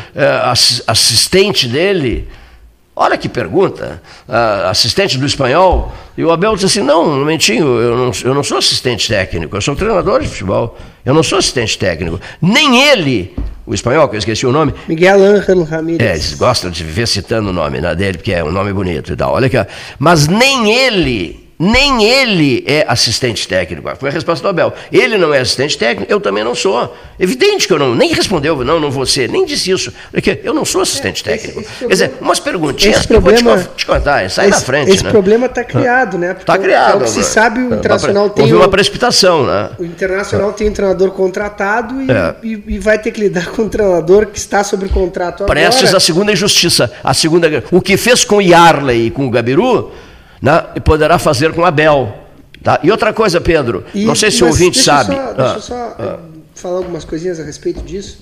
assistente 0.87 1.67
dele? 1.67 2.27
Olha 2.95 3.17
que 3.17 3.27
pergunta, 3.27 4.01
assistente 4.69 5.17
do 5.17 5.25
espanhol. 5.25 5.91
E 6.17 6.23
o 6.23 6.31
Abel 6.31 6.55
disse 6.55 6.79
assim: 6.79 6.81
não, 6.81 7.03
um 7.03 7.19
momentinho, 7.19 7.65
eu 7.65 7.97
não, 7.97 8.11
eu 8.23 8.33
não 8.33 8.41
sou 8.41 8.57
assistente 8.57 9.07
técnico, 9.09 9.55
eu 9.55 9.61
sou 9.61 9.75
treinador 9.75 10.21
de 10.21 10.29
futebol. 10.29 10.77
Eu 11.03 11.13
não 11.13 11.21
sou 11.21 11.37
assistente 11.37 11.77
técnico. 11.77 12.19
Nem 12.41 12.81
ele, 12.81 13.35
o 13.65 13.73
espanhol, 13.73 14.07
que 14.07 14.15
eu 14.15 14.19
esqueci 14.19 14.45
o 14.45 14.51
nome. 14.51 14.73
Miguel 14.87 15.21
Ángel 15.21 15.63
Ramírez. 15.63 16.09
É, 16.09 16.13
eles 16.13 16.33
gostam 16.35 16.71
de 16.71 16.83
viver 16.83 17.07
citando 17.07 17.49
o 17.49 17.53
nome 17.53 17.81
né, 17.81 17.93
dele, 17.93 18.17
porque 18.17 18.31
é 18.31 18.43
um 18.43 18.51
nome 18.51 18.71
bonito 18.71 19.11
e 19.11 19.15
tal. 19.15 19.33
Olha 19.33 19.47
aqui, 19.47 19.57
mas 19.99 20.27
nem 20.27 20.71
ele 20.71 21.44
nem 21.57 22.03
ele 22.03 22.63
é 22.67 22.85
assistente 22.87 23.47
técnico. 23.47 23.89
Foi 23.97 24.09
a 24.09 24.11
resposta 24.11 24.43
do 24.43 24.49
Abel. 24.49 24.73
Ele 24.91 25.17
não 25.17 25.33
é 25.33 25.39
assistente 25.39 25.77
técnico, 25.77 26.11
eu 26.11 26.19
também 26.19 26.43
não 26.43 26.53
sou. 26.53 26.95
Evidente 27.17 27.67
que 27.67 27.73
eu 27.73 27.79
não, 27.79 27.95
nem 27.95 28.13
respondeu, 28.13 28.63
não, 28.63 28.79
não 28.79 28.91
vou 28.91 29.05
ser, 29.05 29.29
nem 29.29 29.45
disse 29.45 29.71
isso. 29.71 29.93
Porque 30.11 30.41
eu 30.43 30.53
não 30.53 30.65
sou 30.65 30.81
assistente 30.81 31.21
é, 31.25 31.31
técnico. 31.31 31.61
Esse, 31.61 31.69
esse 31.69 31.79
Quer 31.79 31.93
dizer, 31.93 32.13
umas 32.19 32.39
perguntinhas 32.39 32.97
esse 32.97 33.07
problema, 33.07 33.37
que 33.37 33.47
eu 33.47 33.57
vou 33.57 33.63
te, 33.63 33.77
te 33.77 33.85
contar, 33.85 34.29
sai 34.29 34.49
esse, 34.49 34.59
da 34.59 34.65
frente. 34.65 34.91
Esse 34.91 35.03
né? 35.03 35.11
problema 35.11 35.45
está 35.45 35.63
criado, 35.63 36.17
né? 36.17 36.35
Está 36.37 36.57
criado. 36.57 37.03
É 37.03 37.07
se 37.07 37.23
sabe, 37.23 37.61
o 37.61 37.73
Internacional 37.73 38.29
tem. 38.29 38.43
Houve 38.43 38.55
uma 38.55 38.69
precipitação, 38.69 39.45
né? 39.45 39.69
O 39.79 39.85
Internacional 39.85 40.51
tem 40.51 40.69
um 40.69 40.73
treinador 40.73 41.11
contratado 41.11 42.01
e, 42.01 42.11
é. 42.11 42.35
e, 42.43 42.63
e, 42.67 42.79
vai 42.79 42.99
ter 42.99 43.11
que 43.11 43.21
lidar 43.21 43.47
com 43.55 43.63
um 43.63 43.69
treinador 43.69 44.27
que 44.27 44.37
está 44.37 44.63
sob 44.63 44.87
contrato 44.89 45.43
agora. 45.43 45.59
Prestes 45.59 45.93
a 45.93 45.99
segunda 45.99 46.31
injustiça. 46.33 46.91
A 47.03 47.13
segunda, 47.13 47.63
o 47.71 47.81
que 47.81 47.95
fez 47.95 48.25
com 48.25 48.37
o 48.37 48.41
Yarley 48.41 49.07
e 49.07 49.11
com 49.11 49.25
o 49.25 49.29
Gabiru, 49.29 49.91
né, 50.45 50.63
e 50.75 50.79
poderá 50.79 51.17
fazer 51.17 51.51
com 51.53 51.65
Abel. 51.65 52.13
Tá? 52.63 52.79
E 52.83 52.91
outra 52.91 53.11
coisa, 53.11 53.41
Pedro, 53.41 53.83
e, 53.93 54.05
não 54.05 54.13
sei 54.13 54.29
se 54.29 54.43
o 54.43 54.47
ouvinte 54.47 54.77
sabe. 54.77 55.15
Só, 55.15 55.33
deixa 55.33 55.55
eu 55.55 55.61
só 55.61 55.75
ah, 55.75 55.95
ah. 55.99 56.19
falar 56.53 56.77
algumas 56.77 57.03
coisinhas 57.03 57.39
a 57.39 57.43
respeito 57.43 57.81
disso. 57.81 58.19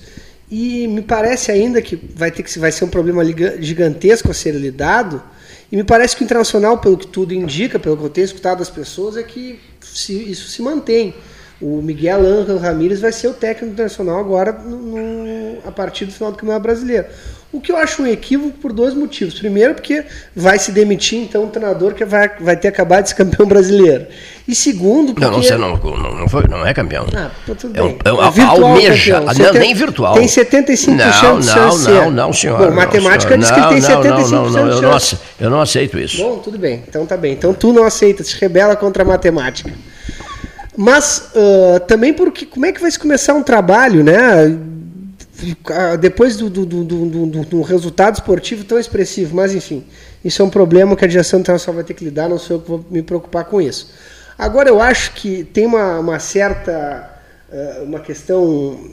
E 0.50 0.86
me 0.88 1.02
parece 1.02 1.50
ainda 1.50 1.80
que 1.82 1.96
vai 2.14 2.30
ter 2.30 2.42
que 2.42 2.58
vai 2.58 2.72
ser 2.72 2.84
um 2.84 2.88
problema 2.88 3.22
gigantesco 3.60 4.30
a 4.30 4.34
ser 4.34 4.52
lidado. 4.52 5.22
E 5.70 5.76
me 5.76 5.84
parece 5.84 6.16
que 6.16 6.22
o 6.22 6.24
internacional, 6.24 6.78
pelo 6.78 6.96
que 6.96 7.06
tudo 7.06 7.34
indica, 7.34 7.78
pelo 7.78 7.96
que 7.96 8.04
eu 8.04 8.10
tenho 8.10 8.24
escutado 8.26 8.58
das 8.58 8.70
pessoas, 8.70 9.16
é 9.16 9.22
que 9.22 9.58
se, 9.80 10.12
isso 10.30 10.48
se 10.48 10.62
mantém. 10.62 11.14
O 11.60 11.80
Miguel 11.80 12.20
Ángel 12.20 12.58
Ramírez 12.58 13.00
vai 13.00 13.12
ser 13.12 13.28
o 13.28 13.34
técnico 13.34 13.72
internacional 13.72 14.18
agora 14.18 14.52
no, 14.52 14.76
no, 14.78 15.58
a 15.66 15.72
partir 15.72 16.04
do 16.04 16.12
final 16.12 16.30
do 16.30 16.36
Campeonato 16.36 16.62
Brasileiro. 16.62 17.06
O 17.54 17.60
que 17.60 17.70
eu 17.70 17.76
acho 17.76 18.02
um 18.02 18.06
equívoco 18.08 18.58
por 18.58 18.72
dois 18.72 18.94
motivos. 18.94 19.38
Primeiro, 19.38 19.74
porque 19.74 20.04
vai 20.34 20.58
se 20.58 20.72
demitir 20.72 21.20
então 21.20 21.44
um 21.44 21.48
treinador 21.48 21.94
que 21.94 22.04
vai, 22.04 22.28
vai 22.40 22.56
ter 22.56 22.66
acabado 22.66 23.04
de 23.04 23.10
ser 23.10 23.14
campeão 23.14 23.46
brasileiro. 23.46 24.08
E 24.48 24.56
segundo, 24.56 25.14
porque... 25.14 25.24
Não, 25.24 25.38
não, 25.38 25.78
não, 25.78 25.96
não, 25.96 26.14
não, 26.16 26.28
foi, 26.28 26.48
não 26.48 26.66
é 26.66 26.74
campeão. 26.74 27.06
Ah, 27.14 27.30
tudo 27.46 27.78
é 27.78 27.80
um, 27.80 27.96
É 28.04 28.12
um, 28.12 28.24
é 28.24 28.30
virtual 28.32 28.64
almeja, 28.64 29.20
campeão. 29.20 29.52
não, 29.52 29.60
nem 29.60 29.72
virtual. 29.72 30.14
Tem 30.14 30.26
75% 30.26 30.88
não, 30.88 30.96
de 30.96 31.12
chance 31.12 31.48
não, 31.48 31.78
de 31.78 31.92
Não, 31.92 32.10
não, 32.10 32.32
senhor. 32.32 32.58
Bom, 32.58 32.74
matemática 32.74 33.38
diz 33.38 33.48
que 33.52 33.60
ele 33.60 33.68
tem 33.68 33.78
75% 33.78 34.30
não, 34.30 34.50
não, 34.50 34.50
não, 34.50 34.68
eu 34.68 34.82
não, 34.82 34.98
eu 35.38 35.50
não 35.50 35.60
aceito 35.60 35.96
isso. 35.96 36.20
Bom, 36.20 36.38
tudo 36.38 36.58
bem. 36.58 36.82
Então 36.88 37.06
tá 37.06 37.16
bem. 37.16 37.34
Então 37.34 37.54
tu 37.54 37.72
não 37.72 37.84
aceita, 37.84 38.24
se 38.24 38.36
rebela 38.36 38.74
contra 38.74 39.04
a 39.04 39.06
matemática. 39.06 39.72
Mas 40.76 41.30
uh, 41.36 41.78
também 41.86 42.12
porque 42.12 42.44
como 42.46 42.66
é 42.66 42.72
que 42.72 42.80
vai 42.80 42.90
se 42.90 42.98
começar 42.98 43.32
um 43.34 43.44
trabalho, 43.44 44.02
né? 44.02 44.58
Depois 46.00 46.36
do, 46.36 46.48
do, 46.48 46.64
do, 46.64 46.84
do, 46.84 47.26
do 47.44 47.62
resultado 47.62 48.14
esportivo 48.14 48.64
tão 48.64 48.78
expressivo, 48.78 49.34
mas 49.34 49.54
enfim, 49.54 49.84
isso 50.24 50.40
é 50.40 50.44
um 50.44 50.50
problema 50.50 50.96
que 50.96 51.04
a 51.04 51.08
direção 51.08 51.40
internacional 51.40 51.76
vai 51.76 51.84
ter 51.84 51.94
que 51.94 52.04
lidar, 52.04 52.28
não 52.28 52.38
sou 52.38 52.56
eu 52.56 52.62
que 52.62 52.68
vou 52.68 52.84
me 52.90 53.02
preocupar 53.02 53.44
com 53.44 53.60
isso. 53.60 53.90
Agora 54.38 54.68
eu 54.68 54.80
acho 54.80 55.12
que 55.14 55.44
tem 55.44 55.66
uma, 55.66 55.98
uma 55.98 56.18
certa 56.18 57.20
eh, 57.50 57.82
uma 57.84 58.00
questão 58.00 58.90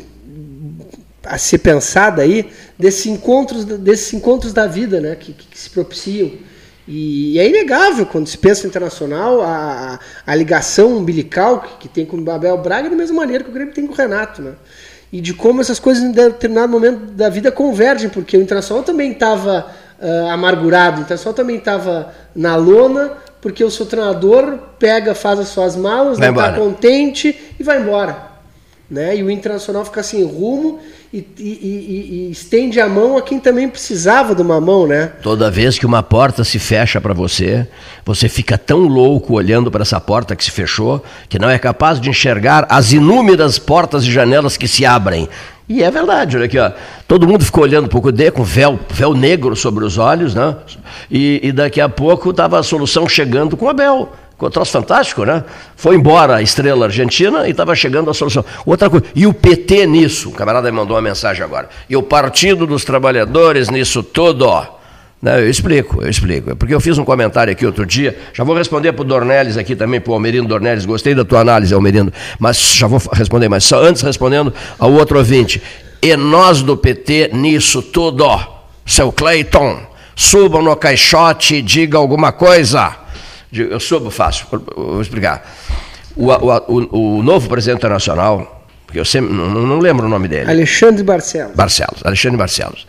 a 1.23 1.38
ser 1.38 1.59
pensada 1.59 2.22
aí 2.22 2.49
desses 2.77 3.05
encontros 3.05 3.65
desses 3.65 4.13
encontros 4.13 4.53
da 4.53 4.68
vida, 4.68 4.99
né, 4.99 5.15
que, 5.15 5.34
que 5.34 5.57
se 5.57 5.69
propiciam 5.69 6.31
e, 6.88 7.39
é 7.39 7.47
inegável 7.47 8.05
quando 8.05 8.27
se 8.27 8.38
pensa 8.38 8.68
internacional 8.68 9.41
a, 9.41 9.99
a 10.26 10.35
ligação 10.35 10.97
umbilical 10.97 11.61
que, 11.61 11.77
que 11.80 11.88
tem 11.88 12.05
com 12.05 12.18
o 12.18 12.22
Babel 12.22 12.57
Braga 12.57 12.89
da 12.89 12.95
mesma 12.95 13.18
maneira 13.18 13.43
que 13.43 13.49
o 13.49 13.53
Grêmio 13.53 13.73
tem 13.73 13.85
com 13.85 13.93
o 13.93 13.95
Renato, 13.95 14.41
né? 14.41 14.53
E 15.12 15.20
de 15.20 15.34
como 15.34 15.62
essas 15.62 15.80
coisas 15.80 16.04
em 16.04 16.12
determinado 16.12 16.72
momento 16.72 17.12
da 17.12 17.30
vida 17.30 17.52
convergem, 17.52 18.10
porque 18.10 18.38
o 18.38 18.42
Internacional 18.42 18.84
também 18.84 19.12
estava 19.12 19.68
uh, 20.00 20.28
amargurado, 20.30 21.00
o 21.00 21.02
Internacional 21.02 21.34
também 21.34 21.58
estava 21.58 22.14
na 22.36 22.56
lona, 22.56 23.12
porque 23.42 23.64
o 23.64 23.72
seu 23.72 23.86
treinador 23.86 24.58
pega, 24.80 25.14
faz 25.14 25.40
as 25.40 25.50
suas 25.50 25.76
malas, 25.76 26.18
vai 26.18 26.32
não 26.32 26.36
está 26.36 26.54
contente 26.54 27.54
e 27.60 27.64
vai 27.64 27.82
embora. 27.82 28.31
Né? 28.91 29.15
E 29.15 29.23
o 29.23 29.31
Internacional 29.31 29.85
fica 29.85 30.03
sem 30.03 30.22
rumo 30.26 30.77
e, 31.13 31.19
e, 31.39 31.43
e, 31.43 32.27
e, 32.27 32.31
estende 32.31 32.77
a 32.77 32.89
mão 32.89 33.18
a 33.18 33.22
quem 33.22 33.39
também 33.39 33.69
precisava 33.69 34.35
de 34.35 34.41
uma 34.41 34.59
mão, 34.59 34.85
né? 34.85 35.13
Toda 35.23 35.49
vez 35.49 35.80
que 35.80 35.85
uma 35.85 36.03
porta 36.03 36.43
se 36.43 36.59
fecha 36.59 36.99
para 36.99 37.13
você, 37.13 37.65
você 38.05 38.27
fica 38.27 38.57
tão 38.57 38.80
louco 38.80 39.34
olhando 39.34 39.72
para 39.72 39.84
essa 39.84 39.97
porta 39.97 40.35
que 40.35 40.43
se 40.43 40.51
fechou, 40.51 41.01
que 41.30 41.39
não 41.39 41.49
é 41.49 41.57
capaz 41.57 42.01
de 42.01 42.09
enxergar 42.09 42.68
as 42.69 42.91
inúmeras 42.91 43.57
portas 43.57 44.03
e 44.03 44.11
janelas 44.11 44.57
que 44.57 44.68
se 44.68 44.85
abrem. 44.85 45.30
E 45.69 45.81
é 45.81 45.89
verdade, 45.89 46.35
olha 46.35 46.47
aqui, 46.47 46.59
ó. 46.59 46.69
Todo 47.07 47.26
mundo 47.26 47.45
ficou 47.45 47.63
olhando 47.63 47.88
para 47.88 47.97
o 47.97 48.01
Cudê 48.01 48.30
com 48.30 48.43
véu, 48.43 48.77
véu 48.89 49.13
negro 49.13 49.55
sobre 49.55 49.85
os 49.85 49.97
olhos, 49.97 50.35
né? 50.35 50.53
E, 51.09 51.39
e 51.41 51.53
daqui 51.53 51.80
a 51.80 51.88
pouco 51.88 52.31
estava 52.31 52.59
a 52.59 52.63
solução 52.63 53.07
chegando 53.07 53.55
com 53.55 53.69
Abel. 53.69 54.11
Um 54.45 54.49
troço 54.49 54.72
fantástico, 54.72 55.23
né? 55.23 55.43
Foi 55.76 55.95
embora 55.95 56.35
a 56.35 56.41
estrela 56.41 56.85
argentina 56.85 57.47
e 57.47 57.51
estava 57.51 57.76
chegando 57.76 58.09
a 58.09 58.13
solução. 58.13 58.43
Outra 58.65 58.89
coisa, 58.89 59.05
e 59.15 59.27
o 59.27 59.34
PT 59.34 59.85
nisso? 59.85 60.30
O 60.30 60.31
camarada 60.31 60.72
me 60.72 60.77
mandou 60.77 60.95
uma 60.95 61.01
mensagem 61.01 61.43
agora. 61.43 61.69
E 61.89 61.95
o 61.95 62.03
Partido 62.03 62.65
dos 62.65 62.84
Trabalhadores 62.84 63.69
nisso 63.69 64.01
tudo, 64.03 64.47
Não, 65.22 65.34
eu 65.34 65.49
explico, 65.49 66.01
eu 66.01 66.09
explico. 66.09 66.51
É 66.51 66.55
porque 66.55 66.73
eu 66.73 66.80
fiz 66.80 66.97
um 66.97 67.05
comentário 67.05 67.51
aqui 67.51 67.65
outro 67.65 67.85
dia, 67.85 68.18
já 68.34 68.43
vou 68.43 68.55
responder 68.55 68.91
para 68.93 69.03
o 69.03 69.05
Dornelles 69.05 69.57
aqui 69.57 69.76
também, 69.76 70.01
para 70.01 70.11
o 70.11 70.13
Almerindo 70.13 70.47
Dornelles, 70.47 70.85
gostei 70.85 71.13
da 71.13 71.23
tua 71.23 71.41
análise, 71.41 71.73
Almerindo, 71.73 72.11
mas 72.39 72.73
já 72.73 72.88
vou 72.88 72.99
responder, 73.13 73.47
mas 73.47 73.63
só 73.63 73.84
antes 73.84 74.01
respondendo 74.01 74.51
ao 74.80 74.91
outro 74.91 75.18
ouvinte. 75.19 75.61
E 76.01 76.15
nós 76.15 76.63
do 76.63 76.76
PT 76.76 77.30
nisso 77.34 77.84
tudo, 77.84 78.26
seu 78.84 79.11
Cleiton, 79.11 79.80
subam 80.15 80.63
no 80.63 80.76
caixote 80.76 81.55
e 81.55 81.61
diga 81.61 81.97
alguma 81.97 82.31
coisa. 82.31 83.01
Eu 83.52 83.80
soube 83.80 84.10
fácil, 84.11 84.48
vou 84.76 85.02
explicar. 85.02 85.45
O, 86.15 86.32
o, 86.32 87.18
o, 87.19 87.23
novo 87.23 87.49
presidente 87.49 87.80
internacional, 87.80 88.65
porque 88.86 88.99
eu 88.99 89.06
sempre 89.06 89.34
não, 89.34 89.49
não, 89.49 89.80
lembro 89.80 90.06
o 90.06 90.10
nome 90.10 90.28
dele. 90.28 90.49
Alexandre 90.49 91.03
Barcelos. 91.03 91.56
Barcelos, 91.56 92.02
Alexandre 92.03 92.38
Barcelos. 92.38 92.88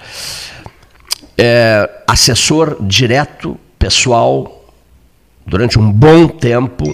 É, 1.36 1.88
assessor 2.06 2.76
direto, 2.80 3.58
pessoal, 3.78 4.64
durante 5.46 5.78
um 5.78 5.90
bom 5.90 6.28
tempo, 6.28 6.84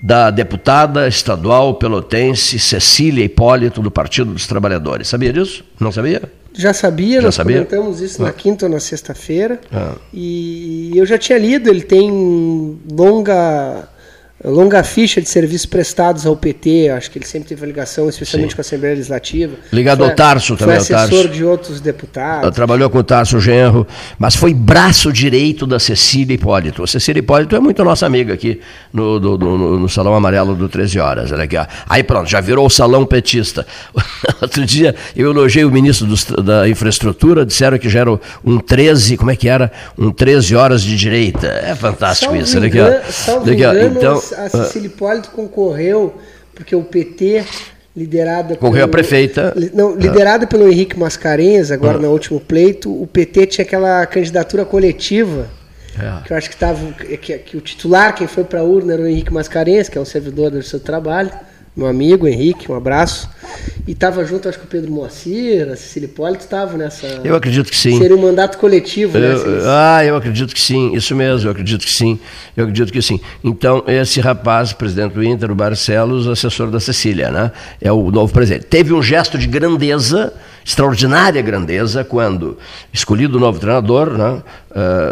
da 0.00 0.30
deputada 0.30 1.08
estadual 1.08 1.74
pelotense 1.74 2.58
Cecília 2.58 3.24
Hipólito, 3.24 3.82
do 3.82 3.90
Partido 3.90 4.32
dos 4.32 4.46
Trabalhadores. 4.46 5.08
Sabia 5.08 5.32
disso? 5.32 5.64
Não 5.78 5.90
sabia? 5.90 6.22
Já 6.58 6.74
sabia, 6.74 7.20
já 7.20 7.22
nós 7.22 7.36
sabia? 7.36 7.64
comentamos 7.64 8.00
isso 8.00 8.20
ah. 8.20 8.26
na 8.26 8.32
quinta 8.32 8.66
ou 8.66 8.72
na 8.72 8.80
sexta-feira. 8.80 9.60
Ah. 9.72 9.94
E 10.12 10.90
eu 10.96 11.06
já 11.06 11.16
tinha 11.16 11.38
lido, 11.38 11.70
ele 11.70 11.82
tem 11.82 12.10
longa 12.90 13.88
longa 14.44 14.84
ficha 14.84 15.20
de 15.20 15.28
serviços 15.28 15.66
prestados 15.66 16.24
ao 16.24 16.36
PT, 16.36 16.90
acho 16.90 17.10
que 17.10 17.18
ele 17.18 17.26
sempre 17.26 17.48
teve 17.48 17.66
ligação, 17.66 18.08
especialmente 18.08 18.50
Sim. 18.50 18.56
com 18.56 18.60
a 18.60 18.62
Assembleia 18.62 18.94
Legislativa. 18.94 19.56
Ligado 19.72 19.98
foi, 19.98 20.08
ao 20.08 20.14
Tarso 20.14 20.56
também. 20.56 20.80
Foi 20.80 20.94
assessor 20.94 21.28
de 21.28 21.44
outros 21.44 21.80
deputados. 21.80 22.54
Trabalhou 22.54 22.88
com 22.88 22.98
o 22.98 23.04
Tarso 23.04 23.40
Genro, 23.40 23.86
mas 24.18 24.36
foi 24.36 24.54
braço 24.54 25.12
direito 25.12 25.66
da 25.66 25.78
Cecília 25.78 26.34
Hipólito. 26.34 26.84
A 26.84 26.86
Cecília 26.86 27.18
Hipólito 27.18 27.56
é 27.56 27.60
muito 27.60 27.82
nossa 27.82 28.06
amiga 28.06 28.34
aqui 28.34 28.60
no, 28.92 29.18
no, 29.18 29.38
no, 29.38 29.78
no 29.80 29.88
Salão 29.88 30.14
Amarelo 30.14 30.54
do 30.54 30.68
13 30.68 31.00
Horas. 31.00 31.32
Olha 31.32 31.44
aqui, 31.44 31.56
ó. 31.56 31.66
Aí 31.88 32.04
pronto, 32.04 32.28
já 32.28 32.40
virou 32.40 32.66
o 32.66 32.70
salão 32.70 33.04
petista. 33.04 33.66
Outro 34.40 34.64
dia 34.64 34.94
eu 35.16 35.30
elogiei 35.30 35.64
o 35.64 35.70
ministro 35.70 36.06
do, 36.06 36.42
da 36.42 36.68
Infraestrutura, 36.68 37.44
disseram 37.44 37.76
que 37.78 37.88
já 37.88 38.00
era 38.00 38.20
um 38.44 38.58
13, 38.58 39.16
como 39.16 39.30
é 39.32 39.36
que 39.36 39.48
era? 39.48 39.72
Um 39.98 40.12
13 40.12 40.54
horas 40.54 40.82
de 40.82 40.96
direita. 40.96 41.48
É 41.48 41.74
fantástico 41.74 42.32
salvo 42.32 42.44
isso. 42.44 42.56
Olha 42.56 42.68
aqui, 42.68 42.80
ó. 42.80 43.40
Olha 43.40 43.52
aqui, 43.52 43.64
ó. 43.64 43.74
Então, 43.74 44.27
a 44.32 44.48
Cecília 44.48 44.86
Hipólito 44.86 45.30
concorreu, 45.30 46.14
porque 46.54 46.74
o 46.74 46.82
PT, 46.82 47.44
liderada 47.96 48.56
Concorreu 48.56 48.84
a 48.84 48.88
prefeita. 48.88 49.54
Não, 49.74 49.94
liderada 49.94 50.44
ah. 50.44 50.48
pelo 50.48 50.70
Henrique 50.70 50.98
Mascarenhas, 50.98 51.70
agora 51.70 51.98
ah. 51.98 52.00
no 52.00 52.10
último 52.10 52.40
pleito, 52.40 52.90
o 52.90 53.06
PT 53.06 53.46
tinha 53.46 53.64
aquela 53.64 54.04
candidatura 54.06 54.64
coletiva. 54.64 55.48
É. 55.98 56.24
Que 56.24 56.32
eu 56.32 56.36
acho 56.36 56.48
que, 56.48 56.56
tava, 56.56 56.92
que, 56.92 57.38
que 57.38 57.56
o 57.56 57.60
titular, 57.60 58.14
quem 58.14 58.26
foi 58.26 58.44
para 58.44 58.60
a 58.60 58.62
urna, 58.62 58.92
era 58.92 59.02
o 59.02 59.06
Henrique 59.06 59.32
Mascarenhas, 59.32 59.88
que 59.88 59.98
é 59.98 60.00
um 60.00 60.04
servidor 60.04 60.50
do 60.50 60.62
seu 60.62 60.78
trabalho 60.78 61.30
meu 61.78 61.86
amigo 61.86 62.26
Henrique, 62.26 62.70
um 62.70 62.74
abraço. 62.74 63.30
E 63.86 63.92
estava 63.92 64.24
junto, 64.24 64.48
acho 64.48 64.58
que 64.58 64.64
o 64.64 64.68
Pedro 64.68 64.90
Moacir, 64.90 65.70
a 65.70 65.76
Cecília 65.76 66.06
Hipólito 66.06 66.42
estavam 66.42 66.76
nessa. 66.76 67.06
Eu 67.22 67.36
acredito 67.36 67.70
que 67.70 67.76
sim. 67.76 67.96
Seria 67.96 68.16
um 68.16 68.20
mandato 68.20 68.58
coletivo, 68.58 69.16
né, 69.16 69.32
eu, 69.32 69.46
né? 69.46 69.62
Ah, 69.64 70.04
eu 70.04 70.16
acredito 70.16 70.52
que 70.52 70.60
sim, 70.60 70.92
isso 70.92 71.14
mesmo, 71.14 71.46
eu 71.46 71.52
acredito 71.52 71.86
que 71.86 71.92
sim. 71.92 72.18
Eu 72.56 72.64
acredito 72.64 72.92
que 72.92 73.00
sim. 73.00 73.20
Então, 73.42 73.84
esse 73.86 74.20
rapaz, 74.20 74.72
presidente 74.72 75.12
do 75.14 75.22
Inter, 75.22 75.52
o 75.52 75.54
Barcelos, 75.54 76.26
assessor 76.26 76.68
da 76.68 76.80
Cecília, 76.80 77.30
né? 77.30 77.52
É 77.80 77.92
o 77.92 78.10
novo 78.10 78.32
presidente. 78.32 78.66
Teve 78.66 78.92
um 78.92 79.02
gesto 79.02 79.38
de 79.38 79.46
grandeza, 79.46 80.34
extraordinária 80.64 81.40
grandeza, 81.40 82.02
quando 82.04 82.58
escolhido 82.92 83.38
o 83.38 83.40
novo 83.40 83.58
treinador, 83.60 84.18
né? 84.18 84.42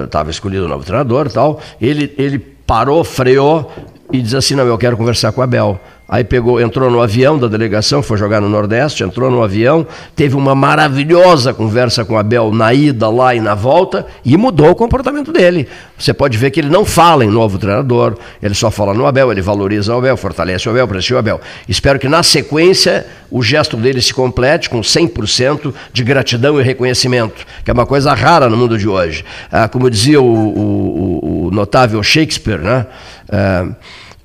Estava 0.05 0.28
uh, 0.28 0.30
escolhido 0.30 0.66
o 0.66 0.68
novo 0.68 0.84
treinador 0.84 1.30
tal, 1.30 1.60
ele, 1.80 2.12
ele 2.18 2.38
parou, 2.38 3.02
freou 3.05 3.72
e 4.12 4.20
diz 4.20 4.34
assim: 4.34 4.55
Não, 4.55 4.66
eu 4.66 4.76
quero 4.76 4.97
conversar 4.97 5.32
com 5.32 5.40
o 5.40 5.44
Abel. 5.44 5.80
Aí 6.09 6.23
pegou, 6.23 6.61
entrou 6.61 6.89
no 6.89 7.03
avião 7.03 7.37
da 7.37 7.49
delegação, 7.49 8.01
foi 8.01 8.16
jogar 8.16 8.41
no 8.41 8.49
Nordeste, 8.49 9.03
entrou 9.03 9.28
no 9.28 9.43
avião, 9.43 9.85
teve 10.15 10.37
uma 10.37 10.55
maravilhosa 10.55 11.53
conversa 11.53 12.05
com 12.05 12.16
Abel 12.16 12.53
na 12.53 12.73
ida 12.73 13.09
lá 13.09 13.35
e 13.35 13.41
na 13.41 13.57
volta 13.57 14.07
e 14.24 14.37
mudou 14.37 14.70
o 14.70 14.74
comportamento 14.77 15.33
dele. 15.33 15.66
Você 15.99 16.15
pode 16.15 16.39
ver 16.39 16.53
que 16.53 16.61
ele 16.61 16.69
não 16.69 16.85
fala 16.85 17.24
em 17.24 17.28
novo 17.28 17.59
treinador, 17.59 18.16
ele 18.41 18.55
só 18.55 18.70
fala 18.70 18.95
no 18.95 19.05
Abel, 19.05 19.33
ele 19.33 19.43
valoriza 19.43 19.93
o 19.93 19.99
Abel, 19.99 20.16
fortalece 20.16 20.69
o 20.69 20.70
Abel, 20.70 20.87
pressiona 20.87 21.16
o 21.16 21.19
Abel. 21.19 21.41
Espero 21.69 21.99
que 21.99 22.09
na 22.09 22.23
sequência 22.23 23.05
o 23.28 23.43
gesto 23.43 23.77
dele 23.77 24.01
se 24.01 24.15
complete 24.15 24.70
com 24.70 24.83
100% 24.83 25.74
de 25.93 26.05
gratidão 26.05 26.61
e 26.61 26.62
reconhecimento, 26.62 27.45
que 27.65 27.70
é 27.70 27.74
uma 27.74 27.87
coisa 27.87 28.15
rara 28.15 28.49
no 28.49 28.57
mundo 28.57 28.78
de 28.78 28.87
hoje. 28.87 29.24
Ah, 29.51 29.66
como 29.66 29.91
dizia 29.91 30.20
o, 30.20 30.24
o, 30.24 31.47
o 31.47 31.51
notável 31.51 32.01
Shakespeare, 32.01 32.61
né? 32.61 32.87
Ah, 33.28 33.66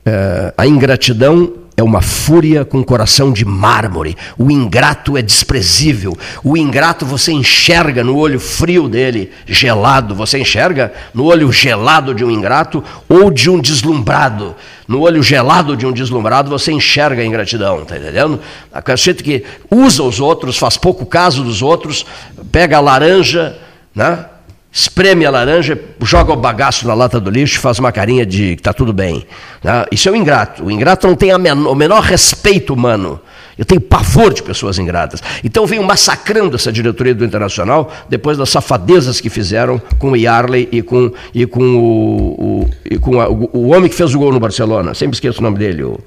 ah, 0.05 0.53
a 0.57 0.67
ingratidão 0.67 1.60
é 1.75 1.83
uma 1.83 2.01
fúria 2.01 2.65
com 2.65 2.83
coração 2.83 3.31
de 3.31 3.45
mármore. 3.45 4.17
O 4.37 4.51
ingrato 4.51 5.17
é 5.17 5.21
desprezível. 5.21 6.17
O 6.43 6.57
ingrato 6.57 7.05
você 7.05 7.31
enxerga 7.31 8.03
no 8.03 8.17
olho 8.17 8.39
frio 8.39 8.89
dele, 8.89 9.31
gelado. 9.47 10.13
Você 10.13 10.39
enxerga 10.39 10.91
no 11.13 11.25
olho 11.25 11.51
gelado 11.51 12.13
de 12.13 12.23
um 12.23 12.29
ingrato 12.29 12.83
ou 13.07 13.31
de 13.31 13.49
um 13.49 13.59
deslumbrado. 13.59 14.55
No 14.87 15.01
olho 15.01 15.23
gelado 15.23 15.77
de 15.77 15.85
um 15.85 15.93
deslumbrado 15.93 16.49
você 16.49 16.71
enxerga 16.71 17.21
a 17.21 17.25
ingratidão, 17.25 17.85
tá 17.85 17.97
entendendo? 17.97 18.39
A 18.71 18.95
gente 18.95 19.23
que 19.23 19.43
usa 19.69 20.03
os 20.03 20.19
outros, 20.19 20.57
faz 20.57 20.77
pouco 20.77 21.05
caso 21.05 21.43
dos 21.43 21.61
outros, 21.61 22.05
pega 22.51 22.77
a 22.77 22.81
laranja, 22.81 23.57
né? 23.95 24.25
Espreme 24.71 25.25
a 25.25 25.29
laranja, 25.29 25.77
joga 26.01 26.31
o 26.31 26.35
bagaço 26.35 26.87
na 26.87 26.93
lata 26.93 27.19
do 27.19 27.29
lixo 27.29 27.59
faz 27.59 27.77
uma 27.77 27.91
carinha 27.91 28.25
de 28.25 28.55
que 28.55 28.61
está 28.61 28.71
tudo 28.71 28.93
bem. 28.93 29.25
Né? 29.63 29.85
Isso 29.91 30.07
é 30.07 30.11
o 30.11 30.15
ingrato. 30.15 30.63
O 30.63 30.71
ingrato 30.71 31.07
não 31.07 31.15
tem 31.15 31.37
menor, 31.37 31.71
o 31.71 31.75
menor 31.75 32.01
respeito 32.01 32.73
humano. 32.73 33.19
Eu 33.57 33.65
tenho 33.65 33.81
pavor 33.81 34.33
de 34.33 34.41
pessoas 34.41 34.79
ingratas. 34.79 35.21
Então 35.43 35.67
venho 35.67 35.83
massacrando 35.83 36.55
essa 36.55 36.71
diretoria 36.71 37.13
do 37.13 37.25
Internacional 37.25 37.93
depois 38.09 38.37
das 38.37 38.49
safadezas 38.49 39.19
que 39.19 39.29
fizeram 39.29 39.79
com 39.99 40.11
o 40.11 40.15
Yarley 40.15 40.69
e 40.71 40.81
com, 40.81 41.11
e 41.33 41.45
com, 41.45 41.61
o, 41.61 42.61
o, 42.63 42.69
e 42.89 42.97
com 42.97 43.19
a, 43.19 43.29
o, 43.29 43.49
o, 43.53 43.67
homem 43.67 43.89
que 43.89 43.95
fez 43.95 44.15
o 44.15 44.19
gol 44.19 44.31
no 44.31 44.39
Barcelona. 44.39 44.93
Sempre 44.93 45.15
esqueço 45.15 45.41
o 45.41 45.43
nome 45.43 45.59
dele. 45.59 45.83
O... 45.83 45.99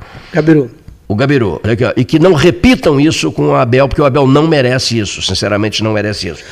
o 1.14 1.16
Gabiru, 1.16 1.60
e 1.96 2.04
que 2.04 2.18
não 2.18 2.34
repitam 2.34 3.00
isso 3.00 3.30
com 3.30 3.48
o 3.48 3.54
Abel, 3.54 3.88
porque 3.88 4.02
o 4.02 4.04
Abel 4.04 4.26
não 4.26 4.48
merece 4.48 4.98
isso, 4.98 5.22
sinceramente 5.22 5.82
não 5.82 5.92
merece 5.92 6.28
isso. 6.28 6.42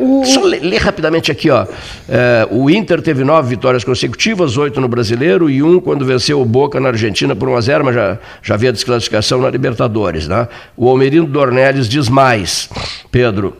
O, 0.00 0.20
o, 0.20 0.24
Só 0.26 0.42
ler 0.42 0.60
lê 0.60 0.76
rapidamente 0.76 1.30
aqui, 1.30 1.48
ó. 1.48 1.64
É, 2.08 2.46
o 2.50 2.68
Inter 2.68 3.00
teve 3.00 3.22
nove 3.24 3.48
vitórias 3.48 3.84
consecutivas, 3.84 4.56
oito 4.56 4.80
no 4.80 4.88
Brasileiro 4.88 5.48
e 5.48 5.62
um 5.62 5.80
quando 5.80 6.04
venceu 6.04 6.40
o 6.40 6.44
Boca 6.44 6.80
na 6.80 6.88
Argentina 6.88 7.36
por 7.36 7.48
1 7.48 7.56
a 7.56 7.60
0 7.60 7.84
mas 7.84 7.94
já, 7.94 8.18
já 8.42 8.54
havia 8.54 8.72
desclassificação 8.72 9.40
na 9.40 9.48
Libertadores. 9.48 10.26
Né? 10.26 10.48
O 10.76 10.88
Almerindo 10.88 11.26
Dornelles 11.26 11.88
diz 11.88 12.08
mais, 12.08 12.68
Pedro, 13.12 13.56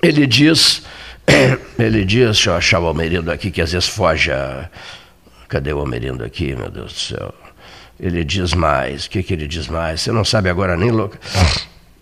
ele 0.00 0.26
diz, 0.26 0.82
ele 1.76 2.04
diz, 2.04 2.24
deixa 2.24 2.50
eu 2.50 2.54
achar 2.54 2.80
o 2.80 2.86
Almerindo 2.86 3.32
aqui, 3.32 3.50
que 3.50 3.60
às 3.60 3.72
vezes 3.72 3.88
foge 3.88 4.30
a... 4.30 4.68
Cadê 5.48 5.72
o 5.72 5.78
Almerindo 5.78 6.24
aqui, 6.24 6.54
meu 6.56 6.70
Deus 6.70 6.92
do 6.92 6.98
céu? 6.98 7.45
Ele 7.98 8.24
diz 8.24 8.52
mais. 8.52 9.06
O 9.06 9.10
que, 9.10 9.22
que 9.22 9.32
ele 9.32 9.46
diz 9.46 9.68
mais? 9.68 10.02
Você 10.02 10.12
não 10.12 10.24
sabe 10.24 10.48
agora 10.50 10.76
nem 10.76 10.90
louco. 10.90 11.16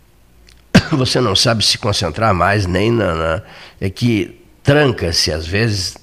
Você 0.92 1.20
não 1.20 1.34
sabe 1.34 1.64
se 1.64 1.78
concentrar 1.78 2.34
mais 2.34 2.66
nem 2.66 2.90
na. 2.90 3.14
na 3.14 3.42
é 3.80 3.88
que 3.88 4.40
tranca-se, 4.62 5.30
às 5.30 5.46
vezes, 5.46 5.96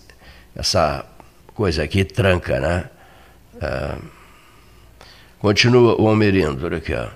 essa 0.55 1.05
coisa 1.53 1.83
aqui 1.83 2.03
tranca, 2.03 2.59
né? 2.59 2.85
Ah, 3.61 3.97
continua 5.39 5.99
o 6.01 6.07
Almerindo, 6.07 6.65
olha 6.65 6.77
aqui, 6.77 6.93
ó. 6.93 7.07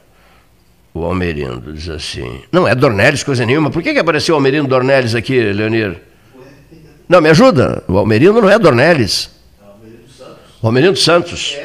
o 0.94 1.06
Almerindo 1.06 1.72
diz 1.72 1.90
assim. 1.90 2.44
Não, 2.52 2.68
é 2.68 2.76
Dornelles, 2.76 3.24
coisa 3.24 3.46
nenhuma. 3.46 3.70
Por 3.70 3.82
que, 3.82 3.94
que 3.94 4.00
apareceu 4.00 4.36
o 4.36 4.38
Almerindo 4.38 4.68
Dornelles 4.68 5.16
aqui, 5.16 5.40
Leonir? 5.54 6.02
Não, 7.08 7.22
me 7.22 7.30
ajuda. 7.30 7.84
O 7.88 7.98
Almerindo 7.98 8.42
não 8.42 8.50
é 8.50 8.58
Dornelles. 8.58 9.30
O 10.62 10.68
Almerindo 10.68 10.98
Santos. 10.98 11.56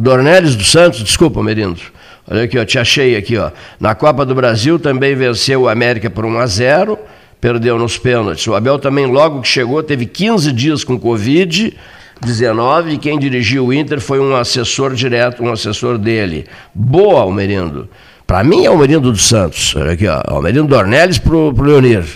Dornelles 0.00 0.56
dos 0.56 0.72
Santos, 0.72 1.04
desculpa, 1.04 1.40
Almerindo. 1.40 1.78
Olha 2.26 2.44
aqui, 2.44 2.58
ó, 2.58 2.64
te 2.64 2.78
achei 2.78 3.16
aqui, 3.16 3.36
ó. 3.36 3.50
Na 3.78 3.94
Copa 3.94 4.24
do 4.24 4.34
Brasil 4.34 4.78
também 4.78 5.14
venceu 5.14 5.60
o 5.60 5.68
América 5.68 6.08
por 6.08 6.24
1 6.24 6.38
a 6.38 6.46
0, 6.46 6.98
perdeu 7.38 7.78
nos 7.78 7.98
pênaltis. 7.98 8.46
O 8.46 8.54
Abel 8.54 8.78
também 8.78 9.04
logo 9.04 9.42
que 9.42 9.48
chegou 9.48 9.82
teve 9.82 10.06
15 10.06 10.52
dias 10.52 10.84
com 10.84 10.98
Covid 10.98 11.76
19 12.22 12.92
e 12.92 12.98
quem 12.98 13.18
dirigiu 13.18 13.66
o 13.66 13.74
Inter 13.74 14.00
foi 14.00 14.18
um 14.18 14.34
assessor 14.34 14.94
direto, 14.94 15.44
um 15.44 15.52
assessor 15.52 15.98
dele. 15.98 16.46
Boa, 16.74 17.20
Almerindo. 17.20 17.86
Para 18.26 18.42
mim 18.42 18.64
é 18.64 18.68
Almerindo 18.68 19.12
dos 19.12 19.28
Santos. 19.28 19.76
Olha 19.76 19.92
aqui, 19.92 20.08
ó. 20.08 20.22
Almerindo 20.24 20.66
Dornelles 20.66 21.18
pro, 21.18 21.52
pro 21.52 21.66
Leonir. 21.66 22.06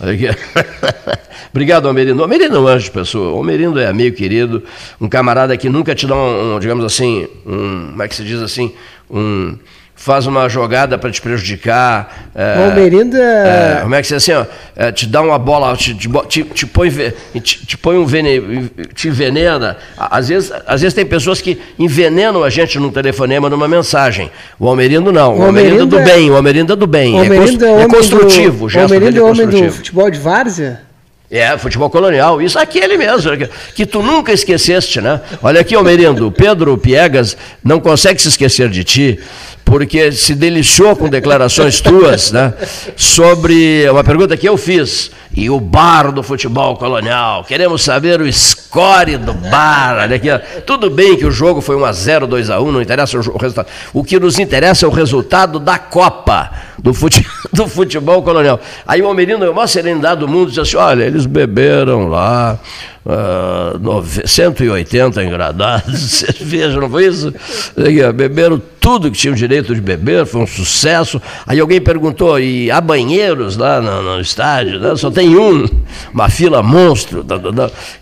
Obrigado, 1.50 1.86
Almerindo. 1.86 2.22
Almerindo 2.22 2.56
é 2.56 2.60
um 2.60 2.66
anjo 2.66 2.90
pessoa. 2.90 3.36
Almerindo 3.36 3.78
é 3.78 3.86
amigo 3.86 4.16
querido, 4.16 4.62
um 5.00 5.08
camarada 5.08 5.56
que 5.56 5.68
nunca 5.68 5.94
te 5.94 6.06
dá 6.06 6.14
um, 6.14 6.56
um 6.56 6.58
digamos 6.58 6.84
assim, 6.84 7.28
um, 7.46 7.90
como 7.90 8.02
é 8.02 8.08
que 8.08 8.14
se 8.14 8.24
diz 8.24 8.40
assim, 8.40 8.74
um 9.10 9.56
faz 10.04 10.26
uma 10.26 10.50
jogada 10.50 10.98
para 10.98 11.10
te 11.10 11.18
prejudicar. 11.18 12.28
É, 12.34 12.58
o 12.58 12.70
Almerindo 12.70 13.16
é... 13.16 13.78
é... 13.78 13.80
Como 13.80 13.94
é 13.94 14.02
que 14.02 14.06
você 14.06 14.16
assim, 14.16 14.32
ó, 14.32 14.44
é, 14.76 14.92
te 14.92 15.06
dá 15.06 15.22
uma 15.22 15.38
bola, 15.38 15.74
te, 15.78 15.94
te, 15.94 16.44
te 16.44 16.66
põe, 16.66 16.90
te, 16.90 17.66
te, 17.66 17.78
põe 17.78 17.96
um 17.96 18.04
veneno, 18.04 18.68
te 18.94 19.08
envenena. 19.08 19.78
Às 19.96 20.28
vezes, 20.28 20.52
às 20.66 20.82
vezes 20.82 20.92
tem 20.92 21.06
pessoas 21.06 21.40
que 21.40 21.58
envenenam 21.78 22.44
a 22.44 22.50
gente 22.50 22.78
num 22.78 22.90
telefonema, 22.90 23.48
numa 23.48 23.66
mensagem. 23.66 24.30
O 24.60 24.68
Almerindo 24.68 25.10
não. 25.10 25.36
O, 25.36 25.38
o 25.38 25.44
Almerindo, 25.44 25.82
é 25.82 25.86
do 25.86 26.04
bem. 26.04 26.30
O 26.30 26.36
Almerindo 26.36 26.72
é 26.74 26.76
do 26.76 26.86
bem. 26.86 27.18
Almerindo 27.18 27.64
é, 27.64 27.82
é, 27.84 27.88
construtivo. 27.88 28.66
O 28.66 28.78
Almerindo 28.78 29.18
é 29.18 29.22
homem 29.22 29.46
do 29.46 29.72
futebol 29.72 30.10
de 30.10 30.18
várzea? 30.18 30.82
É, 31.36 31.58
futebol 31.58 31.90
colonial. 31.90 32.40
Isso 32.40 32.56
aquele 32.56 32.96
mesmo, 32.96 33.32
que 33.74 33.84
tu 33.84 34.04
nunca 34.04 34.32
esqueceste, 34.32 35.00
né? 35.00 35.20
Olha 35.42 35.62
aqui, 35.62 35.74
Almerindo, 35.74 36.30
Pedro 36.30 36.78
Piegas 36.78 37.36
não 37.62 37.80
consegue 37.80 38.22
se 38.22 38.28
esquecer 38.28 38.68
de 38.68 38.84
ti 38.84 39.18
porque 39.64 40.12
se 40.12 40.32
deliciou 40.36 40.94
com 40.94 41.08
declarações 41.08 41.80
tuas, 41.80 42.30
né? 42.30 42.54
Sobre 42.94 43.84
uma 43.90 44.04
pergunta 44.04 44.36
que 44.36 44.48
eu 44.48 44.56
fiz. 44.56 45.10
E 45.36 45.50
o 45.50 45.58
bar 45.58 46.12
do 46.12 46.22
futebol 46.22 46.76
colonial. 46.76 47.42
Queremos 47.42 47.82
saber 47.82 48.20
o 48.20 48.32
score 48.32 49.16
do 49.16 49.34
bar. 49.34 49.98
Olha 50.02 50.14
aqui, 50.14 50.28
tudo 50.64 50.88
bem 50.88 51.16
que 51.16 51.26
o 51.26 51.30
jogo 51.32 51.60
foi 51.60 51.74
1x0, 51.74 52.28
2x1, 52.28 52.70
não 52.70 52.80
interessa 52.80 53.18
o 53.18 53.36
resultado. 53.36 53.66
O 53.92 54.04
que 54.04 54.20
nos 54.20 54.38
interessa 54.38 54.86
é 54.86 54.88
o 54.88 54.92
resultado 54.92 55.58
da 55.58 55.76
Copa 55.76 56.52
do 56.78 56.92
futebol, 56.92 57.32
do 57.52 57.68
futebol 57.68 58.22
colonial. 58.22 58.60
Aí 58.86 59.02
o 59.02 59.06
Almerino, 59.06 59.44
a 59.44 59.52
maior 59.52 59.66
serenidade 59.66 60.20
do 60.20 60.28
mundo, 60.28 60.48
disse 60.48 60.60
assim: 60.60 60.76
olha, 60.76 61.04
eles 61.04 61.26
beberam 61.26 62.08
lá 62.08 62.58
uh, 63.04 63.98
ah, 63.98 64.26
180 64.26 65.22
engradados, 65.22 66.00
cerveja, 66.10 66.80
não 66.80 66.88
foi 66.88 67.06
isso? 67.06 67.32
Beberam 68.14 68.60
tudo 68.80 69.10
que 69.10 69.16
tinham 69.16 69.34
direito 69.34 69.74
de 69.74 69.80
beber, 69.80 70.26
foi 70.26 70.42
um 70.42 70.46
sucesso. 70.46 71.20
Aí 71.46 71.58
alguém 71.58 71.80
perguntou, 71.80 72.38
e 72.38 72.70
há 72.70 72.80
banheiros 72.80 73.56
lá 73.56 73.80
no, 73.80 74.02
no 74.02 74.20
estádio? 74.20 74.78
Né? 74.78 74.94
Só 74.96 75.10
tem 75.10 75.36
um, 75.36 75.66
uma 76.12 76.28
fila 76.28 76.62
monstro. 76.62 77.24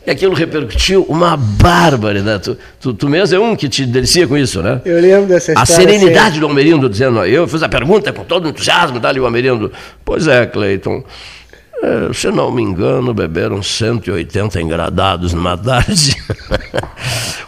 E 0.05 0.11
aquilo 0.11 0.35
repercutiu 0.35 1.05
uma 1.09 1.37
barbaridade. 1.37 2.43
Tu, 2.43 2.59
tu, 2.81 2.95
tu, 2.95 3.09
mesmo 3.09 3.37
é 3.37 3.39
um 3.39 3.55
que 3.55 3.69
te 3.69 3.87
delicia 3.87 4.27
com 4.27 4.37
isso, 4.37 4.61
né? 4.61 4.81
Eu 4.85 5.01
lembro 5.01 5.27
dessa 5.27 5.53
história. 5.53 5.63
A 5.63 5.67
serenidade 5.67 6.31
assim. 6.31 6.41
do 6.41 6.47
Almerindo 6.47 6.89
dizendo, 6.89 7.25
eu 7.25 7.47
fiz 7.47 7.63
a 7.63 7.69
pergunta 7.69 8.13
com 8.13 8.25
todo 8.25 8.49
entusiasmo, 8.49 8.99
tá 8.99 9.09
ali 9.09 9.21
o 9.21 9.25
Almerindo. 9.25 9.71
Pois 10.05 10.27
é, 10.27 10.47
Cleiton. 10.47 11.05
É, 11.83 12.13
se 12.13 12.31
não 12.31 12.49
me 12.53 12.63
engano, 12.63 13.13
beberam 13.13 13.61
180 13.61 14.61
engradados 14.61 15.35
numa 15.35 15.59
tarde. 15.59 16.15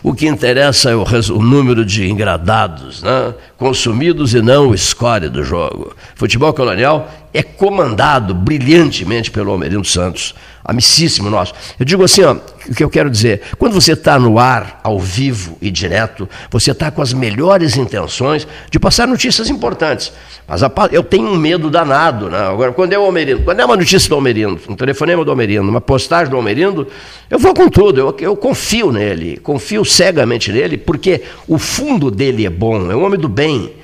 o 0.02 0.12
que 0.12 0.26
interessa 0.26 0.90
é 0.90 0.96
o, 0.96 1.04
o, 1.04 1.40
número 1.40 1.84
de 1.84 2.10
engradados 2.10 3.00
né? 3.00 3.32
consumidos 3.56 4.34
e 4.34 4.42
não 4.42 4.70
o 4.70 4.76
score 4.76 5.28
do 5.28 5.44
jogo. 5.44 5.94
Futebol 6.16 6.52
colonial 6.52 7.08
é 7.32 7.44
comandado 7.44 8.34
brilhantemente 8.34 9.30
pelo 9.30 9.52
Almerindo 9.52 9.86
Santos 9.86 10.34
amicíssimo 10.64 11.28
nosso. 11.28 11.52
Eu 11.78 11.84
digo 11.84 12.02
assim, 12.02 12.22
ó, 12.22 12.32
o 12.32 12.74
que 12.74 12.82
eu 12.82 12.88
quero 12.88 13.10
dizer, 13.10 13.42
quando 13.58 13.74
você 13.74 13.92
está 13.92 14.18
no 14.18 14.38
ar, 14.38 14.80
ao 14.82 14.98
vivo 14.98 15.58
e 15.60 15.70
direto, 15.70 16.26
você 16.50 16.70
está 16.70 16.90
com 16.90 17.02
as 17.02 17.12
melhores 17.12 17.76
intenções 17.76 18.48
de 18.70 18.78
passar 18.78 19.06
notícias 19.06 19.50
importantes. 19.50 20.10
Mas 20.48 20.62
a, 20.62 20.72
eu 20.90 21.02
tenho 21.02 21.28
um 21.28 21.36
medo 21.36 21.70
danado. 21.70 22.30
Né? 22.30 22.38
Agora, 22.38 22.72
quando 22.72 22.94
é 22.94 22.98
o 22.98 23.02
Almerindo, 23.02 23.42
quando 23.42 23.60
é 23.60 23.64
uma 23.64 23.76
notícia 23.76 24.08
do 24.08 24.14
Almerindo, 24.14 24.58
um 24.68 24.74
telefonema 24.74 25.22
do 25.24 25.30
Almerindo, 25.30 25.68
uma 25.68 25.80
postagem 25.80 26.30
do 26.30 26.36
Almerindo, 26.36 26.86
eu 27.28 27.38
vou 27.38 27.52
com 27.52 27.68
tudo, 27.68 28.00
eu, 28.00 28.16
eu 28.20 28.36
confio 28.36 28.90
nele, 28.90 29.36
confio 29.36 29.84
cegamente 29.84 30.50
nele, 30.50 30.78
porque 30.78 31.22
o 31.46 31.58
fundo 31.58 32.10
dele 32.10 32.46
é 32.46 32.50
bom, 32.50 32.90
é 32.90 32.96
um 32.96 33.04
homem 33.04 33.20
do 33.20 33.28
bem 33.28 33.83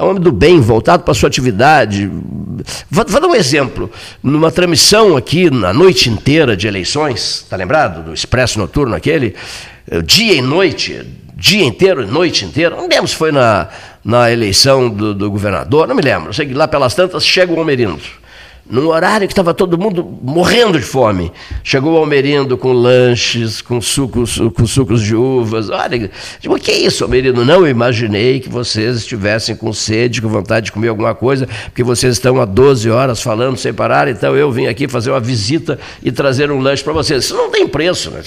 é 0.00 0.02
um 0.02 0.08
homem 0.08 0.22
do 0.22 0.32
bem, 0.32 0.58
voltado 0.60 1.02
para 1.02 1.12
a 1.12 1.14
sua 1.14 1.28
atividade. 1.28 2.10
Vou, 2.90 3.04
vou, 3.06 3.20
dar 3.20 3.28
um 3.28 3.34
exemplo. 3.34 3.90
Numa 4.22 4.50
transmissão 4.50 5.14
aqui, 5.14 5.50
na 5.50 5.74
noite 5.74 6.08
inteira 6.08 6.56
de 6.56 6.66
eleições, 6.66 7.42
está 7.44 7.54
lembrado? 7.54 8.04
Do 8.04 8.14
Expresso 8.14 8.58
Noturno 8.58 8.94
aquele, 8.94 9.34
eh, 9.90 10.00
dia 10.00 10.32
e 10.32 10.40
noite, 10.40 11.06
dia 11.36 11.64
inteiro, 11.64 12.06
noite 12.06 12.46
inteira, 12.46 12.74
não 12.74 12.88
lembro 12.88 13.08
se 13.08 13.14
foi 13.14 13.30
na, 13.30 13.68
na 14.02 14.32
eleição 14.32 14.88
do, 14.88 15.14
do 15.14 15.30
governador, 15.30 15.86
não 15.86 15.94
me 15.94 16.02
lembro. 16.02 16.32
Sei 16.32 16.46
que 16.46 16.54
lá 16.54 16.66
pelas 16.66 16.94
tantas 16.94 17.22
chega 17.22 17.52
o 17.52 17.58
Almerindo 17.58 18.00
num 18.70 18.86
horário 18.86 19.26
que 19.26 19.32
estava 19.32 19.52
todo 19.52 19.76
mundo 19.76 20.06
morrendo 20.22 20.78
de 20.78 20.84
fome. 20.84 21.32
Chegou 21.64 21.94
o 21.94 21.96
Almerindo 21.96 22.56
com 22.56 22.72
lanches, 22.72 23.60
com 23.60 23.80
sucos, 23.80 24.38
com 24.54 24.66
sucos 24.66 25.02
de 25.02 25.14
uvas. 25.14 25.68
Olha, 25.68 26.10
digo, 26.40 26.58
que 26.58 26.70
é 26.70 26.78
isso, 26.78 27.02
Almerindo? 27.02 27.44
Não 27.44 27.66
imaginei 27.66 28.38
que 28.38 28.48
vocês 28.48 28.98
estivessem 28.98 29.56
com 29.56 29.72
sede, 29.72 30.22
com 30.22 30.28
vontade 30.28 30.66
de 30.66 30.72
comer 30.72 30.88
alguma 30.88 31.14
coisa, 31.14 31.48
porque 31.64 31.82
vocês 31.82 32.14
estão 32.14 32.40
há 32.40 32.44
12 32.44 32.88
horas 32.88 33.20
falando 33.20 33.56
sem 33.56 33.74
parar, 33.74 34.06
então 34.06 34.36
eu 34.36 34.52
vim 34.52 34.66
aqui 34.66 34.86
fazer 34.86 35.10
uma 35.10 35.20
visita 35.20 35.78
e 36.02 36.12
trazer 36.12 36.50
um 36.50 36.60
lanche 36.60 36.84
para 36.84 36.92
vocês. 36.92 37.24
Isso 37.24 37.34
não 37.34 37.50
tem 37.50 37.66
preço, 37.66 38.10
né, 38.10 38.22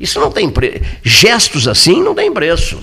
Isso 0.00 0.18
não 0.18 0.30
tem 0.30 0.50
preço. 0.50 0.80
Gestos 1.02 1.68
assim 1.68 2.02
não 2.02 2.14
tem 2.14 2.32
preço. 2.32 2.78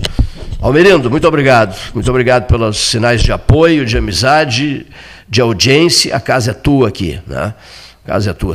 Almerindo, 0.61 1.09
muito 1.09 1.27
obrigado. 1.27 1.75
Muito 1.93 2.09
obrigado 2.09 2.45
pelos 2.45 2.77
sinais 2.77 3.23
de 3.23 3.31
apoio, 3.31 3.83
de 3.83 3.97
amizade 3.97 4.85
de 5.31 5.39
audiência, 5.39 6.13
a 6.13 6.19
casa 6.19 6.51
é 6.51 6.53
tua 6.53 6.89
aqui, 6.89 7.17
né? 7.25 7.55
A 8.03 8.07
casa 8.07 8.31
é 8.31 8.33
tua. 8.33 8.53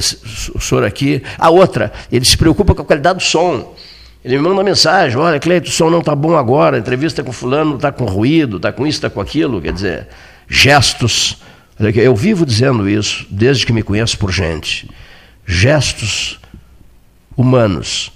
O 0.54 0.60
senhor 0.60 0.84
aqui. 0.84 1.22
A 1.38 1.48
outra, 1.48 1.90
ele 2.12 2.24
se 2.26 2.36
preocupa 2.36 2.74
com 2.74 2.82
a 2.82 2.84
qualidade 2.84 3.18
do 3.18 3.24
som. 3.24 3.74
Ele 4.22 4.36
me 4.36 4.42
manda 4.42 4.56
uma 4.56 4.64
mensagem, 4.64 5.16
olha, 5.16 5.40
Cleito, 5.40 5.70
o 5.70 5.72
som 5.72 5.88
não 5.88 6.00
está 6.00 6.14
bom 6.14 6.36
agora, 6.36 6.76
a 6.76 6.78
entrevista 6.78 7.22
com 7.22 7.32
fulano 7.32 7.76
está 7.76 7.90
com 7.90 8.04
ruído, 8.04 8.58
está 8.58 8.72
com 8.72 8.86
isso, 8.86 8.98
está 8.98 9.08
com 9.08 9.20
aquilo, 9.20 9.62
quer 9.62 9.72
dizer, 9.72 10.08
gestos. 10.46 11.38
Eu 11.94 12.14
vivo 12.14 12.44
dizendo 12.44 12.88
isso 12.88 13.26
desde 13.30 13.64
que 13.64 13.72
me 13.72 13.82
conheço 13.82 14.18
por 14.18 14.30
gente. 14.30 14.90
Gestos 15.46 16.38
humanos 17.36 18.12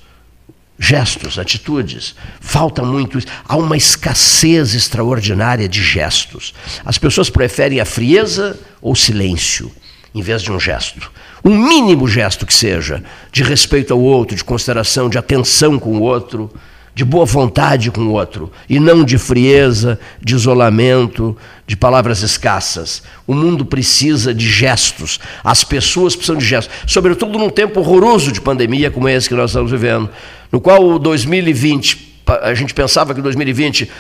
gestos, 0.81 1.39
atitudes. 1.39 2.15
Falta 2.41 2.83
muito. 2.83 3.19
Há 3.47 3.57
uma 3.57 3.77
escassez 3.77 4.75
extraordinária 4.75 5.69
de 5.69 5.83
gestos. 5.83 6.55
As 6.85 6.97
pessoas 6.97 7.29
preferem 7.29 7.79
a 7.79 7.85
frieza 7.85 8.59
ou 8.81 8.97
silêncio 8.97 9.71
em 10.15 10.23
vez 10.23 10.43
de 10.43 10.51
um 10.51 10.59
gesto. 10.59 11.11
Um 11.45 11.57
mínimo 11.57 12.09
gesto 12.09 12.45
que 12.45 12.53
seja, 12.53 13.03
de 13.31 13.43
respeito 13.43 13.93
ao 13.93 14.01
outro, 14.01 14.35
de 14.35 14.43
consideração, 14.43 15.09
de 15.09 15.17
atenção 15.17 15.79
com 15.79 15.99
o 15.99 16.03
outro, 16.03 16.51
de 16.93 17.05
boa 17.05 17.25
vontade 17.25 17.91
com 17.91 18.01
o 18.01 18.13
outro, 18.13 18.51
e 18.69 18.81
não 18.81 19.05
de 19.05 19.17
frieza, 19.17 19.99
de 20.21 20.35
isolamento, 20.35 21.37
de 21.67 21.77
palavras 21.77 22.23
escassas. 22.23 23.03
O 23.27 23.33
mundo 23.35 23.65
precisa 23.65 24.35
de 24.35 24.47
gestos, 24.51 25.21
as 25.45 25.63
pessoas 25.63 26.17
precisam 26.17 26.37
de 26.37 26.45
gestos, 26.45 26.75
sobretudo 26.87 27.39
num 27.39 27.49
tempo 27.49 27.81
horroroso 27.81 28.33
de 28.33 28.41
pandemia 28.41 28.91
como 28.91 29.09
esse 29.09 29.29
que 29.29 29.35
nós 29.35 29.51
estamos 29.51 29.71
vivendo 29.71 30.11
no 30.51 30.61
qual 30.61 30.99
2020, 30.99 32.23
a 32.43 32.55
gente 32.55 32.75
pensava 32.75 33.15
que 33.15 33.21
2020 33.21 33.91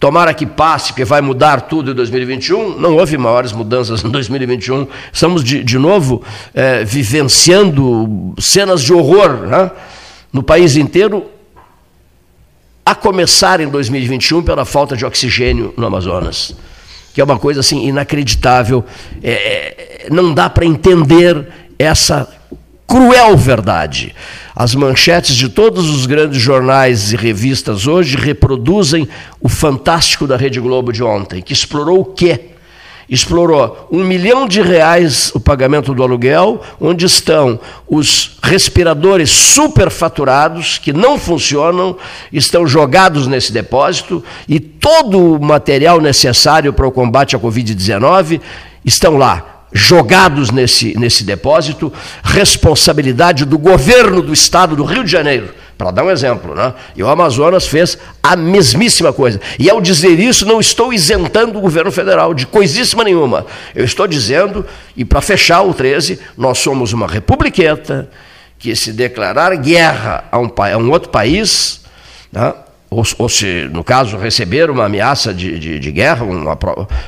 tomara 0.00 0.32
que 0.32 0.46
passe, 0.46 0.88
porque 0.88 1.04
vai 1.04 1.20
mudar 1.20 1.60
tudo 1.62 1.90
em 1.90 1.94
2021. 1.94 2.78
Não 2.78 2.96
houve 2.96 3.18
maiores 3.18 3.52
mudanças 3.52 4.02
em 4.04 4.08
2021. 4.08 4.88
Estamos 5.12 5.44
de, 5.44 5.62
de 5.62 5.78
novo 5.78 6.22
é, 6.54 6.82
vivenciando 6.84 8.34
cenas 8.38 8.82
de 8.82 8.92
horror 8.94 9.46
né? 9.46 9.70
no 10.32 10.42
país 10.42 10.76
inteiro, 10.76 11.26
a 12.84 12.94
começar 12.94 13.60
em 13.60 13.68
2021 13.68 14.42
pela 14.42 14.64
falta 14.64 14.96
de 14.96 15.04
oxigênio 15.04 15.74
no 15.76 15.86
Amazonas, 15.86 16.56
que 17.12 17.20
é 17.20 17.24
uma 17.24 17.38
coisa 17.38 17.60
assim 17.60 17.86
inacreditável. 17.86 18.84
É, 19.22 20.06
é, 20.06 20.08
não 20.10 20.32
dá 20.32 20.48
para 20.48 20.64
entender 20.64 21.46
essa 21.78 22.26
cruel 22.86 23.36
verdade. 23.36 24.14
As 24.62 24.74
manchetes 24.74 25.36
de 25.36 25.48
todos 25.48 25.88
os 25.88 26.04
grandes 26.04 26.38
jornais 26.38 27.14
e 27.14 27.16
revistas 27.16 27.86
hoje 27.86 28.14
reproduzem 28.14 29.08
o 29.40 29.48
fantástico 29.48 30.26
da 30.26 30.36
Rede 30.36 30.60
Globo 30.60 30.92
de 30.92 31.02
ontem, 31.02 31.40
que 31.40 31.54
explorou 31.54 32.00
o 32.00 32.04
quê? 32.04 32.40
explorou 33.08 33.88
um 33.90 34.04
milhão 34.04 34.46
de 34.46 34.60
reais 34.60 35.32
o 35.34 35.40
pagamento 35.40 35.94
do 35.94 36.02
aluguel, 36.02 36.60
onde 36.78 37.06
estão 37.06 37.58
os 37.88 38.36
respiradores 38.42 39.30
superfaturados 39.30 40.76
que 40.76 40.92
não 40.92 41.18
funcionam, 41.18 41.96
estão 42.30 42.66
jogados 42.66 43.26
nesse 43.26 43.52
depósito 43.52 44.22
e 44.46 44.60
todo 44.60 45.36
o 45.36 45.42
material 45.42 46.02
necessário 46.02 46.70
para 46.70 46.86
o 46.86 46.92
combate 46.92 47.34
à 47.34 47.38
Covid-19 47.38 48.42
estão 48.84 49.16
lá 49.16 49.49
jogados 49.72 50.50
nesse, 50.50 50.98
nesse 50.98 51.24
depósito, 51.24 51.92
responsabilidade 52.22 53.44
do 53.44 53.58
governo 53.58 54.22
do 54.22 54.32
estado 54.32 54.74
do 54.74 54.84
Rio 54.84 55.04
de 55.04 55.10
Janeiro, 55.10 55.54
para 55.78 55.90
dar 55.90 56.04
um 56.04 56.10
exemplo. 56.10 56.54
Né? 56.54 56.74
E 56.96 57.02
o 57.02 57.08
Amazonas 57.08 57.66
fez 57.66 57.96
a 58.22 58.36
mesmíssima 58.36 59.12
coisa. 59.12 59.40
E 59.58 59.70
ao 59.70 59.80
dizer 59.80 60.18
isso, 60.18 60.44
não 60.44 60.60
estou 60.60 60.92
isentando 60.92 61.58
o 61.58 61.62
governo 61.62 61.92
federal 61.92 62.34
de 62.34 62.46
coisíssima 62.46 63.04
nenhuma. 63.04 63.46
Eu 63.74 63.84
estou 63.84 64.06
dizendo, 64.06 64.66
e 64.96 65.04
para 65.04 65.20
fechar 65.20 65.62
o 65.62 65.72
13, 65.72 66.18
nós 66.36 66.58
somos 66.58 66.92
uma 66.92 67.06
republiqueta 67.06 68.10
que 68.58 68.74
se 68.76 68.92
declarar 68.92 69.56
guerra 69.56 70.24
a 70.30 70.38
um, 70.38 70.50
a 70.56 70.76
um 70.76 70.90
outro 70.90 71.08
país, 71.08 71.80
né? 72.30 72.52
Ou, 72.90 73.04
ou, 73.18 73.28
se, 73.28 73.68
no 73.72 73.84
caso, 73.84 74.16
receber 74.16 74.68
uma 74.68 74.86
ameaça 74.86 75.32
de, 75.32 75.58
de, 75.60 75.78
de 75.78 75.92
guerra, 75.92 76.24
uma, 76.24 76.58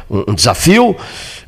um 0.09 0.33
desafio, 0.33 0.97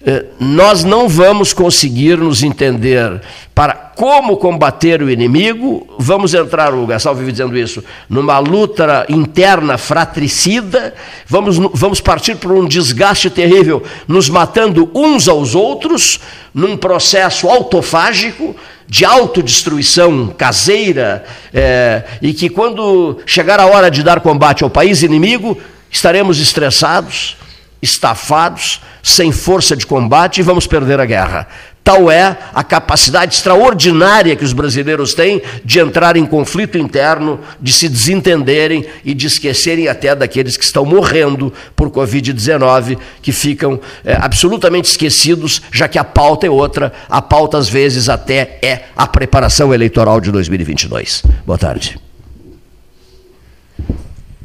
eh, 0.05 0.25
nós 0.41 0.83
não 0.83 1.09
vamos 1.09 1.53
conseguir 1.53 2.19
nos 2.19 2.43
entender 2.43 3.23
para 3.55 3.74
como 3.95 4.37
combater 4.37 5.03
o 5.03 5.11
inimigo, 5.11 5.87
vamos 5.99 6.35
entrar, 6.35 6.75
o 6.75 6.87
Gastal 6.87 7.15
vive 7.15 7.33
dizendo 7.33 7.57
isso, 7.57 7.83
numa 8.09 8.39
luta 8.39 9.07
interna 9.09 9.79
fratricida, 9.79 10.95
vamos, 11.27 11.59
vamos 11.73 12.01
partir 12.01 12.37
por 12.37 12.53
um 12.53 12.67
desgaste 12.67 13.31
terrível, 13.31 13.83
nos 14.09 14.29
matando 14.29 14.91
uns 14.95 15.29
aos 15.29 15.55
outros, 15.55 16.21
num 16.53 16.77
processo 16.77 17.49
autofágico, 17.49 18.55
de 18.87 19.05
autodestruição 19.05 20.29
caseira, 20.29 21.25
é, 21.53 22.03
e 22.21 22.35
que 22.35 22.49
quando 22.49 23.19
chegar 23.25 23.59
a 23.59 23.67
hora 23.67 23.91
de 23.91 24.03
dar 24.03 24.21
combate 24.21 24.63
ao 24.63 24.71
país 24.71 25.03
inimigo, 25.03 25.57
estaremos 25.91 26.41
estressados, 26.41 27.37
estafados, 27.81 28.81
sem 29.03 29.31
força 29.31 29.77
de 29.77 29.87
combate 29.87 30.39
e 30.39 30.43
vamos 30.43 30.67
perder 30.67 30.99
a 30.99 31.05
guerra. 31.05 31.47
Tal 31.85 32.11
é 32.11 32.39
a 32.55 32.65
capacidade 32.65 33.35
extraordinária 33.35 34.35
que 34.35 34.43
os 34.43 34.55
brasileiros 34.55 35.13
têm 35.13 35.43
de 35.63 35.79
entrar 35.79 36.17
em 36.17 36.25
conflito 36.25 36.79
interno, 36.79 37.39
de 37.61 37.71
se 37.71 37.91
desentenderem 37.91 38.87
e 39.05 39.13
de 39.13 39.27
esquecerem 39.27 39.87
até 39.87 40.17
daqueles 40.17 40.57
que 40.57 40.65
estão 40.65 40.87
morrendo 40.87 41.53
por 41.77 41.91
Covid-19, 41.91 42.97
que 43.21 43.33
ficam 43.33 43.79
é, 44.03 44.17
absolutamente 44.19 44.89
esquecidos, 44.89 45.61
já 45.71 45.87
que 45.87 45.99
a 45.99 46.05
pauta 46.05 46.47
é 46.47 46.51
outra. 46.51 46.91
A 47.07 47.21
pauta, 47.21 47.59
às 47.59 47.69
vezes, 47.69 48.09
até 48.09 48.59
é 48.63 48.85
a 48.97 49.07
preparação 49.07 49.75
eleitoral 49.75 50.23
de 50.23 50.33
2022. 50.33 51.23
Boa 51.45 51.59
tarde. 51.59 51.99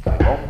Tá 0.04 0.10
bom. 0.10 0.49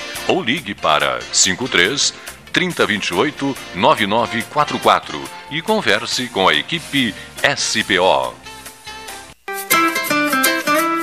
ou 0.27 0.41
ligue 0.41 0.73
para 0.73 1.19
53 1.31 2.13
3028 2.51 3.57
9944 3.75 5.21
e 5.49 5.61
converse 5.61 6.27
com 6.27 6.47
a 6.47 6.53
equipe 6.53 7.15
SPO. 7.55 8.35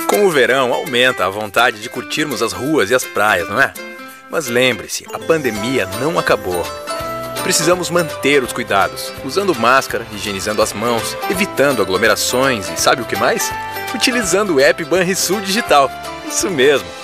Com 0.07 0.25
o 0.25 0.31
verão 0.31 0.73
aumenta 0.73 1.25
a 1.25 1.29
vontade 1.29 1.81
de 1.81 1.89
curtirmos 1.89 2.41
as 2.41 2.51
ruas 2.51 2.89
e 2.89 2.95
as 2.95 3.03
praias, 3.03 3.47
não 3.47 3.61
é? 3.61 3.73
Mas 4.29 4.47
lembre-se, 4.47 5.05
a 5.13 5.19
pandemia 5.19 5.85
não 5.99 6.17
acabou. 6.17 6.63
Precisamos 7.43 7.89
manter 7.89 8.43
os 8.43 8.51
cuidados, 8.51 9.11
usando 9.23 9.55
máscara, 9.55 10.05
higienizando 10.13 10.61
as 10.61 10.73
mãos, 10.73 11.17
evitando 11.29 11.81
aglomerações 11.81 12.69
e 12.69 12.79
sabe 12.79 13.01
o 13.01 13.05
que 13.05 13.15
mais? 13.15 13.51
Utilizando 13.93 14.55
o 14.55 14.59
app 14.59 14.83
Banrisul 14.83 15.41
Digital. 15.41 15.89
Isso 16.27 16.49
mesmo 16.49 16.98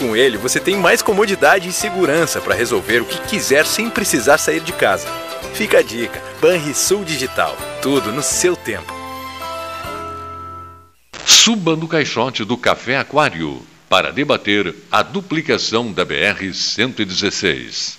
com 0.00 0.16
ele, 0.16 0.38
você 0.38 0.58
tem 0.58 0.76
mais 0.76 1.02
comodidade 1.02 1.68
e 1.68 1.72
segurança 1.72 2.40
para 2.40 2.54
resolver 2.54 3.00
o 3.00 3.04
que 3.04 3.20
quiser 3.28 3.66
sem 3.66 3.90
precisar 3.90 4.38
sair 4.38 4.60
de 4.60 4.72
casa. 4.72 5.06
Fica 5.52 5.78
a 5.78 5.82
dica: 5.82 6.20
Banrisul 6.40 7.04
Digital. 7.04 7.54
Tudo 7.82 8.10
no 8.10 8.22
seu 8.22 8.56
tempo. 8.56 8.90
Suba 11.26 11.76
no 11.76 11.86
caixote 11.86 12.44
do 12.44 12.56
Café 12.56 12.96
Aquário 12.96 13.60
para 13.88 14.10
debater 14.10 14.74
a 14.90 15.02
duplicação 15.02 15.92
da 15.92 16.06
BR-116. 16.06 17.98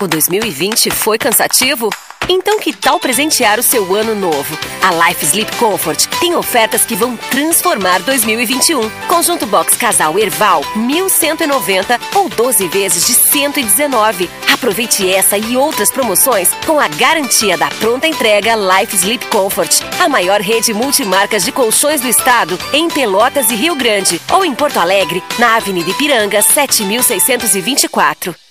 O 0.00 0.06
2020 0.06 0.90
foi 0.90 1.18
cansativo? 1.18 1.90
Então 2.28 2.60
que 2.60 2.72
tal 2.72 3.00
presentear 3.00 3.58
o 3.58 3.64
seu 3.64 3.96
ano 3.96 4.14
novo? 4.14 4.56
A 4.80 5.08
Life 5.08 5.24
Sleep 5.24 5.56
Comfort 5.56 6.06
tem 6.20 6.36
ofertas 6.36 6.84
que 6.84 6.94
vão 6.94 7.16
transformar 7.16 8.00
2021. 8.02 8.88
Conjunto 9.08 9.44
Box 9.44 9.76
Casal 9.76 10.16
Erval, 10.16 10.62
1190 10.76 11.98
ou 12.14 12.28
12 12.28 12.68
vezes 12.68 13.08
de 13.08 13.14
119. 13.14 14.30
Aproveite 14.52 15.10
essa 15.10 15.36
e 15.36 15.56
outras 15.56 15.90
promoções 15.90 16.48
com 16.64 16.78
a 16.78 16.86
garantia 16.86 17.58
da 17.58 17.68
pronta 17.68 18.06
entrega 18.06 18.54
Life 18.54 18.94
Sleep 18.94 19.26
Comfort, 19.26 19.80
a 19.98 20.08
maior 20.08 20.40
rede 20.40 20.72
multimarcas 20.72 21.44
de 21.44 21.50
colchões 21.50 22.00
do 22.00 22.06
estado 22.06 22.56
em 22.72 22.88
Pelotas 22.88 23.50
e 23.50 23.56
Rio 23.56 23.74
Grande 23.74 24.20
ou 24.32 24.44
em 24.44 24.54
Porto 24.54 24.78
Alegre, 24.78 25.24
na 25.40 25.56
Avenida 25.56 25.90
Ipiranga, 25.90 26.40
7624. 26.40 28.47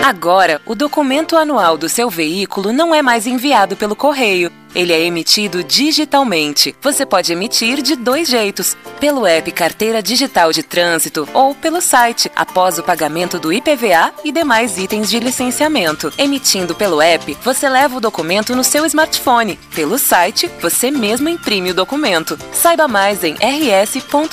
Agora, 0.00 0.60
o 0.64 0.74
documento 0.74 1.36
anual 1.36 1.76
do 1.76 1.88
seu 1.88 2.08
veículo 2.08 2.72
não 2.72 2.94
é 2.94 3.02
mais 3.02 3.26
enviado 3.26 3.76
pelo 3.76 3.96
correio 3.96 4.50
Ele 4.74 4.92
é 4.92 5.00
emitido 5.00 5.62
digitalmente. 5.62 6.74
Você 6.80 7.04
pode 7.04 7.32
emitir 7.32 7.82
de 7.82 7.96
dois 7.96 8.28
jeitos: 8.28 8.76
pelo 9.00 9.26
app 9.26 9.50
Carteira 9.52 10.02
Digital 10.02 10.52
de 10.52 10.62
Trânsito 10.62 11.28
ou 11.34 11.54
pelo 11.54 11.80
site, 11.80 12.30
após 12.34 12.78
o 12.78 12.82
pagamento 12.82 13.38
do 13.38 13.52
IPVA 13.52 14.12
e 14.24 14.32
demais 14.32 14.78
itens 14.78 15.10
de 15.10 15.18
licenciamento. 15.18 16.12
Emitindo 16.16 16.74
pelo 16.74 17.00
app, 17.00 17.36
você 17.42 17.68
leva 17.68 17.96
o 17.96 18.00
documento 18.00 18.54
no 18.56 18.64
seu 18.64 18.84
smartphone. 18.86 19.58
Pelo 19.74 19.98
site, 19.98 20.50
você 20.60 20.90
mesmo 20.90 21.28
imprime 21.28 21.70
o 21.70 21.74
documento. 21.74 22.38
Saiba 22.52 22.88
mais 22.88 23.22
em 23.24 23.34
rs.gov.br. 23.34 24.32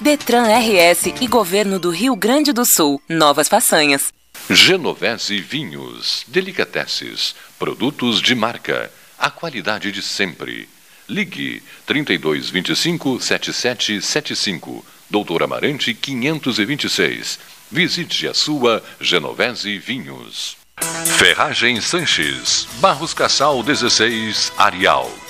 Detran 0.00 0.44
RS 0.46 1.06
e 1.20 1.26
Governo 1.26 1.78
do 1.78 1.90
Rio 1.90 2.14
Grande 2.16 2.52
do 2.52 2.64
Sul. 2.64 3.00
Novas 3.08 3.48
façanhas. 3.48 4.19
Genovese 4.48 5.40
Vinhos, 5.40 6.24
Delicateces, 6.28 7.34
produtos 7.58 8.20
de 8.22 8.34
marca, 8.34 8.90
a 9.18 9.30
qualidade 9.30 9.92
de 9.92 10.02
sempre. 10.02 10.68
Ligue 11.08 11.62
3225 11.86 13.20
7775, 13.20 14.84
Doutor 15.10 15.42
Amarante 15.42 15.92
526. 15.92 17.38
Visite 17.70 18.28
a 18.28 18.34
sua 18.34 18.82
Genovese 19.00 19.78
Vinhos. 19.78 20.56
Ferragem 21.18 21.80
Sanches, 21.80 22.66
Barros 22.80 23.12
Cassal 23.12 23.62
16, 23.62 24.52
Arial. 24.56 25.29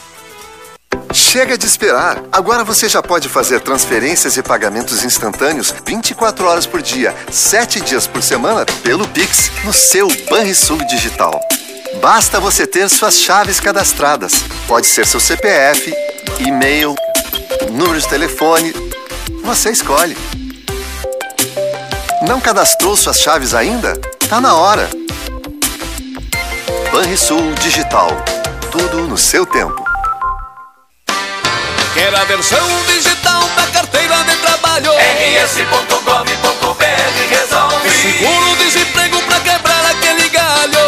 Chega 1.13 1.57
de 1.57 1.65
esperar! 1.65 2.21
Agora 2.31 2.63
você 2.63 2.87
já 2.87 3.01
pode 3.01 3.27
fazer 3.27 3.59
transferências 3.61 4.37
e 4.37 4.43
pagamentos 4.43 5.03
instantâneos 5.03 5.73
24 5.85 6.45
horas 6.45 6.65
por 6.65 6.81
dia, 6.81 7.15
7 7.29 7.81
dias 7.81 8.07
por 8.07 8.23
semana, 8.23 8.65
pelo 8.83 9.07
Pix, 9.07 9.51
no 9.63 9.73
seu 9.73 10.07
Banrisul 10.29 10.77
Digital. 10.85 11.39
Basta 12.01 12.39
você 12.39 12.65
ter 12.65 12.89
suas 12.89 13.15
chaves 13.15 13.59
cadastradas. 13.59 14.33
Pode 14.67 14.87
ser 14.87 15.05
seu 15.05 15.19
CPF, 15.19 15.93
e-mail, 16.39 16.95
número 17.71 17.99
de 17.99 18.07
telefone. 18.07 18.73
Você 19.43 19.71
escolhe. 19.71 20.17
Não 22.27 22.39
cadastrou 22.39 22.95
suas 22.95 23.19
chaves 23.19 23.53
ainda? 23.53 23.99
Tá 24.29 24.39
na 24.39 24.55
hora. 24.55 24.89
Banrisul 26.91 27.53
Digital. 27.55 28.09
Tudo 28.71 29.07
no 29.07 29.17
seu 29.17 29.45
tempo. 29.45 29.90
Quer 31.93 32.15
a 32.15 32.23
versão 32.23 32.65
digital 32.87 33.41
da 33.55 33.67
carteira 33.67 34.23
de 34.23 34.35
trabalho? 34.37 34.91
rs.gov.br 35.43 36.85
resolve. 37.29 37.89
Seguro-desemprego 37.89 39.21
pra 39.23 39.39
quebrar 39.41 39.85
aquele 39.87 40.29
galho. 40.29 40.79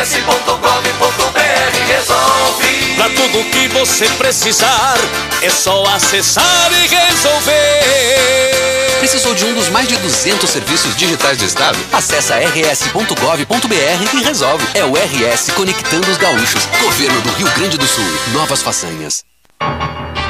rs.gov.br 0.00 1.42
resolve. 1.88 2.94
Pra 2.94 3.08
tudo 3.10 3.50
que 3.50 3.66
você 3.68 4.08
precisar, 4.10 4.96
é 5.42 5.50
só 5.50 5.84
acessar 5.86 6.70
e 6.72 6.86
resolver. 6.86 8.56
Precisou 9.00 9.34
de 9.34 9.44
um 9.44 9.54
dos 9.54 9.68
mais 9.68 9.88
de 9.88 9.96
200 9.96 10.48
serviços 10.48 10.94
digitais 10.96 11.36
do 11.38 11.44
Estado? 11.44 11.78
Acesse 11.92 12.32
rs.gov.br 12.32 14.14
e 14.14 14.22
resolve. 14.22 14.64
É 14.74 14.84
o 14.84 14.94
RS 14.94 15.50
Conectando 15.54 16.08
os 16.10 16.16
Gaúchos. 16.16 16.64
Governo 16.80 17.20
do 17.22 17.30
Rio 17.32 17.50
Grande 17.56 17.76
do 17.76 17.86
Sul. 17.88 18.04
Novas 18.32 18.62
façanhas. 18.62 19.35
Música 19.60 20.25